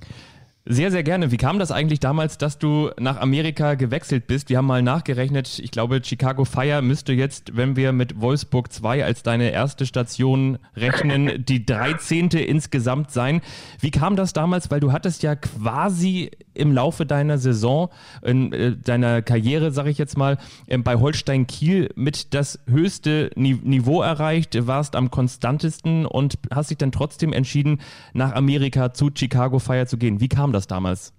Sehr, 0.64 0.92
sehr 0.92 1.03
gerne. 1.03 1.33
Wie 1.33 1.38
kam 1.38 1.59
das 1.59 1.72
eigentlich 1.72 1.98
damals, 1.98 2.38
dass 2.38 2.57
du 2.57 2.90
nach 2.96 3.20
Amerika 3.20 3.75
gewechselt 3.75 4.29
bist? 4.29 4.48
Wir 4.48 4.59
haben 4.59 4.66
mal 4.66 4.81
nachgerechnet. 4.81 5.59
Ich 5.59 5.72
glaube, 5.72 6.01
Chicago 6.05 6.44
Fire 6.44 6.83
müsste 6.83 7.12
jetzt, 7.12 7.57
wenn 7.57 7.75
wir 7.75 7.90
mit 7.90 8.20
Wolfsburg 8.20 8.72
2 8.72 9.05
als 9.05 9.25
deine 9.25 9.51
erste 9.51 9.87
Station 9.87 10.59
rechnen, 10.77 11.44
die 11.48 11.66
13. 11.66 12.29
insgesamt 12.29 13.11
sein. 13.11 13.40
Wie 13.81 13.90
kam 13.90 14.14
das 14.14 14.35
damals? 14.35 14.70
Weil 14.70 14.79
du 14.79 14.92
hattest 14.92 15.25
ja 15.25 15.35
quasi 15.35 16.31
im 16.55 16.72
Laufe 16.72 17.07
deiner 17.07 17.38
Saison, 17.38 17.88
in 18.22 18.53
äh, 18.53 18.77
deiner 18.77 19.20
Karriere, 19.20 19.72
sage 19.72 19.90
ich 19.90 19.98
jetzt 19.98 20.16
mal, 20.16 20.38
äh, 20.68 20.79
bei 20.79 20.94
Holstein 20.94 21.48
Kiel 21.48 21.90
mit 21.96 22.35
das 22.35 22.61
höchste 22.68 23.31
Ni 23.35 23.59
Niveau 23.62 24.01
erreicht, 24.01 24.57
warst 24.66 24.94
am 24.94 25.11
konstantesten 25.11 26.07
und 26.07 26.38
hast 26.53 26.70
dich 26.70 26.79
dann 26.79 26.92
trotzdem 26.92 27.33
entschieden, 27.33 27.81
nach 28.12 28.33
Amerika 28.33 28.92
zu 28.92 29.11
Chicago 29.12 29.59
Fire 29.59 29.87
zu 29.87 29.98
gehen. 29.98 30.20
Wie 30.20 30.29
kam 30.29 30.53
das 30.53 30.62
damals? 30.66 31.12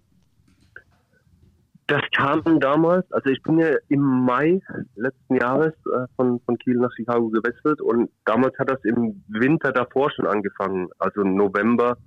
Das 1.87 2.01
kam 2.15 2.59
damals, 2.61 3.11
also 3.11 3.29
ich 3.29 3.43
bin 3.43 3.59
ja 3.59 3.75
im 3.89 4.01
Mai 4.01 4.61
letzten 4.95 5.35
Jahres 5.35 5.73
äh, 5.85 6.07
von, 6.15 6.39
von 6.45 6.57
Kiel 6.57 6.77
nach 6.77 6.91
Chicago 6.95 7.29
gewechselt 7.29 7.81
und 7.81 8.09
damals 8.25 8.57
hat 8.57 8.71
das 8.71 8.79
im 8.85 9.21
Winter 9.27 9.71
davor 9.73 10.09
schon 10.11 10.25
angefangen, 10.25 10.87
also 10.97 11.23
November, 11.23 11.97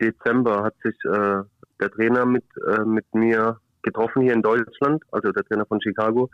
Dezember 0.00 0.64
hat 0.64 0.74
sich 0.84 0.94
äh, 1.06 1.42
der 1.80 1.90
Trainer 1.90 2.26
mit, 2.26 2.44
äh, 2.68 2.84
mit 2.84 3.06
mir 3.14 3.58
getroffen 3.82 4.22
hier 4.22 4.34
in 4.34 4.42
Deutschland, 4.42 5.02
also 5.12 5.32
der 5.32 5.44
Trainer 5.44 5.64
von 5.66 5.80
Chicago, 5.80 6.28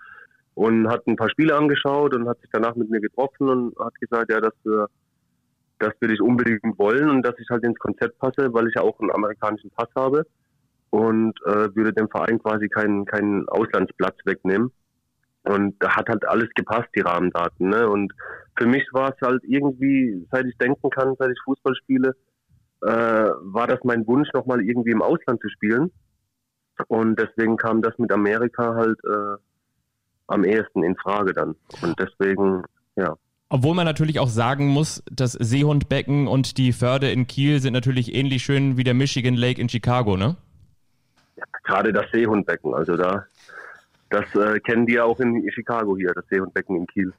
und 0.54 0.88
hat 0.88 1.06
ein 1.06 1.16
paar 1.16 1.30
Spiele 1.30 1.56
angeschaut 1.56 2.14
und 2.14 2.28
hat 2.28 2.40
sich 2.40 2.50
danach 2.52 2.74
mit 2.74 2.90
mir 2.90 3.00
getroffen 3.00 3.48
und 3.48 3.78
hat 3.78 3.94
gesagt, 4.00 4.30
ja, 4.30 4.40
dass 4.40 4.54
wir, 4.64 4.86
das 5.82 5.92
will 6.00 6.12
ich 6.12 6.20
unbedingt 6.20 6.78
wollen 6.78 7.10
und 7.10 7.22
dass 7.22 7.38
ich 7.38 7.48
halt 7.50 7.64
ins 7.64 7.78
Konzept 7.78 8.18
passe, 8.18 8.54
weil 8.54 8.68
ich 8.68 8.74
ja 8.76 8.82
auch 8.82 8.98
einen 9.00 9.10
amerikanischen 9.10 9.70
Pass 9.70 9.88
habe 9.96 10.24
und 10.90 11.34
äh, 11.44 11.74
würde 11.74 11.92
dem 11.92 12.08
Verein 12.08 12.38
quasi 12.38 12.68
keinen, 12.68 13.04
keinen 13.04 13.48
Auslandsplatz 13.48 14.16
wegnehmen. 14.24 14.70
Und 15.44 15.74
da 15.80 15.96
hat 15.96 16.08
halt 16.08 16.24
alles 16.28 16.48
gepasst, 16.54 16.88
die 16.94 17.00
Rahmendaten. 17.00 17.68
Ne? 17.68 17.88
Und 17.88 18.12
für 18.56 18.66
mich 18.66 18.86
war 18.92 19.12
es 19.12 19.26
halt 19.26 19.42
irgendwie, 19.42 20.24
seit 20.30 20.46
ich 20.46 20.56
denken 20.58 20.88
kann, 20.90 21.16
seit 21.18 21.30
ich 21.30 21.38
Fußball 21.44 21.74
spiele, 21.74 22.14
äh, 22.82 22.86
war 22.88 23.66
das 23.66 23.80
mein 23.82 24.06
Wunsch, 24.06 24.28
nochmal 24.32 24.62
irgendwie 24.62 24.92
im 24.92 25.02
Ausland 25.02 25.40
zu 25.40 25.48
spielen. 25.48 25.90
Und 26.86 27.18
deswegen 27.18 27.56
kam 27.56 27.82
das 27.82 27.98
mit 27.98 28.12
Amerika 28.12 28.74
halt 28.74 28.98
äh, 29.04 29.36
am 30.28 30.44
ehesten 30.44 30.84
in 30.84 30.96
Frage 30.96 31.32
dann. 31.32 31.56
Und 31.82 31.98
deswegen, 31.98 32.62
ja. 32.94 33.16
Obwohl 33.54 33.74
man 33.74 33.84
natürlich 33.84 34.18
auch 34.18 34.30
sagen 34.30 34.68
muss, 34.68 35.02
das 35.12 35.32
Seehundbecken 35.32 36.26
und 36.26 36.56
die 36.56 36.72
Förde 36.72 37.10
in 37.10 37.26
Kiel 37.26 37.60
sind 37.60 37.74
natürlich 37.74 38.14
ähnlich 38.14 38.42
schön 38.44 38.78
wie 38.78 38.82
der 38.82 38.94
Michigan 38.94 39.34
Lake 39.34 39.60
in 39.60 39.68
Chicago, 39.68 40.16
ne? 40.16 40.36
Ja, 41.36 41.44
gerade 41.62 41.92
das 41.92 42.06
Seehundbecken, 42.12 42.72
also 42.72 42.96
da 42.96 43.26
das 44.12 44.34
äh, 44.34 44.60
kennen 44.60 44.86
die 44.86 44.94
ja 44.94 45.04
auch 45.04 45.18
in 45.20 45.50
Chicago 45.52 45.96
hier, 45.96 46.12
das 46.14 46.24
Seehundbecken 46.28 46.76
in 46.76 46.86
Kiel. 46.86 47.12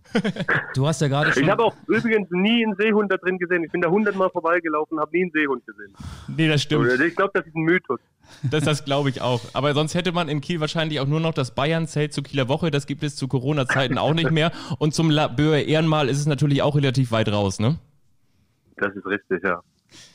Du 0.75 0.87
hast 0.87 1.01
ja 1.01 1.07
gerade 1.07 1.31
schon. 1.33 1.43
Ich 1.43 1.49
habe 1.49 1.63
auch 1.63 1.75
übrigens 1.87 2.29
nie 2.29 2.63
einen 2.63 2.75
Seehund 2.75 3.11
da 3.11 3.17
drin 3.17 3.39
gesehen. 3.39 3.63
Ich 3.63 3.71
bin 3.71 3.81
da 3.81 3.89
hundertmal 3.89 4.29
vorbeigelaufen, 4.29 4.99
habe 4.99 5.11
nie 5.17 5.23
einen 5.23 5.31
Seehund 5.31 5.65
gesehen. 5.65 5.93
Nee, 6.27 6.47
das 6.47 6.61
stimmt. 6.61 6.87
Ich 7.01 7.15
glaube, 7.15 7.31
das 7.33 7.47
ist 7.47 7.55
ein 7.55 7.63
Mythos. 7.63 7.99
Das, 8.43 8.63
das 8.63 8.85
glaube 8.85 9.09
ich 9.09 9.21
auch. 9.21 9.41
Aber 9.53 9.73
sonst 9.73 9.95
hätte 9.95 10.11
man 10.11 10.29
in 10.29 10.39
Kiel 10.39 10.59
wahrscheinlich 10.59 10.99
auch 10.99 11.07
nur 11.07 11.19
noch 11.19 11.33
das 11.33 11.55
Bayern-Zelt 11.55 12.13
zur 12.13 12.23
Kieler 12.23 12.47
Woche. 12.47 12.69
Das 12.69 12.85
gibt 12.85 13.03
es 13.03 13.15
zu 13.15 13.27
Corona-Zeiten 13.27 13.97
auch 13.97 14.13
nicht 14.13 14.31
mehr. 14.31 14.51
Und 14.77 14.93
zum 14.93 15.09
Böer 15.35 15.63
Ehrenmal 15.65 16.09
ist 16.09 16.19
es 16.19 16.27
natürlich 16.27 16.61
auch 16.61 16.75
relativ 16.75 17.11
weit 17.11 17.31
raus, 17.31 17.59
ne? 17.59 17.79
Das 18.77 18.95
ist 18.95 19.05
richtig, 19.05 19.43
ja. 19.43 19.61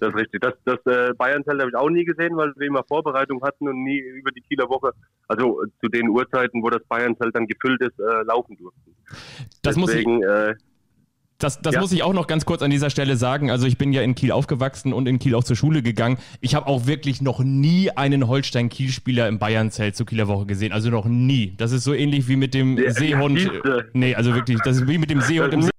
Das 0.00 0.10
ist 0.10 0.14
richtig. 0.16 0.40
Das, 0.40 0.54
das 0.64 0.78
äh, 0.86 1.12
Bayern-Zelt 1.14 1.60
habe 1.60 1.70
ich 1.70 1.76
auch 1.76 1.90
nie 1.90 2.04
gesehen, 2.04 2.36
weil 2.36 2.52
wir 2.56 2.66
immer 2.66 2.84
Vorbereitung 2.84 3.42
hatten 3.42 3.68
und 3.68 3.82
nie 3.82 3.98
über 3.98 4.30
die 4.30 4.40
Kieler 4.40 4.68
Woche, 4.68 4.92
also 5.28 5.62
zu 5.80 5.88
den 5.88 6.08
Uhrzeiten, 6.08 6.62
wo 6.62 6.70
das 6.70 6.82
Bayern-Zelt 6.88 7.34
dann 7.34 7.46
gefüllt 7.46 7.80
ist, 7.80 7.98
äh, 7.98 8.22
laufen 8.22 8.56
durften. 8.56 8.94
Das 9.62 9.76
Deswegen, 9.76 10.16
muss 10.16 10.24
ich, 10.24 10.30
äh, 10.30 10.54
das, 11.38 11.60
das 11.60 11.74
ja. 11.74 11.80
muss 11.80 11.92
ich 11.92 12.02
auch 12.02 12.12
noch 12.12 12.26
ganz 12.26 12.44
kurz 12.44 12.62
an 12.62 12.70
dieser 12.70 12.90
Stelle 12.90 13.16
sagen. 13.16 13.50
Also 13.50 13.66
ich 13.66 13.78
bin 13.78 13.92
ja 13.92 14.02
in 14.02 14.16
Kiel 14.16 14.32
aufgewachsen 14.32 14.92
und 14.92 15.06
in 15.06 15.20
Kiel 15.20 15.36
auch 15.36 15.44
zur 15.44 15.54
Schule 15.54 15.82
gegangen. 15.82 16.18
Ich 16.40 16.56
habe 16.56 16.66
auch 16.66 16.86
wirklich 16.86 17.22
noch 17.22 17.38
nie 17.38 17.90
einen 17.92 18.26
Holstein-Kiel-Spieler 18.26 19.28
im 19.28 19.38
Bayern-Zelt 19.38 19.94
zur 19.94 20.04
Kieler 20.04 20.26
Woche 20.26 20.46
gesehen. 20.46 20.72
Also 20.72 20.90
noch 20.90 21.06
nie. 21.06 21.54
Das 21.56 21.70
ist 21.70 21.84
so 21.84 21.94
ähnlich 21.94 22.26
wie 22.26 22.34
mit 22.34 22.54
dem 22.54 22.76
ja, 22.76 22.90
Seehund. 22.90 23.50
Nee, 23.92 24.16
also 24.16 24.34
wirklich, 24.34 24.58
das 24.64 24.78
ist 24.78 24.88
wie 24.88 24.98
mit 24.98 25.10
dem 25.10 25.20
Seehund 25.20 25.54
im 25.54 25.62
See. 25.62 25.70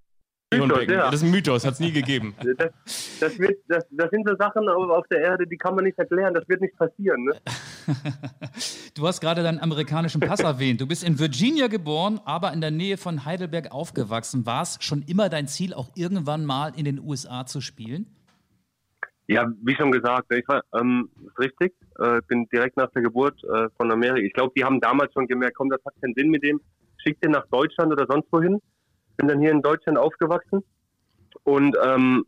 Mythos, 0.52 0.86
ja. 0.88 1.06
Das 1.06 1.16
ist 1.16 1.24
ein 1.24 1.32
Mythos, 1.32 1.66
hat 1.66 1.74
es 1.74 1.80
nie 1.80 1.92
gegeben. 1.92 2.36
Das, 2.58 3.20
das, 3.20 3.40
wird, 3.40 3.60
das, 3.68 3.86
das, 3.92 4.10
sind 4.10 4.28
so 4.28 4.36
Sachen 4.36 4.68
auf 4.68 5.06
der 5.08 5.20
Erde, 5.20 5.46
die 5.46 5.58
kann 5.58 5.76
man 5.76 5.84
nicht 5.84 5.98
erklären. 5.98 6.34
Das 6.34 6.48
wird 6.48 6.62
nicht 6.62 6.76
passieren. 6.78 7.24
Ne? 7.24 7.34
du 8.96 9.08
hast 9.08 9.22
gerade 9.22 9.44
deinen 9.44 9.60
amerikanischen 9.60 10.20
Pass 10.22 10.40
erwähnt. 10.40 10.82
Du 10.82 10.88
bist 10.88 11.04
in 11.04 11.20
Virginia 11.20 11.68
geboren, 11.68 12.20
aber 12.26 12.52
in 12.54 12.62
der 12.62 12.72
Nähe 12.72 12.98
von 12.98 13.26
Heidelberg 13.26 13.72
aufgewachsen. 13.72 14.46
War 14.46 14.64
es 14.64 14.78
schon 14.82 15.04
immer 15.04 15.30
dein 15.30 15.48
Ziel, 15.48 15.74
auch 15.74 15.90
irgendwann 15.96 16.46
mal 16.46 16.74
in 16.76 16.86
den 16.86 17.00
USA 17.00 17.46
zu 17.46 17.62
spielen? 17.62 18.08
Ja, 19.28 19.48
wie 19.62 19.76
schon 19.76 19.92
gesagt, 19.92 20.34
ich 20.34 20.48
war 20.48 20.64
ähm, 20.74 21.10
ist 21.28 21.40
richtig. 21.40 21.74
Äh, 22.00 22.22
bin 22.28 22.48
direkt 22.52 22.78
nach 22.78 22.90
der 22.92 23.04
Geburt 23.04 23.44
äh, 23.44 23.68
von 23.78 23.92
Amerika. 23.92 24.26
Ich 24.26 24.34
glaube, 24.34 24.54
die 24.58 24.64
haben 24.64 24.80
damals 24.80 25.14
schon 25.14 25.28
gemerkt, 25.28 25.56
komm, 25.56 25.70
das 25.70 25.82
hat 25.86 25.94
keinen 26.02 26.16
Sinn 26.16 26.30
mit 26.30 26.44
dem. 26.44 26.60
Schick 26.98 27.22
den 27.22 27.32
nach 27.32 27.46
Deutschland 27.48 27.92
oder 27.94 28.08
sonst 28.10 28.28
wohin 28.32 28.60
bin 29.20 29.28
dann 29.28 29.42
hier 29.42 29.52
in 29.52 29.62
Deutschland 29.62 29.98
aufgewachsen 29.98 30.64
und 31.44 31.76
ähm, 31.84 32.26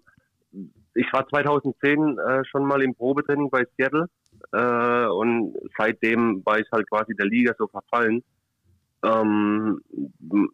ich 0.94 1.12
war 1.14 1.26
2010 1.26 2.18
äh, 2.18 2.44
schon 2.44 2.66
mal 2.66 2.82
im 2.82 2.94
Probetraining 2.94 3.50
bei 3.50 3.64
Seattle 3.78 4.08
äh, 4.52 5.06
und 5.06 5.56
seitdem 5.78 6.46
war 6.46 6.60
ich 6.60 6.68
halt 6.72 6.90
quasi 6.90 7.16
der 7.16 7.28
Liga 7.28 7.54
so 7.58 7.68
verfallen. 7.68 8.22
Ähm, 9.04 9.82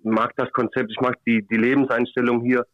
mag 0.04 0.36
das 0.38 0.52
Konzept, 0.52 0.91
ich 0.91 1.02
mag 1.02 1.15
die, 1.26 1.41
die 1.47 1.58
Lebenseinstellung 1.58 2.41
hier 2.41 2.65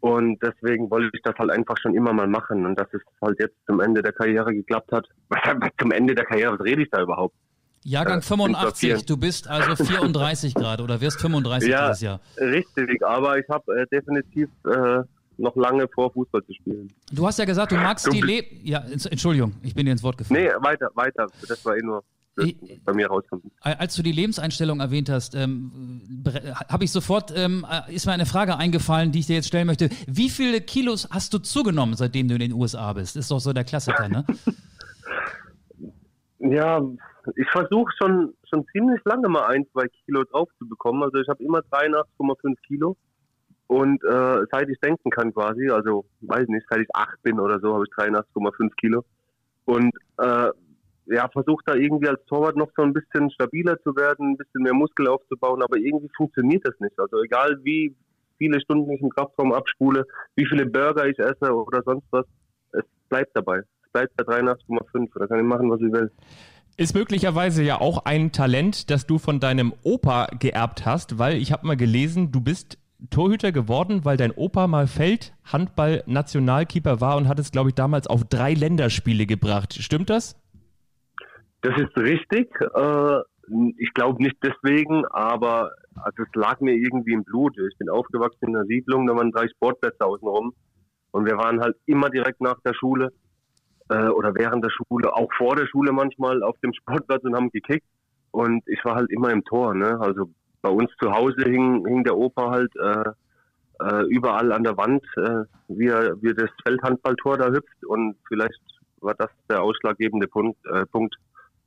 und 0.00 0.42
deswegen 0.42 0.90
wollte 0.90 1.10
ich 1.12 1.22
das 1.22 1.34
halt 1.38 1.50
einfach 1.50 1.76
schon 1.78 1.94
immer 1.94 2.14
mal 2.14 2.26
machen 2.26 2.64
und 2.64 2.80
dass 2.80 2.88
es 2.94 3.02
halt 3.20 3.38
jetzt 3.38 3.56
zum 3.66 3.80
Ende 3.80 4.02
der 4.02 4.12
Karriere 4.12 4.54
geklappt 4.54 4.90
hat. 4.92 5.06
Was, 5.28 5.70
zum 5.78 5.92
Ende 5.92 6.14
der 6.14 6.24
Karriere, 6.24 6.54
was 6.54 6.64
rede 6.64 6.82
ich 6.82 6.90
da 6.90 7.02
überhaupt? 7.02 7.34
Jahrgang 7.86 8.20
85, 8.20 9.06
du 9.06 9.16
bist 9.16 9.46
also 9.46 9.84
34 9.84 10.54
gerade 10.54 10.82
oder 10.82 11.00
wirst 11.00 11.20
35 11.20 11.68
ja, 11.68 11.86
dieses 11.86 12.00
Jahr. 12.00 12.20
Richtig, 12.36 13.06
aber 13.06 13.38
ich 13.38 13.48
habe 13.48 13.80
äh, 13.80 13.86
definitiv 13.86 14.48
äh, 14.64 15.02
noch 15.38 15.54
lange 15.54 15.86
vor, 15.94 16.12
Fußball 16.12 16.44
zu 16.44 16.52
spielen. 16.54 16.92
Du 17.12 17.24
hast 17.24 17.38
ja 17.38 17.44
gesagt, 17.44 17.70
du 17.70 17.76
magst 17.76 18.06
du 18.08 18.10
die 18.10 18.22
Le 18.22 18.44
Ja, 18.64 18.84
Entschuldigung, 18.90 19.54
ich 19.62 19.74
bin 19.74 19.86
dir 19.86 19.92
ins 19.92 20.02
Wort 20.02 20.18
gefallen. 20.18 20.42
Nee, 20.42 20.50
weiter, 20.58 20.88
weiter. 20.94 21.28
Das 21.46 21.64
war 21.64 21.76
eh 21.76 21.82
nur 21.82 22.02
bei 22.84 22.92
mir 22.92 23.06
rauskommt. 23.06 23.44
Als 23.60 23.94
du 23.94 24.02
die 24.02 24.12
Lebenseinstellung 24.12 24.80
erwähnt 24.80 25.08
hast, 25.08 25.36
ähm, 25.36 26.22
habe 26.68 26.84
ich 26.84 26.90
sofort, 26.90 27.32
ähm, 27.34 27.64
ist 27.88 28.04
mir 28.06 28.12
eine 28.12 28.26
Frage 28.26 28.56
eingefallen, 28.56 29.12
die 29.12 29.20
ich 29.20 29.26
dir 29.26 29.36
jetzt 29.36 29.46
stellen 29.46 29.66
möchte. 29.66 29.90
Wie 30.08 30.28
viele 30.28 30.60
Kilos 30.60 31.08
hast 31.10 31.32
du 31.32 31.38
zugenommen, 31.38 31.94
seitdem 31.94 32.26
du 32.26 32.34
in 32.34 32.40
den 32.40 32.52
USA 32.52 32.92
bist? 32.92 33.16
Ist 33.16 33.30
doch 33.30 33.38
so 33.38 33.52
der 33.52 33.64
Klassiker, 33.64 34.08
ne? 34.08 34.26
ja, 36.40 36.80
ich 37.34 37.48
versuche 37.50 37.92
schon, 37.98 38.34
schon 38.48 38.64
ziemlich 38.72 39.00
lange 39.04 39.28
mal 39.28 39.46
ein, 39.46 39.66
zwei 39.72 39.86
Kilo 40.04 40.24
drauf 40.24 40.48
zu 40.58 40.68
bekommen. 40.68 41.02
Also 41.02 41.18
ich 41.18 41.28
habe 41.28 41.42
immer 41.42 41.60
83,5 41.60 42.54
Kilo. 42.66 42.96
Und 43.68 44.02
äh, 44.04 44.46
seit 44.52 44.68
ich 44.68 44.78
denken 44.80 45.10
kann 45.10 45.34
quasi, 45.34 45.68
also 45.68 46.04
weiß 46.20 46.46
nicht, 46.48 46.66
seit 46.70 46.80
ich 46.80 46.94
acht 46.94 47.20
bin 47.22 47.40
oder 47.40 47.58
so, 47.58 47.74
habe 47.74 47.84
ich 47.84 47.94
83,5 47.94 48.70
Kilo. 48.76 49.04
Und 49.64 49.92
äh, 50.18 50.50
ja, 51.06 51.28
versuche 51.28 51.62
da 51.66 51.74
irgendwie 51.74 52.08
als 52.08 52.24
Torwart 52.26 52.56
noch 52.56 52.70
so 52.76 52.82
ein 52.82 52.92
bisschen 52.92 53.30
stabiler 53.30 53.80
zu 53.82 53.94
werden, 53.96 54.32
ein 54.32 54.36
bisschen 54.36 54.62
mehr 54.62 54.74
Muskel 54.74 55.08
aufzubauen, 55.08 55.62
aber 55.62 55.76
irgendwie 55.76 56.10
funktioniert 56.16 56.66
das 56.66 56.78
nicht. 56.80 56.98
Also 56.98 57.22
egal 57.22 57.58
wie 57.62 57.94
viele 58.38 58.60
Stunden 58.60 58.90
ich 58.92 59.00
im 59.00 59.10
Kraftraum 59.10 59.52
abspule, 59.52 60.04
wie 60.34 60.46
viele 60.46 60.66
Burger 60.66 61.06
ich 61.06 61.18
esse 61.18 61.52
oder 61.52 61.82
sonst 61.84 62.06
was, 62.10 62.26
es 62.72 62.84
bleibt 63.08 63.30
dabei. 63.34 63.58
Es 63.58 63.92
bleibt 63.92 64.16
bei 64.16 64.24
83,5. 64.24 65.18
Da 65.18 65.26
kann 65.26 65.38
ich 65.38 65.44
machen, 65.44 65.70
was 65.70 65.80
ich 65.80 65.92
will. 65.92 66.10
Ist 66.78 66.94
möglicherweise 66.94 67.62
ja 67.62 67.80
auch 67.80 68.04
ein 68.04 68.32
Talent, 68.32 68.90
das 68.90 69.06
du 69.06 69.16
von 69.16 69.40
deinem 69.40 69.72
Opa 69.82 70.26
geerbt 70.38 70.84
hast, 70.84 71.18
weil 71.18 71.36
ich 71.36 71.50
habe 71.50 71.66
mal 71.66 71.76
gelesen, 71.76 72.32
du 72.32 72.42
bist 72.42 72.78
Torhüter 73.08 73.50
geworden, 73.50 74.04
weil 74.04 74.18
dein 74.18 74.30
Opa 74.30 74.66
mal 74.66 74.86
Feld 74.86 75.32
Handball 75.44 76.02
Nationalkeeper 76.06 77.00
war 77.00 77.16
und 77.16 77.28
hat 77.28 77.38
es, 77.38 77.50
glaube 77.50 77.70
ich, 77.70 77.74
damals 77.74 78.06
auf 78.06 78.24
drei 78.24 78.52
Länderspiele 78.52 79.24
gebracht. 79.24 79.72
Stimmt 79.72 80.10
das? 80.10 80.38
Das 81.62 81.74
ist 81.80 81.96
richtig. 81.96 82.48
Äh, 82.60 83.20
ich 83.78 83.94
glaube 83.94 84.22
nicht 84.22 84.36
deswegen, 84.42 85.06
aber 85.06 85.72
also 85.94 86.24
es 86.24 86.34
lag 86.34 86.60
mir 86.60 86.74
irgendwie 86.74 87.14
im 87.14 87.24
Blut. 87.24 87.56
Ich 87.58 87.78
bin 87.78 87.88
aufgewachsen 87.88 88.48
in 88.48 88.56
einer 88.56 88.66
Siedlung, 88.66 89.06
da 89.06 89.16
waren 89.16 89.30
drei 89.30 89.48
Sportplätze 89.48 90.04
außenrum 90.04 90.52
und 91.12 91.24
wir 91.24 91.38
waren 91.38 91.60
halt 91.60 91.76
immer 91.86 92.10
direkt 92.10 92.42
nach 92.42 92.60
der 92.66 92.74
Schule 92.74 93.12
äh, 93.88 94.08
oder 94.08 94.34
während 94.34 94.64
der 94.64 94.70
Schule, 94.70 95.14
auch 95.14 95.30
vor 95.36 95.56
der 95.56 95.66
Schule 95.66 95.92
manchmal 95.92 96.42
auf 96.42 96.56
dem 96.62 96.72
Sportplatz 96.72 97.24
und 97.24 97.34
haben 97.34 97.50
gekickt. 97.50 97.86
Und 98.30 98.62
ich 98.66 98.84
war 98.84 98.96
halt 98.96 99.10
immer 99.10 99.30
im 99.30 99.44
Tor. 99.44 99.74
Ne? 99.74 99.98
Also 100.00 100.30
bei 100.62 100.70
uns 100.70 100.90
zu 101.00 101.10
Hause 101.12 101.42
hing, 101.44 101.86
hing 101.86 102.04
der 102.04 102.16
Opa 102.16 102.50
halt 102.50 102.72
äh, 102.76 103.10
äh, 103.80 104.04
überall 104.08 104.52
an 104.52 104.64
der 104.64 104.76
Wand, 104.76 105.04
äh, 105.16 105.44
wie, 105.68 105.86
er, 105.86 106.20
wie 106.22 106.34
das 106.34 106.50
Feldhandballtor 106.66 107.38
da 107.38 107.48
hüpft. 107.48 107.84
Und 107.86 108.16
vielleicht 108.28 108.60
war 109.00 109.14
das 109.14 109.30
der 109.48 109.62
ausschlaggebende 109.62 110.26
Punkt, 110.26 110.58
äh, 110.66 110.84
Punkt 110.86 111.14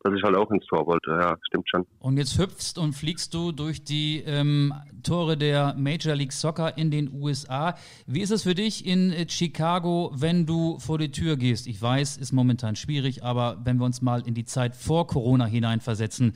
dass 0.04 0.14
ich 0.14 0.24
halt 0.24 0.36
auch 0.36 0.50
ins 0.52 0.66
Tor 0.66 0.86
wollte. 0.88 1.12
Ja, 1.12 1.38
stimmt 1.48 1.70
schon. 1.70 1.86
Und 2.00 2.18
jetzt 2.18 2.38
hüpfst 2.38 2.78
und 2.78 2.94
fliegst 2.94 3.34
du 3.34 3.52
durch 3.52 3.84
die 3.84 4.24
ähm, 4.26 4.74
Tore 5.04 5.38
der 5.38 5.76
Major 5.78 6.16
League 6.16 6.32
Soccer 6.32 6.78
in 6.78 6.90
den 6.90 7.12
USA. 7.14 7.76
Wie 8.08 8.22
ist 8.22 8.32
es 8.32 8.44
für 8.44 8.56
dich 8.56 8.86
in 8.86 9.12
äh, 9.12 9.28
Chicago, 9.28 10.12
wenn 10.16 10.46
du 10.46 10.80
vor 10.80 10.98
die 10.98 11.12
Tür 11.12 11.36
gehst? 11.36 11.68
Ich 11.68 11.82
weiß, 11.82 12.18
ist 12.18 12.32
momentan 12.32 12.76
schwierig, 12.76 13.24
aber 13.24 13.58
wenn 13.64 13.78
wir 13.78 13.86
uns 13.86 14.02
mal 14.02 14.26
in 14.26 14.34
die 14.34 14.46
Zeit 14.46 14.76
vor 14.76 15.08
Corona 15.08 15.46
hineinversetzen, 15.46 16.34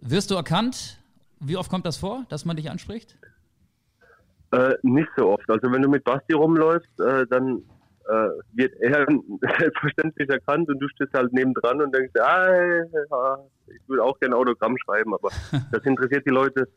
wirst 0.00 0.30
du 0.30 0.34
erkannt? 0.34 0.98
Wie 1.40 1.56
oft 1.56 1.70
kommt 1.70 1.84
das 1.84 1.98
vor, 1.98 2.24
dass 2.30 2.44
man 2.44 2.56
dich 2.56 2.70
anspricht? 2.70 3.18
Äh, 4.52 4.74
nicht 4.82 5.08
so 5.16 5.30
oft. 5.30 5.48
Also 5.50 5.70
wenn 5.70 5.82
du 5.82 5.88
mit 5.88 6.04
Basti 6.04 6.32
rumläufst, 6.32 7.00
äh, 7.00 7.26
dann 7.26 7.62
äh, 8.08 8.28
wird 8.52 8.74
er 8.80 9.06
selbstverständlich 9.58 10.28
erkannt 10.28 10.68
und 10.68 10.78
du 10.78 10.88
stehst 10.88 11.14
halt 11.14 11.32
nebendran 11.32 11.80
und 11.80 11.94
denkst, 11.94 12.12
ah, 12.20 13.38
ich 13.66 13.88
würde 13.88 14.02
auch 14.02 14.18
gerne 14.20 14.36
Autogramm 14.36 14.76
schreiben, 14.78 15.14
aber 15.14 15.30
das 15.72 15.84
interessiert 15.84 16.26
die 16.26 16.30
Leute 16.30 16.68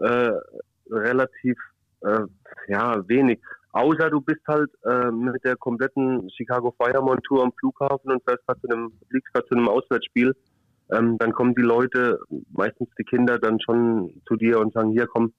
äh, 0.00 0.32
relativ 0.90 1.56
äh, 2.02 2.20
ja, 2.68 3.08
wenig. 3.08 3.40
Außer 3.72 4.10
du 4.10 4.20
bist 4.20 4.40
halt 4.48 4.70
äh, 4.84 5.10
mit 5.10 5.44
der 5.44 5.56
kompletten 5.56 6.30
Chicago 6.30 6.74
Fire 6.78 7.02
Montur 7.02 7.42
am 7.42 7.52
Flughafen 7.58 8.10
und 8.10 8.22
fährst 8.24 8.46
gerade 8.46 8.60
zu 8.60 8.68
einem, 8.68 8.92
fliegst 9.10 9.32
gerade 9.34 9.46
zu 9.48 9.54
einem 9.54 9.68
Auswärtsspiel. 9.68 10.34
Ähm, 10.92 11.18
dann 11.18 11.32
kommen 11.32 11.54
die 11.54 11.62
Leute, 11.62 12.20
meistens 12.52 12.88
die 12.98 13.04
Kinder, 13.04 13.38
dann 13.38 13.60
schon 13.60 14.22
zu 14.26 14.36
dir 14.36 14.60
und 14.60 14.72
sagen, 14.72 14.92
hier 14.92 15.06
komm, 15.06 15.34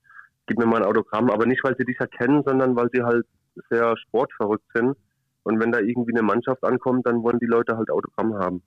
gib 0.45 0.59
mir 0.59 0.65
mal 0.65 0.83
ein 0.83 0.87
Autogramm. 0.87 1.31
Aber 1.31 1.45
nicht, 1.45 1.63
weil 1.63 1.75
sie 1.77 1.85
dich 1.85 1.99
erkennen, 1.99 2.43
sondern 2.45 2.75
weil 2.75 2.89
sie 2.93 3.01
halt 3.01 3.25
sehr 3.69 3.95
sportverrückt 3.97 4.67
sind 4.73 4.95
Und 5.47 5.61
wenn 5.61 5.71
da 5.71 5.79
irgendwie 5.79 6.11
eine 6.11 6.23
Mannschaft 6.23 6.61
ankommt, 6.65 7.05
dann 7.05 7.23
wollen 7.23 7.39
die 7.39 7.45
Leute 7.45 7.77
halt 7.77 7.89
Autogramm 7.89 8.33
haben. 8.33 8.61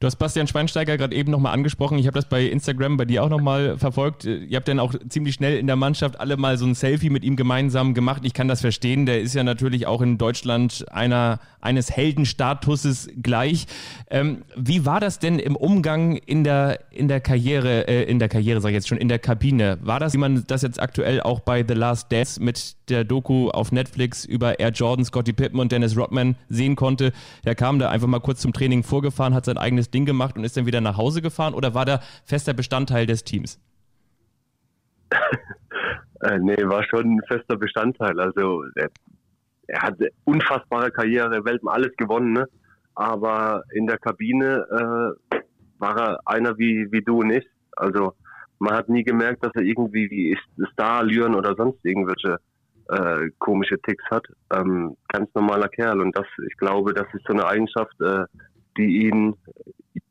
Du 0.00 0.06
hast 0.06 0.16
Bastian 0.16 0.46
Schweinsteiger 0.46 0.98
gerade 0.98 1.14
eben 1.14 1.30
nochmal 1.30 1.54
angesprochen. 1.54 1.98
Ich 1.98 2.06
habe 2.06 2.14
das 2.14 2.28
bei 2.28 2.44
Instagram 2.44 2.98
bei 2.98 3.06
dir 3.06 3.22
auch 3.24 3.30
nochmal 3.30 3.78
verfolgt. 3.78 4.24
Ihr 4.24 4.56
habt 4.56 4.68
dann 4.68 4.80
auch 4.80 4.94
ziemlich 5.08 5.34
schnell 5.34 5.58
in 5.58 5.66
der 5.66 5.76
Mannschaft 5.76 6.20
alle 6.20 6.36
mal 6.36 6.58
so 6.58 6.66
ein 6.66 6.74
Selfie 6.74 7.08
mit 7.08 7.24
ihm 7.24 7.36
gemeinsam 7.36 7.94
gemacht. 7.94 8.22
Ich 8.24 8.34
kann 8.34 8.48
das 8.48 8.60
verstehen. 8.60 9.06
Der 9.06 9.22
ist 9.22 9.34
ja 9.34 9.44
natürlich 9.44 9.86
auch 9.86 10.02
in 10.02 10.18
Deutschland 10.18 10.84
einer, 10.90 11.40
eines 11.60 11.90
Heldenstatuses 11.90 13.10
gleich. 13.22 13.66
Ähm, 14.10 14.42
wie 14.56 14.86
war 14.86 15.00
das 15.00 15.18
denn 15.18 15.38
im 15.38 15.56
Umgang 15.56 16.16
in 16.16 16.44
der, 16.44 16.80
in 16.90 17.08
der 17.08 17.20
Karriere, 17.20 17.88
äh, 17.88 18.04
in 18.04 18.18
der 18.18 18.28
Karriere, 18.28 18.60
sage 18.60 18.72
ich 18.72 18.76
jetzt 18.76 18.88
schon, 18.88 18.98
in 18.98 19.08
der 19.08 19.18
Kabine? 19.18 19.78
War 19.82 20.00
das, 20.00 20.14
wie 20.14 20.18
man 20.18 20.44
das 20.46 20.62
jetzt 20.62 20.80
aktuell 20.80 21.20
auch 21.20 21.40
bei 21.40 21.64
The 21.66 21.74
Last 21.74 22.10
Dance 22.12 22.42
mit 22.42 22.76
der 22.88 23.04
Doku 23.04 23.50
auf 23.50 23.72
Netflix 23.72 24.24
über 24.24 24.58
Air 24.58 24.70
Jordan, 24.70 25.04
Scotty 25.04 25.32
Pippen 25.32 25.60
und 25.60 25.72
Dennis 25.72 25.96
Rodman 25.96 26.36
sehen 26.48 26.76
konnte? 26.76 27.12
Der 27.44 27.54
kam 27.54 27.78
da 27.78 27.90
einfach 27.90 28.08
mal 28.08 28.20
kurz 28.20 28.40
zum 28.40 28.52
Training 28.52 28.82
vorgefahren, 28.82 29.34
hat 29.34 29.44
sein 29.44 29.58
eigenes 29.58 29.90
Ding 29.90 30.04
gemacht 30.04 30.36
und 30.36 30.44
ist 30.44 30.56
dann 30.56 30.66
wieder 30.66 30.80
nach 30.80 30.96
Hause 30.96 31.22
gefahren 31.22 31.54
oder 31.54 31.74
war 31.74 31.84
der 31.84 32.00
fester 32.24 32.52
Bestandteil 32.54 33.06
des 33.06 33.24
Teams? 33.24 33.60
äh, 36.22 36.38
nee, 36.38 36.56
war 36.64 36.84
schon 36.84 37.16
ein 37.16 37.20
fester 37.28 37.56
Bestandteil. 37.56 38.18
Also 38.20 38.64
er, 39.70 39.82
hat 39.82 40.00
eine 40.00 40.10
unfassbare 40.24 40.90
Karriere, 40.90 41.44
Welten 41.44 41.68
alles 41.68 41.94
gewonnen, 41.96 42.32
ne? 42.32 42.46
aber 42.94 43.62
in 43.72 43.86
der 43.86 43.98
Kabine 43.98 44.66
äh, 44.70 45.38
war 45.78 45.96
er 45.98 46.20
einer 46.26 46.58
wie, 46.58 46.86
wie 46.90 47.02
du 47.02 47.20
und 47.20 47.30
ich. 47.30 47.46
Also 47.76 48.14
man 48.58 48.74
hat 48.74 48.88
nie 48.88 49.04
gemerkt, 49.04 49.44
dass 49.44 49.52
er 49.54 49.62
irgendwie 49.62 50.36
Star-Allüren 50.72 51.34
oder 51.34 51.54
sonst 51.56 51.78
irgendwelche 51.84 52.38
äh, 52.88 53.30
komische 53.38 53.80
Ticks 53.80 54.04
hat. 54.10 54.26
Ähm, 54.52 54.96
ganz 55.08 55.32
normaler 55.34 55.68
Kerl 55.68 56.00
und 56.00 56.16
das, 56.16 56.26
ich 56.46 56.56
glaube, 56.56 56.92
das 56.92 57.06
ist 57.14 57.24
so 57.26 57.32
eine 57.32 57.46
Eigenschaft, 57.46 57.98
äh, 58.00 58.24
die 58.76 59.06
ihn, 59.06 59.34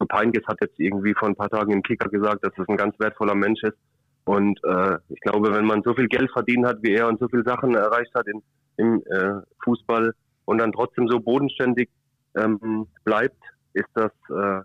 Peinkes 0.07 0.45
hat 0.47 0.57
jetzt 0.62 0.80
irgendwie 0.80 1.14
vor 1.14 1.28
ein 1.28 1.36
paar 1.36 1.49
Tagen 1.49 1.72
im 1.72 1.84
Kicker 1.84 2.10
gesagt, 2.10 2.43
dass 2.43 2.53
es 2.57 2.68
ein 2.68 2.78
ganz 2.78 2.97
wertvoller 2.99 3.36
Mensch 3.36 3.62
ist. 3.62 3.78
Und 4.26 4.60
äh, 4.64 4.97
ich 5.10 5.20
glaube, 5.22 5.53
wenn 5.53 5.66
man 5.66 5.84
so 5.84 5.93
viel 5.93 6.07
Geld 6.07 6.32
verdient 6.32 6.66
hat 6.66 6.82
wie 6.82 6.93
er 6.93 7.07
und 7.07 7.20
so 7.20 7.28
viele 7.28 7.43
Sachen 7.43 7.76
erreicht 7.76 8.14
hat 8.16 8.28
in, 8.28 8.41
im 8.80 9.04
äh, 9.06 9.42
Fußball 9.64 10.14
und 10.46 10.58
dann 10.58 10.72
trotzdem 10.72 11.08
so 11.08 11.20
bodenständig 11.20 11.90
ähm, 12.36 12.88
bleibt, 13.04 13.42
ist 13.74 13.90
das 13.94 14.12
äh, 14.30 14.62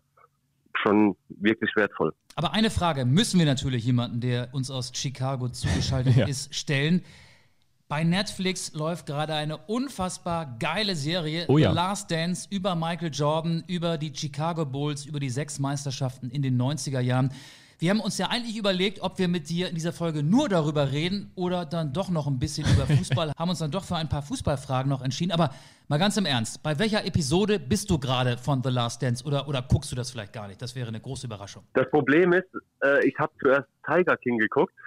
schon 0.83 1.17
wirklich 1.29 1.71
wertvoll. 1.77 2.12
Aber 2.37 2.53
eine 2.53 2.71
Frage 2.71 3.05
müssen 3.05 3.39
wir 3.39 3.47
natürlich 3.47 3.85
jemanden, 3.85 4.21
der 4.21 4.49
uns 4.53 4.71
aus 4.71 4.93
Chicago 4.95 5.49
zugeschaltet 5.49 6.17
ja. 6.17 6.27
ist, 6.27 6.55
stellen. 6.55 7.03
Bei 7.87 8.03
Netflix 8.03 8.73
läuft 8.73 9.07
gerade 9.07 9.35
eine 9.35 9.59
unfassbar 9.59 10.57
geile 10.59 10.97
Serie, 10.97 11.45
oh 11.49 11.59
ja. 11.59 11.71
The 11.71 11.77
Last 11.77 12.11
Dance, 12.11 12.49
über 12.51 12.75
Michael 12.75 13.11
Jordan, 13.12 13.62
über 13.67 13.99
die 13.99 14.12
Chicago 14.15 14.65
Bulls, 14.65 15.05
über 15.05 15.21
die 15.21 15.31
sechs 15.31 15.59
Meisterschaften 15.59 16.31
in 16.31 16.43
den 16.43 16.61
90er 16.61 17.01
Jahren. 17.01 17.31
Wir 17.85 17.91
haben 17.91 18.01
uns 18.01 18.16
ja 18.16 18.28
eigentlich 18.30 18.57
überlegt, 18.57 19.03
ob 19.03 19.18
wir 19.18 19.28
mit 19.28 19.51
dir 19.51 19.68
in 19.68 19.74
dieser 19.74 19.93
Folge 19.93 20.22
nur 20.22 20.49
darüber 20.49 20.91
reden 20.91 21.30
oder 21.35 21.66
dann 21.66 21.93
doch 21.93 22.09
noch 22.09 22.26
ein 22.26 22.39
bisschen 22.39 22.66
über 22.74 22.87
Fußball. 22.97 23.32
haben 23.39 23.51
uns 23.51 23.59
dann 23.59 23.70
doch 23.70 23.85
für 23.85 23.97
ein 23.97 24.09
paar 24.09 24.22
Fußballfragen 24.22 24.89
noch 24.89 25.03
entschieden. 25.03 25.32
Aber 25.32 25.51
mal 25.89 25.99
ganz 25.99 26.16
im 26.16 26.24
Ernst, 26.24 26.62
bei 26.62 26.78
welcher 26.78 27.05
Episode 27.05 27.59
bist 27.59 27.91
du 27.91 27.99
gerade 27.99 28.39
von 28.39 28.62
The 28.62 28.70
Last 28.70 29.03
Dance 29.03 29.22
oder, 29.22 29.47
oder 29.49 29.61
guckst 29.61 29.93
du 29.93 29.97
das 29.97 30.11
vielleicht 30.11 30.32
gar 30.32 30.49
nicht? 30.49 30.62
Das 30.62 30.74
wäre 30.74 30.89
eine 30.89 30.99
große 30.99 31.26
Überraschung. 31.26 31.64
Das 31.74 31.91
Problem 31.91 32.32
ist, 32.32 32.49
äh, 32.82 33.07
ich 33.07 33.18
habe 33.18 33.30
zuerst 33.39 33.68
Tiger 33.85 34.16
King 34.16 34.39
geguckt. 34.39 34.72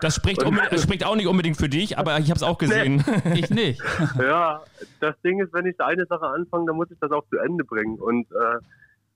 Das 0.00 0.14
spricht, 0.14 0.40
das 0.70 0.82
spricht 0.82 1.04
auch 1.04 1.16
nicht 1.16 1.26
unbedingt 1.26 1.56
für 1.56 1.68
dich, 1.68 1.98
aber 1.98 2.16
ich 2.18 2.30
habe 2.30 2.36
es 2.36 2.44
auch 2.44 2.58
gesehen. 2.58 3.02
Nee. 3.24 3.32
ich 3.40 3.50
nicht. 3.50 3.82
ja, 4.16 4.62
das 5.00 5.20
Ding 5.22 5.40
ist, 5.40 5.52
wenn 5.52 5.66
ich 5.66 5.80
eine 5.80 6.06
Sache 6.06 6.28
anfange, 6.28 6.66
dann 6.66 6.76
muss 6.76 6.88
ich 6.92 6.98
das 7.00 7.10
auch 7.10 7.24
zu 7.30 7.38
Ende 7.38 7.64
bringen. 7.64 7.98
Und 7.98 8.30
äh, 8.30 8.58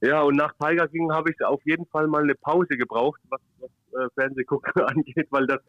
ja, 0.00 0.22
und 0.22 0.36
nach 0.36 0.52
Tiger 0.60 0.88
King 0.88 1.12
habe 1.12 1.30
ich 1.30 1.44
auf 1.44 1.60
jeden 1.64 1.86
Fall 1.86 2.06
mal 2.06 2.22
eine 2.22 2.34
Pause 2.34 2.76
gebraucht, 2.76 3.20
was, 3.28 3.40
was 3.60 3.70
äh, 4.00 4.08
Fernsehgucken 4.14 4.82
angeht, 4.86 5.26
weil 5.30 5.46
das 5.46 5.60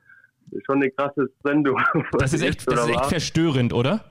schon 0.65 0.77
eine 0.77 0.91
krasse 0.91 1.29
Sendung 1.43 1.81
Das 2.17 2.33
ist 2.33 2.43
echt, 2.43 2.69
das 2.69 2.85
ist 2.85 2.89
echt 2.89 3.05
verstörend, 3.05 3.73
oder? 3.73 4.03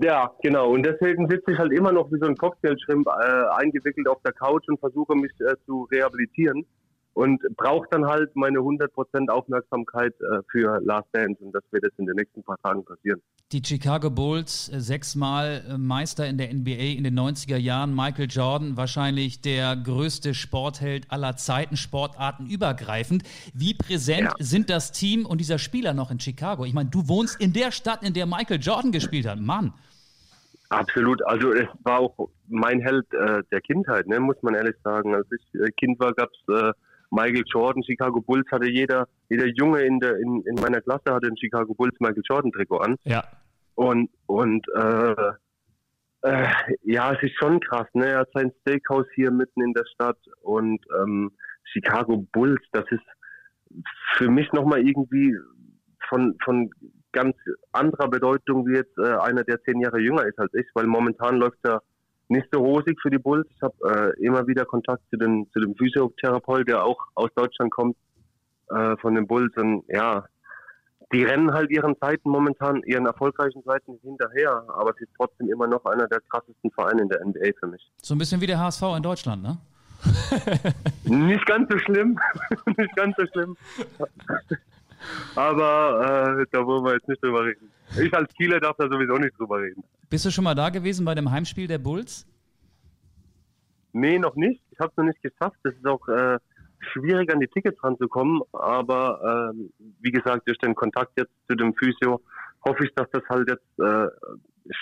Ja, 0.00 0.32
genau. 0.42 0.70
Und 0.70 0.84
deswegen 0.84 1.28
sitze 1.28 1.52
ich 1.52 1.58
halt 1.58 1.72
immer 1.72 1.92
noch 1.92 2.10
wie 2.10 2.18
so 2.18 2.26
ein 2.26 2.36
Cocktailschrimp 2.36 3.06
äh, 3.06 3.60
eingewickelt 3.60 4.08
auf 4.08 4.20
der 4.22 4.32
Couch 4.32 4.66
und 4.68 4.80
versuche 4.80 5.14
mich 5.14 5.30
äh, 5.40 5.54
zu 5.66 5.88
rehabilitieren 5.92 6.66
und 7.14 7.40
braucht 7.56 7.92
dann 7.92 8.06
halt 8.06 8.34
meine 8.36 8.58
100% 8.58 9.28
Aufmerksamkeit 9.28 10.14
äh, 10.20 10.40
für 10.50 10.80
Last 10.82 11.08
Dance 11.12 11.42
und 11.42 11.52
das 11.52 11.62
wird 11.70 11.84
jetzt 11.84 11.98
in 11.98 12.06
den 12.06 12.16
nächsten 12.16 12.42
paar 12.42 12.58
Tagen 12.58 12.84
passieren. 12.84 13.20
Die 13.50 13.62
Chicago 13.64 14.10
Bulls, 14.10 14.68
äh, 14.68 14.78
sechsmal 14.78 15.64
äh, 15.68 15.78
Meister 15.78 16.26
in 16.26 16.38
der 16.38 16.52
NBA 16.52 16.96
in 16.96 17.04
den 17.04 17.18
90er 17.18 17.56
Jahren, 17.56 17.94
Michael 17.94 18.28
Jordan, 18.28 18.76
wahrscheinlich 18.76 19.40
der 19.40 19.74
größte 19.74 20.34
Sportheld 20.34 21.10
aller 21.10 21.36
Zeiten, 21.36 21.76
Sportarten 21.76 22.46
übergreifend. 22.46 23.22
Wie 23.54 23.74
präsent 23.74 24.28
ja. 24.28 24.34
sind 24.38 24.70
das 24.70 24.92
Team 24.92 25.26
und 25.26 25.38
dieser 25.38 25.58
Spieler 25.58 25.94
noch 25.94 26.10
in 26.10 26.20
Chicago? 26.20 26.64
Ich 26.64 26.74
meine, 26.74 26.90
du 26.90 27.08
wohnst 27.08 27.40
in 27.40 27.52
der 27.52 27.72
Stadt, 27.72 28.02
in 28.02 28.14
der 28.14 28.26
Michael 28.26 28.60
Jordan 28.60 28.92
gespielt 28.92 29.26
hat. 29.26 29.40
Mann. 29.40 29.72
Absolut. 30.68 31.24
Also 31.26 31.52
es 31.52 31.66
war 31.82 32.00
auch 32.00 32.28
mein 32.48 32.80
Held 32.80 33.06
äh, 33.14 33.42
der 33.50 33.60
Kindheit, 33.62 34.06
ne, 34.06 34.20
muss 34.20 34.36
man 34.42 34.54
ehrlich 34.54 34.76
sagen. 34.84 35.14
Als 35.14 35.26
ich 35.32 35.60
äh, 35.60 35.70
Kind 35.70 35.98
war, 35.98 36.12
gab 36.12 36.28
es 36.28 36.54
äh, 36.54 36.72
Michael 37.10 37.44
Jordan, 37.46 37.82
Chicago 37.82 38.20
Bulls 38.20 38.46
hatte 38.50 38.68
jeder, 38.68 39.08
jeder 39.28 39.46
Junge 39.46 39.82
in 39.82 39.98
der 40.00 40.16
in, 40.18 40.42
in 40.46 40.54
meiner 40.56 40.80
Klasse 40.80 41.12
hatte 41.12 41.26
ein 41.26 41.36
Chicago 41.36 41.74
Bulls 41.74 41.94
Michael 42.00 42.22
Jordan 42.28 42.52
Trikot 42.52 42.78
an. 42.78 42.96
Ja. 43.04 43.24
Und 43.74 44.10
und 44.26 44.66
äh, 44.74 45.32
äh, 46.22 46.48
ja, 46.82 47.12
es 47.12 47.22
ist 47.22 47.36
schon 47.38 47.60
krass, 47.60 47.86
ne? 47.94 48.06
Er 48.06 48.18
hat 48.20 48.30
sein 48.34 48.52
Steakhouse 48.60 49.06
hier 49.14 49.30
mitten 49.30 49.62
in 49.62 49.72
der 49.72 49.84
Stadt 49.94 50.18
und 50.42 50.84
ähm, 51.00 51.30
Chicago 51.64 52.26
Bulls, 52.32 52.62
das 52.72 52.84
ist 52.90 53.04
für 54.16 54.28
mich 54.28 54.52
nochmal 54.52 54.86
irgendwie 54.86 55.36
von 56.08 56.36
von 56.44 56.70
ganz 57.12 57.36
anderer 57.72 58.08
Bedeutung 58.08 58.66
wie 58.66 58.76
jetzt 58.76 58.96
äh, 58.98 59.16
einer, 59.16 59.44
der 59.44 59.62
zehn 59.62 59.80
Jahre 59.80 60.00
jünger 60.00 60.24
ist 60.24 60.38
als 60.38 60.52
ich, 60.54 60.66
weil 60.74 60.86
momentan 60.86 61.36
läuft 61.36 61.58
er 61.62 61.82
nicht 62.28 62.46
so 62.52 62.60
rosig 62.60 62.98
für 63.00 63.10
die 63.10 63.18
Bulls. 63.18 63.46
Ich 63.54 63.62
habe 63.62 64.14
äh, 64.16 64.24
immer 64.24 64.46
wieder 64.46 64.64
Kontakt 64.64 65.02
zu, 65.10 65.16
den, 65.16 65.48
zu 65.52 65.60
dem 65.60 65.74
Physiotherapeut, 65.74 66.68
der 66.68 66.84
auch 66.84 66.98
aus 67.14 67.30
Deutschland 67.34 67.70
kommt, 67.70 67.96
äh, 68.70 68.96
von 68.98 69.14
den 69.14 69.26
Bulls. 69.26 69.56
Und 69.56 69.84
ja, 69.88 70.24
die 71.12 71.24
rennen 71.24 71.52
halt 71.52 71.70
ihren 71.70 71.98
Zeiten 71.98 72.28
momentan, 72.28 72.82
ihren 72.84 73.06
erfolgreichen 73.06 73.64
Zeiten 73.64 73.98
hinterher, 74.02 74.62
aber 74.68 74.90
es 74.90 75.00
ist 75.00 75.10
trotzdem 75.16 75.50
immer 75.50 75.66
noch 75.66 75.84
einer 75.86 76.06
der 76.06 76.20
krassesten 76.28 76.70
Vereine 76.70 77.02
in 77.02 77.08
der 77.08 77.24
NBA 77.24 77.50
für 77.58 77.66
mich. 77.66 77.90
So 78.02 78.14
ein 78.14 78.18
bisschen 78.18 78.40
wie 78.40 78.46
der 78.46 78.58
HSV 78.58 78.82
in 78.96 79.02
Deutschland, 79.02 79.42
ne? 79.42 79.58
nicht 81.04 81.44
ganz 81.46 81.68
so 81.70 81.78
schlimm. 81.78 82.18
nicht 82.76 82.94
ganz 82.94 83.16
so 83.16 83.26
schlimm. 83.32 83.56
aber 85.34 86.38
äh, 86.40 86.46
da 86.52 86.66
wollen 86.66 86.84
wir 86.84 86.92
jetzt 86.94 87.08
nicht 87.08 87.22
drüber 87.22 87.44
reden. 87.44 87.70
Ich 87.96 88.12
als 88.12 88.32
Kieler 88.34 88.60
darf 88.60 88.76
da 88.76 88.88
sowieso 88.88 89.14
nicht 89.14 89.38
drüber 89.38 89.60
reden. 89.60 89.82
Bist 90.10 90.24
du 90.24 90.30
schon 90.30 90.44
mal 90.44 90.54
da 90.54 90.70
gewesen 90.70 91.04
bei 91.04 91.14
dem 91.14 91.30
Heimspiel 91.30 91.66
der 91.66 91.78
Bulls? 91.78 92.26
Nee, 93.92 94.18
noch 94.18 94.36
nicht. 94.36 94.62
Ich 94.70 94.78
habe 94.78 94.90
es 94.90 94.96
noch 94.96 95.04
nicht 95.04 95.22
geschafft. 95.22 95.58
Es 95.64 95.74
ist 95.74 95.86
auch 95.86 96.06
äh, 96.08 96.38
schwierig, 96.92 97.32
an 97.32 97.40
die 97.40 97.48
Tickets 97.48 97.82
ranzukommen. 97.82 98.42
Aber 98.52 99.52
äh, 99.54 99.82
wie 100.00 100.12
gesagt, 100.12 100.46
durch 100.46 100.58
den 100.58 100.74
Kontakt 100.74 101.12
jetzt 101.16 101.32
zu 101.48 101.56
dem 101.56 101.74
Physio 101.74 102.20
hoffe 102.64 102.84
ich, 102.84 102.94
dass 102.94 103.08
das 103.12 103.22
halt 103.28 103.48
jetzt 103.48 103.78
äh, 103.78 104.08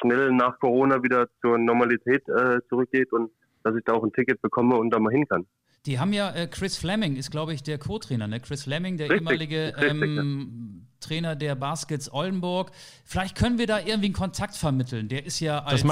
schnell 0.01 0.33
nach 0.33 0.59
Corona 0.59 1.03
wieder 1.03 1.29
zur 1.41 1.59
Normalität 1.59 2.29
äh, 2.29 2.59
zurückgeht 2.69 3.13
und 3.13 3.31
dass 3.63 3.75
ich 3.77 3.85
da 3.85 3.95
auch 3.95 4.05
ein 4.05 4.13
Ticket 4.13 4.41
bekomme 4.43 4.77
und 4.77 4.91
da 4.91 4.99
mal 4.99 5.13
hin 5.13 5.27
kann. 5.29 5.47
Die 5.87 6.01
haben 6.01 6.13
ja, 6.13 6.35
äh, 6.35 6.49
Chris 6.49 6.77
Fleming 6.77 7.17
ist, 7.17 7.31
glaube 7.31 7.55
ich, 7.55 7.63
der 7.63 7.79
Co-Trainer, 7.79 8.27
ne? 8.27 8.41
Chris 8.41 8.65
Fleming, 8.65 8.97
der 8.97 9.09
richtig, 9.09 9.21
ehemalige 9.21 9.73
ähm, 9.79 10.87
Trainer 11.01 11.37
der 11.37 11.55
Baskets 11.55 12.13
Oldenburg. 12.13 12.71
Vielleicht 13.05 13.37
können 13.37 13.59
wir 13.59 13.67
da 13.67 13.79
irgendwie 13.79 14.07
einen 14.07 14.15
Kontakt 14.15 14.57
vermitteln. 14.57 15.09
Der 15.09 15.25
ist 15.25 15.41
ja 15.41 15.61
als, 15.61 15.85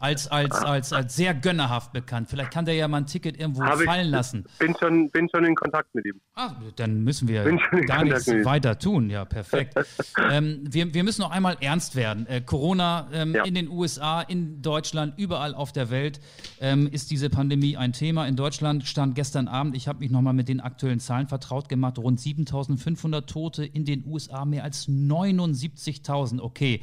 als, 0.00 0.28
als, 0.28 0.56
als, 0.56 0.92
als 0.92 1.16
sehr 1.16 1.34
gönnerhaft 1.34 1.92
bekannt. 1.92 2.28
Vielleicht 2.28 2.50
kann 2.50 2.64
der 2.64 2.74
ja 2.74 2.88
mal 2.88 2.98
ein 2.98 3.06
Ticket 3.06 3.38
irgendwo 3.38 3.62
Hab 3.62 3.80
fallen 3.80 4.06
ich, 4.06 4.10
lassen. 4.10 4.44
Bin 4.58 4.74
schon, 4.78 5.10
bin 5.10 5.28
schon 5.28 5.44
in 5.44 5.54
Kontakt 5.54 5.94
mit 5.94 6.06
ihm. 6.06 6.20
Ah, 6.34 6.52
dann 6.76 7.02
müssen 7.04 7.28
wir 7.28 7.44
gar 7.86 8.04
nichts 8.04 8.26
weiter 8.26 8.78
tun. 8.78 9.10
Ja, 9.10 9.24
perfekt. 9.24 9.74
ähm, 10.30 10.64
wir, 10.68 10.92
wir 10.94 11.04
müssen 11.04 11.22
noch 11.22 11.30
einmal 11.30 11.56
ernst 11.60 11.94
werden. 11.96 12.26
Äh, 12.26 12.40
Corona 12.40 13.08
ähm, 13.12 13.34
ja. 13.34 13.44
in 13.44 13.54
den 13.54 13.68
USA, 13.68 14.22
in 14.22 14.62
Deutschland, 14.62 15.14
überall 15.18 15.54
auf 15.54 15.72
der 15.72 15.90
Welt 15.90 16.20
ähm, 16.60 16.88
ist 16.90 17.10
diese 17.10 17.30
Pandemie 17.30 17.76
ein 17.76 17.92
Thema. 17.92 18.26
In 18.26 18.36
Deutschland 18.36 18.84
stand 18.84 19.14
gestern 19.14 19.48
Abend, 19.48 19.76
ich 19.76 19.88
habe 19.88 20.00
mich 20.00 20.10
nochmal 20.10 20.32
mit 20.32 20.48
den 20.48 20.60
aktuellen 20.60 21.00
Zahlen 21.00 21.28
vertraut 21.28 21.68
gemacht, 21.68 21.98
rund 21.98 22.20
7500 22.20 23.28
Tote 23.28 23.64
in 23.64 23.84
den 23.84 24.04
USA 24.06 24.44
mehr 24.46 24.64
als 24.64 24.88
79.000. 24.88 26.40
Okay. 26.40 26.80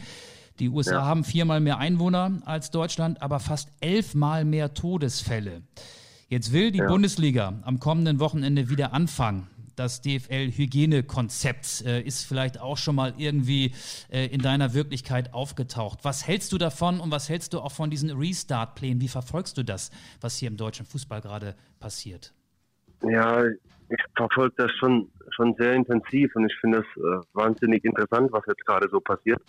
Die 0.59 0.69
USA 0.69 0.91
ja. 0.93 1.05
haben 1.05 1.23
viermal 1.23 1.59
mehr 1.59 1.79
Einwohner 1.79 2.39
als 2.45 2.69
Deutschland, 2.69 3.21
aber 3.21 3.39
fast 3.39 3.69
elfmal 3.79 4.45
mehr 4.45 4.73
Todesfälle. 4.73 5.63
Jetzt 6.29 6.51
will 6.51 6.71
die 6.71 6.79
ja. 6.79 6.87
Bundesliga 6.87 7.53
am 7.63 7.79
kommenden 7.79 8.19
Wochenende 8.19 8.69
wieder 8.69 8.93
anfangen. 8.93 9.47
das 9.75 10.01
DFL-Hygienekonzept 10.01 11.83
äh, 11.85 12.01
ist 12.01 12.25
vielleicht 12.25 12.59
auch 12.59 12.77
schon 12.77 12.95
mal 12.95 13.15
irgendwie 13.17 13.73
äh, 14.11 14.27
in 14.27 14.41
deiner 14.41 14.75
Wirklichkeit 14.75 15.33
aufgetaucht. 15.33 15.99
Was 16.03 16.27
hältst 16.27 16.51
du 16.51 16.59
davon 16.59 16.99
und 16.99 17.09
was 17.09 17.27
hältst 17.27 17.53
du 17.53 17.59
auch 17.59 17.71
von 17.71 17.89
diesen 17.89 18.11
Restart-Plänen? 18.11 19.01
Wie 19.01 19.07
verfolgst 19.07 19.57
du 19.57 19.63
das, 19.63 19.89
was 20.21 20.37
hier 20.37 20.49
im 20.49 20.57
deutschen 20.57 20.85
Fußball 20.85 21.21
gerade 21.21 21.55
passiert? 21.79 22.33
Ja, 23.01 23.43
ich 23.89 24.03
verfolge 24.15 24.53
das 24.57 24.71
schon, 24.79 25.09
schon 25.29 25.55
sehr 25.55 25.73
intensiv 25.73 26.35
und 26.35 26.45
ich 26.45 26.55
finde 26.59 26.79
das 26.79 27.03
äh, 27.03 27.25
wahnsinnig 27.33 27.83
interessant, 27.83 28.31
was 28.31 28.43
jetzt 28.47 28.65
gerade 28.65 28.87
so 28.89 28.99
passiert. 28.99 29.41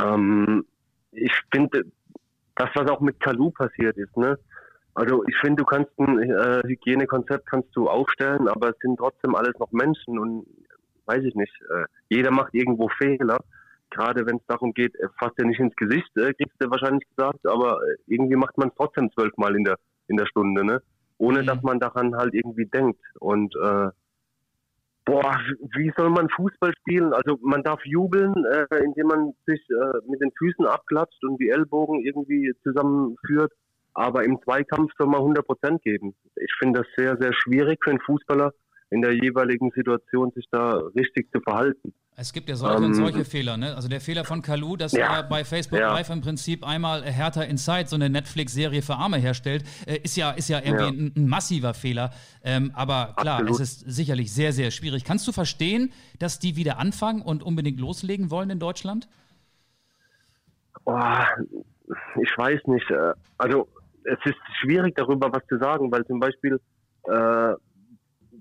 Ähm, 0.00 0.64
ich 1.12 1.32
finde, 1.52 1.84
das, 2.56 2.70
was 2.74 2.90
auch 2.90 3.00
mit 3.00 3.20
Kalu 3.20 3.50
passiert 3.50 3.96
ist, 3.96 4.16
ne? 4.16 4.38
Also 4.94 5.24
ich 5.26 5.36
finde, 5.40 5.62
du 5.62 5.64
kannst 5.64 5.90
ein 5.98 6.18
äh, 6.20 6.62
Hygienekonzept 6.64 7.46
kannst 7.50 7.74
du 7.74 7.88
aufstellen, 7.88 8.46
aber 8.46 8.70
es 8.70 8.76
sind 8.80 8.96
trotzdem 8.96 9.34
alles 9.34 9.58
noch 9.58 9.72
Menschen 9.72 10.18
und 10.18 10.46
weiß 11.06 11.24
ich 11.24 11.34
nicht. 11.34 11.52
Äh, 11.62 11.84
jeder 12.08 12.30
macht 12.30 12.54
irgendwo 12.54 12.88
Fehler. 12.98 13.38
Gerade 13.90 14.24
wenn 14.26 14.36
es 14.36 14.46
darum 14.46 14.72
geht, 14.72 14.94
fasst 15.18 15.38
ja 15.38 15.44
nicht 15.44 15.60
ins 15.60 15.74
Gesicht, 15.76 16.16
äh, 16.16 16.32
kriegst 16.34 16.56
du 16.60 16.70
wahrscheinlich 16.70 17.08
gesagt, 17.08 17.44
aber 17.46 17.80
äh, 17.82 17.96
irgendwie 18.06 18.36
macht 18.36 18.56
man 18.56 18.68
es 18.68 18.74
trotzdem 18.76 19.10
zwölfmal 19.12 19.56
in 19.56 19.64
der 19.64 19.78
in 20.08 20.16
der 20.16 20.26
Stunde, 20.26 20.64
ne? 20.64 20.82
Ohne 21.24 21.42
mhm. 21.42 21.46
dass 21.46 21.62
man 21.62 21.80
daran 21.80 22.14
halt 22.16 22.34
irgendwie 22.34 22.66
denkt. 22.66 23.00
Und 23.18 23.54
äh, 23.56 23.88
boah, 25.04 25.36
wie 25.76 25.92
soll 25.96 26.10
man 26.10 26.28
Fußball 26.28 26.72
spielen? 26.80 27.12
Also 27.12 27.38
man 27.42 27.62
darf 27.62 27.80
jubeln, 27.84 28.34
äh, 28.44 28.84
indem 28.84 29.06
man 29.06 29.32
sich 29.46 29.60
äh, 29.70 29.98
mit 30.08 30.20
den 30.20 30.32
Füßen 30.38 30.66
abklatscht 30.66 31.22
und 31.24 31.40
die 31.40 31.48
Ellbogen 31.48 32.04
irgendwie 32.04 32.52
zusammenführt. 32.62 33.52
Aber 33.94 34.24
im 34.24 34.40
Zweikampf 34.42 34.92
soll 34.98 35.06
man 35.06 35.20
100 35.20 35.46
Prozent 35.46 35.82
geben. 35.82 36.14
Ich 36.36 36.52
finde 36.58 36.80
das 36.80 36.88
sehr, 36.96 37.16
sehr 37.20 37.32
schwierig 37.32 37.78
für 37.82 37.90
einen 37.90 38.00
Fußballer 38.00 38.52
in 38.94 39.02
der 39.02 39.12
jeweiligen 39.12 39.70
Situation, 39.72 40.30
sich 40.34 40.46
da 40.50 40.76
richtig 40.96 41.30
zu 41.32 41.40
verhalten. 41.40 41.92
Es 42.16 42.32
gibt 42.32 42.48
ja 42.48 42.54
solche 42.54 42.76
ähm, 42.76 42.84
und 42.84 42.94
solche 42.94 43.24
Fehler, 43.24 43.56
ne? 43.56 43.74
Also 43.74 43.88
der 43.88 44.00
Fehler 44.00 44.24
von 44.24 44.40
Kalu, 44.40 44.76
dass 44.76 44.92
ja, 44.92 45.16
er 45.16 45.22
bei 45.24 45.44
Facebook 45.44 45.80
ja. 45.80 45.92
Live 45.92 46.10
im 46.10 46.20
Prinzip 46.20 46.64
einmal 46.64 47.02
Hertha 47.02 47.42
Inside, 47.42 47.88
so 47.88 47.96
eine 47.96 48.08
Netflix-Serie 48.08 48.82
für 48.82 48.94
Arme 48.94 49.16
herstellt, 49.16 49.64
äh, 49.86 49.96
ist 49.96 50.16
ja, 50.16 50.30
ist 50.30 50.48
ja 50.48 50.60
irgendwie 50.60 50.84
ja. 50.84 50.90
Ein, 50.90 51.12
ein, 51.16 51.26
massiver 51.26 51.74
Fehler. 51.74 52.10
Ähm, 52.44 52.70
aber 52.74 53.14
klar, 53.16 53.40
Absolut. 53.40 53.60
es 53.60 53.60
ist 53.60 53.80
sicherlich 53.90 54.32
sehr, 54.32 54.52
sehr 54.52 54.70
schwierig. 54.70 55.04
Kannst 55.04 55.26
du 55.26 55.32
verstehen, 55.32 55.92
dass 56.20 56.38
die 56.38 56.54
wieder 56.54 56.78
anfangen 56.78 57.20
und 57.20 57.42
unbedingt 57.42 57.80
loslegen 57.80 58.30
wollen 58.30 58.50
in 58.50 58.60
Deutschland? 58.60 59.08
Oh, 60.84 60.96
ich 62.22 62.30
weiß 62.38 62.60
nicht. 62.66 62.88
Äh, 62.92 63.14
also 63.38 63.66
es 64.04 64.18
ist 64.24 64.36
schwierig 64.60 64.94
darüber 64.94 65.32
was 65.32 65.44
zu 65.48 65.58
sagen, 65.58 65.90
weil 65.90 66.06
zum 66.06 66.20
Beispiel 66.20 66.60
äh, 67.08 67.54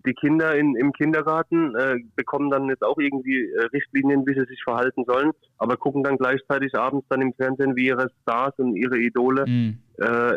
die 0.05 0.13
Kinder 0.13 0.55
in, 0.55 0.75
im 0.75 0.91
Kindergarten 0.91 1.75
äh, 1.75 1.97
bekommen 2.15 2.49
dann 2.49 2.67
jetzt 2.67 2.83
auch 2.83 2.97
irgendwie 2.97 3.41
äh, 3.41 3.65
Richtlinien, 3.67 4.25
wie 4.25 4.33
sie 4.33 4.45
sich 4.45 4.61
verhalten 4.63 5.05
sollen, 5.05 5.31
aber 5.57 5.77
gucken 5.77 6.03
dann 6.03 6.17
gleichzeitig 6.17 6.75
abends 6.75 7.07
dann 7.09 7.21
im 7.21 7.33
Fernsehen, 7.33 7.75
wie 7.75 7.87
ihre 7.87 8.09
Stars 8.21 8.53
und 8.57 8.75
ihre 8.75 8.97
Idole 8.97 9.45
mhm. 9.47 9.79
äh, 9.97 10.33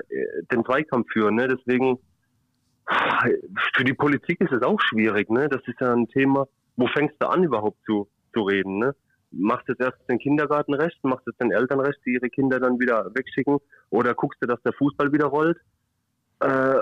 den 0.53 0.65
Zweikampf 0.65 1.11
führen. 1.13 1.35
Ne? 1.35 1.49
Deswegen, 1.49 1.99
für 3.75 3.85
die 3.85 3.95
Politik 3.95 4.41
ist 4.41 4.53
es 4.53 4.63
auch 4.63 4.81
schwierig. 4.81 5.29
Ne? 5.31 5.49
Das 5.49 5.63
ist 5.67 5.81
ja 5.81 5.93
ein 5.93 6.09
Thema, 6.09 6.47
wo 6.77 6.87
fängst 6.87 7.17
du 7.19 7.27
an 7.27 7.43
überhaupt 7.43 7.79
zu, 7.85 8.09
zu 8.33 8.43
reden? 8.43 8.79
Ne? 8.79 8.95
Machst 9.33 9.69
du 9.69 9.73
jetzt 9.73 9.81
erst 9.81 10.09
den 10.09 10.19
Kindergarten 10.19 10.75
recht, 10.75 11.03
machst 11.03 11.27
du 11.27 11.33
den 11.41 11.51
Eltern 11.51 11.81
recht, 11.81 11.99
die 12.07 12.13
ihre 12.13 12.31
Kinder 12.31 12.61
dann 12.61 12.79
wieder 12.79 13.11
wegschicken 13.15 13.59
oder 13.91 14.15
guckst 14.15 14.41
du, 14.41 14.47
dass 14.47 14.63
der 14.63 14.73
Fußball 14.75 15.13
wieder 15.13 15.27
rollt? 15.27 15.59
Äh, 16.41 16.79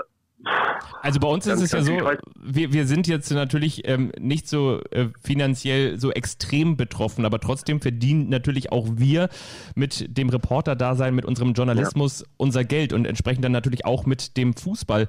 also 1.01 1.19
bei 1.19 1.27
uns 1.27 1.47
ist 1.47 1.61
es 1.61 1.71
ja 1.71 1.81
so, 1.81 1.93
wir, 2.35 2.73
wir 2.73 2.85
sind 2.85 3.07
jetzt 3.07 3.31
natürlich 3.31 3.87
ähm, 3.87 4.11
nicht 4.19 4.47
so 4.47 4.81
äh, 4.91 5.07
finanziell 5.21 5.99
so 5.99 6.11
extrem 6.11 6.77
betroffen, 6.77 7.25
aber 7.25 7.39
trotzdem 7.39 7.81
verdienen 7.81 8.29
natürlich 8.29 8.71
auch 8.71 8.87
wir 8.95 9.29
mit 9.75 10.17
dem 10.17 10.29
Reporter-Dasein, 10.29 11.15
mit 11.15 11.25
unserem 11.25 11.53
Journalismus 11.53 12.21
ja. 12.21 12.25
unser 12.37 12.63
Geld 12.63 12.93
und 12.93 13.05
entsprechend 13.05 13.43
dann 13.43 13.51
natürlich 13.51 13.85
auch 13.85 14.05
mit 14.05 14.37
dem 14.37 14.55
Fußball. 14.55 15.07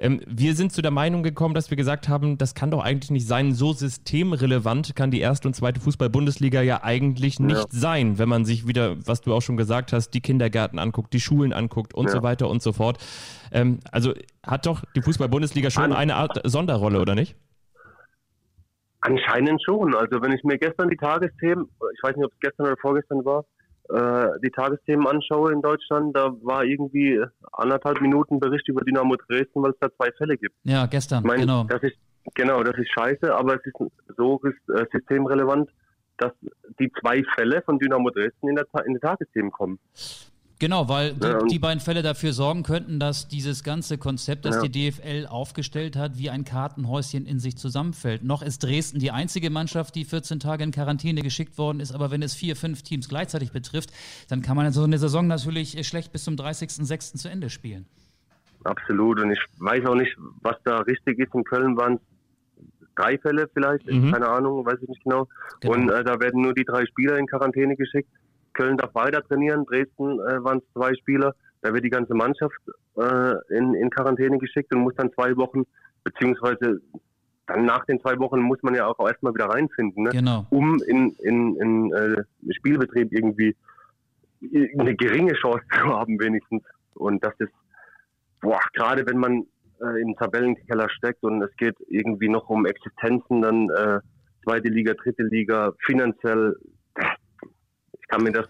Ähm, 0.00 0.20
wir 0.26 0.54
sind 0.54 0.72
zu 0.72 0.80
der 0.80 0.90
Meinung 0.90 1.22
gekommen, 1.22 1.54
dass 1.54 1.70
wir 1.70 1.76
gesagt 1.76 2.08
haben, 2.08 2.38
das 2.38 2.54
kann 2.54 2.70
doch 2.70 2.82
eigentlich 2.82 3.10
nicht 3.10 3.26
sein, 3.26 3.52
so 3.52 3.72
systemrelevant 3.72 4.96
kann 4.96 5.10
die 5.10 5.20
erste 5.20 5.48
und 5.48 5.54
zweite 5.54 5.80
Fußball-Bundesliga 5.80 6.62
ja 6.62 6.82
eigentlich 6.82 7.40
nicht 7.40 7.56
ja. 7.56 7.66
sein, 7.70 8.18
wenn 8.18 8.28
man 8.28 8.44
sich 8.44 8.66
wieder, 8.66 8.96
was 9.06 9.20
du 9.20 9.34
auch 9.34 9.42
schon 9.42 9.56
gesagt 9.56 9.92
hast, 9.92 10.10
die 10.10 10.20
Kindergärten 10.20 10.78
anguckt, 10.78 11.12
die 11.12 11.20
Schulen 11.20 11.52
anguckt 11.52 11.94
und 11.94 12.06
ja. 12.06 12.12
so 12.12 12.22
weiter 12.22 12.48
und 12.48 12.62
so 12.62 12.72
fort. 12.72 12.98
Ähm, 13.52 13.80
also 13.90 14.14
hat 14.44 14.66
doch 14.66 14.82
die 14.94 15.02
Fußball-Bundesliga 15.02 15.70
schon 15.70 15.84
An 15.84 15.92
eine 15.92 16.16
Art 16.16 16.40
Sonderrolle, 16.44 17.00
oder 17.00 17.14
nicht? 17.14 17.36
Anscheinend 19.00 19.62
schon. 19.62 19.94
Also 19.94 20.20
wenn 20.22 20.32
ich 20.32 20.42
mir 20.44 20.58
gestern 20.58 20.88
die 20.88 20.96
Tagesthemen, 20.96 21.66
ich 21.94 22.02
weiß 22.02 22.16
nicht, 22.16 22.24
ob 22.24 22.32
es 22.32 22.40
gestern 22.40 22.66
oder 22.66 22.76
vorgestern 22.80 23.24
war, 23.24 23.44
äh, 23.90 24.38
die 24.44 24.50
Tagesthemen 24.50 25.06
anschaue 25.06 25.52
in 25.52 25.62
Deutschland, 25.62 26.14
da 26.16 26.32
war 26.42 26.64
irgendwie 26.64 27.22
anderthalb 27.52 28.00
Minuten 28.00 28.38
Bericht 28.38 28.68
über 28.68 28.82
Dynamo 28.82 29.16
Dresden, 29.16 29.62
weil 29.62 29.70
es 29.70 29.78
da 29.80 29.88
zwei 29.96 30.10
Fälle 30.18 30.36
gibt. 30.36 30.54
Ja, 30.64 30.86
gestern, 30.86 31.20
ich 31.20 31.26
mein, 31.26 31.40
genau. 31.40 31.64
Das 31.64 31.82
ist, 31.82 31.96
genau, 32.34 32.62
das 32.62 32.76
ist 32.76 32.90
scheiße, 32.92 33.34
aber 33.34 33.54
es 33.54 33.64
ist 33.64 33.76
so 34.16 34.40
äh, 34.44 34.84
systemrelevant, 34.92 35.70
dass 36.18 36.32
die 36.78 36.90
zwei 37.00 37.22
Fälle 37.36 37.62
von 37.62 37.78
Dynamo 37.78 38.10
Dresden 38.10 38.48
in, 38.48 38.56
der, 38.56 38.66
in 38.84 38.94
die 38.94 39.00
Tagesthemen 39.00 39.50
kommen. 39.52 39.78
Genau, 40.60 40.88
weil 40.88 41.14
die, 41.14 41.26
ja, 41.26 41.38
die, 41.44 41.58
beiden 41.60 41.78
Fälle 41.78 42.02
dafür 42.02 42.32
sorgen 42.32 42.64
könnten, 42.64 42.98
dass 42.98 43.28
dieses 43.28 43.62
ganze 43.62 43.96
Konzept, 43.96 44.44
das 44.44 44.56
ja. 44.56 44.62
die 44.62 44.90
DFL 44.90 45.26
aufgestellt 45.28 45.94
hat, 45.94 46.18
wie 46.18 46.30
ein 46.30 46.44
Kartenhäuschen 46.44 47.26
in 47.26 47.38
sich 47.38 47.56
zusammenfällt. 47.56 48.24
Noch 48.24 48.42
ist 48.42 48.64
Dresden 48.64 48.98
die 48.98 49.12
einzige 49.12 49.50
Mannschaft, 49.50 49.94
die 49.94 50.04
14 50.04 50.40
Tage 50.40 50.64
in 50.64 50.72
Quarantäne 50.72 51.22
geschickt 51.22 51.58
worden 51.58 51.78
ist, 51.78 51.92
aber 51.92 52.10
wenn 52.10 52.22
es 52.22 52.34
vier, 52.34 52.56
fünf 52.56 52.82
Teams 52.82 53.08
gleichzeitig 53.08 53.52
betrifft, 53.52 53.90
dann 54.28 54.42
kann 54.42 54.56
man 54.56 54.72
so 54.72 54.82
eine 54.82 54.98
Saison 54.98 55.28
natürlich 55.28 55.86
schlecht 55.86 56.10
bis 56.10 56.24
zum 56.24 56.34
30.06. 56.34 57.16
zu 57.16 57.28
Ende 57.28 57.50
spielen. 57.50 57.86
Absolut 58.64 59.20
und 59.20 59.30
ich 59.30 59.40
weiß 59.58 59.86
auch 59.86 59.94
nicht, 59.94 60.16
was 60.42 60.56
da 60.64 60.78
richtig 60.78 61.20
ist. 61.20 61.32
In 61.34 61.44
Köln 61.44 61.76
waren 61.76 61.94
es 61.94 62.00
drei 62.96 63.16
Fälle 63.18 63.48
vielleicht, 63.54 63.86
mhm. 63.86 64.10
keine 64.10 64.28
Ahnung, 64.28 64.66
weiß 64.66 64.78
ich 64.82 64.88
nicht 64.88 65.04
genau. 65.04 65.28
genau. 65.60 65.74
Und 65.74 65.88
äh, 65.90 66.02
da 66.02 66.18
werden 66.18 66.42
nur 66.42 66.52
die 66.52 66.64
drei 66.64 66.84
Spieler 66.86 67.16
in 67.16 67.26
Quarantäne 67.28 67.76
geschickt. 67.76 68.10
Köln 68.58 68.76
darf 68.76 68.94
weiter 68.94 69.22
trainieren, 69.22 69.64
Dresden 69.66 70.18
äh, 70.20 70.42
waren 70.42 70.58
es 70.58 70.72
zwei 70.72 70.94
Spieler. 70.94 71.34
Da 71.62 71.72
wird 71.72 71.84
die 71.84 71.90
ganze 71.90 72.14
Mannschaft 72.14 72.60
äh, 72.96 73.34
in, 73.56 73.74
in 73.74 73.90
Quarantäne 73.90 74.38
geschickt 74.38 74.74
und 74.74 74.80
muss 74.80 74.94
dann 74.96 75.12
zwei 75.12 75.36
Wochen, 75.36 75.64
beziehungsweise 76.04 76.80
dann 77.46 77.64
nach 77.64 77.84
den 77.86 78.00
zwei 78.00 78.18
Wochen 78.18 78.40
muss 78.40 78.62
man 78.62 78.74
ja 78.74 78.86
auch 78.86 79.06
erstmal 79.06 79.34
wieder 79.34 79.46
reinfinden, 79.46 80.04
ne? 80.04 80.10
genau. 80.10 80.46
um 80.50 80.82
in, 80.86 81.10
in, 81.20 81.56
in 81.56 81.92
äh, 81.92 82.22
Spielbetrieb 82.56 83.12
irgendwie 83.12 83.56
eine 84.78 84.94
geringe 84.94 85.32
Chance 85.34 85.64
zu 85.72 85.78
haben 85.86 86.18
wenigstens. 86.20 86.62
Und 86.94 87.24
das 87.24 87.34
ist, 87.38 87.52
boah, 88.40 88.60
gerade 88.74 89.06
wenn 89.06 89.18
man 89.18 89.46
äh, 89.80 90.02
im 90.02 90.14
Tabellenkeller 90.16 90.88
steckt 90.90 91.22
und 91.22 91.42
es 91.42 91.54
geht 91.56 91.76
irgendwie 91.88 92.28
noch 92.28 92.48
um 92.48 92.66
Existenzen, 92.66 93.42
dann 93.42 93.70
äh, 93.70 94.00
zweite 94.44 94.68
Liga, 94.68 94.94
dritte 94.94 95.22
Liga, 95.22 95.72
finanziell, 95.86 96.56
ich 98.08 98.16
kann 98.16 98.22
mir 98.22 98.32
das, 98.32 98.46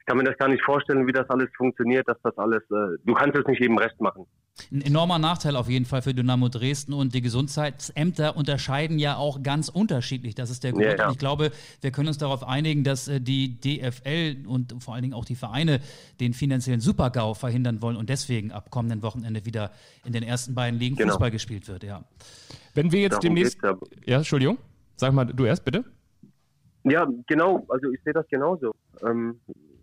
ich 0.00 0.06
kann 0.06 0.16
mir 0.16 0.24
das 0.24 0.38
gar 0.38 0.48
nicht 0.48 0.62
vorstellen, 0.62 1.06
wie 1.06 1.12
das 1.12 1.28
alles 1.28 1.48
funktioniert, 1.54 2.08
dass 2.08 2.16
das 2.22 2.36
alles, 2.38 2.62
äh, 2.70 2.96
du 3.04 3.12
kannst 3.12 3.36
es 3.36 3.46
nicht 3.46 3.60
jedem 3.60 3.76
recht 3.76 4.00
machen. 4.00 4.24
Ein 4.72 4.80
enormer 4.80 5.18
Nachteil 5.18 5.54
auf 5.54 5.68
jeden 5.68 5.84
Fall 5.84 6.00
für 6.00 6.14
Dynamo 6.14 6.48
Dresden 6.48 6.94
und 6.94 7.14
die 7.14 7.20
Gesundheitsämter 7.20 8.38
unterscheiden 8.38 8.98
ja 8.98 9.16
auch 9.16 9.42
ganz 9.42 9.68
unterschiedlich. 9.68 10.34
Das 10.34 10.48
ist 10.48 10.64
der 10.64 10.72
Grund. 10.72 10.86
Ja, 10.86 10.96
ja. 10.96 11.10
Ich 11.10 11.18
glaube, 11.18 11.50
wir 11.82 11.90
können 11.90 12.08
uns 12.08 12.16
darauf 12.16 12.42
einigen, 12.42 12.82
dass 12.82 13.06
äh, 13.06 13.20
die 13.20 13.60
DFL 13.60 14.46
und 14.46 14.82
vor 14.82 14.94
allen 14.94 15.02
Dingen 15.02 15.14
auch 15.14 15.26
die 15.26 15.34
Vereine 15.34 15.80
den 16.20 16.32
finanziellen 16.32 16.80
Supergau 16.80 17.34
verhindern 17.34 17.82
wollen 17.82 17.96
und 17.96 18.08
deswegen 18.08 18.50
ab 18.50 18.70
kommenden 18.70 19.02
Wochenende 19.02 19.44
wieder 19.44 19.72
in 20.06 20.14
den 20.14 20.22
ersten 20.22 20.54
beiden 20.54 20.80
Ligen 20.80 20.96
genau. 20.96 21.12
Fußball 21.12 21.30
gespielt 21.30 21.68
wird. 21.68 21.84
Ja. 21.84 22.04
Wenn 22.72 22.92
wir 22.92 23.02
jetzt 23.02 23.22
Darum 23.22 23.34
demnächst. 23.34 23.58
Ja, 24.06 24.16
Entschuldigung. 24.16 24.56
Sag 24.96 25.12
mal, 25.12 25.26
du 25.26 25.44
erst 25.44 25.66
bitte. 25.66 25.84
Ja, 26.88 27.06
genau. 27.26 27.66
Also 27.68 27.90
ich 27.90 28.00
sehe 28.04 28.12
das 28.12 28.28
genauso. 28.28 28.72
Ähm, 29.02 29.40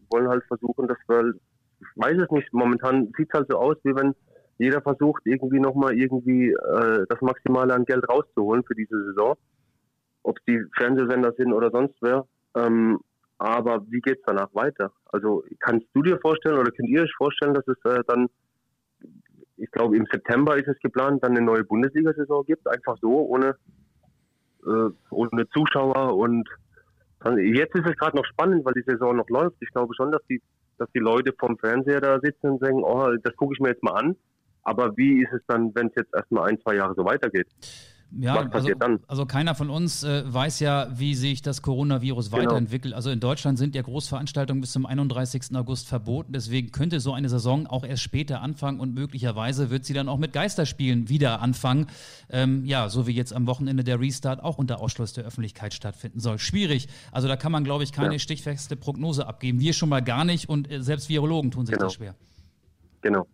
wollen 0.09 0.29
halt 0.29 0.43
versuchen, 0.45 0.87
dass 0.87 0.97
wir, 1.07 1.33
ich 1.81 1.87
weiß 1.95 2.17
es 2.17 2.31
nicht, 2.31 2.53
momentan 2.53 3.11
sieht 3.17 3.27
es 3.29 3.37
halt 3.37 3.47
so 3.49 3.57
aus, 3.57 3.75
wie 3.83 3.93
wenn 3.93 4.15
jeder 4.57 4.81
versucht, 4.81 5.21
irgendwie 5.25 5.59
nochmal 5.59 5.97
irgendwie 5.97 6.51
äh, 6.51 7.05
das 7.09 7.19
Maximale 7.19 7.73
an 7.73 7.83
Geld 7.83 8.07
rauszuholen 8.07 8.63
für 8.63 8.75
diese 8.75 9.03
Saison. 9.05 9.35
Ob 10.21 10.37
die 10.47 10.63
Fernsehsender 10.77 11.33
sind 11.37 11.51
oder 11.51 11.71
sonst 11.71 11.95
wer. 11.99 12.25
Ähm, 12.55 12.99
aber 13.37 13.83
wie 13.89 13.99
geht 13.99 14.19
es 14.19 14.25
danach 14.25 14.53
weiter? 14.53 14.93
Also 15.07 15.43
kannst 15.59 15.87
du 15.93 16.03
dir 16.03 16.17
vorstellen 16.19 16.57
oder 16.57 16.71
könnt 16.71 16.87
ihr 16.87 17.01
euch 17.01 17.13
vorstellen, 17.17 17.53
dass 17.53 17.67
es 17.67 17.77
äh, 17.83 18.01
dann, 18.07 18.29
ich 19.57 19.69
glaube 19.71 19.97
im 19.97 20.05
September 20.09 20.55
ist 20.55 20.69
es 20.69 20.79
geplant, 20.79 21.21
dann 21.21 21.35
eine 21.35 21.45
neue 21.45 21.65
Bundesliga-Saison 21.65 22.45
gibt, 22.45 22.65
einfach 22.69 22.95
so, 23.01 23.25
ohne, 23.27 23.57
äh, 24.65 24.89
ohne 25.09 25.49
Zuschauer 25.49 26.15
und 26.15 26.47
Jetzt 27.37 27.75
ist 27.75 27.87
es 27.87 27.95
gerade 27.95 28.17
noch 28.17 28.25
spannend, 28.25 28.65
weil 28.65 28.73
die 28.73 28.83
Saison 28.85 29.15
noch 29.15 29.29
läuft. 29.29 29.57
Ich 29.61 29.71
glaube 29.71 29.93
schon, 29.95 30.11
dass 30.11 30.21
die, 30.29 30.41
dass 30.77 30.89
die 30.91 30.99
Leute 30.99 31.33
vom 31.39 31.57
Fernseher 31.57 32.01
da 32.01 32.19
sitzen 32.19 32.51
und 32.51 32.63
denken, 32.63 32.83
oh, 32.83 33.15
das 33.23 33.35
gucke 33.35 33.53
ich 33.53 33.59
mir 33.59 33.69
jetzt 33.69 33.83
mal 33.83 33.93
an. 33.93 34.15
Aber 34.63 34.95
wie 34.97 35.23
ist 35.23 35.33
es 35.33 35.41
dann, 35.47 35.73
wenn 35.75 35.87
es 35.87 35.93
jetzt 35.95 36.13
erstmal 36.13 36.49
ein, 36.49 36.59
zwei 36.61 36.75
Jahre 36.75 36.93
so 36.95 37.05
weitergeht? 37.05 37.47
Ja, 38.19 38.35
Was 38.35 38.49
passiert 38.51 38.81
also, 38.81 38.97
dann? 38.97 39.03
also 39.07 39.25
keiner 39.25 39.55
von 39.55 39.71
uns 39.71 40.03
äh, 40.03 40.23
weiß 40.31 40.59
ja, 40.59 40.87
wie 40.99 41.15
sich 41.15 41.41
das 41.41 41.61
Coronavirus 41.63 42.29
Genau. 42.29 42.43
weiterentwickelt. 42.43 42.93
Also 42.93 43.09
in 43.09 43.19
Deutschland 43.19 43.57
sind 43.57 43.73
ja 43.73 43.81
Großveranstaltungen 43.81 44.61
bis 44.61 44.71
zum 44.71 44.85
31. 44.85 45.55
August 45.55 45.87
verboten. 45.87 46.31
Deswegen 46.33 46.71
könnte 46.71 46.99
so 46.99 47.13
eine 47.13 47.27
Saison 47.29 47.65
auch 47.65 47.83
erst 47.83 48.03
später 48.03 48.41
anfangen 48.41 48.79
und 48.79 48.93
möglicherweise 48.93 49.71
wird 49.71 49.85
sie 49.85 49.93
dann 49.93 50.09
auch 50.09 50.17
mit 50.19 50.31
Geisterspielen 50.31 51.09
wieder 51.09 51.41
anfangen. 51.41 51.87
Ähm, 52.29 52.65
ja, 52.65 52.87
so 52.89 53.07
wie 53.07 53.13
jetzt 53.13 53.33
am 53.33 53.47
Wochenende 53.47 53.83
der 53.83 53.99
Restart 53.99 54.43
auch 54.43 54.59
unter 54.59 54.79
Ausschluss 54.79 55.13
der 55.13 55.23
Öffentlichkeit 55.23 55.73
stattfinden 55.73 56.19
soll. 56.19 56.37
Schwierig. 56.37 56.87
Also 57.11 57.27
da 57.27 57.35
kann 57.35 57.51
man, 57.51 57.63
glaube 57.63 57.83
ich, 57.83 57.91
keine 57.93 58.13
Ja. 58.13 58.19
stichfeste 58.19 58.75
Prognose 58.75 59.25
abgeben. 59.25 59.59
Wir 59.59 59.73
schon 59.73 59.89
mal 59.89 60.01
gar 60.01 60.23
nicht 60.23 60.49
und 60.49 60.69
äh, 60.71 60.83
selbst 60.83 61.09
Virologen 61.09 61.49
tun 61.49 61.65
sich 61.65 61.73
Genau. 61.73 61.85
das 61.85 61.93
schwer. 61.95 62.13
Genau. 63.01 63.25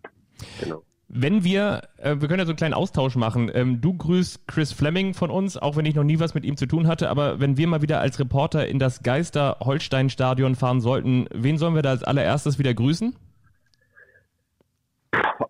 Genau. 0.61 0.83
Wenn 1.11 1.43
wir, 1.43 1.81
äh, 1.97 2.17
wir 2.19 2.27
können 2.27 2.39
ja 2.39 2.45
so 2.45 2.51
einen 2.51 2.57
kleinen 2.57 2.75
Austausch 2.75 3.15
machen. 3.15 3.49
Ähm, 3.51 3.81
du 3.81 3.97
grüßt 3.97 4.47
Chris 4.47 4.71
Fleming 4.71 5.15
von 5.15 5.31
uns, 5.31 5.57
auch 5.57 5.75
wenn 5.75 5.85
ich 5.85 5.95
noch 5.95 6.03
nie 6.03 6.19
was 6.19 6.35
mit 6.35 6.45
ihm 6.45 6.55
zu 6.55 6.67
tun 6.67 6.85
hatte. 6.85 7.09
Aber 7.09 7.39
wenn 7.39 7.57
wir 7.57 7.67
mal 7.67 7.81
wieder 7.81 7.99
als 7.99 8.19
Reporter 8.19 8.67
in 8.67 8.77
das 8.77 9.01
Geister-Holstein-Stadion 9.01 10.53
fahren 10.53 10.81
sollten, 10.81 11.27
wen 11.33 11.57
sollen 11.57 11.73
wir 11.73 11.81
da 11.81 11.89
als 11.89 12.03
allererstes 12.03 12.59
wieder 12.59 12.75
grüßen? 12.75 13.15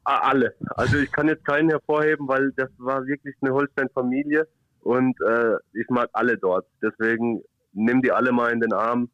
Alle. 0.05 0.55
Also 0.75 0.97
ich 0.97 1.11
kann 1.11 1.27
jetzt 1.27 1.45
keinen 1.45 1.69
hervorheben, 1.69 2.27
weil 2.29 2.53
das 2.55 2.69
war 2.77 3.05
wirklich 3.05 3.35
eine 3.41 3.53
Holstein-Familie 3.53 4.47
und 4.81 5.19
äh, 5.21 5.55
ich 5.73 5.89
mag 5.89 6.09
alle 6.13 6.37
dort. 6.37 6.65
Deswegen 6.81 7.43
nimm 7.73 8.01
die 8.01 8.11
alle 8.11 8.31
mal 8.31 8.51
in 8.51 8.59
den 8.59 8.73
Arm. 8.73 9.09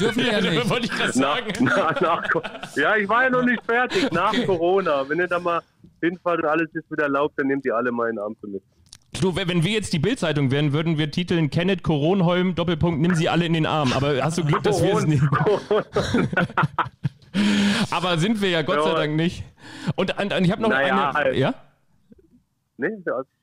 Dürfen 0.00 0.24
wir 0.24 0.32
ja 0.32 0.40
nicht. 0.50 0.68
Wollte 0.68 0.86
ich 0.86 0.92
gerade 0.92 1.18
Nach, 1.18 1.36
sagen. 1.36 1.64
nach, 1.64 2.00
nach, 2.00 2.28
Co- 2.30 2.42
ja, 2.76 2.96
ich 2.96 3.08
war 3.08 3.24
ja 3.24 3.30
noch 3.30 3.44
nicht 3.44 3.64
fertig. 3.64 4.10
Nach 4.12 4.34
Corona. 4.44 5.08
Wenn 5.08 5.18
ihr 5.18 5.28
da 5.28 5.38
mal 5.38 5.60
hinfahrt 6.00 6.40
und 6.42 6.48
alles 6.48 6.68
ist 6.74 6.90
wieder 6.90 7.04
erlaubt, 7.04 7.34
dann 7.38 7.46
nehmt 7.46 7.64
ihr 7.64 7.74
alle 7.76 7.92
mal 7.92 8.08
in 8.10 8.16
den 8.16 8.22
Arm 8.22 8.36
für 8.40 8.48
mich. 8.48 8.62
Du, 9.20 9.34
wenn 9.34 9.64
wir 9.64 9.70
jetzt 9.70 9.94
die 9.94 9.98
Bildzeitung 9.98 10.50
wären, 10.50 10.74
würden 10.74 10.98
wir 10.98 11.10
titeln 11.10 11.48
Kenneth 11.48 11.82
Koronholm, 11.82 12.54
Doppelpunkt, 12.54 13.00
nimm 13.00 13.14
sie 13.14 13.30
alle 13.30 13.46
in 13.46 13.54
den 13.54 13.64
Arm. 13.64 13.92
Aber 13.94 14.22
hast 14.22 14.36
du 14.36 14.44
Glück, 14.44 14.62
dass 14.62 14.82
wir 14.82 14.94
es 14.94 15.06
nicht. 15.06 15.22
Aber 17.90 18.18
sind 18.18 18.40
wir 18.42 18.50
ja 18.50 18.60
Gott 18.62 18.82
sei 18.82 18.90
Ja. 18.90 18.94
Dank 18.96 19.16
nicht. 19.16 19.42
Und, 19.94 20.18
und, 20.20 20.32
und 20.34 20.44
ich 20.44 20.50
habe 20.52 20.60
noch 20.62 20.68
Naja, 20.68 21.08
eine. 21.10 21.18
halt. 21.18 21.36
Ja? 21.36 21.54
nee, 22.76 22.88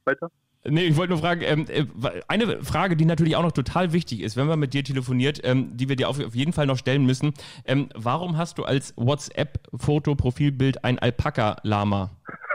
weiter. 0.06 0.30
Nee, 0.66 0.86
ich 0.86 0.96
wollte 0.96 1.12
nur 1.12 1.20
fragen, 1.20 1.42
ähm, 1.44 1.66
äh, 1.68 1.86
eine 2.28 2.64
Frage, 2.64 2.96
die 2.96 3.04
natürlich 3.06 3.36
auch 3.36 3.44
noch 3.44 3.52
total 3.52 3.92
wichtig 3.92 4.22
ist, 4.22 4.38
wenn 4.38 4.48
man 4.48 4.60
mit 4.60 4.74
dir 4.74 4.84
telefoniert, 4.84 5.42
ähm, 5.44 5.76
die 5.76 5.90
wir 5.90 5.98
dir 5.98 6.08
auf, 6.08 6.24
auf 6.24 6.36
jeden 6.36 6.54
Fall 6.54 6.68
noch 6.68 6.78
stellen 6.78 7.06
müssen. 7.06 7.34
Ähm, 7.66 7.90
warum 7.96 8.38
hast 8.38 8.58
du 8.58 8.64
als 8.64 8.94
WhatsApp-Foto-Profilbild 8.96 10.86
ein 10.86 11.00
Alpaka-Lama? 11.00 12.12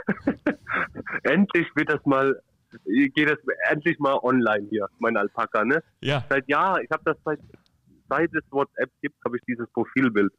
Endlich 1.24 1.66
wird 1.74 1.90
das 1.90 2.04
mal, 2.06 2.40
geht 2.84 3.28
das 3.28 3.38
endlich 3.70 3.98
mal 3.98 4.18
online 4.22 4.66
hier, 4.70 4.88
mein 4.98 5.16
Alpaka, 5.16 5.64
ne? 5.64 5.82
Ja. 6.00 6.24
Seit 6.30 6.48
Jahren, 6.48 6.82
ich 6.82 6.90
habe 6.90 7.02
das 7.04 7.16
seit, 7.24 7.40
seit 8.09 8.34
es 8.34 8.44
WhatsApp 8.50 8.90
gibt, 9.02 9.16
habe 9.24 9.36
ich 9.36 9.42
dieses 9.46 9.68
Profilbild. 9.70 10.32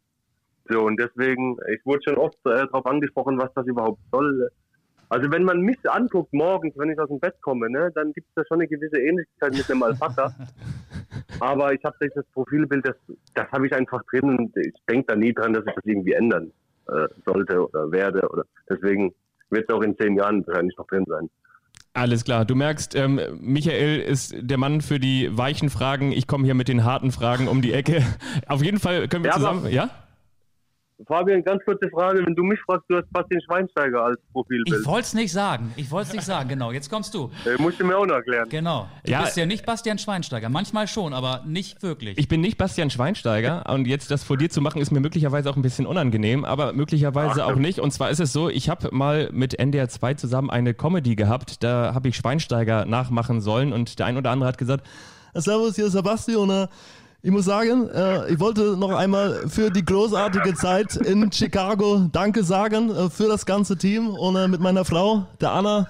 So, 0.70 0.86
und 0.86 1.00
deswegen, 1.00 1.58
ich 1.72 1.86
wurde 1.86 2.02
schon 2.04 2.18
oft 2.18 2.38
äh, 2.46 2.66
darauf 2.66 2.86
angesprochen, 2.86 3.40
was 3.40 3.54
das 3.54 3.68
überhaupt 3.68 4.00
soll. 4.12 4.50
Also 5.10 5.32
wenn 5.32 5.44
man 5.44 5.62
mich 5.62 5.78
anguckt 5.90 6.32
morgens, 6.34 6.78
wenn 6.78 6.92
ich 6.92 7.00
aus 7.00 7.10
dem 7.10 7.20
Bett 7.20 7.36
komme, 7.42 7.70
ne, 7.70 7.92
dann 7.96 8.14
gibt 8.14 8.28
es 8.30 8.36
da 8.36 8.44
schon 8.48 8.60
eine 8.60 8.68
gewisse 8.68 8.98
Ähnlichkeit 8.98 9.54
mit 9.54 9.70
einem 9.70 9.84
Alpaka. 9.84 10.34
Aber 11.40 11.74
ich 11.74 11.84
habe 11.84 11.96
dieses 12.02 12.26
Profilbild, 12.34 12.88
das, 12.88 12.96
das 13.34 13.52
habe 13.52 13.66
ich 13.66 13.74
einfach 13.74 14.02
drin 14.12 14.38
und 14.38 14.56
ich 14.58 14.74
denke 14.88 15.08
da 15.08 15.16
nie 15.16 15.34
dran, 15.34 15.54
dass 15.54 15.66
ich 15.66 15.74
das 15.74 15.86
irgendwie 15.86 16.14
ändern 16.14 16.52
äh, 16.88 17.08
sollte 17.26 17.68
oder 17.68 17.92
werde. 17.92 18.30
Oder 18.30 18.44
deswegen 18.70 19.14
wird 19.50 19.68
es 19.68 19.76
auch 19.76 19.82
in 19.82 19.98
zehn 19.98 20.16
Jahren 20.16 20.46
wahrscheinlich 20.46 20.78
noch 20.78 20.88
drin 20.88 21.06
sein. 21.08 21.30
Alles 21.94 22.24
klar. 22.24 22.46
Du 22.46 22.56
merkst, 22.56 22.96
ähm, 22.96 23.20
Michael 23.42 24.00
ist 24.02 24.36
der 24.40 24.58
Mann 24.58 24.82
für 24.82 25.00
die 25.00 25.36
weichen 25.36 25.70
Fragen. 25.70 26.12
Ich 26.12 26.28
komme 26.28 26.46
hier 26.46 26.54
mit 26.54 26.68
den 26.68 26.84
harten 26.84 27.12
Fragen 27.12 27.48
um 27.48 27.62
die 27.62 27.74
Ecke. 27.74 28.04
Auf 28.48 28.64
jeden 28.64 28.80
Fall 28.80 29.08
können 29.08 29.24
wir 29.24 29.32
Ja, 29.32 29.38
zusammen. 29.38 29.72
Ja? 29.72 29.90
Fabian, 31.08 31.44
ganz 31.44 31.64
kurze 31.64 31.90
Frage. 31.90 32.26
Wenn 32.26 32.36
du 32.36 32.44
mich 32.44 32.60
fragst, 32.66 32.84
du 32.90 32.98
hast 32.98 33.12
Bastian 33.12 33.42
Schweinsteiger 33.42 34.04
als 34.04 34.20
Profilbild. 34.34 34.82
Ich 34.82 34.86
wollte 34.86 35.06
es 35.08 35.14
nicht 35.14 35.32
sagen. 35.32 35.74
Ich 35.78 35.90
wollte 35.92 36.10
es 36.10 36.14
nicht 36.14 36.26
sagen. 36.26 36.50
Genau, 36.50 36.72
jetzt 36.72 36.90
kommst 36.90 37.14
du. 37.14 37.32
Äh, 37.46 37.62
musst 37.62 37.80
du 37.80 37.86
mir 37.86 37.98
auch 37.98 38.06
noch 38.06 38.16
erklären. 38.16 38.50
Genau. 38.50 38.88
Du 39.06 39.12
Ja, 39.12 39.22
bist 39.22 39.38
ja 39.38 39.46
nicht 39.46 39.66
Bastian 39.66 39.98
Schweinsteiger. 39.98 40.50
Manchmal 40.50 40.88
schon, 40.88 41.14
aber 41.14 41.44
nicht 41.46 41.82
wirklich. 41.84 42.18
Ich 42.18 42.28
bin 42.28 42.42
nicht 42.42 42.58
Bastian 42.58 42.90
Schweinsteiger 42.90 43.66
und 43.70 43.88
jetzt 43.88 44.12
das 44.12 44.24
vor 44.24 44.36
dir 44.38 44.50
zu 44.50 44.62
machen, 44.62 44.82
ist 44.82 44.92
mir 44.92 45.00
möglicherweise 45.00 45.50
auch 45.50 45.56
ein 45.56 45.62
bisschen 45.62 45.86
unangenehm, 45.86 46.44
aber 46.44 46.74
möglicherweise 46.74 47.46
Ach, 47.46 47.52
auch 47.52 47.56
nicht. 47.56 47.80
Und 47.80 47.92
zwar 47.92 48.10
ist 48.10 48.20
es 48.20 48.34
so, 48.34 48.50
ich 48.50 48.70
habe 48.70 48.90
mal 48.92 49.30
mit 49.32 49.58
NDR 49.58 49.88
2 49.88 50.16
zusammen 50.16 50.50
eine 50.50 50.74
Comedy 50.74 51.16
gehabt, 51.16 51.64
da 51.64 51.94
habe 51.94 52.10
ich 52.10 52.18
Schweinsteiger 52.18 52.86
nachmachen 52.86 53.40
sollen 53.40 53.72
und 53.72 54.00
der 54.00 54.06
ein 54.06 54.18
oder 54.18 54.32
andere 54.32 54.50
hat 54.50 54.58
gesagt, 54.58 54.86
Servus, 55.36 55.76
hier 55.76 55.86
ist 55.86 55.92
Sebastian. 55.94 56.68
Ich 57.22 57.32
muss 57.32 57.44
sagen, 57.44 57.90
äh, 57.90 58.32
ich 58.32 58.40
wollte 58.40 58.78
noch 58.78 58.92
einmal 58.92 59.50
für 59.50 59.70
die 59.70 59.84
großartige 59.84 60.54
Zeit 60.54 60.96
in 60.96 61.30
Chicago 61.30 62.08
Danke 62.14 62.46
sagen 62.46 62.90
äh, 62.96 63.10
für 63.10 63.28
das 63.28 63.46
ganze 63.46 63.78
Team. 63.78 64.08
Und 64.12 64.38
äh, 64.38 64.48
mit 64.48 64.62
meiner 64.62 64.86
Frau, 64.86 65.26
der 65.42 65.52
Anna, 65.52 65.86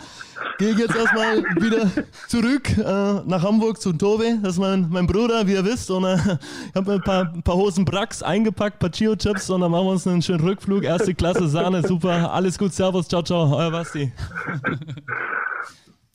gehe 0.57 0.71
ich 0.71 0.80
jetzt 0.80 0.95
erstmal 0.95 1.43
wieder 1.61 1.88
zurück 2.27 2.75
äh, 2.75 2.82
nach 3.27 3.43
Hamburg 3.43 3.80
zu 3.80 3.93
Tobi. 3.93 4.39
Das 4.41 4.53
ist 4.53 4.59
mein, 4.59 4.88
mein 4.89 5.05
Bruder, 5.05 5.45
wie 5.45 5.53
ihr 5.53 5.63
wisst. 5.63 5.91
Und 5.91 6.05
äh, 6.05 6.15
ich 6.15 6.75
habe 6.75 6.89
mir 6.89 6.93
ein 6.95 7.03
paar, 7.03 7.32
ein 7.32 7.43
paar 7.43 7.55
Hosen 7.55 7.86
Brax 7.86 8.23
eingepackt, 8.23 8.77
ein 8.77 8.80
paar 8.80 8.91
Chio-Chips 8.91 9.51
und 9.51 9.61
dann 9.61 9.69
machen 9.69 9.86
wir 9.86 9.91
uns 9.91 10.07
einen 10.07 10.23
schönen 10.23 10.43
Rückflug. 10.43 10.84
Erste 10.84 11.13
Klasse 11.13 11.47
Sahne, 11.47 11.88
super. 11.88 12.34
Alles 12.34 12.57
gut, 12.57 12.73
Servus, 12.73 13.07
ciao, 13.07 13.21
ciao, 13.21 13.55
euer 13.55 13.69
Basti. 13.69 14.11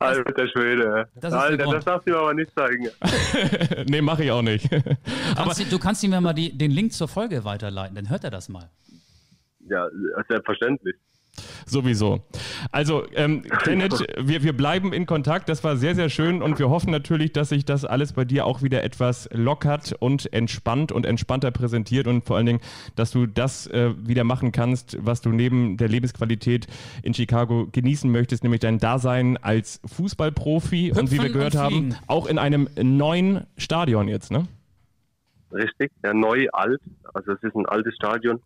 Alter 0.05 0.48
Schwede. 0.48 1.09
Das 1.16 1.32
Alter, 1.32 1.66
das 1.66 1.84
darfst 1.84 2.07
du 2.07 2.12
mir 2.12 2.18
aber 2.18 2.34
nicht 2.34 2.52
zeigen. 2.55 2.88
nee, 3.90 4.00
mache 4.00 4.24
ich 4.24 4.30
auch 4.30 4.42
nicht. 4.42 4.68
Kannst 5.36 5.61
du, 5.61 5.64
du 5.64 5.78
kannst 5.78 6.02
ihm 6.02 6.12
ja 6.12 6.20
mal 6.20 6.32
die, 6.32 6.57
den 6.57 6.70
Link 6.70 6.92
zur 6.92 7.09
Folge 7.09 7.44
weiterleiten, 7.44 7.94
dann 7.94 8.11
hört 8.11 8.24
er 8.24 8.30
das 8.30 8.48
mal. 8.48 8.70
Ja, 9.68 9.88
selbstverständlich. 10.28 10.96
Sowieso. 11.66 12.22
Also, 12.70 13.05
ähm, 13.14 13.43
Kenneth, 13.62 14.07
wir, 14.18 14.43
wir 14.43 14.53
bleiben 14.57 14.93
in 14.93 15.07
Kontakt. 15.07 15.49
Das 15.49 15.64
war 15.64 15.76
sehr, 15.76 15.95
sehr 15.95 16.09
schön 16.09 16.43
und 16.43 16.59
wir 16.59 16.70
hoffen 16.70 16.91
natürlich, 16.91 17.32
dass 17.32 17.49
sich 17.49 17.64
das 17.64 17.85
alles 17.85 18.12
bei 18.12 18.24
dir 18.24 18.47
auch 18.47 18.62
wieder 18.62 18.85
etwas 18.85 19.28
lockert 19.32 19.95
und 19.99 20.32
entspannt 20.32 20.93
und 20.93 21.07
entspannter 21.07 21.51
präsentiert 21.51 22.07
und 22.07 22.24
vor 22.24 22.37
allen 22.37 22.47
Dingen, 22.47 22.61
dass 22.97 23.11
du 23.11 23.26
das 23.26 23.66
äh, 23.68 23.93
wieder 23.99 24.24
machen 24.24 24.53
kannst, 24.53 24.97
was 25.05 25.20
du 25.20 25.30
neben 25.30 25.76
der 25.76 25.89
Lebensqualität 25.89 26.66
in 27.03 27.14
Chicago 27.14 27.68
genießen 27.70 28.11
möchtest, 28.11 28.43
nämlich 28.43 28.61
dein 28.61 28.78
Dasein 28.78 29.37
als 29.39 29.80
Fußballprofi 29.87 30.93
und 30.93 31.11
wie 31.11 31.16
wir 31.16 31.24
Hüpfen 31.24 31.32
gehört 31.32 31.57
haben, 31.57 31.95
auch 32.07 32.26
in 32.26 32.39
einem 32.39 32.68
neuen 32.76 33.47
Stadion 33.57 34.09
jetzt, 34.09 34.30
ne? 34.30 34.47
Richtig, 35.53 35.93
ja, 36.03 36.12
neu, 36.12 36.49
alt. 36.53 36.80
Also 37.14 37.32
es 37.32 37.43
ist 37.43 37.55
ein 37.55 37.66
altes 37.66 37.95
Stadion, 37.95 38.41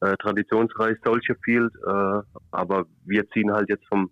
äh, 0.00 0.16
traditionsreich, 0.16 0.96
Soldier 1.04 1.36
Field, 1.44 1.72
äh, 1.86 2.20
aber 2.50 2.86
wir 3.04 3.28
ziehen 3.30 3.52
halt 3.52 3.68
jetzt 3.68 3.86
vom, 3.88 4.10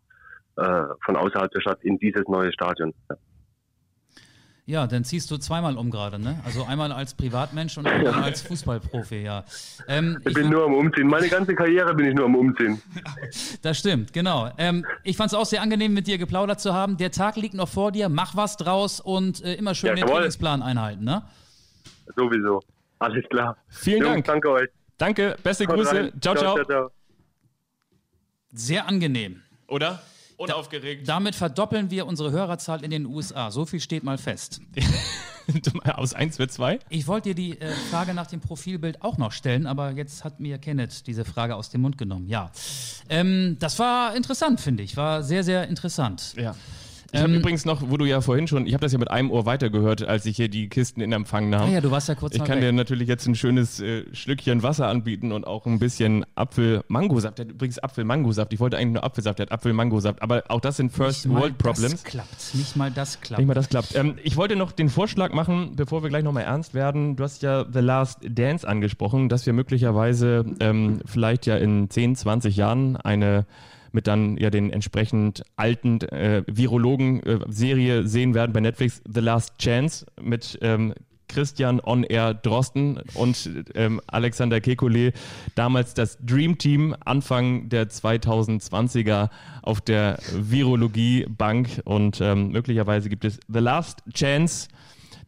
äh, 0.56 0.82
von 1.04 1.16
außerhalb 1.16 1.50
der 1.50 1.60
Stadt 1.60 1.82
in 1.82 1.98
dieses 1.98 2.26
neue 2.28 2.52
Stadion. 2.52 2.94
Ja. 3.10 3.16
Ja, 4.66 4.86
dann 4.86 5.02
ziehst 5.02 5.30
du 5.30 5.38
zweimal 5.38 5.78
um 5.78 5.90
gerade, 5.90 6.18
ne? 6.18 6.40
Also 6.44 6.62
einmal 6.62 6.92
als 6.92 7.14
Privatmensch 7.14 7.78
und 7.78 7.86
einmal 7.86 8.22
als 8.22 8.42
Fußballprofi, 8.42 9.22
ja. 9.22 9.42
Ähm, 9.88 10.18
Ich 10.26 10.34
bin 10.34 10.50
nur 10.50 10.66
am 10.66 10.74
Umziehen. 10.74 11.06
Meine 11.06 11.26
ganze 11.30 11.54
Karriere 11.54 11.94
bin 11.94 12.08
ich 12.08 12.14
nur 12.14 12.26
am 12.26 12.34
Umziehen. 12.34 12.78
Das 13.62 13.78
stimmt, 13.78 14.12
genau. 14.12 14.50
Ähm, 14.58 14.84
ich 15.04 15.16
fand 15.16 15.32
es 15.32 15.38
auch 15.38 15.46
sehr 15.46 15.62
angenehm, 15.62 15.94
mit 15.94 16.06
dir 16.06 16.18
geplaudert 16.18 16.60
zu 16.60 16.74
haben. 16.74 16.98
Der 16.98 17.10
Tag 17.10 17.36
liegt 17.36 17.54
noch 17.54 17.68
vor 17.68 17.92
dir, 17.92 18.10
mach 18.10 18.36
was 18.36 18.58
draus 18.58 19.00
und 19.00 19.42
äh, 19.42 19.54
immer 19.54 19.74
schön 19.74 19.88
den 19.96 20.00
Jawohl. 20.00 20.16
Trainingsplan 20.16 20.60
einhalten, 20.62 21.02
ne? 21.02 21.22
Sowieso. 22.14 22.60
Alles 22.98 23.24
klar. 23.30 23.56
Vielen 23.68 24.02
Jungs, 24.02 24.12
Dank. 24.12 24.24
danke 24.26 24.50
euch. 24.50 24.68
Danke, 24.98 25.36
beste 25.42 25.66
Haut 25.66 25.76
Grüße. 25.76 26.12
Ciao, 26.20 26.34
ciao. 26.34 26.54
ciao, 26.54 26.64
ciao. 26.64 26.90
Sehr 28.52 28.86
angenehm. 28.86 29.42
Oder? 29.68 30.02
Unaufgeregt. 30.36 31.08
Damit 31.08 31.34
verdoppeln 31.34 31.90
wir 31.90 32.06
unsere 32.06 32.30
Hörerzahl 32.30 32.84
in 32.84 32.90
den 32.90 33.06
USA. 33.06 33.50
So 33.50 33.66
viel 33.66 33.80
steht 33.80 34.04
mal 34.04 34.18
fest. 34.18 34.60
Aus 35.84 36.14
1 36.14 36.38
wird 36.38 36.52
2. 36.52 36.78
Ich 36.90 37.06
wollte 37.06 37.30
dir 37.30 37.34
die 37.34 37.60
äh, 37.60 37.72
Frage 37.90 38.14
nach 38.14 38.26
dem 38.26 38.40
Profilbild 38.40 39.02
auch 39.02 39.18
noch 39.18 39.32
stellen, 39.32 39.66
aber 39.66 39.92
jetzt 39.92 40.22
hat 40.22 40.40
mir 40.40 40.58
Kenneth 40.58 41.06
diese 41.06 41.24
Frage 41.24 41.56
aus 41.56 41.70
dem 41.70 41.80
Mund 41.80 41.96
genommen. 41.96 42.28
Ja, 42.28 42.52
ähm, 43.08 43.56
das 43.58 43.78
war 43.78 44.14
interessant, 44.14 44.60
finde 44.60 44.82
ich. 44.82 44.96
War 44.96 45.22
sehr, 45.22 45.42
sehr 45.42 45.66
interessant. 45.66 46.34
Ja. 46.36 46.54
Ich 47.10 47.20
habe 47.22 47.34
übrigens 47.34 47.64
noch, 47.64 47.88
wo 47.88 47.96
du 47.96 48.04
ja 48.04 48.20
vorhin 48.20 48.46
schon, 48.48 48.66
ich 48.66 48.74
habe 48.74 48.82
das 48.82 48.92
ja 48.92 48.98
mit 48.98 49.10
einem 49.10 49.30
Ohr 49.30 49.46
weitergehört, 49.46 50.06
als 50.06 50.26
ich 50.26 50.36
hier 50.36 50.48
die 50.48 50.68
Kisten 50.68 51.00
in 51.00 51.10
Empfang 51.12 51.48
nahm. 51.48 51.70
Ah 51.70 51.72
ja, 51.72 51.80
du 51.80 51.90
warst 51.90 52.08
ja 52.08 52.14
kurz 52.14 52.34
ich 52.34 52.44
kann 52.44 52.56
weg. 52.56 52.64
dir 52.64 52.72
natürlich 52.72 53.08
jetzt 53.08 53.26
ein 53.26 53.34
schönes 53.34 53.80
äh, 53.80 54.04
Schlückchen 54.12 54.62
Wasser 54.62 54.88
anbieten 54.88 55.32
und 55.32 55.46
auch 55.46 55.64
ein 55.64 55.78
bisschen 55.78 56.26
Apfel-Mangosaft. 56.34 57.38
Der 57.38 57.46
hat 57.46 57.52
übrigens 57.52 57.78
Apfel-Mangosaft. 57.78 58.52
Ich 58.52 58.60
wollte 58.60 58.76
eigentlich 58.76 58.94
nur 58.94 59.04
Apfelsaft, 59.04 59.38
der 59.38 59.46
hat 59.46 59.52
Apfel-Mangosaft. 59.52 60.20
Aber 60.20 60.44
auch 60.48 60.60
das 60.60 60.76
sind 60.76 60.92
First 60.92 61.24
Nicht 61.24 61.34
mal 61.34 61.40
World 61.40 61.56
Problems. 61.56 61.92
Das 61.92 62.04
klappt. 62.04 62.54
Nicht 62.54 62.76
mal 62.76 62.90
das 62.90 63.20
klappt. 63.22 63.38
Nicht 63.38 63.48
mal 63.48 63.54
das 63.54 63.70
klappt. 63.70 63.94
Ähm, 63.94 64.16
ich 64.22 64.36
wollte 64.36 64.56
noch 64.56 64.72
den 64.72 64.90
Vorschlag 64.90 65.32
machen, 65.32 65.76
bevor 65.76 66.02
wir 66.02 66.10
gleich 66.10 66.24
nochmal 66.24 66.44
ernst 66.44 66.74
werden. 66.74 67.16
Du 67.16 67.24
hast 67.24 67.42
ja 67.42 67.64
The 67.72 67.80
Last 67.80 68.18
Dance 68.22 68.68
angesprochen, 68.68 69.30
dass 69.30 69.46
wir 69.46 69.54
möglicherweise 69.54 70.44
ähm, 70.60 71.00
vielleicht 71.06 71.46
ja 71.46 71.56
in 71.56 71.88
10, 71.88 72.16
20 72.16 72.54
Jahren 72.56 72.96
eine 72.98 73.46
mit 73.92 74.06
dann 74.06 74.36
ja 74.36 74.50
den 74.50 74.70
entsprechend 74.70 75.42
alten 75.56 76.00
äh, 76.02 76.42
Virologen-Serie 76.46 78.06
sehen 78.06 78.34
werden 78.34 78.52
bei 78.52 78.60
Netflix, 78.60 79.02
The 79.12 79.20
Last 79.20 79.58
Chance 79.58 80.06
mit 80.20 80.58
ähm, 80.62 80.94
Christian 81.28 81.80
On 81.84 82.04
Air 82.04 82.34
Drosten 82.34 83.00
und 83.14 83.50
ähm, 83.74 84.00
Alexander 84.06 84.58
Kekulé, 84.58 85.12
damals 85.54 85.94
das 85.94 86.18
Dream 86.24 86.58
Team, 86.58 86.96
Anfang 87.04 87.68
der 87.68 87.88
2020er 87.88 89.28
auf 89.62 89.80
der 89.80 90.18
Virologie 90.34 91.26
Bank 91.28 91.82
und 91.84 92.20
ähm, 92.20 92.48
möglicherweise 92.48 93.08
gibt 93.08 93.24
es 93.24 93.38
The 93.48 93.60
Last 93.60 94.02
Chance 94.12 94.68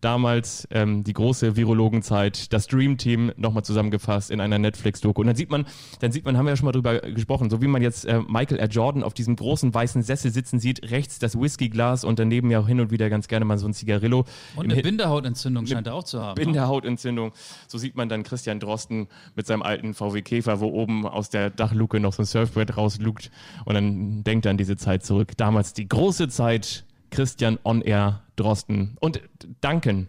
damals 0.00 0.66
ähm, 0.70 1.04
die 1.04 1.12
große 1.12 1.56
Virologenzeit, 1.56 2.52
das 2.52 2.66
Dream 2.66 2.96
Team 2.96 3.32
nochmal 3.36 3.64
zusammengefasst 3.64 4.30
in 4.30 4.40
einer 4.40 4.58
Netflix-Doku. 4.58 5.20
Und 5.20 5.26
dann 5.26 5.36
sieht 5.36 5.50
man, 5.50 5.66
dann 6.00 6.12
sieht 6.12 6.24
man, 6.24 6.36
haben 6.36 6.46
wir 6.46 6.50
ja 6.50 6.56
schon 6.56 6.66
mal 6.66 6.72
drüber 6.72 7.00
gesprochen, 7.00 7.50
so 7.50 7.60
wie 7.62 7.66
man 7.66 7.82
jetzt 7.82 8.04
äh, 8.04 8.20
Michael 8.26 8.58
R. 8.58 8.68
Jordan 8.68 9.02
auf 9.02 9.14
diesem 9.14 9.36
großen 9.36 9.72
weißen 9.72 10.02
Sessel 10.02 10.30
sitzen 10.30 10.58
sieht, 10.58 10.90
rechts 10.90 11.18
das 11.18 11.38
Whiskyglas 11.38 12.04
und 12.04 12.18
daneben 12.18 12.50
ja 12.50 12.60
auch 12.60 12.68
hin 12.68 12.80
und 12.80 12.90
wieder 12.90 13.10
ganz 13.10 13.28
gerne 13.28 13.44
mal 13.44 13.58
so 13.58 13.66
ein 13.66 13.74
Zigarillo. 13.74 14.24
Und 14.56 14.72
eine 14.72 14.82
Bindehautentzündung 14.82 15.66
scheint 15.66 15.86
er 15.86 15.94
auch 15.94 16.04
zu 16.04 16.20
haben. 16.20 16.38
Ne? 16.38 16.46
Bindehautentzündung. 16.46 17.32
So 17.68 17.78
sieht 17.78 17.96
man 17.96 18.08
dann 18.08 18.22
Christian 18.22 18.60
Drosten 18.60 19.08
mit 19.34 19.46
seinem 19.46 19.62
alten 19.62 19.94
VW 19.94 20.22
Käfer, 20.22 20.60
wo 20.60 20.68
oben 20.68 21.06
aus 21.06 21.30
der 21.30 21.50
Dachluke 21.50 22.00
noch 22.00 22.12
so 22.12 22.22
ein 22.22 22.26
Surfbrett 22.26 22.76
rauslugt 22.76 23.30
und 23.64 23.74
dann 23.74 24.24
denkt 24.24 24.46
er 24.46 24.50
an 24.50 24.56
diese 24.56 24.76
Zeit 24.76 25.04
zurück. 25.04 25.36
Damals 25.36 25.72
die 25.72 25.88
große 25.88 26.28
Zeit 26.28 26.84
Christian 27.10 27.58
On 27.64 27.82
Air 27.82 28.22
Drosten. 28.36 28.96
Und 29.00 29.20
danken 29.60 30.08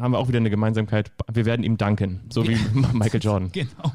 haben 0.00 0.12
wir 0.12 0.18
auch 0.18 0.28
wieder 0.28 0.38
eine 0.38 0.50
Gemeinsamkeit. 0.50 1.12
Wir 1.32 1.44
werden 1.44 1.62
ihm 1.62 1.76
danken, 1.76 2.20
so 2.30 2.46
wie 2.46 2.56
Michael 2.92 3.20
Jordan. 3.22 3.52
Genau. 3.52 3.92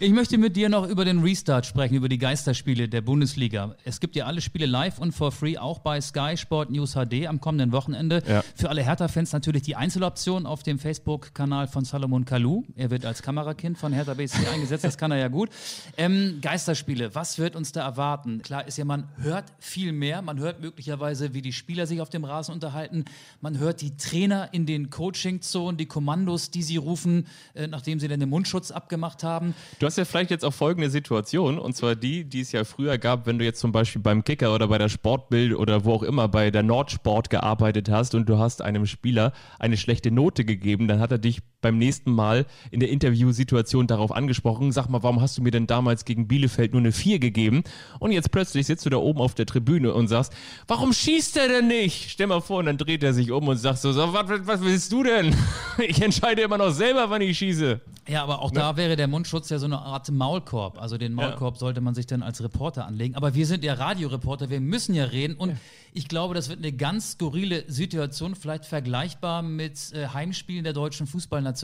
Ich 0.00 0.12
möchte 0.12 0.38
mit 0.38 0.56
dir 0.56 0.68
noch 0.68 0.88
über 0.88 1.04
den 1.04 1.20
Restart 1.20 1.66
sprechen, 1.66 1.94
über 1.94 2.08
die 2.08 2.18
Geisterspiele 2.18 2.88
der 2.88 3.02
Bundesliga. 3.02 3.74
Es 3.84 4.00
gibt 4.00 4.16
ja 4.16 4.26
alle 4.26 4.40
Spiele 4.40 4.66
live 4.66 4.98
und 4.98 5.12
for 5.12 5.32
free, 5.32 5.58
auch 5.58 5.80
bei 5.80 6.00
Sky 6.00 6.36
Sport 6.36 6.70
News 6.70 6.94
HD 6.94 7.26
am 7.26 7.40
kommenden 7.40 7.72
Wochenende. 7.72 8.22
Ja. 8.26 8.42
Für 8.54 8.70
alle 8.70 8.82
Hertha-Fans 8.82 9.32
natürlich 9.32 9.62
die 9.62 9.76
Einzeloption 9.76 10.46
auf 10.46 10.62
dem 10.62 10.78
Facebook-Kanal 10.78 11.68
von 11.68 11.84
Salomon 11.84 12.24
Kalou. 12.24 12.64
Er 12.74 12.90
wird 12.90 13.04
als 13.04 13.22
Kamerakind 13.22 13.78
von 13.78 13.92
Hertha 13.92 14.14
BSC 14.14 14.46
eingesetzt, 14.52 14.84
das 14.84 14.98
kann 14.98 15.10
er 15.10 15.18
ja 15.18 15.28
gut. 15.28 15.50
Ähm, 15.96 16.38
Geisterspiele, 16.40 17.14
was 17.14 17.38
wird 17.38 17.54
uns 17.54 17.72
da 17.72 17.82
erwarten? 17.82 18.42
Klar 18.42 18.66
ist 18.66 18.78
ja, 18.78 18.84
man 18.84 19.08
hört 19.18 19.44
viel 19.58 19.92
mehr. 19.92 20.22
Man 20.22 20.38
hört 20.38 20.60
möglicherweise, 20.60 21.34
wie 21.34 21.42
die 21.42 21.52
Spieler 21.52 21.86
sich 21.86 22.00
auf 22.00 22.10
dem 22.10 22.24
Rasen 22.24 22.54
unterhalten. 22.54 23.04
Man 23.40 23.58
hört 23.58 23.80
die 23.80 23.96
Trainer 23.96 24.48
in 24.52 24.66
den 24.66 24.85
Coaching-Zonen, 24.90 25.76
die 25.76 25.86
Kommandos, 25.86 26.50
die 26.50 26.62
sie 26.62 26.76
rufen, 26.76 27.26
äh, 27.54 27.66
nachdem 27.66 28.00
sie 28.00 28.08
dann 28.08 28.20
den 28.20 28.28
Mundschutz 28.28 28.70
abgemacht 28.70 29.22
haben. 29.22 29.54
Du 29.78 29.86
hast 29.86 29.98
ja 29.98 30.04
vielleicht 30.04 30.30
jetzt 30.30 30.44
auch 30.44 30.54
folgende 30.54 30.90
Situation, 30.90 31.58
und 31.58 31.74
zwar 31.74 31.94
die, 31.94 32.24
die 32.24 32.40
es 32.40 32.52
ja 32.52 32.64
früher 32.64 32.98
gab, 32.98 33.26
wenn 33.26 33.38
du 33.38 33.44
jetzt 33.44 33.60
zum 33.60 33.72
Beispiel 33.72 34.02
beim 34.02 34.24
Kicker 34.24 34.54
oder 34.54 34.68
bei 34.68 34.78
der 34.78 34.88
Sportbild 34.88 35.54
oder 35.54 35.84
wo 35.84 35.92
auch 35.92 36.02
immer 36.02 36.28
bei 36.28 36.50
der 36.50 36.62
Nordsport 36.62 37.30
gearbeitet 37.30 37.90
hast 37.90 38.14
und 38.14 38.28
du 38.28 38.38
hast 38.38 38.62
einem 38.62 38.86
Spieler 38.86 39.32
eine 39.58 39.76
schlechte 39.76 40.10
Note 40.10 40.44
gegeben, 40.44 40.88
dann 40.88 41.00
hat 41.00 41.12
er 41.12 41.18
dich 41.18 41.42
beim 41.60 41.78
nächsten 41.78 42.12
Mal 42.12 42.46
in 42.70 42.80
der 42.80 42.90
Interviewsituation 42.90 43.86
darauf 43.86 44.12
angesprochen. 44.12 44.72
Sag 44.72 44.88
mal, 44.88 45.02
warum 45.02 45.20
hast 45.20 45.38
du 45.38 45.42
mir 45.42 45.50
denn 45.50 45.66
damals 45.66 46.04
gegen 46.04 46.28
Bielefeld 46.28 46.72
nur 46.72 46.80
eine 46.80 46.92
4 46.92 47.18
gegeben? 47.18 47.64
Und 47.98 48.12
jetzt 48.12 48.30
plötzlich 48.30 48.66
sitzt 48.66 48.86
du 48.86 48.90
da 48.90 48.98
oben 48.98 49.20
auf 49.20 49.34
der 49.34 49.46
Tribüne 49.46 49.92
und 49.94 50.08
sagst, 50.08 50.32
warum 50.66 50.92
schießt 50.92 51.36
er 51.36 51.48
denn 51.48 51.68
nicht? 51.68 52.10
Stell 52.10 52.26
mal 52.26 52.40
vor, 52.40 52.58
und 52.58 52.66
dann 52.66 52.78
dreht 52.78 53.02
er 53.02 53.12
sich 53.12 53.30
um 53.30 53.48
und 53.48 53.56
sagt 53.56 53.78
so, 53.78 53.92
so 53.92 54.12
was, 54.12 54.46
was 54.46 54.60
willst 54.62 54.92
du 54.92 55.02
denn? 55.02 55.34
Ich 55.78 56.00
entscheide 56.00 56.42
immer 56.42 56.56
noch 56.56 56.70
selber, 56.70 57.10
wann 57.10 57.20
ich 57.20 57.36
schieße. 57.36 57.80
Ja, 58.08 58.22
aber 58.22 58.40
auch 58.40 58.52
ne? 58.52 58.60
da 58.60 58.76
wäre 58.76 58.96
der 58.96 59.08
Mundschutz 59.08 59.50
ja 59.50 59.58
so 59.58 59.66
eine 59.66 59.78
Art 59.78 60.10
Maulkorb. 60.10 60.80
Also 60.80 60.96
den 60.96 61.12
Maulkorb 61.12 61.54
ja. 61.54 61.60
sollte 61.60 61.80
man 61.80 61.94
sich 61.94 62.06
dann 62.06 62.22
als 62.22 62.42
Reporter 62.42 62.86
anlegen. 62.86 63.16
Aber 63.16 63.34
wir 63.34 63.46
sind 63.46 63.64
ja 63.64 63.74
Radioreporter, 63.74 64.48
wir 64.48 64.60
müssen 64.60 64.94
ja 64.94 65.04
reden. 65.04 65.36
Und 65.36 65.50
ja. 65.50 65.56
ich 65.92 66.06
glaube, 66.08 66.34
das 66.34 66.48
wird 66.48 66.60
eine 66.60 66.72
ganz 66.72 67.12
skurrile 67.12 67.64
Situation, 67.66 68.36
vielleicht 68.36 68.64
vergleichbar 68.64 69.42
mit 69.42 69.92
äh, 69.92 70.08
Heimspielen 70.08 70.62
der 70.62 70.72
deutschen 70.72 71.06
Fußballnationalmannschaft, 71.06 71.55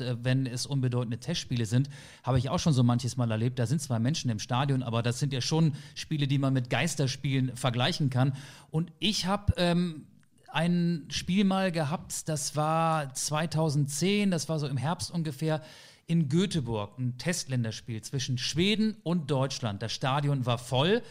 äh, 0.00 0.16
wenn 0.22 0.46
es 0.46 0.66
unbedeutende 0.66 1.18
Testspiele 1.18 1.66
sind. 1.66 1.88
Habe 2.22 2.38
ich 2.38 2.48
auch 2.50 2.58
schon 2.58 2.72
so 2.72 2.82
manches 2.82 3.16
Mal 3.16 3.30
erlebt. 3.30 3.58
Da 3.58 3.66
sind 3.66 3.80
zwar 3.80 3.98
Menschen 3.98 4.30
im 4.30 4.38
Stadion, 4.38 4.82
aber 4.82 5.02
das 5.02 5.18
sind 5.18 5.32
ja 5.32 5.40
schon 5.40 5.74
Spiele, 5.94 6.26
die 6.26 6.38
man 6.38 6.52
mit 6.52 6.70
Geisterspielen 6.70 7.56
vergleichen 7.56 8.10
kann. 8.10 8.34
Und 8.70 8.92
ich 8.98 9.26
habe 9.26 9.54
ähm, 9.56 10.06
ein 10.48 11.06
Spiel 11.10 11.44
mal 11.44 11.72
gehabt, 11.72 12.28
das 12.28 12.54
war 12.54 13.12
2010, 13.12 14.30
das 14.30 14.48
war 14.48 14.58
so 14.58 14.68
im 14.68 14.76
Herbst 14.76 15.10
ungefähr 15.10 15.60
in 16.06 16.28
Göteborg, 16.28 16.98
ein 16.98 17.18
Testländerspiel 17.18 18.02
zwischen 18.02 18.38
Schweden 18.38 18.96
und 19.02 19.30
Deutschland. 19.30 19.82
Das 19.82 19.92
Stadion 19.92 20.46
war 20.46 20.58
voll. 20.58 21.02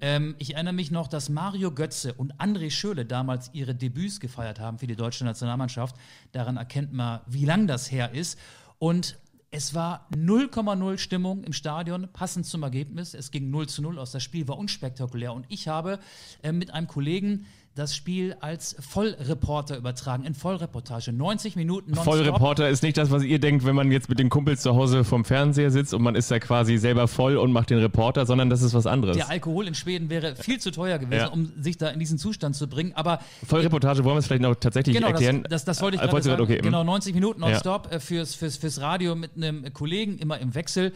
Ähm, 0.00 0.34
ich 0.38 0.54
erinnere 0.54 0.74
mich 0.74 0.90
noch, 0.90 1.08
dass 1.08 1.28
Mario 1.28 1.72
Götze 1.72 2.14
und 2.14 2.34
André 2.36 2.70
Schöle 2.70 3.04
damals 3.04 3.50
ihre 3.52 3.74
Debüts 3.74 4.20
gefeiert 4.20 4.60
haben 4.60 4.78
für 4.78 4.86
die 4.86 4.96
deutsche 4.96 5.24
Nationalmannschaft. 5.24 5.96
Daran 6.32 6.56
erkennt 6.56 6.92
man, 6.92 7.20
wie 7.26 7.44
lang 7.44 7.66
das 7.66 7.90
her 7.90 8.12
ist. 8.12 8.38
Und 8.78 9.18
es 9.50 9.74
war 9.74 10.06
0,0 10.14 10.98
Stimmung 10.98 11.42
im 11.42 11.52
Stadion, 11.52 12.08
passend 12.12 12.46
zum 12.46 12.62
Ergebnis. 12.62 13.14
Es 13.14 13.30
ging 13.30 13.50
0 13.50 13.68
zu 13.68 13.82
0 13.82 13.98
aus. 13.98 14.12
Das 14.12 14.22
Spiel 14.22 14.46
war 14.46 14.58
unspektakulär. 14.58 15.32
Und 15.32 15.46
ich 15.48 15.68
habe 15.68 15.98
äh, 16.42 16.52
mit 16.52 16.70
einem 16.72 16.86
Kollegen 16.86 17.46
das 17.78 17.94
Spiel 17.94 18.36
als 18.40 18.74
Vollreporter 18.80 19.76
übertragen, 19.76 20.24
in 20.24 20.34
Vollreportage. 20.34 21.12
90 21.12 21.54
Minuten 21.54 21.92
nonstop. 21.92 22.16
Vollreporter 22.16 22.68
ist 22.68 22.82
nicht 22.82 22.96
das, 22.96 23.12
was 23.12 23.22
ihr 23.22 23.38
denkt, 23.38 23.64
wenn 23.64 23.76
man 23.76 23.92
jetzt 23.92 24.08
mit 24.08 24.18
den 24.18 24.30
Kumpels 24.30 24.62
zu 24.62 24.74
Hause 24.74 25.04
vom 25.04 25.24
Fernseher 25.24 25.70
sitzt 25.70 25.94
und 25.94 26.02
man 26.02 26.16
ist 26.16 26.30
da 26.30 26.40
quasi 26.40 26.76
selber 26.76 27.06
voll 27.06 27.36
und 27.36 27.52
macht 27.52 27.70
den 27.70 27.78
Reporter, 27.78 28.26
sondern 28.26 28.50
das 28.50 28.62
ist 28.62 28.74
was 28.74 28.86
anderes. 28.86 29.16
Der 29.16 29.30
Alkohol 29.30 29.68
in 29.68 29.74
Schweden 29.74 30.10
wäre 30.10 30.34
viel 30.34 30.58
zu 30.58 30.72
teuer 30.72 30.98
gewesen, 30.98 31.20
ja. 31.20 31.28
um 31.28 31.52
sich 31.60 31.78
da 31.78 31.88
in 31.90 32.00
diesen 32.00 32.18
Zustand 32.18 32.56
zu 32.56 32.68
bringen. 32.68 32.92
Aber 32.96 33.20
Vollreportage 33.46 34.02
wollen 34.04 34.16
wir 34.16 34.20
es 34.20 34.26
vielleicht 34.26 34.42
noch 34.42 34.56
tatsächlich 34.56 34.96
genau, 34.96 35.08
erklären. 35.08 35.44
Das, 35.44 35.64
das, 35.64 35.76
das 35.76 35.82
wollte 35.82 35.98
ich 35.98 36.02
äh, 36.02 36.08
gerade 36.08 36.22
sagen. 36.22 36.42
Okay. 36.42 36.58
Genau, 36.58 36.82
90 36.82 37.14
Minuten 37.14 37.40
nonstop 37.40 37.86
ja. 37.86 37.98
Äh, 37.98 38.00
fürs, 38.00 38.34
fürs, 38.34 38.56
fürs 38.56 38.80
Radio 38.80 39.14
mit 39.14 39.36
einem 39.36 39.72
Kollegen, 39.72 40.18
immer 40.18 40.38
im 40.38 40.56
Wechsel. 40.56 40.92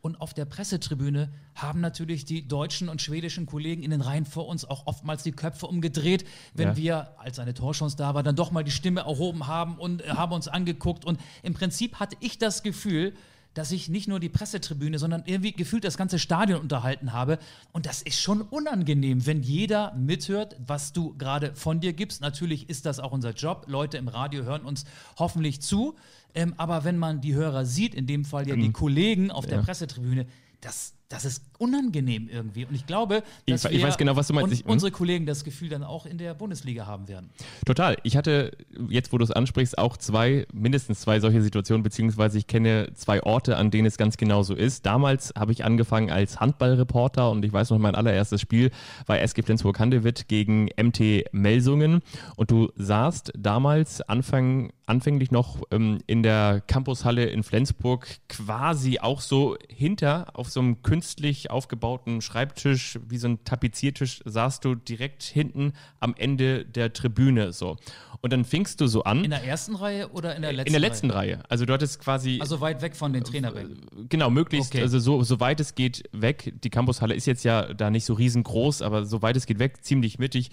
Und 0.00 0.20
auf 0.20 0.34
der 0.34 0.44
Pressetribüne 0.44 1.32
haben 1.54 1.80
natürlich 1.80 2.24
die 2.24 2.46
deutschen 2.46 2.88
und 2.88 3.02
schwedischen 3.02 3.46
Kollegen 3.46 3.82
in 3.82 3.90
den 3.90 4.00
Reihen 4.00 4.24
vor 4.24 4.46
uns 4.46 4.64
auch 4.64 4.86
oftmals 4.86 5.22
die 5.22 5.32
Köpfe 5.32 5.66
umgedreht, 5.66 6.24
wenn 6.54 6.68
ja. 6.68 6.76
wir, 6.76 7.18
als 7.18 7.38
eine 7.38 7.54
Torchance 7.54 7.96
da 7.96 8.14
war, 8.14 8.22
dann 8.22 8.36
doch 8.36 8.50
mal 8.50 8.62
die 8.62 8.70
Stimme 8.70 9.00
erhoben 9.00 9.46
haben 9.46 9.76
und 9.78 10.02
äh, 10.02 10.10
haben 10.10 10.32
uns 10.32 10.48
angeguckt. 10.48 11.04
Und 11.04 11.18
im 11.42 11.54
Prinzip 11.54 11.96
hatte 11.98 12.16
ich 12.20 12.38
das 12.38 12.62
Gefühl, 12.62 13.14
dass 13.56 13.72
ich 13.72 13.88
nicht 13.88 14.06
nur 14.06 14.20
die 14.20 14.28
Pressetribüne, 14.28 14.98
sondern 14.98 15.22
irgendwie 15.24 15.52
gefühlt 15.52 15.84
das 15.84 15.96
ganze 15.96 16.18
Stadion 16.18 16.60
unterhalten 16.60 17.14
habe. 17.14 17.38
Und 17.72 17.86
das 17.86 18.02
ist 18.02 18.20
schon 18.20 18.42
unangenehm, 18.42 19.24
wenn 19.24 19.42
jeder 19.42 19.94
mithört, 19.94 20.56
was 20.66 20.92
du 20.92 21.16
gerade 21.16 21.54
von 21.54 21.80
dir 21.80 21.94
gibst. 21.94 22.20
Natürlich 22.20 22.68
ist 22.68 22.84
das 22.84 23.00
auch 23.00 23.12
unser 23.12 23.30
Job. 23.30 23.64
Leute 23.66 23.96
im 23.96 24.08
Radio 24.08 24.44
hören 24.44 24.60
uns 24.60 24.84
hoffentlich 25.18 25.62
zu. 25.62 25.96
Ähm, 26.34 26.52
aber 26.58 26.84
wenn 26.84 26.98
man 26.98 27.22
die 27.22 27.32
Hörer 27.32 27.64
sieht, 27.64 27.94
in 27.94 28.06
dem 28.06 28.26
Fall 28.26 28.46
ja 28.46 28.56
die 28.56 28.68
mhm. 28.68 28.74
Kollegen 28.74 29.30
auf 29.30 29.46
der 29.46 29.62
Pressetribüne, 29.62 30.26
das, 30.60 30.92
das 31.08 31.24
ist 31.24 31.44
unangenehm 31.58 32.28
irgendwie. 32.28 32.64
Und 32.64 32.74
ich 32.74 32.86
glaube, 32.86 33.22
dass 33.46 33.64
ich, 33.64 33.76
ich 33.76 33.82
weiß 33.82 33.96
genau. 33.96 34.12
Und 34.16 34.28
hm? 34.28 34.62
unsere 34.66 34.90
Kollegen 34.90 35.24
das 35.24 35.44
Gefühl 35.44 35.68
dann 35.68 35.84
auch 35.84 36.04
in 36.04 36.18
der 36.18 36.34
Bundesliga 36.34 36.86
haben 36.86 37.06
werden. 37.06 37.30
Total. 37.64 37.96
Ich 38.02 38.16
hatte, 38.16 38.52
jetzt 38.88 39.12
wo 39.12 39.18
du 39.18 39.24
es 39.24 39.30
ansprichst, 39.30 39.78
auch 39.78 39.96
zwei, 39.96 40.46
mindestens 40.52 41.00
zwei 41.00 41.20
solche 41.20 41.42
Situationen, 41.42 41.82
beziehungsweise 41.82 42.38
ich 42.38 42.46
kenne 42.46 42.90
zwei 42.94 43.22
Orte, 43.22 43.56
an 43.56 43.70
denen 43.70 43.86
es 43.86 43.98
ganz 43.98 44.16
genau 44.16 44.42
so 44.42 44.54
ist. 44.54 44.84
Damals 44.84 45.32
habe 45.38 45.52
ich 45.52 45.64
angefangen 45.64 46.10
als 46.10 46.40
Handballreporter 46.40 47.30
und 47.30 47.44
ich 47.44 47.52
weiß 47.52 47.70
noch, 47.70 47.78
mein 47.78 47.94
allererstes 47.94 48.40
Spiel 48.40 48.70
war 49.06 49.20
SG 49.20 49.42
Flensburg-Handewitt 49.42 50.26
gegen 50.28 50.68
MT 50.76 51.32
Melsungen. 51.32 52.00
Und 52.36 52.50
du 52.50 52.72
saßt 52.74 53.32
damals 53.36 54.02
Anfang, 54.02 54.72
anfänglich 54.86 55.30
noch 55.30 55.62
ähm, 55.70 55.98
in 56.06 56.22
der 56.22 56.62
Campushalle 56.66 57.26
in 57.26 57.44
Flensburg 57.44 58.08
quasi 58.28 58.98
auch 58.98 59.20
so 59.20 59.56
hinter 59.68 60.28
auf 60.34 60.50
so 60.50 60.60
einem 60.60 60.82
künstlich 60.96 61.50
aufgebauten 61.50 62.22
Schreibtisch, 62.22 62.98
wie 63.06 63.18
so 63.18 63.28
ein 63.28 63.44
Tapeziertisch, 63.44 64.22
saßt 64.24 64.64
du 64.64 64.74
direkt 64.74 65.22
hinten 65.24 65.74
am 66.00 66.14
Ende 66.16 66.64
der 66.64 66.94
Tribüne 66.94 67.52
so. 67.52 67.76
Und 68.22 68.32
dann 68.32 68.46
fingst 68.46 68.80
du 68.80 68.86
so 68.86 69.04
an. 69.04 69.22
In 69.22 69.30
der 69.30 69.44
ersten 69.44 69.74
Reihe 69.74 70.08
oder 70.08 70.34
in 70.34 70.40
der 70.40 70.54
letzten 70.54 70.70
Reihe? 70.70 70.76
In 70.76 70.80
der 70.80 70.90
letzten 70.90 71.10
Reihe. 71.10 71.32
Reihe. 71.36 71.50
Also 71.50 71.66
du 71.66 71.74
hattest 71.74 72.00
quasi. 72.00 72.38
Also 72.40 72.62
weit 72.62 72.80
weg 72.80 72.96
von 72.96 73.12
den 73.12 73.24
Trainerbänken. 73.24 74.08
Genau, 74.08 74.30
möglichst, 74.30 74.74
okay. 74.74 74.80
also 74.80 74.98
so, 74.98 75.22
so 75.22 75.38
weit 75.38 75.60
es 75.60 75.74
geht 75.74 76.04
weg. 76.12 76.54
Die 76.64 76.70
Campushalle 76.70 77.14
ist 77.14 77.26
jetzt 77.26 77.44
ja 77.44 77.74
da 77.74 77.90
nicht 77.90 78.06
so 78.06 78.14
riesengroß, 78.14 78.80
aber 78.80 79.04
so 79.04 79.20
weit 79.20 79.36
es 79.36 79.44
geht 79.44 79.58
weg, 79.58 79.84
ziemlich 79.84 80.18
mittig, 80.18 80.50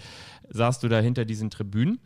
saßt 0.50 0.84
du 0.84 0.88
da 0.88 1.00
hinter 1.00 1.26
diesen 1.26 1.50
Tribünen. 1.50 2.00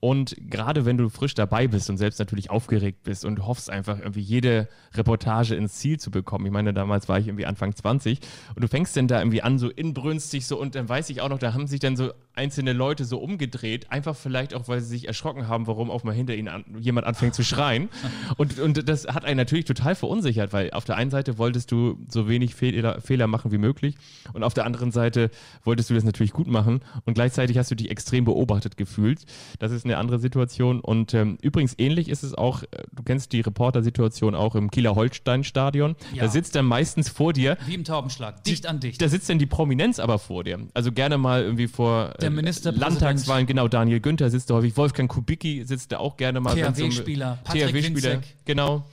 Und 0.00 0.36
gerade 0.38 0.84
wenn 0.84 0.96
du 0.96 1.08
frisch 1.08 1.34
dabei 1.34 1.66
bist 1.66 1.90
und 1.90 1.96
selbst 1.96 2.18
natürlich 2.18 2.50
aufgeregt 2.50 3.02
bist 3.04 3.24
und 3.24 3.46
hoffst 3.46 3.70
einfach 3.70 3.98
irgendwie 3.98 4.20
jede 4.20 4.68
Reportage 4.94 5.54
ins 5.54 5.74
Ziel 5.74 5.98
zu 5.98 6.10
bekommen. 6.10 6.46
Ich 6.46 6.52
meine, 6.52 6.72
damals 6.72 7.08
war 7.08 7.18
ich 7.18 7.26
irgendwie 7.26 7.46
Anfang 7.46 7.74
20 7.74 8.20
und 8.54 8.62
du 8.62 8.68
fängst 8.68 8.96
dann 8.96 9.08
da 9.08 9.18
irgendwie 9.18 9.42
an, 9.42 9.58
so 9.58 9.68
inbrünstig 9.68 10.46
so 10.46 10.60
und 10.60 10.74
dann 10.74 10.88
weiß 10.88 11.10
ich 11.10 11.20
auch 11.20 11.28
noch, 11.28 11.38
da 11.38 11.54
haben 11.54 11.66
sich 11.66 11.80
dann 11.80 11.96
so 11.96 12.12
einzelne 12.34 12.72
Leute 12.72 13.04
so 13.04 13.18
umgedreht, 13.18 13.90
einfach 13.90 14.16
vielleicht 14.16 14.54
auch, 14.54 14.68
weil 14.68 14.80
sie 14.80 14.88
sich 14.88 15.08
erschrocken 15.08 15.48
haben, 15.48 15.66
warum 15.66 15.90
auch 15.90 16.04
mal 16.04 16.14
hinter 16.14 16.34
ihnen 16.34 16.48
an, 16.48 16.64
jemand 16.78 17.06
anfängt 17.06 17.34
zu 17.34 17.42
schreien. 17.42 17.88
Und, 18.36 18.58
und 18.60 18.88
das 18.88 19.06
hat 19.06 19.24
einen 19.24 19.36
natürlich 19.36 19.64
total 19.64 19.94
verunsichert, 19.94 20.52
weil 20.52 20.70
auf 20.70 20.84
der 20.84 20.96
einen 20.96 21.10
Seite 21.10 21.38
wolltest 21.38 21.72
du 21.72 21.98
so 22.08 22.28
wenig 22.28 22.54
Fehler, 22.54 23.00
Fehler 23.00 23.26
machen 23.26 23.50
wie 23.50 23.58
möglich 23.58 23.96
und 24.32 24.42
auf 24.44 24.54
der 24.54 24.64
anderen 24.64 24.92
Seite 24.92 25.30
wolltest 25.64 25.90
du 25.90 25.94
das 25.94 26.04
natürlich 26.04 26.32
gut 26.32 26.46
machen 26.46 26.80
und 27.04 27.14
gleichzeitig 27.14 27.58
hast 27.58 27.70
du 27.70 27.74
dich 27.78 27.90
extrem 27.90 28.24
beobachtet 28.24 28.76
gefühlt. 28.76 29.24
Das 29.58 29.72
ist 29.72 29.84
eine 29.84 29.96
andere 29.96 30.18
Situation 30.18 30.80
und 30.80 31.14
ähm, 31.14 31.38
übrigens 31.42 31.74
ähnlich 31.78 32.08
ist 32.08 32.22
es 32.22 32.34
auch, 32.34 32.62
äh, 32.64 32.66
du 32.92 33.02
kennst 33.02 33.32
die 33.32 33.40
Reporter-Situation 33.40 34.34
auch 34.34 34.54
im 34.54 34.70
Kieler 34.70 34.94
Holstein-Stadion. 34.94 35.96
Ja. 36.14 36.24
Da 36.24 36.28
sitzt 36.28 36.54
dann 36.54 36.66
meistens 36.66 37.08
vor 37.08 37.32
dir 37.32 37.56
Wie 37.66 37.74
im 37.74 37.84
Taubenschlag, 37.84 38.44
dicht 38.44 38.66
an 38.66 38.80
dicht. 38.80 39.00
da 39.00 39.08
sitzt 39.08 39.28
dann 39.30 39.38
die 39.38 39.46
Prominenz 39.46 39.98
aber 39.98 40.18
vor 40.18 40.44
dir. 40.44 40.58
Also 40.74 40.92
gerne 40.92 41.18
mal 41.18 41.42
irgendwie 41.42 41.68
vor 41.68 42.14
Der 42.20 42.30
äh. 42.30 42.70
Landtagswahlen, 42.70 43.46
genau, 43.46 43.68
Daniel 43.68 44.00
Günther 44.00 44.30
sitzt 44.30 44.50
da 44.50 44.54
häufig, 44.54 44.76
Wolfgang 44.76 45.10
Kubicki 45.10 45.64
sitzt 45.64 45.92
da 45.92 45.98
auch 45.98 46.16
gerne 46.16 46.40
mal. 46.40 46.56
wenn's 46.56 46.80
um- 46.80 46.90
THW-Spieler, 46.90 47.38
Patrick 47.44 47.72
THW-Spieler, 47.72 48.20
genau. 48.44 48.84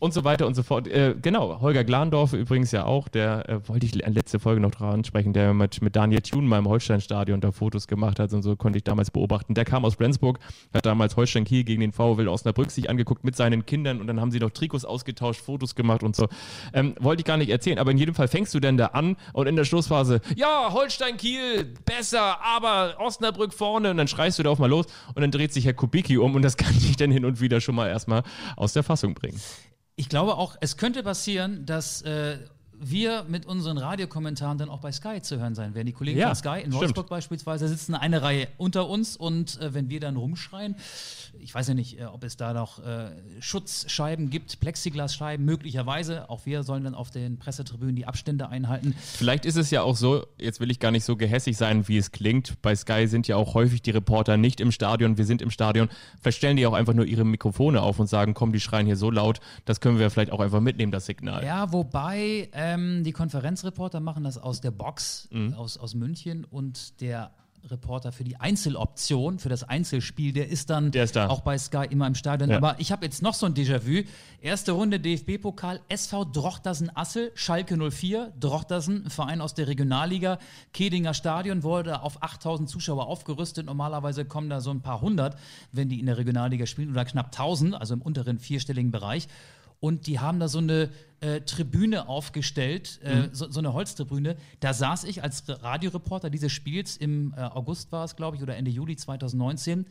Und 0.00 0.14
so 0.14 0.22
weiter 0.22 0.46
und 0.46 0.54
so 0.54 0.62
fort. 0.62 0.86
Äh, 0.86 1.16
genau, 1.20 1.60
Holger 1.60 1.82
Glandorf 1.82 2.32
übrigens 2.32 2.70
ja 2.70 2.84
auch, 2.84 3.08
der 3.08 3.48
äh, 3.48 3.68
wollte 3.68 3.84
ich 3.84 3.96
letzte 3.96 4.38
Folge 4.38 4.60
noch 4.60 4.70
dran 4.70 4.92
ansprechen, 4.92 5.32
der 5.32 5.52
mit, 5.54 5.82
mit 5.82 5.96
Daniel 5.96 6.20
Thune 6.20 6.46
mal 6.46 6.58
im 6.58 6.68
Holstein-Stadion 6.68 7.40
da 7.40 7.50
Fotos 7.50 7.88
gemacht 7.88 8.20
hat 8.20 8.32
und 8.32 8.42
so 8.42 8.54
konnte 8.54 8.76
ich 8.76 8.84
damals 8.84 9.10
beobachten. 9.10 9.54
Der 9.54 9.64
kam 9.64 9.84
aus 9.84 9.96
Flensburg, 9.96 10.38
hat 10.72 10.86
damals 10.86 11.16
Holstein 11.16 11.44
Kiel 11.44 11.64
gegen 11.64 11.80
den 11.80 11.90
VfL 11.90 12.28
Osnabrück 12.28 12.70
sich 12.70 12.88
angeguckt 12.88 13.24
mit 13.24 13.34
seinen 13.34 13.66
Kindern 13.66 14.00
und 14.00 14.06
dann 14.06 14.20
haben 14.20 14.30
sie 14.30 14.38
noch 14.38 14.50
Trikots 14.50 14.84
ausgetauscht, 14.84 15.40
Fotos 15.40 15.74
gemacht 15.74 16.04
und 16.04 16.14
so. 16.14 16.28
Ähm, 16.72 16.94
wollte 17.00 17.22
ich 17.22 17.26
gar 17.26 17.36
nicht 17.36 17.50
erzählen, 17.50 17.80
aber 17.80 17.90
in 17.90 17.98
jedem 17.98 18.14
Fall 18.14 18.28
fängst 18.28 18.54
du 18.54 18.60
denn 18.60 18.76
da 18.76 18.86
an 18.86 19.16
und 19.32 19.48
in 19.48 19.56
der 19.56 19.64
Schlussphase, 19.64 20.20
ja, 20.36 20.72
Holstein 20.72 21.16
Kiel, 21.16 21.74
besser, 21.84 22.40
aber 22.40 22.94
Osnabrück 23.00 23.52
vorne 23.52 23.90
und 23.90 23.96
dann 23.96 24.06
schreist 24.06 24.38
du 24.38 24.44
da 24.44 24.50
auch 24.50 24.58
mal 24.58 24.70
los 24.70 24.86
und 25.14 25.22
dann 25.22 25.32
dreht 25.32 25.52
sich 25.52 25.64
Herr 25.64 25.74
Kubicki 25.74 26.18
um 26.18 26.36
und 26.36 26.42
das 26.42 26.56
kann 26.56 26.72
dich 26.72 26.96
dann 26.96 27.10
hin 27.10 27.24
und 27.24 27.40
wieder 27.40 27.60
schon 27.60 27.74
mal 27.74 27.88
erstmal 27.88 28.22
aus 28.54 28.74
der 28.74 28.84
Fassung 28.84 29.14
bringen. 29.14 29.40
Ich 29.98 30.08
glaube 30.08 30.36
auch, 30.36 30.56
es 30.60 30.76
könnte 30.76 31.02
passieren, 31.02 31.66
dass 31.66 32.02
äh, 32.02 32.38
wir 32.80 33.24
mit 33.24 33.46
unseren 33.46 33.78
Radiokommentaren 33.78 34.56
dann 34.56 34.68
auch 34.70 34.78
bei 34.78 34.92
Sky 34.92 35.20
zu 35.20 35.40
hören 35.40 35.56
sein 35.56 35.74
werden. 35.74 35.86
Die 35.86 35.92
Kollegen 35.92 36.20
Ja, 36.20 36.28
von 36.28 36.36
Sky 36.36 36.48
in 36.50 36.56
stimmt. 36.60 36.74
Wolfsburg 36.74 37.08
beispielsweise 37.08 37.66
sitzen 37.66 37.96
eine 37.96 38.22
Reihe 38.22 38.46
unter 38.58 38.88
uns 38.88 39.16
und 39.16 39.60
äh, 39.60 39.74
wenn 39.74 39.90
wir 39.90 39.98
dann 39.98 40.14
rumschreien, 40.16 40.76
ich 41.40 41.54
weiß 41.54 41.68
ja 41.68 41.74
nicht, 41.74 41.98
äh, 42.00 42.04
ob 42.06 42.24
es 42.24 42.36
da 42.36 42.52
noch 42.52 42.84
äh, 42.84 43.10
Schutzscheiben 43.40 44.30
gibt, 44.30 44.60
Plexiglasscheiben, 44.60 45.44
möglicherweise. 45.44 46.28
Auch 46.30 46.46
wir 46.46 46.62
sollen 46.62 46.84
dann 46.84 46.94
auf 46.94 47.10
den 47.10 47.38
Pressetribünen 47.38 47.96
die 47.96 48.06
Abstände 48.06 48.48
einhalten. 48.48 48.94
Vielleicht 49.00 49.44
ist 49.44 49.56
es 49.56 49.70
ja 49.70 49.82
auch 49.82 49.96
so, 49.96 50.26
jetzt 50.38 50.60
will 50.60 50.70
ich 50.70 50.80
gar 50.80 50.90
nicht 50.90 51.04
so 51.04 51.16
gehässig 51.16 51.56
sein, 51.56 51.88
wie 51.88 51.98
es 51.98 52.12
klingt. 52.12 52.60
Bei 52.62 52.74
Sky 52.74 53.06
sind 53.08 53.26
ja 53.28 53.36
auch 53.36 53.54
häufig 53.54 53.82
die 53.82 53.90
Reporter 53.90 54.36
nicht 54.36 54.60
im 54.60 54.72
Stadion, 54.72 55.18
wir 55.18 55.24
sind 55.26 55.42
im 55.42 55.50
Stadion. 55.50 55.88
Vielleicht 56.20 56.38
stellen 56.38 56.56
die 56.56 56.66
auch 56.66 56.72
einfach 56.74 56.94
nur 56.94 57.04
ihre 57.06 57.24
Mikrofone 57.24 57.82
auf 57.82 57.98
und 57.98 58.06
sagen, 58.08 58.34
komm, 58.34 58.52
die 58.52 58.60
schreien 58.60 58.86
hier 58.86 58.96
so 58.96 59.10
laut, 59.10 59.40
das 59.64 59.80
können 59.80 59.98
wir 59.98 60.10
vielleicht 60.10 60.32
auch 60.32 60.40
einfach 60.40 60.60
mitnehmen, 60.60 60.92
das 60.92 61.06
Signal. 61.06 61.44
Ja, 61.44 61.72
wobei 61.72 62.48
ähm, 62.52 63.04
die 63.04 63.12
Konferenzreporter 63.12 64.00
machen 64.00 64.24
das 64.24 64.38
aus 64.38 64.60
der 64.60 64.70
Box, 64.70 65.28
Mhm. 65.30 65.54
aus, 65.54 65.76
aus 65.78 65.94
München 65.94 66.44
und 66.44 67.00
der 67.00 67.30
Reporter 67.66 68.12
für 68.12 68.24
die 68.24 68.36
Einzeloption, 68.36 69.38
für 69.38 69.48
das 69.48 69.64
Einzelspiel, 69.64 70.32
der 70.32 70.48
ist 70.48 70.70
dann 70.70 70.90
Der 70.90 71.04
ist 71.04 71.16
da. 71.16 71.28
auch 71.28 71.40
bei 71.40 71.58
Sky 71.58 71.86
immer 71.90 72.06
im 72.06 72.14
Stadion. 72.14 72.50
Ja. 72.50 72.56
Aber 72.56 72.76
ich 72.78 72.92
habe 72.92 73.04
jetzt 73.04 73.22
noch 73.22 73.34
so 73.34 73.46
ein 73.46 73.54
Déjà-vu. 73.54 74.04
Erste 74.40 74.72
Runde 74.72 75.00
DFB-Pokal, 75.00 75.80
SV 75.88 76.24
Drochtersen-Assel, 76.26 77.32
Schalke 77.34 77.76
04, 77.90 78.32
Drochtersen, 78.38 79.04
ein 79.06 79.10
Verein 79.10 79.40
aus 79.40 79.54
der 79.54 79.68
Regionalliga, 79.68 80.38
Kedinger 80.72 81.14
Stadion, 81.14 81.62
wurde 81.62 82.02
auf 82.02 82.22
8000 82.22 82.68
Zuschauer 82.68 83.06
aufgerüstet. 83.06 83.66
Normalerweise 83.66 84.24
kommen 84.24 84.50
da 84.50 84.60
so 84.60 84.70
ein 84.70 84.80
paar 84.80 85.00
hundert, 85.00 85.36
wenn 85.72 85.88
die 85.88 86.00
in 86.00 86.06
der 86.06 86.18
Regionalliga 86.18 86.66
spielen, 86.66 86.90
oder 86.90 87.04
knapp 87.04 87.26
1000, 87.26 87.74
also 87.74 87.94
im 87.94 88.02
unteren 88.02 88.38
vierstelligen 88.38 88.90
Bereich. 88.90 89.28
Und 89.80 90.06
die 90.06 90.18
haben 90.18 90.40
da 90.40 90.48
so 90.48 90.58
eine 90.58 90.90
äh, 91.20 91.40
Tribüne 91.40 92.08
aufgestellt, 92.08 93.00
äh, 93.02 93.28
so, 93.32 93.50
so 93.50 93.58
eine 93.58 93.72
Holztribüne. 93.72 94.36
Da 94.60 94.72
saß 94.72 95.04
ich 95.04 95.22
als 95.22 95.44
Radioreporter 95.46 96.30
dieses 96.30 96.52
Spiels 96.52 96.96
im 96.96 97.34
äh, 97.36 97.40
August 97.40 97.92
war 97.92 98.04
es, 98.04 98.16
glaube 98.16 98.36
ich, 98.36 98.42
oder 98.42 98.56
Ende 98.56 98.70
Juli 98.70 98.96
2019, 98.96 99.86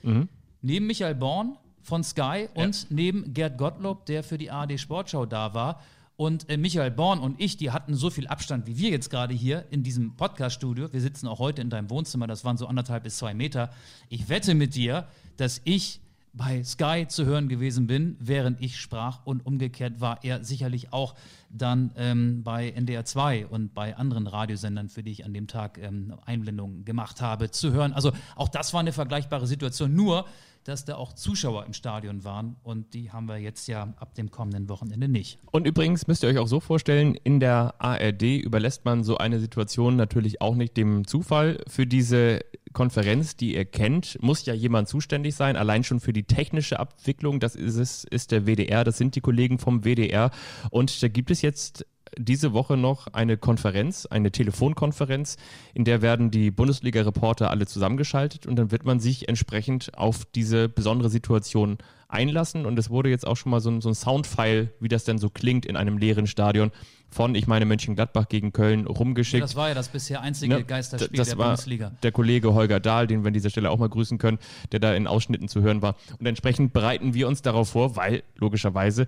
neben 0.62 0.88
Michael 0.88 1.16
Born 1.16 1.58
von 1.82 2.04
Sky 2.04 2.50
und 2.54 2.88
neben 2.90 3.34
Gerd 3.34 3.58
Gottlob, 3.58 4.06
der 4.06 4.24
für 4.24 4.38
die 4.38 4.52
ARD 4.52 4.80
Sportschau 4.80 5.26
da 5.26 5.54
war. 5.54 5.82
Und 6.18 6.50
äh, 6.50 6.58
Michael 6.58 6.90
Born 6.92 7.20
und 7.20 7.40
ich, 7.40 7.58
die 7.58 7.70
hatten 7.70 7.94
so 7.94 8.10
viel 8.10 8.26
Abstand 8.28 8.66
wie 8.66 8.78
wir 8.78 8.90
jetzt 8.90 9.12
gerade 9.12 9.36
hier 9.36 9.66
in 9.70 9.84
diesem 9.84 10.16
Podcast-Studio. 10.16 10.92
Wir 10.92 11.00
sitzen 11.00 11.28
auch 11.28 11.38
heute 11.38 11.62
in 11.62 11.70
deinem 11.70 11.92
Wohnzimmer, 11.92 12.26
das 12.26 12.44
waren 12.44 12.58
so 12.58 12.66
anderthalb 12.66 13.04
bis 13.04 13.18
zwei 13.18 13.36
Meter. 13.36 13.70
Ich 14.10 14.28
wette 14.28 14.56
mit 14.56 14.74
dir, 14.74 15.08
dass 15.38 15.62
ich 15.64 16.02
bei 16.34 16.64
Sky 16.64 17.06
zu 17.08 17.26
hören 17.26 17.50
gewesen 17.50 17.88
bin, 17.88 18.16
während 18.20 18.62
ich 18.62 18.80
sprach. 18.80 19.26
Und 19.26 19.46
umgekehrt 19.46 20.00
war 20.00 20.24
er 20.24 20.44
sicherlich 20.44 20.94
auch 20.94 21.16
dann 21.50 21.92
ähm, 21.96 22.44
bei 22.44 22.70
NDR 22.72 23.06
2 23.06 23.48
und 23.48 23.74
bei 23.74 23.96
anderen 23.96 24.28
Radiosendern, 24.28 24.90
für 24.90 25.04
die 25.04 25.12
ich 25.12 25.26
an 25.26 25.34
dem 25.34 25.48
Tag 25.48 25.78
ähm, 25.78 26.16
Einblendungen 26.26 26.86
gemacht 26.86 27.22
habe, 27.22 27.52
zu 27.52 27.72
hören. 27.72 27.94
Also 27.94 28.12
auch 28.36 28.50
das 28.50 28.74
war 28.74 28.80
eine 28.80 28.94
vergleichbare 28.94 29.48
Situation, 29.48 29.96
nur 29.96 30.26
dass 30.68 30.84
da 30.84 30.96
auch 30.96 31.14
Zuschauer 31.14 31.66
im 31.66 31.72
Stadion 31.72 32.26
waren 32.26 32.58
und 32.62 32.94
die 32.94 33.12
haben 33.12 33.30
wir 33.30 33.38
jetzt 33.38 33.68
ja 33.68 33.94
ab 33.98 34.16
dem 34.16 34.32
kommenden 34.32 34.68
Wochenende 34.68 35.08
nicht. 35.08 35.40
Und 35.52 35.66
übrigens 35.66 36.08
müsst 36.08 36.24
ihr 36.24 36.30
euch 36.30 36.40
auch 36.40 36.48
so 36.48 36.60
vorstellen, 36.60 37.16
in 37.16 37.40
der 37.40 37.76
ARD 37.80 38.24
überlässt 38.24 38.84
man 38.84 39.04
so 39.06 39.18
eine 39.18 39.40
Situation 39.40 39.96
natürlich 39.96 40.42
auch 40.42 40.56
nicht 40.56 40.76
dem 40.76 41.08
Zufall. 41.08 41.64
Für 41.68 41.88
diese 41.88 42.42
Konferenz, 42.74 43.38
die 43.38 43.56
ihr 43.56 43.64
kennt, 43.64 44.22
muss 44.22 44.46
ja 44.46 44.54
jemand 44.54 44.90
zuständig 44.90 45.36
sein, 45.36 45.56
allein 45.56 45.86
schon 45.86 46.02
für 46.02 46.12
die 46.12 46.24
technische 46.24 46.80
Abwicklung. 46.80 47.40
Das 47.40 47.56
ist 47.56 47.78
es, 47.78 48.04
ist 48.04 48.32
der 48.32 48.46
WDR, 48.46 48.84
das 48.84 48.98
sind 48.98 49.16
die 49.16 49.22
Kollegen 49.22 49.60
vom 49.60 49.86
WDR. 49.86 50.32
Und 50.70 51.02
da 51.02 51.08
gibt 51.08 51.32
es 51.32 51.37
jetzt 51.42 51.86
diese 52.18 52.54
Woche 52.54 52.78
noch 52.78 53.08
eine 53.08 53.38
Konferenz, 53.38 54.06
eine 54.06 54.32
Telefonkonferenz, 54.32 55.38
in 55.74 55.84
der 55.84 56.02
werden 56.02 56.32
die 56.32 56.52
Bundesliga-Reporter 56.52 57.50
alle 57.50 57.68
zusammengeschaltet 57.68 58.46
und 58.46 58.56
dann 58.56 58.72
wird 58.72 58.86
man 58.86 59.00
sich 59.00 59.28
entsprechend 59.28 59.98
auf 59.98 60.26
diese 60.26 60.70
besondere 60.70 61.10
Situation 61.10 61.78
einlassen. 62.08 62.66
Und 62.66 62.80
es 62.80 62.90
wurde 62.90 63.10
jetzt 63.10 63.28
auch 63.28 63.36
schon 63.36 63.52
mal 63.52 63.60
so 63.60 63.70
ein, 63.70 63.82
so 63.82 63.90
ein 63.90 63.96
Soundfile, 63.96 64.70
wie 64.80 64.88
das 64.88 65.04
denn 65.04 65.18
so 65.18 65.30
klingt 65.30 65.66
in 65.66 65.76
einem 65.76 65.98
leeren 65.98 66.28
Stadion, 66.28 66.72
von, 67.10 67.36
ich 67.36 67.48
meine, 67.48 67.66
Mönchengladbach 67.66 68.28
gegen 68.28 68.54
Köln 68.54 68.86
rumgeschickt. 68.86 69.44
Das 69.44 69.56
war 69.56 69.70
ja 69.70 69.74
das 69.74 69.90
bisher 69.90 70.22
einzige 70.22 70.56
Ne, 70.56 70.64
Geisterspiel 70.64 71.18
das 71.18 71.30
der 71.30 71.38
war 71.38 71.48
Bundesliga. 71.48 71.92
Der 72.04 72.12
Kollege 72.12 72.54
Holger 72.54 72.80
Dahl, 72.80 73.08
den 73.08 73.24
wir 73.24 73.28
an 73.28 73.34
dieser 73.34 73.50
Stelle 73.50 73.72
auch 73.72 73.80
mal 73.80 73.90
grüßen 73.90 74.18
können, 74.18 74.40
der 74.72 74.80
da 74.80 74.94
in 74.94 75.08
Ausschnitten 75.08 75.48
zu 75.48 75.62
hören 75.62 75.82
war. 75.82 75.96
Und 76.20 76.26
entsprechend 76.26 76.74
bereiten 76.74 77.14
wir 77.14 77.28
uns 77.28 77.42
darauf 77.42 77.70
vor, 77.70 77.96
weil 77.96 78.24
logischerweise 78.36 79.08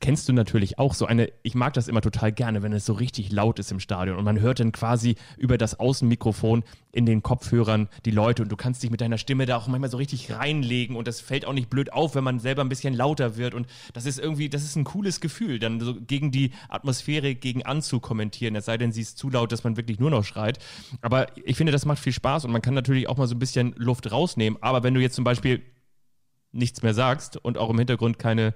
kennst 0.00 0.28
du 0.28 0.32
natürlich 0.32 0.78
auch 0.78 0.94
so 0.94 1.06
eine, 1.06 1.32
ich 1.42 1.54
mag 1.54 1.74
das 1.74 1.88
immer 1.88 2.00
total 2.00 2.32
gerne, 2.32 2.62
wenn 2.62 2.72
es 2.72 2.84
so 2.84 2.92
richtig 2.92 3.32
laut 3.32 3.58
ist 3.58 3.72
im 3.72 3.80
Stadion 3.80 4.16
und 4.16 4.24
man 4.24 4.40
hört 4.40 4.60
dann 4.60 4.72
quasi 4.72 5.16
über 5.36 5.58
das 5.58 5.78
Außenmikrofon 5.78 6.64
in 6.92 7.06
den 7.06 7.22
Kopfhörern 7.22 7.88
die 8.04 8.10
Leute 8.10 8.42
und 8.42 8.50
du 8.50 8.56
kannst 8.56 8.82
dich 8.82 8.90
mit 8.90 9.00
deiner 9.00 9.18
Stimme 9.18 9.46
da 9.46 9.56
auch 9.56 9.68
manchmal 9.68 9.90
so 9.90 9.96
richtig 9.96 10.32
reinlegen 10.32 10.96
und 10.96 11.08
das 11.08 11.20
fällt 11.20 11.46
auch 11.46 11.52
nicht 11.52 11.70
blöd 11.70 11.92
auf, 11.92 12.14
wenn 12.14 12.24
man 12.24 12.40
selber 12.40 12.62
ein 12.62 12.68
bisschen 12.68 12.94
lauter 12.94 13.36
wird 13.36 13.54
und 13.54 13.66
das 13.92 14.06
ist 14.06 14.18
irgendwie, 14.18 14.48
das 14.48 14.64
ist 14.64 14.76
ein 14.76 14.84
cooles 14.84 15.20
Gefühl, 15.20 15.58
dann 15.58 15.80
so 15.80 15.94
gegen 15.94 16.30
die 16.30 16.52
Atmosphäre 16.68 17.34
gegen 17.40 17.64
anzukommentieren, 17.64 18.56
es 18.56 18.64
sei 18.64 18.78
denn, 18.78 18.92
sie 18.92 19.02
ist 19.02 19.18
zu 19.18 19.30
laut, 19.30 19.52
dass 19.52 19.64
man 19.64 19.76
wirklich 19.76 19.98
nur 19.98 20.10
noch 20.10 20.24
schreit. 20.24 20.58
Aber 21.02 21.26
ich 21.44 21.56
finde, 21.56 21.72
das 21.72 21.84
macht 21.84 21.98
viel 21.98 22.12
Spaß 22.12 22.44
und 22.44 22.52
man 22.52 22.62
kann 22.62 22.74
natürlich 22.74 23.08
auch 23.08 23.16
mal 23.16 23.26
so 23.26 23.34
ein 23.34 23.38
bisschen 23.38 23.74
Luft 23.76 24.10
rausnehmen, 24.10 24.62
aber 24.62 24.82
wenn 24.82 24.94
du 24.94 25.00
jetzt 25.00 25.14
zum 25.14 25.24
Beispiel 25.24 25.62
nichts 26.52 26.82
mehr 26.82 26.94
sagst 26.94 27.36
und 27.36 27.58
auch 27.58 27.70
im 27.70 27.78
Hintergrund 27.78 28.18
keine, 28.18 28.54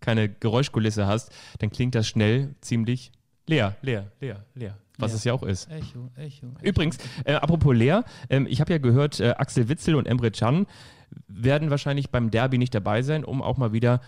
keine 0.00 0.28
Geräuschkulisse 0.28 1.06
hast, 1.06 1.30
dann 1.58 1.70
klingt 1.70 1.94
das 1.94 2.06
schnell 2.06 2.54
ziemlich 2.60 3.12
leer, 3.46 3.76
leer, 3.82 4.12
leer, 4.20 4.44
leer. 4.54 4.78
Was 4.98 5.14
es 5.14 5.24
ja 5.24 5.32
auch 5.32 5.42
ist. 5.42 5.70
Echo, 5.70 6.10
Echo. 6.14 6.46
Echo. 6.46 6.46
Übrigens, 6.62 6.98
äh, 7.24 7.32
apropos 7.32 7.74
leer, 7.74 8.04
ähm, 8.28 8.46
ich 8.48 8.60
habe 8.60 8.72
ja 8.72 8.78
gehört, 8.78 9.18
äh, 9.18 9.30
Axel 9.30 9.68
Witzel 9.70 9.94
und 9.94 10.06
Emre 10.06 10.30
Can 10.30 10.66
werden 11.26 11.70
wahrscheinlich 11.70 12.10
beim 12.10 12.30
Derby 12.30 12.58
nicht 12.58 12.74
dabei 12.74 13.02
sein, 13.02 13.24
um 13.24 13.42
auch 13.42 13.56
mal 13.56 13.72
wieder 13.72 14.00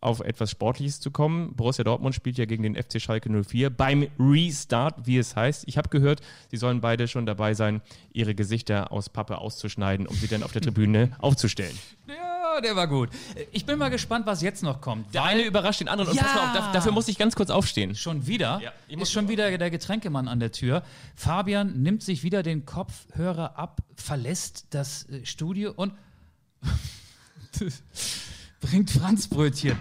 auf 0.00 0.20
etwas 0.20 0.50
Sportliches 0.52 1.00
zu 1.00 1.10
kommen. 1.10 1.54
Borussia 1.56 1.82
Dortmund 1.84 2.14
spielt 2.14 2.38
ja 2.38 2.44
gegen 2.44 2.62
den 2.62 2.76
FC 2.76 3.00
Schalke 3.02 3.28
04 3.30 3.70
beim 3.70 4.06
Restart, 4.18 5.06
wie 5.06 5.18
es 5.18 5.34
heißt. 5.34 5.64
Ich 5.66 5.76
habe 5.76 5.88
gehört, 5.88 6.20
sie 6.50 6.56
sollen 6.56 6.80
beide 6.80 7.08
schon 7.08 7.26
dabei 7.26 7.54
sein, 7.54 7.80
ihre 8.12 8.34
Gesichter 8.34 8.92
aus 8.92 9.08
Pappe 9.08 9.38
auszuschneiden, 9.38 10.06
um 10.06 10.14
sie 10.14 10.28
dann 10.28 10.42
auf 10.44 10.52
der 10.52 10.62
Tribüne 10.62 11.10
aufzustellen. 11.18 11.76
Ja, 12.06 12.60
der 12.60 12.76
war 12.76 12.86
gut. 12.86 13.08
Ich 13.52 13.66
bin 13.66 13.78
mal 13.78 13.88
gespannt, 13.88 14.24
was 14.26 14.40
jetzt 14.40 14.62
noch 14.62 14.80
kommt. 14.80 15.12
Der 15.14 15.24
eine 15.24 15.42
überrascht 15.42 15.80
den 15.80 15.88
anderen. 15.88 16.10
Und 16.10 16.16
Ja! 16.16 16.22
pass 16.22 16.34
mal 16.34 16.46
auf, 16.48 16.52
da- 16.54 16.72
dafür 16.72 16.92
muss 16.92 17.08
ich 17.08 17.18
ganz 17.18 17.34
kurz 17.34 17.50
aufstehen. 17.50 17.94
Schon 17.96 18.26
wieder? 18.26 18.60
Ja, 18.62 18.72
ich 18.86 18.96
muss 18.96 19.08
ist 19.08 19.12
schon 19.14 19.28
wieder 19.28 19.56
der 19.58 19.70
Getränkemann 19.70 20.28
an 20.28 20.38
der 20.38 20.52
Tür. 20.52 20.82
Fabian 21.16 21.82
nimmt 21.82 22.02
sich 22.04 22.22
wieder 22.22 22.42
den 22.44 22.64
Kopfhörer 22.64 23.58
ab, 23.58 23.80
verlässt 23.96 24.66
das 24.70 25.08
äh, 25.08 25.26
Studio 25.26 25.72
und. 25.74 25.92
bringt 28.60 28.90
Franzbrötchen. 28.90 29.76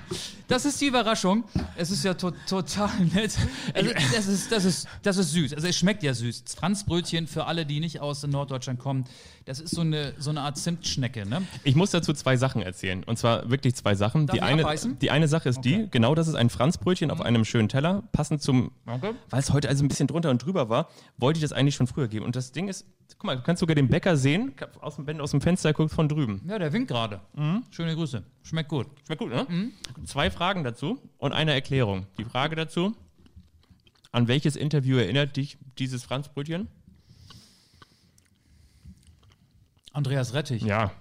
Das 0.47 0.63
ist 0.63 0.79
die 0.79 0.85
Überraschung. 0.85 1.43
Es 1.75 1.91
ist 1.91 2.05
ja 2.05 2.13
to 2.13 2.31
total 2.47 2.89
nett. 3.13 3.35
Also, 3.73 3.91
das, 3.93 4.27
ist, 4.27 4.51
das, 4.51 4.65
ist, 4.65 4.87
das 5.01 5.17
ist 5.17 5.31
süß. 5.31 5.53
Also 5.53 5.67
es 5.67 5.75
schmeckt 5.75 6.03
ja 6.03 6.13
süß. 6.13 6.43
Franzbrötchen 6.55 7.27
für 7.27 7.45
alle, 7.45 7.65
die 7.65 7.79
nicht 7.79 7.99
aus 7.99 8.25
Norddeutschland 8.25 8.79
kommen, 8.79 9.05
das 9.45 9.59
ist 9.59 9.73
so 9.75 9.81
eine, 9.81 10.13
so 10.19 10.29
eine 10.29 10.41
Art 10.41 10.57
Zimtschnecke. 10.57 11.27
Ne? 11.27 11.41
Ich 11.63 11.75
muss 11.75 11.91
dazu 11.91 12.13
zwei 12.13 12.37
Sachen 12.37 12.61
erzählen. 12.61 13.03
Und 13.03 13.17
zwar 13.17 13.49
wirklich 13.49 13.75
zwei 13.75 13.95
Sachen. 13.95 14.27
Die, 14.27 14.41
eine, 14.41 14.63
die 15.01 15.11
eine 15.11 15.27
Sache 15.27 15.49
ist 15.49 15.57
Okay. 15.57 15.83
die, 15.83 15.89
genau 15.89 16.15
das 16.15 16.27
ist 16.27 16.35
ein 16.35 16.49
Franzbrötchen 16.49 17.11
auf 17.11 17.21
einem 17.21 17.45
schönen 17.45 17.67
Teller, 17.69 18.03
passend 18.11 18.41
zum, 18.41 18.71
Danke. 18.85 19.15
weil 19.29 19.39
es 19.39 19.51
heute 19.51 19.69
also 19.69 19.83
ein 19.83 19.87
bisschen 19.87 20.07
drunter 20.07 20.29
und 20.29 20.45
drüber 20.45 20.69
war, 20.69 20.89
wollte 21.17 21.39
ich 21.39 21.41
das 21.41 21.51
eigentlich 21.51 21.75
schon 21.75 21.87
früher 21.87 22.07
geben. 22.07 22.25
Und 22.25 22.35
das 22.35 22.51
Ding 22.51 22.67
ist, 22.67 22.85
guck 23.17 23.25
mal, 23.25 23.35
du 23.35 23.43
kannst 23.43 23.59
sogar 23.59 23.75
den 23.75 23.87
Bäcker 23.87 24.17
sehen, 24.17 24.53
aus 24.81 24.95
dem, 24.95 25.07
wenn 25.07 25.17
du 25.17 25.23
aus 25.23 25.31
dem 25.31 25.41
Fenster 25.41 25.73
guckst 25.73 25.95
von 25.95 26.09
drüben. 26.09 26.41
Ja, 26.47 26.59
der 26.59 26.73
winkt 26.73 26.89
gerade. 26.89 27.21
Schöne 27.71 27.95
Grüße. 27.95 28.23
Schmeckt 28.43 28.69
gut. 28.69 28.87
Schmeckt 29.05 29.21
gut, 29.21 29.29
ne? 29.29 29.71
Zwei 30.05 30.29
Fragen 30.31 30.63
dazu 30.63 30.99
und 31.17 31.33
eine 31.33 31.53
Erklärung. 31.53 32.07
Die 32.17 32.25
Frage 32.25 32.55
dazu, 32.55 32.95
an 34.11 34.27
welches 34.27 34.55
Interview 34.55 34.97
erinnert 34.97 35.37
dich 35.37 35.57
dieses 35.77 36.03
Franzbrötchen? 36.03 36.67
Andreas 39.93 40.33
Rettich. 40.33 40.61
Ja. 40.61 40.91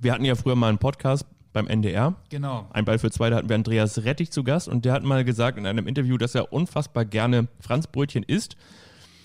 Wir 0.00 0.12
hatten 0.12 0.24
ja 0.24 0.34
früher 0.34 0.56
mal 0.56 0.68
einen 0.68 0.78
Podcast 0.78 1.26
beim 1.54 1.66
NDR. 1.68 2.14
Genau. 2.28 2.68
Ein 2.70 2.84
Ball 2.84 2.98
für 2.98 3.10
zwei, 3.10 3.30
da 3.30 3.36
hatten 3.36 3.48
wir 3.48 3.56
Andreas 3.56 4.04
Rettich 4.04 4.30
zu 4.30 4.44
Gast 4.44 4.68
und 4.68 4.84
der 4.84 4.92
hat 4.92 5.04
mal 5.04 5.24
gesagt 5.24 5.56
in 5.56 5.66
einem 5.66 5.86
Interview, 5.86 6.18
dass 6.18 6.34
er 6.34 6.52
unfassbar 6.52 7.06
gerne 7.06 7.48
Franzbrötchen 7.60 8.22
isst. 8.24 8.56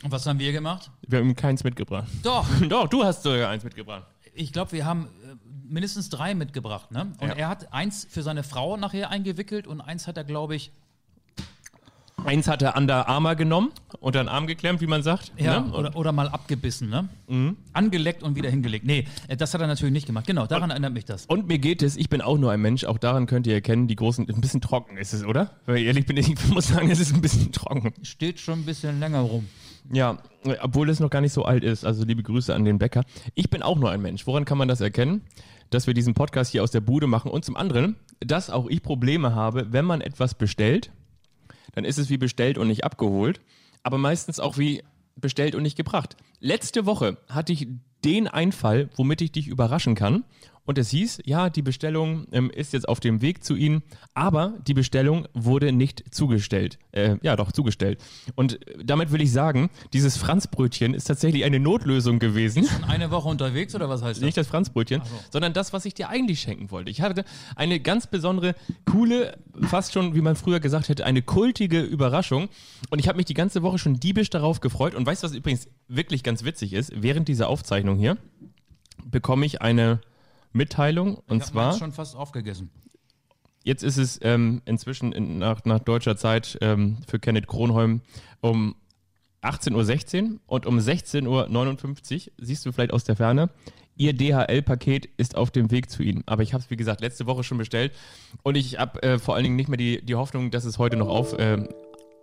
Und 0.04 0.12
was 0.12 0.26
haben 0.26 0.40
wir 0.40 0.52
gemacht? 0.52 0.90
Wir 1.08 1.20
haben 1.20 1.36
keins 1.36 1.64
mitgebracht. 1.64 2.08
Doch. 2.24 2.48
Doch, 2.70 2.88
du 2.88 3.04
hast 3.04 3.24
sogar 3.24 3.50
eins 3.50 3.64
mitgebracht. 3.64 4.06
Ich 4.34 4.52
glaube, 4.52 4.72
wir 4.72 4.86
haben 4.86 5.06
äh, 5.24 5.36
mindestens 5.68 6.10
drei 6.10 6.34
mitgebracht. 6.34 6.92
Ne? 6.92 7.14
Und 7.20 7.30
Ja. 7.30 7.36
er 7.36 7.48
hat 7.50 7.72
eins 7.74 8.08
für 8.10 8.24
seine 8.24 8.44
Frau 8.44 8.78
nachher 8.78 9.10
eingewickelt 9.10 9.68
und 9.68 9.82
eins 9.82 10.08
hat 10.08 10.18
er, 10.18 10.24
glaube 10.24 10.56
ich, 10.56 10.72
Eins 12.26 12.48
hat 12.48 12.62
er 12.62 12.76
an 12.76 12.86
der 12.86 13.08
Armer 13.10 13.36
genommen, 13.36 13.72
unter 14.00 14.24
den 14.24 14.30
Arm 14.30 14.46
geklemmt, 14.46 14.80
wie 14.82 14.88
man 14.88 15.02
sagt. 15.02 15.32
ja, 15.38 15.62
ne? 15.62 15.74
oder, 15.74 15.96
oder 15.96 16.12
mal 16.12 16.30
abgebissen. 16.30 16.90
Ne? 16.90 17.56
Angeleckt 17.74 18.22
und 18.22 18.36
wieder 18.36 18.50
hingelegt. 18.50 18.86
Nee, 18.86 19.08
äh, 19.28 19.36
das 19.36 19.54
hat 19.54 19.62
er 19.62 19.68
natürlich 19.68 19.94
nicht 19.94 20.06
gemacht. 20.06 20.28
Genau, 20.28 20.46
daran 20.46 20.70
erinnert 20.70 20.94
mich 20.94 21.06
das. 21.06 21.26
Und 21.26 21.48
mir 21.48 21.58
geht 21.58 21.82
es, 21.82 21.98
ich 21.98 22.10
bin 22.10 22.22
auch 22.22 22.38
nur 22.38 22.52
ein 22.52 22.62
Mensch, 22.62 22.84
auch 22.84 23.00
daran 23.00 23.26
könnt 23.26 23.48
ihr 23.48 23.56
erkennen, 23.56 23.88
die 23.88 23.96
großen, 23.96 24.30
ein 24.30 24.42
bisschen 24.42 24.62
trocken 24.62 24.98
ist 24.98 25.14
es, 25.14 25.26
oder? 25.26 25.52
Weil 25.66 25.78
ich 25.78 25.86
ehrlich 25.86 26.06
bin, 26.06 26.16
ich 26.18 26.48
muss 26.50 26.68
sagen, 26.68 26.92
es 26.92 27.00
ist 27.00 27.14
ein 27.14 27.22
bisschen 27.22 27.52
trocken. 27.52 27.92
Steht 28.04 28.40
schon 28.40 28.60
ein 28.60 28.66
bisschen 28.66 29.00
länger 29.00 29.22
rum. 29.22 29.48
Ja, 29.94 30.18
obwohl 30.62 30.90
es 30.90 31.00
noch 31.00 31.10
gar 31.10 31.22
nicht 31.22 31.34
so 31.34 31.44
alt 31.44 31.64
ist. 31.64 31.86
Also 31.86 32.06
liebe 32.06 32.24
Grüße 32.24 32.54
an 32.54 32.66
den 32.66 32.80
Bäcker. 32.80 33.04
Ich 33.36 33.50
bin 33.50 33.62
auch 33.62 33.78
nur 33.78 33.92
ein 33.92 34.02
Mensch. 34.02 34.26
Woran 34.26 34.46
kann 34.46 34.58
man 34.58 34.68
das 34.68 34.82
erkennen? 34.82 35.22
Dass 35.70 35.88
wir 35.88 35.94
diesen 35.94 36.14
Podcast 36.14 36.52
hier 36.52 36.64
aus 36.64 36.72
der 36.72 36.82
Bude 36.82 37.08
machen 37.08 37.32
und 37.32 37.46
zum 37.46 37.56
anderen, 37.56 37.96
dass 38.20 38.50
auch 38.50 38.68
ich 38.68 38.84
Probleme 38.84 39.36
habe, 39.36 39.72
wenn 39.72 39.86
man 39.86 40.02
etwas 40.02 40.36
bestellt, 40.36 40.92
dann 41.74 41.86
ist 41.86 41.98
es 41.98 42.10
wie 42.10 42.18
bestellt 42.18 42.58
und 42.58 42.68
nicht 42.68 42.84
abgeholt, 42.84 43.40
aber 43.84 43.98
meistens 43.98 44.40
auch 44.40 44.58
wie 44.58 44.84
bestellt 45.16 45.56
und 45.56 45.64
nicht 45.64 45.78
gebracht. 45.78 46.18
Letzte 46.40 46.86
Woche 46.86 47.18
hatte 47.30 47.54
ich 47.54 47.68
den 48.04 48.28
Einfall, 48.28 48.90
womit 48.96 49.22
ich 49.22 49.32
dich 49.32 49.48
überraschen 49.48 49.96
kann. 49.96 50.24
Und 50.72 50.78
es 50.78 50.92
hieß, 50.92 51.24
ja, 51.26 51.50
die 51.50 51.64
Bestellung 51.64 52.28
ähm, 52.32 52.50
ist 52.50 52.72
jetzt 52.72 52.88
auf 52.88 53.02
dem 53.02 53.22
Weg 53.22 53.44
zu 53.44 53.58
Ihnen, 53.58 53.84
aber 54.14 54.54
die 54.66 54.74
Bestellung 54.74 55.28
wurde 55.34 55.74
nicht 55.74 56.16
zugestellt. 56.16 56.80
Äh, 56.94 57.18
ja, 57.24 57.36
doch, 57.36 57.52
zugestellt. 57.52 58.02
Und 58.36 58.58
damit 58.82 59.12
will 59.12 59.20
ich 59.20 59.34
sagen, 59.34 59.70
dieses 59.92 60.16
Franzbrötchen 60.16 60.94
ist 60.94 61.04
tatsächlich 61.04 61.44
eine 61.44 61.60
Notlösung 61.60 62.20
gewesen. 62.20 62.70
Eine 62.88 63.12
Woche 63.12 63.28
unterwegs 63.28 63.76
oder 63.76 63.90
was 63.90 64.02
heißt 64.02 64.22
das? 64.22 64.26
Nicht 64.26 64.38
das 64.38 64.48
Franzbrötchen, 64.48 65.02
sondern 65.30 65.52
das, 65.52 65.74
was 65.74 65.84
ich 65.84 65.94
dir 65.94 66.08
eigentlich 66.08 66.40
schenken 66.40 66.72
wollte. 66.72 66.90
Ich 66.90 67.02
hatte 67.02 67.26
eine 67.58 67.82
ganz 67.82 68.08
besondere, 68.08 68.56
coole, 68.90 69.38
fast 69.64 69.92
schon, 69.92 70.16
wie 70.16 70.22
man 70.22 70.38
früher 70.38 70.62
gesagt 70.62 70.88
hätte, 70.88 71.06
eine 71.06 71.22
kultige 71.22 71.82
Überraschung. 71.82 72.48
Und 72.92 73.00
ich 73.00 73.10
habe 73.10 73.18
mich 73.18 73.26
die 73.26 73.34
ganze 73.34 73.62
Woche 73.62 73.78
schon 73.78 74.00
diebisch 74.00 74.30
darauf 74.30 74.62
gefreut. 74.62 74.96
Und 74.96 75.06
weißt 75.06 75.22
du, 75.22 75.28
was 75.28 75.36
übrigens 75.36 75.68
wirklich 75.90 76.24
ganz 76.24 76.46
witzig 76.46 76.72
ist? 76.72 76.94
Während 76.96 77.28
dieser 77.28 77.50
Aufzeichnung 77.50 77.98
hier 77.98 78.16
bekomme 79.04 79.46
ich 79.46 79.62
eine 79.62 80.00
Mitteilung. 80.54 81.16
Und 81.16 81.38
ich 81.38 81.44
habe 81.44 81.52
zwar, 81.52 81.78
schon 81.78 81.92
fast 81.92 82.16
aufgegessen. 82.16 82.70
jetzt 83.64 83.84
ist 83.84 83.98
es 83.98 84.20
ähm, 84.22 84.62
inzwischen 84.66 85.12
in, 85.12 85.38
nach, 85.38 85.66
nach 85.66 85.80
deutscher 85.80 86.18
Zeit 86.18 86.58
ähm, 86.62 86.98
für 87.08 87.20
Kenneth 87.20 87.48
Kronholm 87.48 88.02
um 88.42 88.76
18.16 89.42 90.24
Uhr 90.34 90.40
und 90.48 90.66
um 90.66 90.78
16.59 90.78 92.28
Uhr, 92.28 92.34
siehst 92.38 92.66
du 92.66 92.72
vielleicht 92.72 92.94
aus 92.94 93.04
der 93.04 93.16
Ferne, 93.16 93.50
Ihr 93.98 94.14
DHL-Paket 94.14 95.10
ist 95.18 95.36
auf 95.36 95.52
dem 95.52 95.70
Weg 95.70 95.90
zu 95.90 96.02
Ihnen. 96.02 96.24
Aber 96.26 96.44
ich 96.44 96.54
habe 96.54 96.64
es, 96.64 96.70
wie 96.70 96.78
gesagt, 96.78 97.02
letzte 97.02 97.28
Woche 97.28 97.44
schon 97.44 97.58
bestellt 97.58 97.92
und 98.42 98.56
ich 98.56 98.80
habe 98.80 99.04
äh, 99.04 99.20
vor 99.20 99.36
allen 99.36 99.44
Dingen 99.44 99.56
nicht 99.56 99.70
mehr 99.70 99.78
die, 99.78 100.04
die 100.04 100.16
Hoffnung, 100.16 100.50
dass 100.50 100.66
es 100.66 100.78
heute 100.80 100.96
noch 100.96 101.08
auf, 101.08 101.34
äh, 101.34 101.68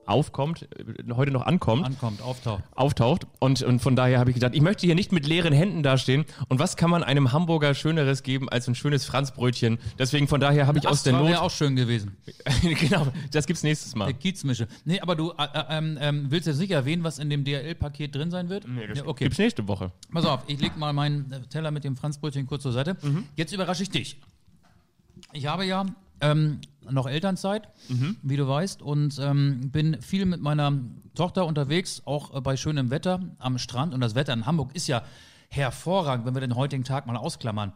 aufkommt, 0.09 0.63
äh, 0.63 1.13
heute 1.15 1.31
noch 1.31 1.47
ankommt 1.47 1.85
Ankommt, 1.85 2.23
auftaucht. 2.23 2.63
auftaucht. 2.75 3.27
Und, 3.39 3.63
und 3.63 3.81
von 3.81 3.97
daher 3.97 4.19
habe 4.19 4.31
ich 4.31 4.35
gedacht, 4.35 4.55
ich 4.55 4.61
möchte 4.61 4.87
hier 4.87 4.95
nicht 4.95 5.13
mit 5.13 5.27
leeren 5.27 5.53
Händen 5.53 5.83
dastehen. 5.83 6.25
Und 6.49 6.59
was 6.59 6.77
kann 6.77 6.91
man 6.91 7.03
einem 7.03 7.33
Hamburger 7.33 7.75
Schöneres 7.75 8.23
geben 8.23 8.49
als 8.49 8.69
ein 8.69 8.75
schönes 8.75 9.05
Franzbrötchen? 9.05 9.79
Deswegen 9.99 10.29
von 10.29 10.41
daher 10.41 10.67
habe 10.67 10.79
ich 10.79 10.89
aus 10.89 11.03
der 11.03 11.15
Not. 11.15 11.29
wäre 11.29 11.43
auch 11.43 11.51
schön 11.51 11.77
gewesen. 11.77 12.17
genau, 12.63 13.07
das 13.31 13.47
gibt's 13.47 13.63
nächstes 13.63 13.95
Mal. 13.95 14.07
Der 14.07 14.15
Kiezmische. 14.15 14.69
Nee, 14.85 15.01
aber 15.01 15.17
du 15.17 15.33
äh, 15.33 15.43
äh, 15.43 15.65
ähm, 15.71 15.99
ähm, 16.01 16.27
willst 16.31 16.47
jetzt 16.47 16.59
nicht 16.59 16.71
erwähnen, 16.71 17.05
was 17.05 17.19
in 17.19 17.31
dem 17.31 17.45
DHL-Paket 17.45 18.15
drin 18.15 18.31
sein 18.31 18.49
wird? 18.49 18.67
Nee, 18.67 18.87
das 18.87 18.99
ja, 18.99 19.07
okay. 19.07 19.25
gibt's 19.25 19.39
nächste 19.39 19.69
Woche. 19.69 19.93
Pass 20.13 20.25
auf, 20.25 20.45
ich 20.47 20.61
leg 20.61 20.77
mal 20.77 20.93
meinen 20.93 21.31
äh, 21.33 21.41
Teller 21.43 21.71
mit 21.71 21.85
dem 21.85 21.97
Franzbrötchen 21.97 22.47
kurz 22.47 22.63
zur 22.63 22.73
Seite. 22.73 22.97
Jetzt 23.37 23.53
überrasche 23.53 23.83
ich 23.83 23.91
dich. 23.91 24.19
Ich 25.33 25.47
habe 25.47 25.65
ja 25.65 25.85
ähm, 26.21 26.61
noch 26.91 27.07
Elternzeit, 27.07 27.69
wie 28.23 28.37
du 28.37 28.47
weißt, 28.49 28.83
und 28.83 29.19
ähm, 29.21 29.71
bin 29.71 30.01
viel 30.03 30.25
mit 30.27 30.41
meiner 30.41 30.73
Tochter 31.15 31.47
unterwegs, 31.47 32.03
auch 32.05 32.35
äh, 32.35 32.41
bei 32.41 32.57
schönem 32.57 32.91
Wetter 32.91 33.21
am 33.39 33.59
Strand. 33.59 33.95
Und 33.95 34.01
das 34.01 34.15
Wetter 34.15 34.33
in 34.33 34.47
Hamburg 34.47 34.75
ist 34.75 34.87
ja 34.87 35.03
hervorragend, 35.51 36.27
wenn 36.27 36.35
wir 36.35 36.41
den 36.43 36.55
heutigen 36.57 36.85
Tag 36.85 37.07
mal 37.07 37.17
ausklammern. 37.17 37.73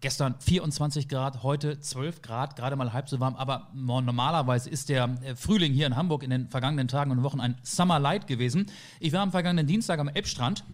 Gestern 0.00 0.36
24 0.38 1.08
Grad, 1.08 1.42
heute 1.42 1.80
12 1.80 2.22
Grad, 2.22 2.54
gerade 2.54 2.76
mal 2.76 2.92
halb 2.92 3.08
so 3.08 3.18
warm. 3.18 3.34
Aber 3.34 3.68
normalerweise 3.74 4.70
ist 4.70 4.88
der 4.88 5.14
äh, 5.22 5.34
Frühling 5.34 5.72
hier 5.72 5.86
in 5.86 5.96
Hamburg 5.96 6.22
in 6.22 6.30
den 6.30 6.48
vergangenen 6.48 6.88
Tagen 6.88 7.10
und 7.10 7.22
Wochen 7.22 7.40
ein 7.40 7.56
Summer 7.62 7.98
Light 7.98 8.26
gewesen. 8.26 8.66
Ich 9.00 9.12
war 9.12 9.20
am 9.20 9.32
vergangenen 9.32 9.66
Dienstag 9.66 9.98
am 9.98 10.08
Elbstrand. 10.08 10.64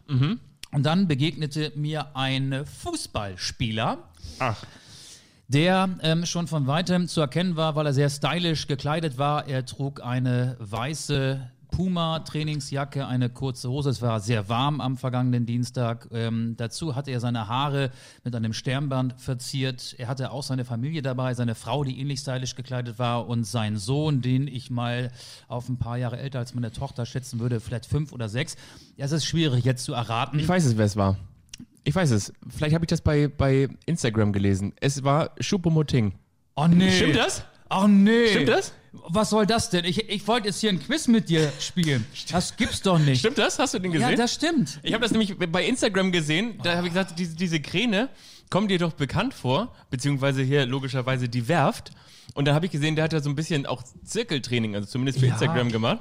Und 0.72 0.86
dann 0.86 1.07
begegnete 1.07 1.72
mir 1.74 2.16
ein 2.16 2.64
Fußballspieler, 2.66 3.99
Ach. 4.38 4.64
Der 5.53 5.91
ähm, 6.03 6.25
schon 6.25 6.47
von 6.47 6.67
weitem 6.67 7.09
zu 7.09 7.21
erkennen 7.21 7.57
war, 7.57 7.77
weil 7.77 7.87
er 7.87 7.95
sehr 7.95 8.11
stylisch 8.11 8.67
gekleidet 8.67 9.19
war. 9.19 9.47
Er 9.47 9.67
trug 9.67 10.03
eine 10.03 10.57
weiße 10.59 11.41
Puma-Trainingsjacke, 11.73 13.07
eine 13.07 13.31
kurze 13.31 13.69
Hose. 13.69 13.91
Es 13.91 14.03
war 14.03 14.21
sehr 14.21 14.49
warm 14.49 14.81
am 14.81 14.97
vergangenen 14.97 15.47
Dienstag. 15.47 16.09
Ähm, 16.13 16.55
dazu 16.57 16.95
hatte 16.95 17.11
er 17.11 17.21
seine 17.21 17.49
Haare 17.49 17.91
mit 18.25 18.35
einem 18.35 18.53
Stirnband 18.53 19.15
verziert. 19.19 19.95
Er 19.99 20.09
hatte 20.09 20.31
auch 20.31 20.43
seine 20.43 20.65
Familie 20.65 21.03
dabei, 21.03 21.35
seine 21.35 21.55
Frau, 21.55 21.83
die 21.83 21.99
ähnlich 21.99 22.21
stylisch 22.21 22.55
gekleidet 22.55 22.99
war 22.99 23.27
und 23.27 23.45
sein 23.45 23.77
Sohn, 23.77 24.23
den 24.23 24.47
ich 24.47 24.71
mal 24.71 25.11
auf 25.49 25.69
ein 25.69 25.79
paar 25.79 25.97
Jahre 25.97 26.19
älter 26.19 26.39
als 26.39 26.55
meine 26.55 26.73
Tochter 26.73 27.07
schätzen 27.07 27.41
würde, 27.41 27.61
vielleicht 27.61 27.87
fünf 27.87 28.13
oder 28.13 28.29
sechs. 28.29 28.57
Ja, 28.97 29.07
es 29.07 29.13
ist 29.13 29.25
schwierig 29.25 29.65
jetzt 29.65 29.85
zu 29.85 29.95
erraten. 29.95 30.39
Ich 30.39 30.49
weiß 30.49 30.65
es, 30.65 30.77
wer 30.77 30.87
es 30.87 30.97
war. 30.97 31.17
Ich 31.85 31.95
weiß 31.95 32.11
es. 32.12 32.33
Vielleicht 32.49 32.74
habe 32.74 32.85
ich 32.85 32.89
das 32.89 33.01
bei, 33.01 33.28
bei 33.28 33.68
Instagram 33.87 34.33
gelesen. 34.33 34.72
Es 34.80 35.03
war 35.05 35.33
Schupomoting. 35.41 36.12
Oh 36.55 36.66
nee. 36.68 36.91
Stimmt 36.93 37.16
das? 37.16 37.45
Oh 37.70 37.87
nee. 37.89 38.28
Stimmt 38.28 38.49
das? 38.49 38.72
Was 39.09 39.30
soll 39.30 39.47
das 39.47 39.70
denn? 39.70 39.85
Ich, 39.87 40.09
ich 40.11 40.28
wollte 40.28 40.49
jetzt 40.49 40.61
hier 40.61 40.70
ein 40.70 40.78
Quiz 40.78 41.09
mit 41.09 41.28
dir 41.28 41.51
spielen. 41.59 42.07
Das 42.30 42.57
gibt's 42.57 42.83
doch 42.83 42.99
nicht. 42.99 43.20
Stimmt 43.20 43.39
das? 43.39 43.59
Hast 43.59 43.74
du 43.74 43.78
den 43.78 43.91
gesehen? 43.93 44.11
Ja, 44.11 44.16
das 44.16 44.35
stimmt. 44.35 44.78
Ich 44.83 44.93
habe 44.93 45.03
das 45.03 45.12
nämlich 45.12 45.37
bei 45.39 45.64
Instagram 45.64 46.12
gesehen. 46.12 46.59
Da 46.62 46.76
habe 46.76 46.87
ich 46.87 46.93
gesagt, 46.93 47.18
diese, 47.18 47.35
diese 47.35 47.61
Kräne 47.61 48.11
kommt 48.51 48.70
dir 48.70 48.78
doch 48.78 48.93
bekannt 48.93 49.33
vor, 49.35 49.74
beziehungsweise 49.91 50.43
hier 50.43 50.66
logischerweise 50.66 51.28
die 51.28 51.49
Werft. 51.49 51.91
Und 52.35 52.47
da 52.47 52.55
habe 52.55 52.66
ich 52.66 52.72
gesehen, 52.72 52.95
der 52.97 53.05
hat 53.05 53.12
ja 53.14 53.20
so 53.20 53.30
ein 53.30 53.35
bisschen 53.35 53.66
auch 53.66 53.83
Zirkeltraining, 54.05 54.74
also 54.74 54.87
zumindest 54.87 55.18
für 55.20 55.26
Ja. 55.26 55.33
Instagram 55.33 55.70
gemacht. 55.72 56.01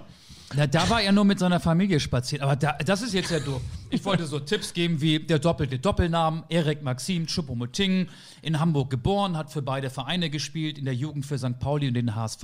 Na, 0.54 0.68
da 0.68 0.90
war 0.90 1.02
er 1.02 1.14
nur 1.14 1.24
mit 1.24 1.40
seiner 1.40 1.60
Familie 1.60 2.00
spazieren. 2.00 2.44
Aber 2.44 2.58
da, 2.58 2.78
das 2.86 3.02
ist 3.02 3.14
jetzt 3.14 3.32
ja 3.32 3.40
doof. 3.40 3.62
Ich 3.90 4.04
wollte 4.04 4.26
so 4.26 4.40
Tipps 4.40 4.74
geben 4.74 5.00
wie 5.00 5.20
der 5.20 5.40
doppelte 5.40 5.80
Doppelnamen. 5.80 6.44
Erik 6.50 6.82
Maxim 6.82 7.26
Choupo-Moting, 7.26 8.08
in 8.42 8.60
Hamburg 8.60 8.90
geboren, 8.90 9.38
hat 9.38 9.50
für 9.52 9.62
beide 9.62 9.90
Vereine 9.90 10.30
gespielt, 10.30 10.78
in 10.78 10.86
der 10.86 10.94
Jugend 10.94 11.26
für 11.26 11.38
St. 11.38 11.60
Pauli 11.60 11.88
und 11.88 11.94
den 11.94 12.16
HSV, 12.16 12.44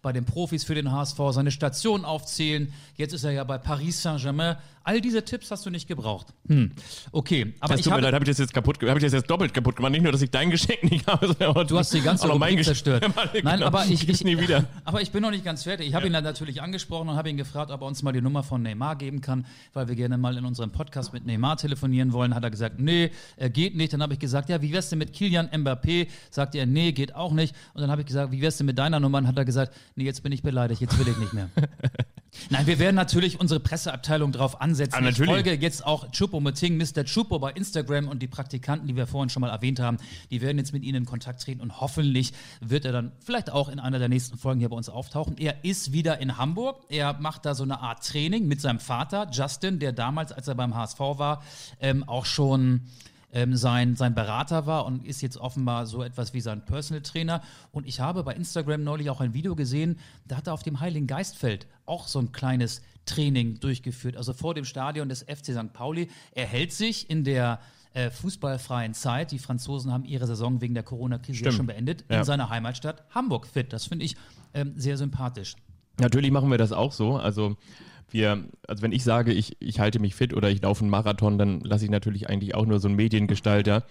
bei 0.00 0.12
den 0.12 0.24
Profis 0.24 0.64
für 0.64 0.74
den 0.74 0.92
HSV, 0.92 1.18
seine 1.30 1.50
Station 1.50 2.04
aufzählen. 2.04 2.72
Jetzt 2.96 3.12
ist 3.12 3.24
er 3.24 3.32
ja 3.32 3.44
bei 3.44 3.58
Paris 3.58 4.02
Saint-Germain 4.02 4.56
All 4.84 5.00
diese 5.00 5.24
Tipps 5.24 5.50
hast 5.50 5.64
du 5.66 5.70
nicht 5.70 5.86
gebraucht. 5.88 6.28
Hm. 6.48 6.72
Okay, 7.12 7.54
aber 7.60 7.74
Das 7.74 7.80
ich 7.80 7.84
tut 7.84 7.90
mir 7.90 7.94
habe, 7.94 8.02
leid, 8.02 8.14
habe 8.14 8.24
ich 8.24 8.28
das 8.30 8.38
jetzt 8.38 8.52
kaputt, 8.54 8.78
habe 8.82 8.98
ich 8.98 9.04
das 9.04 9.12
jetzt 9.12 9.30
doppelt 9.30 9.54
kaputt 9.54 9.76
gemacht. 9.76 9.92
Nicht 9.92 10.02
nur, 10.02 10.12
dass 10.12 10.22
ich 10.22 10.30
dein 10.30 10.50
Geschenk 10.50 10.82
nicht 10.90 11.06
habe, 11.06 11.28
sondern 11.38 11.66
Du 11.66 11.78
hast 11.78 11.92
die 11.94 12.00
ganze 12.00 12.28
Rubrik 12.28 12.62
zerstört. 12.64 13.04
Nein, 13.42 13.42
Genau. 13.58 13.66
aber 13.66 13.86
ich, 13.86 14.08
ich 14.08 14.24
nie 14.24 14.38
wieder. 14.38 14.64
Aber 14.84 15.00
ich 15.00 15.10
bin 15.12 15.22
noch 15.22 15.30
nicht 15.30 15.44
ganz 15.44 15.62
fertig. 15.62 15.86
Ich 15.88 15.94
habe 15.94 16.06
ihn 16.06 16.12
dann 16.12 16.24
natürlich 16.24 16.60
angesprochen 16.62 17.08
und 17.08 17.16
habe 17.16 17.30
ihn 17.30 17.36
gefragt, 17.36 17.70
ob 17.70 17.80
er 17.82 17.86
uns 17.86 18.02
mal 18.02 18.12
die 18.12 18.20
Nummer 18.20 18.42
von 18.42 18.62
Neymar 18.62 18.96
geben 18.96 19.20
kann, 19.20 19.46
weil 19.72 19.88
wir 19.88 19.94
gerne 19.94 20.18
mal 20.18 20.36
in 20.36 20.44
unserem 20.44 20.70
Podcast 20.72 21.12
mit 21.12 21.24
Neymar 21.26 21.56
telefonieren 21.56 22.12
wollen. 22.12 22.34
Hat 22.34 22.42
er 22.44 22.50
gesagt, 22.50 22.80
nee, 22.80 23.10
er 23.36 23.50
geht 23.50 23.76
nicht. 23.76 23.92
Dann 23.92 24.02
habe 24.02 24.14
ich 24.14 24.18
gesagt, 24.18 24.48
ja, 24.48 24.60
wie 24.62 24.72
wär's 24.72 24.88
denn 24.90 24.98
mit 24.98 25.12
Kilian 25.12 25.48
Mbappé? 25.48 26.08
Sagt 26.30 26.54
er, 26.54 26.66
nee, 26.66 26.92
geht 26.92 27.14
auch 27.14 27.32
nicht. 27.32 27.54
Und 27.74 27.80
dann 27.82 27.90
habe 27.90 28.02
ich 28.02 28.06
gesagt, 28.06 28.32
wie 28.32 28.40
wär's 28.40 28.56
denn 28.56 28.66
mit 28.66 28.78
deiner 28.78 28.98
Nummer? 29.00 29.18
Und 29.18 29.26
hat 29.28 29.36
er 29.38 29.44
gesagt, 29.44 29.72
nee, 29.96 30.04
jetzt 30.04 30.22
bin 30.22 30.32
ich 30.32 30.42
beleidigt, 30.42 30.80
jetzt 30.80 30.98
will 30.98 31.06
ich 31.08 31.16
nicht 31.18 31.32
mehr. 31.32 31.48
Nein, 32.48 32.66
wir 32.66 32.78
werden 32.78 32.96
natürlich 32.96 33.40
unsere 33.40 33.60
Presseabteilung 33.60 34.32
drauf 34.32 34.60
ansetzen. 34.60 35.04
Ah, 35.04 35.08
ich 35.08 35.18
folge 35.18 35.52
jetzt 35.54 35.84
auch 35.84 36.10
Chupomoting, 36.10 36.76
Mr. 36.76 37.04
Chupo 37.04 37.38
bei 37.38 37.52
Instagram 37.52 38.08
und 38.08 38.20
die 38.22 38.26
Praktikanten, 38.26 38.88
die 38.88 38.96
wir 38.96 39.06
vorhin 39.06 39.28
schon 39.28 39.42
mal 39.42 39.50
erwähnt 39.50 39.80
haben, 39.80 39.98
die 40.30 40.40
werden 40.40 40.58
jetzt 40.58 40.72
mit 40.72 40.82
Ihnen 40.82 41.02
in 41.02 41.04
Kontakt 41.04 41.42
treten 41.42 41.60
und 41.60 41.80
hoffentlich 41.80 42.32
wird 42.60 42.84
er 42.84 42.92
dann 42.92 43.12
vielleicht 43.24 43.50
auch 43.50 43.68
in 43.68 43.78
einer 43.78 43.98
der 43.98 44.08
nächsten 44.08 44.38
Folgen 44.38 44.60
hier 44.60 44.70
bei 44.70 44.76
uns 44.76 44.88
auftauchen. 44.88 45.36
Er 45.36 45.64
ist 45.64 45.92
wieder 45.92 46.20
in 46.20 46.38
Hamburg. 46.38 46.84
Er 46.88 47.14
macht 47.20 47.44
da 47.44 47.54
so 47.54 47.64
eine 47.64 47.80
Art 47.80 48.06
Training 48.06 48.48
mit 48.48 48.60
seinem 48.60 48.80
Vater, 48.80 49.28
Justin, 49.30 49.78
der 49.78 49.92
damals, 49.92 50.32
als 50.32 50.48
er 50.48 50.54
beim 50.54 50.74
HSV 50.74 51.00
war, 51.00 51.42
ähm, 51.80 52.02
auch 52.08 52.24
schon 52.24 52.82
ähm, 53.32 53.56
sein, 53.56 53.96
sein 53.96 54.14
Berater 54.14 54.66
war 54.66 54.84
und 54.86 55.04
ist 55.06 55.22
jetzt 55.22 55.38
offenbar 55.38 55.86
so 55.86 56.02
etwas 56.02 56.34
wie 56.34 56.40
sein 56.40 56.64
Personal 56.64 57.02
Trainer. 57.02 57.42
Und 57.72 57.86
ich 57.86 58.00
habe 58.00 58.22
bei 58.22 58.34
Instagram 58.34 58.84
neulich 58.84 59.10
auch 59.10 59.20
ein 59.20 59.34
Video 59.34 59.54
gesehen, 59.56 59.98
da 60.26 60.36
hat 60.36 60.46
er 60.46 60.52
auf 60.54 60.62
dem 60.62 60.80
Heiligen 60.80 61.06
Geistfeld 61.06 61.66
auch 61.86 62.06
so 62.08 62.18
ein 62.18 62.32
kleines 62.32 62.82
Training 63.06 63.58
durchgeführt. 63.60 64.16
Also 64.16 64.32
vor 64.32 64.54
dem 64.54 64.64
Stadion 64.64 65.08
des 65.08 65.22
FC 65.22 65.46
St. 65.52 65.72
Pauli. 65.72 66.08
Er 66.32 66.46
hält 66.46 66.72
sich 66.72 67.10
in 67.10 67.24
der 67.24 67.58
äh, 67.94 68.10
fußballfreien 68.10 68.94
Zeit, 68.94 69.32
die 69.32 69.38
Franzosen 69.38 69.92
haben 69.92 70.04
ihre 70.04 70.26
Saison 70.26 70.60
wegen 70.60 70.74
der 70.74 70.82
Corona-Krise 70.82 71.52
schon 71.52 71.66
beendet, 71.66 72.04
Ja. 72.08 72.18
in 72.20 72.24
seiner 72.24 72.48
Heimatstadt 72.48 73.04
Hamburg 73.10 73.46
fit. 73.46 73.72
Das 73.72 73.86
finde 73.86 74.04
ich 74.04 74.16
ähm, 74.54 74.72
sehr 74.76 74.96
sympathisch. 74.96 75.56
Natürlich 76.00 76.30
machen 76.30 76.50
wir 76.50 76.56
das 76.58 76.72
auch 76.72 76.92
so. 76.92 77.16
Also 77.16 77.56
wir, 78.12 78.44
also 78.68 78.82
wenn 78.82 78.92
ich 78.92 79.04
sage, 79.04 79.32
ich, 79.32 79.56
ich 79.60 79.80
halte 79.80 79.98
mich 79.98 80.14
fit 80.14 80.34
oder 80.34 80.50
ich 80.50 80.62
laufe 80.62 80.82
einen 80.82 80.90
Marathon, 80.90 81.38
dann 81.38 81.60
lasse 81.60 81.84
ich 81.84 81.90
natürlich 81.90 82.28
eigentlich 82.28 82.54
auch 82.54 82.66
nur 82.66 82.78
so 82.80 82.88
einen 82.88 82.96
Mediengestalter 82.96 83.84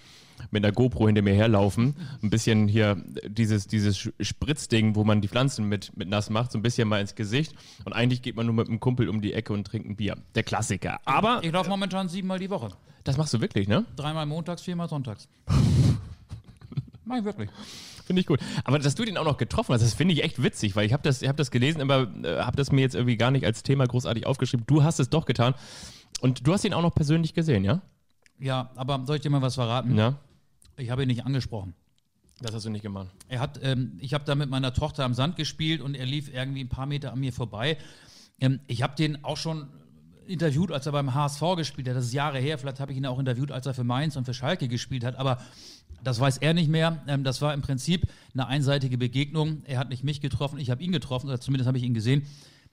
mit 0.49 0.65
einer 0.65 0.73
GoPro 0.73 1.05
hinter 1.05 1.21
mir 1.21 1.33
herlaufen. 1.35 1.95
Ein 2.23 2.31
bisschen 2.31 2.67
hier 2.67 2.97
dieses, 3.27 3.67
dieses 3.67 4.09
Spritzding, 4.19 4.95
wo 4.95 5.03
man 5.03 5.21
die 5.21 5.27
Pflanzen 5.27 5.67
mit, 5.69 5.95
mit 5.95 6.09
nass 6.09 6.29
macht, 6.31 6.51
so 6.51 6.57
ein 6.57 6.63
bisschen 6.63 6.87
mal 6.87 6.99
ins 6.99 7.13
Gesicht. 7.13 7.53
Und 7.85 7.93
eigentlich 7.93 8.21
geht 8.23 8.35
man 8.35 8.47
nur 8.47 8.55
mit 8.55 8.67
einem 8.67 8.79
Kumpel 8.79 9.07
um 9.09 9.21
die 9.21 9.33
Ecke 9.33 9.53
und 9.53 9.65
trinkt 9.67 9.87
ein 9.87 9.95
Bier. 9.97 10.17
Der 10.33 10.41
Klassiker. 10.43 10.99
Aber 11.05 11.41
Ich 11.43 11.51
laufe 11.51 11.69
momentan 11.69 12.09
siebenmal 12.09 12.39
die 12.39 12.49
Woche. 12.49 12.69
das 13.03 13.17
machst 13.17 13.33
du 13.35 13.41
wirklich, 13.41 13.67
ne? 13.67 13.85
Dreimal 13.95 14.25
montags, 14.25 14.63
viermal 14.63 14.89
sonntags. 14.89 15.27
Mach 17.05 17.17
ich 17.17 17.23
wirklich. 17.25 17.49
Finde 18.05 18.21
ich 18.21 18.27
gut. 18.27 18.39
Aber 18.63 18.79
dass 18.79 18.95
du 18.95 19.05
den 19.05 19.17
auch 19.17 19.25
noch 19.25 19.37
getroffen 19.37 19.73
hast, 19.73 19.81
das 19.81 19.93
finde 19.93 20.13
ich 20.13 20.23
echt 20.23 20.41
witzig, 20.41 20.75
weil 20.75 20.85
ich 20.85 20.93
habe 20.93 21.03
das, 21.03 21.21
ich 21.21 21.27
hab 21.27 21.37
das 21.37 21.51
gelesen, 21.51 21.81
aber 21.81 22.11
äh, 22.23 22.41
habe 22.41 22.57
das 22.57 22.71
mir 22.71 22.81
jetzt 22.81 22.95
irgendwie 22.95 23.17
gar 23.17 23.31
nicht 23.31 23.45
als 23.45 23.63
Thema 23.63 23.85
großartig 23.85 24.25
aufgeschrieben. 24.25 24.65
Du 24.67 24.83
hast 24.83 24.99
es 24.99 25.09
doch 25.09 25.25
getan. 25.25 25.53
Und 26.21 26.45
du 26.45 26.53
hast 26.53 26.63
ihn 26.65 26.73
auch 26.73 26.81
noch 26.81 26.93
persönlich 26.93 27.33
gesehen, 27.33 27.63
ja? 27.63 27.81
Ja, 28.39 28.71
aber 28.75 29.03
soll 29.05 29.17
ich 29.17 29.21
dir 29.21 29.29
mal 29.29 29.41
was 29.41 29.55
verraten? 29.55 29.97
Ja. 29.97 30.17
Ich 30.77 30.89
habe 30.89 31.03
ihn 31.03 31.07
nicht 31.07 31.25
angesprochen. 31.25 31.75
Das 32.41 32.55
hast 32.55 32.65
du 32.65 32.69
nicht 32.69 32.81
gemacht. 32.81 33.07
Er 33.27 33.39
hat, 33.39 33.59
ähm, 33.61 33.97
ich 33.99 34.13
habe 34.13 34.23
da 34.25 34.33
mit 34.33 34.49
meiner 34.49 34.73
Tochter 34.73 35.05
am 35.05 35.13
Sand 35.13 35.35
gespielt 35.35 35.81
und 35.81 35.95
er 35.95 36.05
lief 36.05 36.33
irgendwie 36.33 36.63
ein 36.63 36.69
paar 36.69 36.87
Meter 36.87 37.13
an 37.13 37.19
mir 37.19 37.31
vorbei. 37.31 37.77
Ähm, 38.39 38.59
ich 38.67 38.81
habe 38.81 38.95
den 38.95 39.23
auch 39.23 39.37
schon 39.37 39.67
interviewt, 40.25 40.71
als 40.71 40.85
er 40.85 40.91
beim 40.91 41.13
HSV 41.13 41.41
gespielt 41.55 41.87
hat. 41.87 41.95
Das 41.95 42.05
ist 42.05 42.13
Jahre 42.13 42.39
her. 42.39 42.57
Vielleicht 42.57 42.79
habe 42.79 42.91
ich 42.91 42.97
ihn 42.97 43.05
auch 43.05 43.19
interviewt, 43.19 43.51
als 43.51 43.67
er 43.67 43.73
für 43.73 43.83
Mainz 43.83 44.15
und 44.15 44.25
für 44.25 44.33
Schalke 44.33 44.67
gespielt 44.67 45.03
hat. 45.03 45.15
Aber 45.15 45.37
das 46.03 46.19
weiß 46.19 46.37
er 46.37 46.53
nicht 46.53 46.69
mehr. 46.69 47.01
Ähm, 47.07 47.23
das 47.23 47.41
war 47.41 47.53
im 47.53 47.61
Prinzip 47.61 48.07
eine 48.33 48.47
einseitige 48.47 48.97
Begegnung. 48.97 49.61
Er 49.65 49.79
hat 49.79 49.89
nicht 49.89 50.03
mich 50.03 50.21
getroffen, 50.21 50.59
ich 50.59 50.69
habe 50.69 50.81
ihn 50.83 50.91
getroffen, 50.91 51.27
oder 51.27 51.39
zumindest 51.39 51.67
habe 51.67 51.77
ich 51.77 51.83
ihn 51.83 51.93
gesehen. 51.93 52.23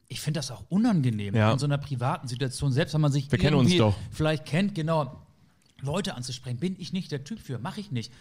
Ich 0.09 0.21
finde 0.21 0.39
das 0.39 0.51
auch 0.51 0.65
unangenehm 0.71 1.35
Ja. 1.35 1.53
in 1.53 1.59
so 1.59 1.67
einer 1.67 1.79
privaten 1.79 2.29
Situation, 2.29 2.73
selbst 2.73 2.95
wenn 2.95 3.01
man 3.03 3.13
sich 3.13 3.31
Wir 3.31 3.43
irgendwie 3.43 3.83
vielleicht 4.11 4.47
kennt, 4.47 4.75
genau. 4.75 5.23
Leute 5.81 6.15
anzusprechen, 6.17 6.59
bin 6.59 6.75
ich 6.79 6.93
nicht 6.93 7.13
der 7.13 7.23
Typ 7.25 7.39
für, 7.41 7.59
mache 7.59 7.81
ich 7.81 7.93
nicht. 7.93 8.13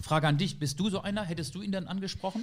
Frage 0.00 0.26
an 0.26 0.38
dich, 0.38 0.58
bist 0.58 0.80
du 0.80 0.90
so 0.90 1.02
einer? 1.02 1.22
Hättest 1.22 1.54
du 1.54 1.62
ihn 1.62 1.70
dann 1.70 1.86
angesprochen? 1.86 2.42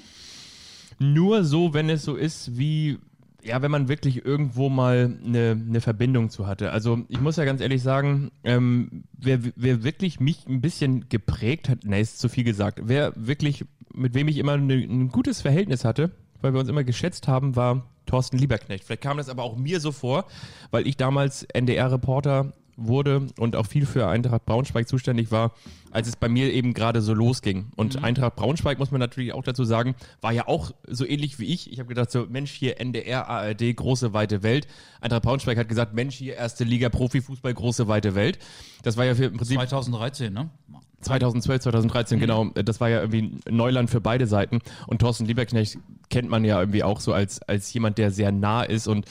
Nur 0.99 1.43
so, 1.43 1.74
wenn 1.74 1.89
es 1.89 2.03
so 2.03 2.15
ist, 2.15 2.57
wie, 2.57 2.99
ja, 3.44 3.62
wenn 3.62 3.72
man 3.72 3.88
wirklich 3.88 4.26
irgendwo 4.26 4.70
mal 4.70 5.18
eine, 5.26 5.52
eine 5.52 5.82
Verbindung 5.82 6.30
zu 6.30 6.48
hatte. 6.48 6.72
Also 6.72 7.00
ich 7.08 7.20
muss 7.20 7.38
ja 7.38 7.46
ganz 7.46 7.62
ehrlich 7.62 7.82
sagen, 7.82 8.32
ähm, 8.44 9.04
wer, 9.14 9.39
wer 9.56 9.84
wirklich 9.84 10.20
mich 10.20 10.48
ein 10.48 10.62
bisschen 10.62 11.10
geprägt 11.10 11.70
hat, 11.70 11.86
ne, 11.86 12.00
ist 12.00 12.20
zu 12.20 12.30
viel 12.30 12.44
gesagt, 12.44 12.80
wer 12.84 13.14
wirklich, 13.16 13.66
mit 13.94 14.14
wem 14.14 14.28
ich 14.28 14.38
immer 14.38 14.54
eine, 14.54 14.76
ein 14.76 15.10
gutes 15.10 15.42
Verhältnis 15.42 15.86
hatte, 15.86 16.12
weil 16.42 16.54
wir 16.54 16.60
uns 16.60 16.70
immer 16.70 16.84
geschätzt 16.84 17.28
haben, 17.28 17.56
war 17.56 17.86
Thorsten 18.06 18.38
Lieberknecht. 18.38 18.84
Vielleicht 18.84 19.04
kam 19.04 19.18
das 19.18 19.30
aber 19.30 19.44
auch 19.44 19.58
mir 19.58 19.80
so 19.80 19.92
vor, 19.92 20.26
weil 20.72 20.88
ich 20.88 20.98
damals 20.98 21.44
NDR-Reporter 21.44 22.54
wurde 22.88 23.28
und 23.40 23.56
auch 23.56 23.66
viel 23.66 23.86
für 23.86 24.08
Eintracht 24.08 24.46
Braunschweig 24.46 24.88
zuständig 24.88 25.32
war, 25.32 25.54
als 25.92 26.08
es 26.08 26.16
bei 26.16 26.30
mir 26.30 26.52
eben 26.54 26.74
gerade 26.74 27.02
so 27.02 27.14
losging. 27.14 27.68
Und 27.76 28.04
Eintracht 28.04 28.36
Braunschweig, 28.36 28.80
muss 28.80 28.92
man 28.92 29.00
natürlich 29.00 29.34
auch 29.34 29.44
dazu 29.44 29.64
sagen, 29.64 29.96
war 30.22 30.32
ja 30.32 30.48
auch 30.48 30.72
so 30.88 31.06
ähnlich 31.06 31.40
wie 31.40 31.46
ich. 31.46 31.72
Ich 31.72 31.80
habe 31.80 31.90
gedacht, 31.90 32.12
so 32.12 32.26
Mensch, 32.30 32.52
hier 32.52 32.80
NDR, 32.80 33.28
ARD, 33.28 33.76
große, 33.76 34.14
weite 34.14 34.44
Welt. 34.44 34.68
Eintracht 35.02 35.24
Braunschweig 35.24 35.58
hat 35.58 35.70
gesagt, 35.70 35.94
Mensch, 35.94 36.16
hier 36.16 36.36
erste 36.36 36.64
Liga, 36.64 36.90
Profifußball, 36.90 37.54
große, 37.54 37.88
weite 37.88 38.16
Welt. 38.16 38.40
Das 38.84 38.98
war 38.98 39.06
ja 39.06 39.16
für 39.16 39.26
im 39.26 39.38
Prinzip 39.38 39.60
2013, 39.60 40.34
ne? 40.34 40.50
2012, 41.02 41.62
2013, 41.62 42.20
genau. 42.20 42.46
Das 42.50 42.80
war 42.80 42.90
ja 42.90 43.02
irgendwie 43.02 43.38
Neuland 43.50 43.90
für 43.90 44.02
beide 44.02 44.28
Seiten. 44.28 44.60
Und 44.88 45.00
Thorsten 45.00 45.26
Lieberknecht 45.26 45.78
kennt 46.10 46.30
man 46.30 46.46
ja 46.46 46.60
irgendwie 46.60 46.84
auch 46.84 47.00
so 47.00 47.14
als, 47.14 47.42
als 47.42 47.74
jemand, 47.74 47.98
der 47.98 48.12
sehr 48.12 48.32
nah 48.32 48.64
ist. 48.64 48.88
Und 48.88 49.06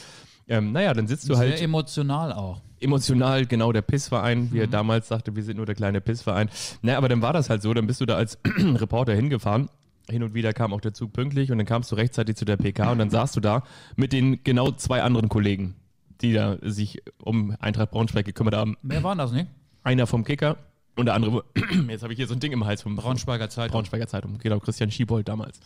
ähm, 0.48 0.72
naja, 0.72 0.94
dann 0.94 1.06
sitzt 1.06 1.28
du 1.28 1.34
Sehr 1.34 1.50
halt 1.50 1.60
emotional 1.60 2.32
auch. 2.32 2.60
Emotional, 2.80 3.46
genau, 3.46 3.72
der 3.72 3.82
Pissverein, 3.82 4.52
wie 4.52 4.58
er 4.58 4.66
damals 4.66 5.08
sagte, 5.08 5.36
wir 5.36 5.42
sind 5.42 5.56
nur 5.56 5.66
der 5.66 5.74
kleine 5.74 6.00
Pissverein. 6.00 6.48
Naja, 6.82 6.98
aber 6.98 7.08
dann 7.08 7.22
war 7.22 7.32
das 7.32 7.50
halt 7.50 7.62
so, 7.62 7.72
dann 7.74 7.86
bist 7.86 8.00
du 8.00 8.06
da 8.06 8.16
als 8.16 8.38
Reporter 8.58 9.14
hingefahren. 9.14 9.68
Hin 10.08 10.22
und 10.22 10.34
wieder 10.34 10.52
kam 10.52 10.72
auch 10.72 10.80
der 10.80 10.92
Zug 10.92 11.12
pünktlich 11.12 11.52
und 11.52 11.58
dann 11.58 11.66
kamst 11.66 11.92
du 11.92 11.96
rechtzeitig 11.96 12.36
zu 12.36 12.44
der 12.44 12.56
PK 12.56 12.90
und 12.90 12.98
dann 12.98 13.10
saßt 13.10 13.36
du 13.36 13.40
da 13.40 13.62
mit 13.96 14.12
den 14.12 14.42
genau 14.42 14.72
zwei 14.72 15.02
anderen 15.02 15.28
Kollegen, 15.28 15.76
die 16.20 16.32
da 16.32 16.56
sich 16.62 17.02
um 17.22 17.54
Eintracht 17.60 17.92
Braunschweig 17.92 18.24
gekümmert 18.24 18.54
haben. 18.54 18.76
Mehr 18.82 19.04
waren 19.04 19.18
das 19.18 19.30
nicht? 19.30 19.46
Einer 19.84 20.06
vom 20.06 20.24
Kicker 20.24 20.56
und 20.96 21.06
der 21.06 21.14
andere, 21.14 21.44
jetzt 21.88 22.02
habe 22.02 22.12
ich 22.12 22.16
hier 22.16 22.26
so 22.26 22.34
ein 22.34 22.40
Ding 22.40 22.52
im 22.52 22.64
Hals 22.64 22.82
vom 22.82 22.96
Braunschweiger 22.96 23.48
Zeitung. 23.50 23.72
Braunschweiger 23.72 24.08
Zeitung, 24.08 24.38
genau, 24.38 24.58
Christian 24.58 24.90
Schiebold 24.90 25.28
damals. 25.28 25.60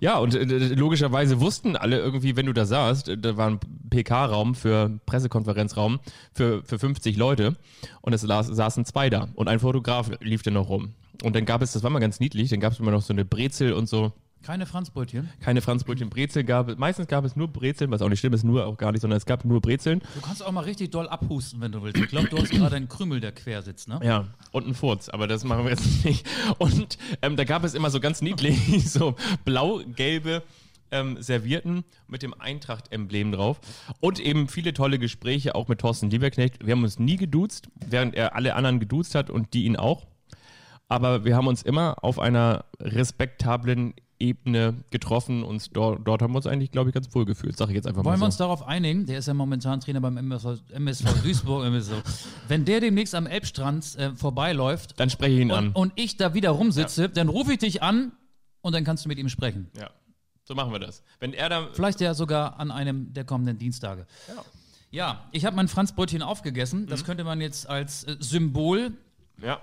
Ja, 0.00 0.18
und 0.18 0.34
äh, 0.34 0.44
logischerweise 0.74 1.40
wussten 1.40 1.76
alle 1.76 1.98
irgendwie, 1.98 2.36
wenn 2.36 2.46
du 2.46 2.52
da 2.52 2.66
saßt, 2.66 3.08
äh, 3.08 3.18
da 3.18 3.36
war 3.36 3.50
ein 3.50 3.60
PK-Raum 3.90 4.54
für 4.54 4.98
Pressekonferenzraum 5.06 6.00
für, 6.32 6.62
für 6.64 6.78
50 6.78 7.16
Leute 7.16 7.56
und 8.00 8.12
es 8.12 8.22
las, 8.22 8.46
saßen 8.46 8.84
zwei 8.84 9.10
da 9.10 9.28
und 9.34 9.48
ein 9.48 9.60
Fotograf 9.60 10.10
lief 10.20 10.42
dann 10.42 10.54
noch 10.54 10.68
rum. 10.68 10.94
Und 11.22 11.34
dann 11.34 11.44
gab 11.44 11.62
es, 11.62 11.72
das 11.72 11.82
war 11.82 11.90
mal 11.90 11.98
ganz 11.98 12.20
niedlich, 12.20 12.50
dann 12.50 12.60
gab 12.60 12.72
es 12.72 12.78
immer 12.78 12.92
noch 12.92 13.02
so 13.02 13.12
eine 13.12 13.24
Brezel 13.24 13.72
und 13.72 13.88
so, 13.88 14.12
Keine 14.42 14.66
Franzbrötchen. 14.66 15.28
keine 15.40 15.60
Franzbrötchen, 15.60 16.08
Brezel 16.10 16.44
gab 16.44 16.68
es, 16.68 16.78
meistens 16.78 17.06
gab 17.06 17.24
es 17.24 17.36
nur 17.36 17.48
Brezeln, 17.48 17.90
was 17.90 18.02
auch 18.02 18.08
nicht 18.08 18.20
stimmt, 18.20 18.34
ist 18.34 18.44
nur 18.44 18.66
auch 18.66 18.76
gar 18.76 18.92
nicht, 18.92 19.02
sondern 19.02 19.16
es 19.16 19.26
gab 19.26 19.44
nur 19.44 19.60
Brezeln. 19.60 20.00
Du 20.14 20.20
kannst 20.20 20.44
auch 20.44 20.52
mal 20.52 20.64
richtig 20.64 20.90
doll 20.90 21.08
abhusten, 21.08 21.60
wenn 21.60 21.72
du 21.72 21.82
willst. 21.82 21.98
Ich 21.98 22.08
glaube, 22.08 22.28
du 22.28 22.38
hast 22.38 22.50
gerade 22.50 22.76
einen 22.76 22.88
Krümel, 22.88 23.20
der 23.20 23.32
quer 23.32 23.62
sitzt, 23.62 23.88
ne? 23.88 24.00
Ja, 24.02 24.26
und 24.52 24.66
ein 24.66 24.74
Furz, 24.74 25.08
aber 25.08 25.26
das 25.26 25.44
machen 25.44 25.64
wir 25.64 25.70
jetzt 25.70 26.04
nicht. 26.04 26.26
Und 26.58 26.98
ähm, 27.20 27.36
da 27.36 27.44
gab 27.44 27.64
es 27.64 27.74
immer 27.74 27.90
so 27.90 28.00
ganz 28.00 28.22
niedlich 28.22 28.58
so 28.90 29.16
blau-gelbe 29.44 30.42
ähm, 30.90 31.20
Servierten 31.20 31.84
mit 32.06 32.22
dem 32.22 32.32
Eintracht-Emblem 32.32 33.32
drauf 33.32 33.60
und 34.00 34.20
eben 34.20 34.48
viele 34.48 34.72
tolle 34.72 34.98
Gespräche 34.98 35.54
auch 35.54 35.68
mit 35.68 35.80
Thorsten 35.80 36.10
Lieberknecht. 36.10 36.64
Wir 36.66 36.72
haben 36.72 36.82
uns 36.82 36.98
nie 36.98 37.16
geduzt, 37.16 37.68
während 37.74 38.14
er 38.14 38.34
alle 38.34 38.54
anderen 38.54 38.80
geduzt 38.80 39.14
hat 39.14 39.30
und 39.30 39.52
die 39.52 39.64
ihn 39.64 39.76
auch. 39.76 40.06
Aber 40.88 41.24
wir 41.26 41.36
haben 41.36 41.46
uns 41.46 41.62
immer 41.62 42.02
auf 42.02 42.18
einer 42.18 42.64
respektablen 42.80 43.92
Ebene 44.20 44.74
getroffen 44.90 45.42
und 45.44 45.76
dort, 45.76 46.06
dort 46.06 46.22
haben 46.22 46.32
wir 46.32 46.36
uns 46.38 46.46
eigentlich, 46.46 46.70
glaube 46.72 46.90
ich, 46.90 46.94
ganz 46.94 47.14
wohl 47.14 47.24
gefühlt. 47.24 47.56
Sag 47.56 47.68
ich 47.68 47.74
jetzt 47.76 47.86
einfach 47.86 48.04
Wollen 48.04 48.14
wir 48.16 48.20
mal 48.20 48.26
uns 48.26 48.36
so. 48.36 48.44
darauf 48.44 48.66
einigen? 48.66 49.06
Der 49.06 49.18
ist 49.20 49.26
ja 49.28 49.34
momentan 49.34 49.80
Trainer 49.80 50.00
beim 50.00 50.16
MSV, 50.16 50.60
MSV 50.72 51.22
Duisburg. 51.22 51.64
MSV. 51.66 51.92
Wenn 52.48 52.64
der 52.64 52.80
demnächst 52.80 53.14
am 53.14 53.26
Elbstrand 53.26 53.96
äh, 53.96 54.14
vorbeiläuft 54.16 54.98
Dann 54.98 55.08
spreche 55.10 55.34
ich 55.36 55.40
ihn 55.42 55.50
an. 55.52 55.68
und, 55.68 55.76
und 55.76 55.92
ich 55.96 56.16
da 56.16 56.34
wieder 56.34 56.50
rumsitze, 56.50 57.08
dann 57.08 57.28
rufe 57.28 57.52
ich 57.52 57.58
dich 57.58 57.82
an 57.82 58.12
und 58.60 58.74
dann 58.74 58.84
kannst 58.84 59.04
du 59.04 59.08
mit 59.08 59.18
ihm 59.18 59.28
sprechen. 59.28 59.70
ja, 59.78 59.90
so 60.44 60.54
machen 60.54 60.72
wir 60.72 60.78
das. 60.80 61.02
Wenn 61.20 61.32
er 61.32 61.48
da 61.48 61.68
Vielleicht 61.72 62.00
ja 62.00 62.14
sogar 62.14 62.58
an 62.58 62.70
einem 62.70 63.12
der 63.12 63.24
kommenden 63.24 63.58
Dienstage. 63.58 64.06
Ja, 64.90 65.24
ich 65.32 65.44
habe 65.44 65.54
mein 65.54 65.68
Franzbrötchen 65.68 66.22
aufgegessen. 66.22 66.86
Das 66.86 67.04
könnte 67.04 67.22
man 67.22 67.40
jetzt 67.40 67.68
als 67.68 68.04
äh, 68.04 68.16
Symbol 68.20 68.92
ja, 69.40 69.60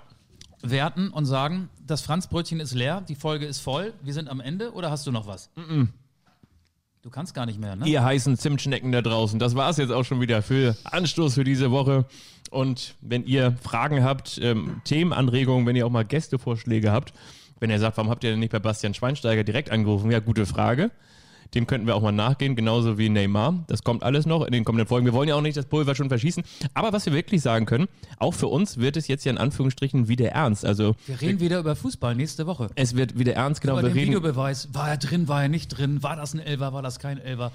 werten 0.62 1.10
und 1.10 1.26
sagen, 1.26 1.68
das 1.86 2.02
Franzbrötchen 2.02 2.60
ist 2.60 2.74
leer, 2.74 3.02
die 3.08 3.14
Folge 3.14 3.46
ist 3.46 3.60
voll, 3.60 3.92
wir 4.02 4.14
sind 4.14 4.28
am 4.28 4.40
Ende 4.40 4.72
oder 4.72 4.90
hast 4.90 5.06
du 5.06 5.12
noch 5.12 5.26
was? 5.26 5.50
Du 5.54 5.88
Du 7.06 7.10
kannst 7.10 7.34
gar 7.34 7.46
nicht 7.46 7.60
mehr, 7.60 7.76
ne? 7.76 7.86
Ihr 7.86 8.02
heißen 8.02 8.36
Zimtschnecken 8.36 8.90
da 8.90 9.00
draußen. 9.00 9.38
Das 9.38 9.54
war 9.54 9.70
es 9.70 9.76
jetzt 9.76 9.92
auch 9.92 10.02
schon 10.02 10.20
wieder 10.20 10.42
für 10.42 10.76
Anstoß 10.82 11.34
für 11.34 11.44
diese 11.44 11.70
Woche. 11.70 12.04
Und 12.50 12.96
wenn 13.00 13.24
ihr 13.24 13.56
Fragen 13.62 14.02
habt, 14.02 14.40
ähm, 14.42 14.80
Themenanregungen, 14.82 15.66
wenn 15.66 15.76
ihr 15.76 15.86
auch 15.86 15.90
mal 15.90 16.04
Gästevorschläge 16.04 16.90
habt, 16.90 17.12
wenn 17.60 17.70
ihr 17.70 17.78
sagt, 17.78 17.96
warum 17.96 18.10
habt 18.10 18.24
ihr 18.24 18.30
denn 18.30 18.40
nicht 18.40 18.50
bei 18.50 18.58
Bastian 18.58 18.92
Schweinsteiger 18.92 19.44
direkt 19.44 19.70
angerufen? 19.70 20.10
Ja, 20.10 20.18
gute 20.18 20.46
Frage. 20.46 20.90
Dem 21.54 21.66
könnten 21.66 21.86
wir 21.86 21.94
auch 21.94 22.02
mal 22.02 22.12
nachgehen, 22.12 22.56
genauso 22.56 22.98
wie 22.98 23.08
Neymar. 23.08 23.64
Das 23.68 23.82
kommt 23.82 24.02
alles 24.02 24.26
noch 24.26 24.44
in 24.44 24.52
den 24.52 24.64
kommenden 24.64 24.86
Folgen. 24.86 25.06
Wir 25.06 25.12
wollen 25.12 25.28
ja 25.28 25.34
auch 25.34 25.40
nicht 25.40 25.56
das 25.56 25.66
Pulver 25.66 25.94
schon 25.94 26.08
verschießen. 26.08 26.42
Aber 26.74 26.92
was 26.92 27.06
wir 27.06 27.12
wirklich 27.12 27.42
sagen 27.42 27.66
können, 27.66 27.86
auch 28.18 28.34
für 28.34 28.48
uns 28.48 28.78
wird 28.78 28.96
es 28.96 29.08
jetzt 29.08 29.24
ja 29.24 29.32
in 29.32 29.38
Anführungsstrichen 29.38 30.08
wieder 30.08 30.28
ernst. 30.30 30.64
Also 30.64 30.94
Wir 31.06 31.20
reden 31.20 31.40
wieder 31.40 31.58
über 31.58 31.76
Fußball 31.76 32.14
nächste 32.14 32.46
Woche. 32.46 32.68
es 32.74 32.96
wird 32.96 33.18
wieder 33.18 33.34
ernst, 33.34 33.60
genau. 33.60 33.74
über 33.74 33.82
Wir 33.82 33.88
den 33.90 33.94
reden, 33.94 34.08
Videobeweis. 34.08 34.68
War 34.72 34.88
er 34.90 34.96
drin, 34.96 35.28
war 35.28 35.42
er 35.42 35.48
nicht 35.48 35.68
drin? 35.68 36.02
War 36.02 36.16
das 36.16 36.34
ein 36.34 36.40
Elfer, 36.40 36.72
war 36.72 36.82
das 36.82 36.98
kein 36.98 37.18
Elfer? 37.18 37.52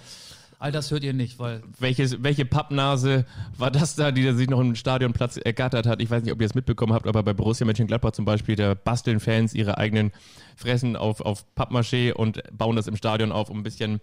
All 0.62 0.72
das 0.72 0.92
hört 0.92 1.04
ihr 1.04 1.14
nicht, 1.14 1.40
weil 1.40 1.64
welches, 1.80 2.22
welche 2.22 2.46
Pappnase 2.46 3.26
war 3.58 3.72
das 3.72 3.96
da, 3.96 4.12
die 4.12 4.32
sich 4.34 4.48
noch 4.48 4.60
einen 4.60 4.76
Stadionplatz 4.76 5.38
ergattert 5.38 5.88
hat? 5.88 6.04
Ich 6.04 6.12
weiß 6.12 6.22
nicht, 6.22 6.32
ob 6.32 6.40
ihr 6.40 6.46
es 6.46 6.54
mitbekommen 6.54 6.94
habt, 6.94 7.08
aber 7.08 7.24
bei 7.24 7.34
Borussia 7.34 7.66
Mönchengladbach 7.66 8.12
zum 8.12 8.26
Beispiel, 8.26 8.56
da 8.56 8.76
basteln 8.76 9.20
Fans 9.20 9.56
ihre 9.56 9.80
eigenen 9.80 10.12
Fressen 10.56 10.96
auf, 10.96 11.20
auf 11.22 11.46
Pappmaché 11.58 12.14
und 12.14 12.44
bauen 12.56 12.76
das 12.76 12.86
im 12.86 12.96
Stadion 12.96 13.32
auf, 13.32 13.50
um 13.50 13.62
ein 13.62 13.64
bisschen 13.64 14.02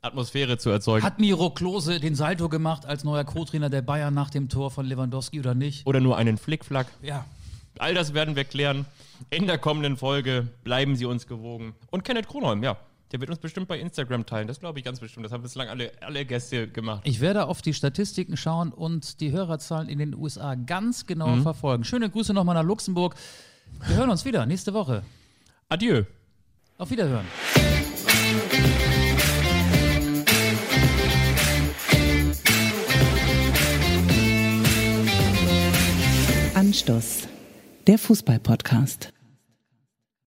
Atmosphäre 0.00 0.58
zu 0.58 0.70
erzeugen. 0.70 1.06
hat 1.06 1.20
Miro 1.20 1.50
Klose 1.50 2.00
den 2.00 2.16
Salto 2.16 2.48
gemacht 2.48 2.84
als 2.84 3.04
neuer 3.04 3.22
Co-Trainer 3.22 3.70
der 3.70 3.82
Bayern 3.82 4.12
nach 4.12 4.30
dem 4.30 4.48
Tor 4.48 4.72
von 4.72 4.86
Lewandowski 4.86 5.38
oder 5.38 5.54
nicht? 5.54 5.86
Oder 5.86 6.00
nur 6.00 6.16
einen 6.16 6.36
Flickflack. 6.36 6.88
Ja. 7.00 7.26
All 7.78 7.94
das 7.94 8.12
werden 8.12 8.34
wir 8.34 8.42
klären 8.42 8.86
in 9.30 9.46
der 9.46 9.58
kommenden 9.58 9.96
Folge. 9.96 10.48
Bleiben 10.64 10.96
Sie 10.96 11.04
uns 11.04 11.28
gewogen. 11.28 11.76
Und 11.92 12.02
Kenneth 12.02 12.26
Kronholm, 12.26 12.64
ja. 12.64 12.76
Der 13.12 13.20
wird 13.20 13.28
uns 13.28 13.40
bestimmt 13.40 13.68
bei 13.68 13.78
Instagram 13.78 14.24
teilen. 14.24 14.48
Das 14.48 14.58
glaube 14.58 14.78
ich 14.78 14.84
ganz 14.84 14.98
bestimmt. 14.98 15.26
Das 15.26 15.32
haben 15.32 15.42
bislang 15.42 15.68
alle, 15.68 15.92
alle 16.00 16.24
Gäste 16.24 16.66
gemacht. 16.66 17.02
Ich 17.04 17.20
werde 17.20 17.44
auf 17.46 17.60
die 17.60 17.74
Statistiken 17.74 18.38
schauen 18.38 18.72
und 18.72 19.20
die 19.20 19.32
Hörerzahlen 19.32 19.88
in 19.88 19.98
den 19.98 20.14
USA 20.14 20.54
ganz 20.54 21.06
genau 21.06 21.36
verfolgen. 21.42 21.84
Schöne 21.84 22.08
Grüße 22.08 22.32
nochmal 22.32 22.54
nach 22.54 22.64
Luxemburg. 22.64 23.14
Wir 23.86 23.96
hören 23.96 24.08
uns 24.08 24.24
wieder 24.24 24.46
nächste 24.46 24.72
Woche. 24.72 25.02
Adieu. 25.68 26.04
Auf 26.78 26.90
Wiederhören. 26.90 27.26
Anstoß. 36.54 37.28
Der 37.86 37.98
Fußball-Podcast. 37.98 39.12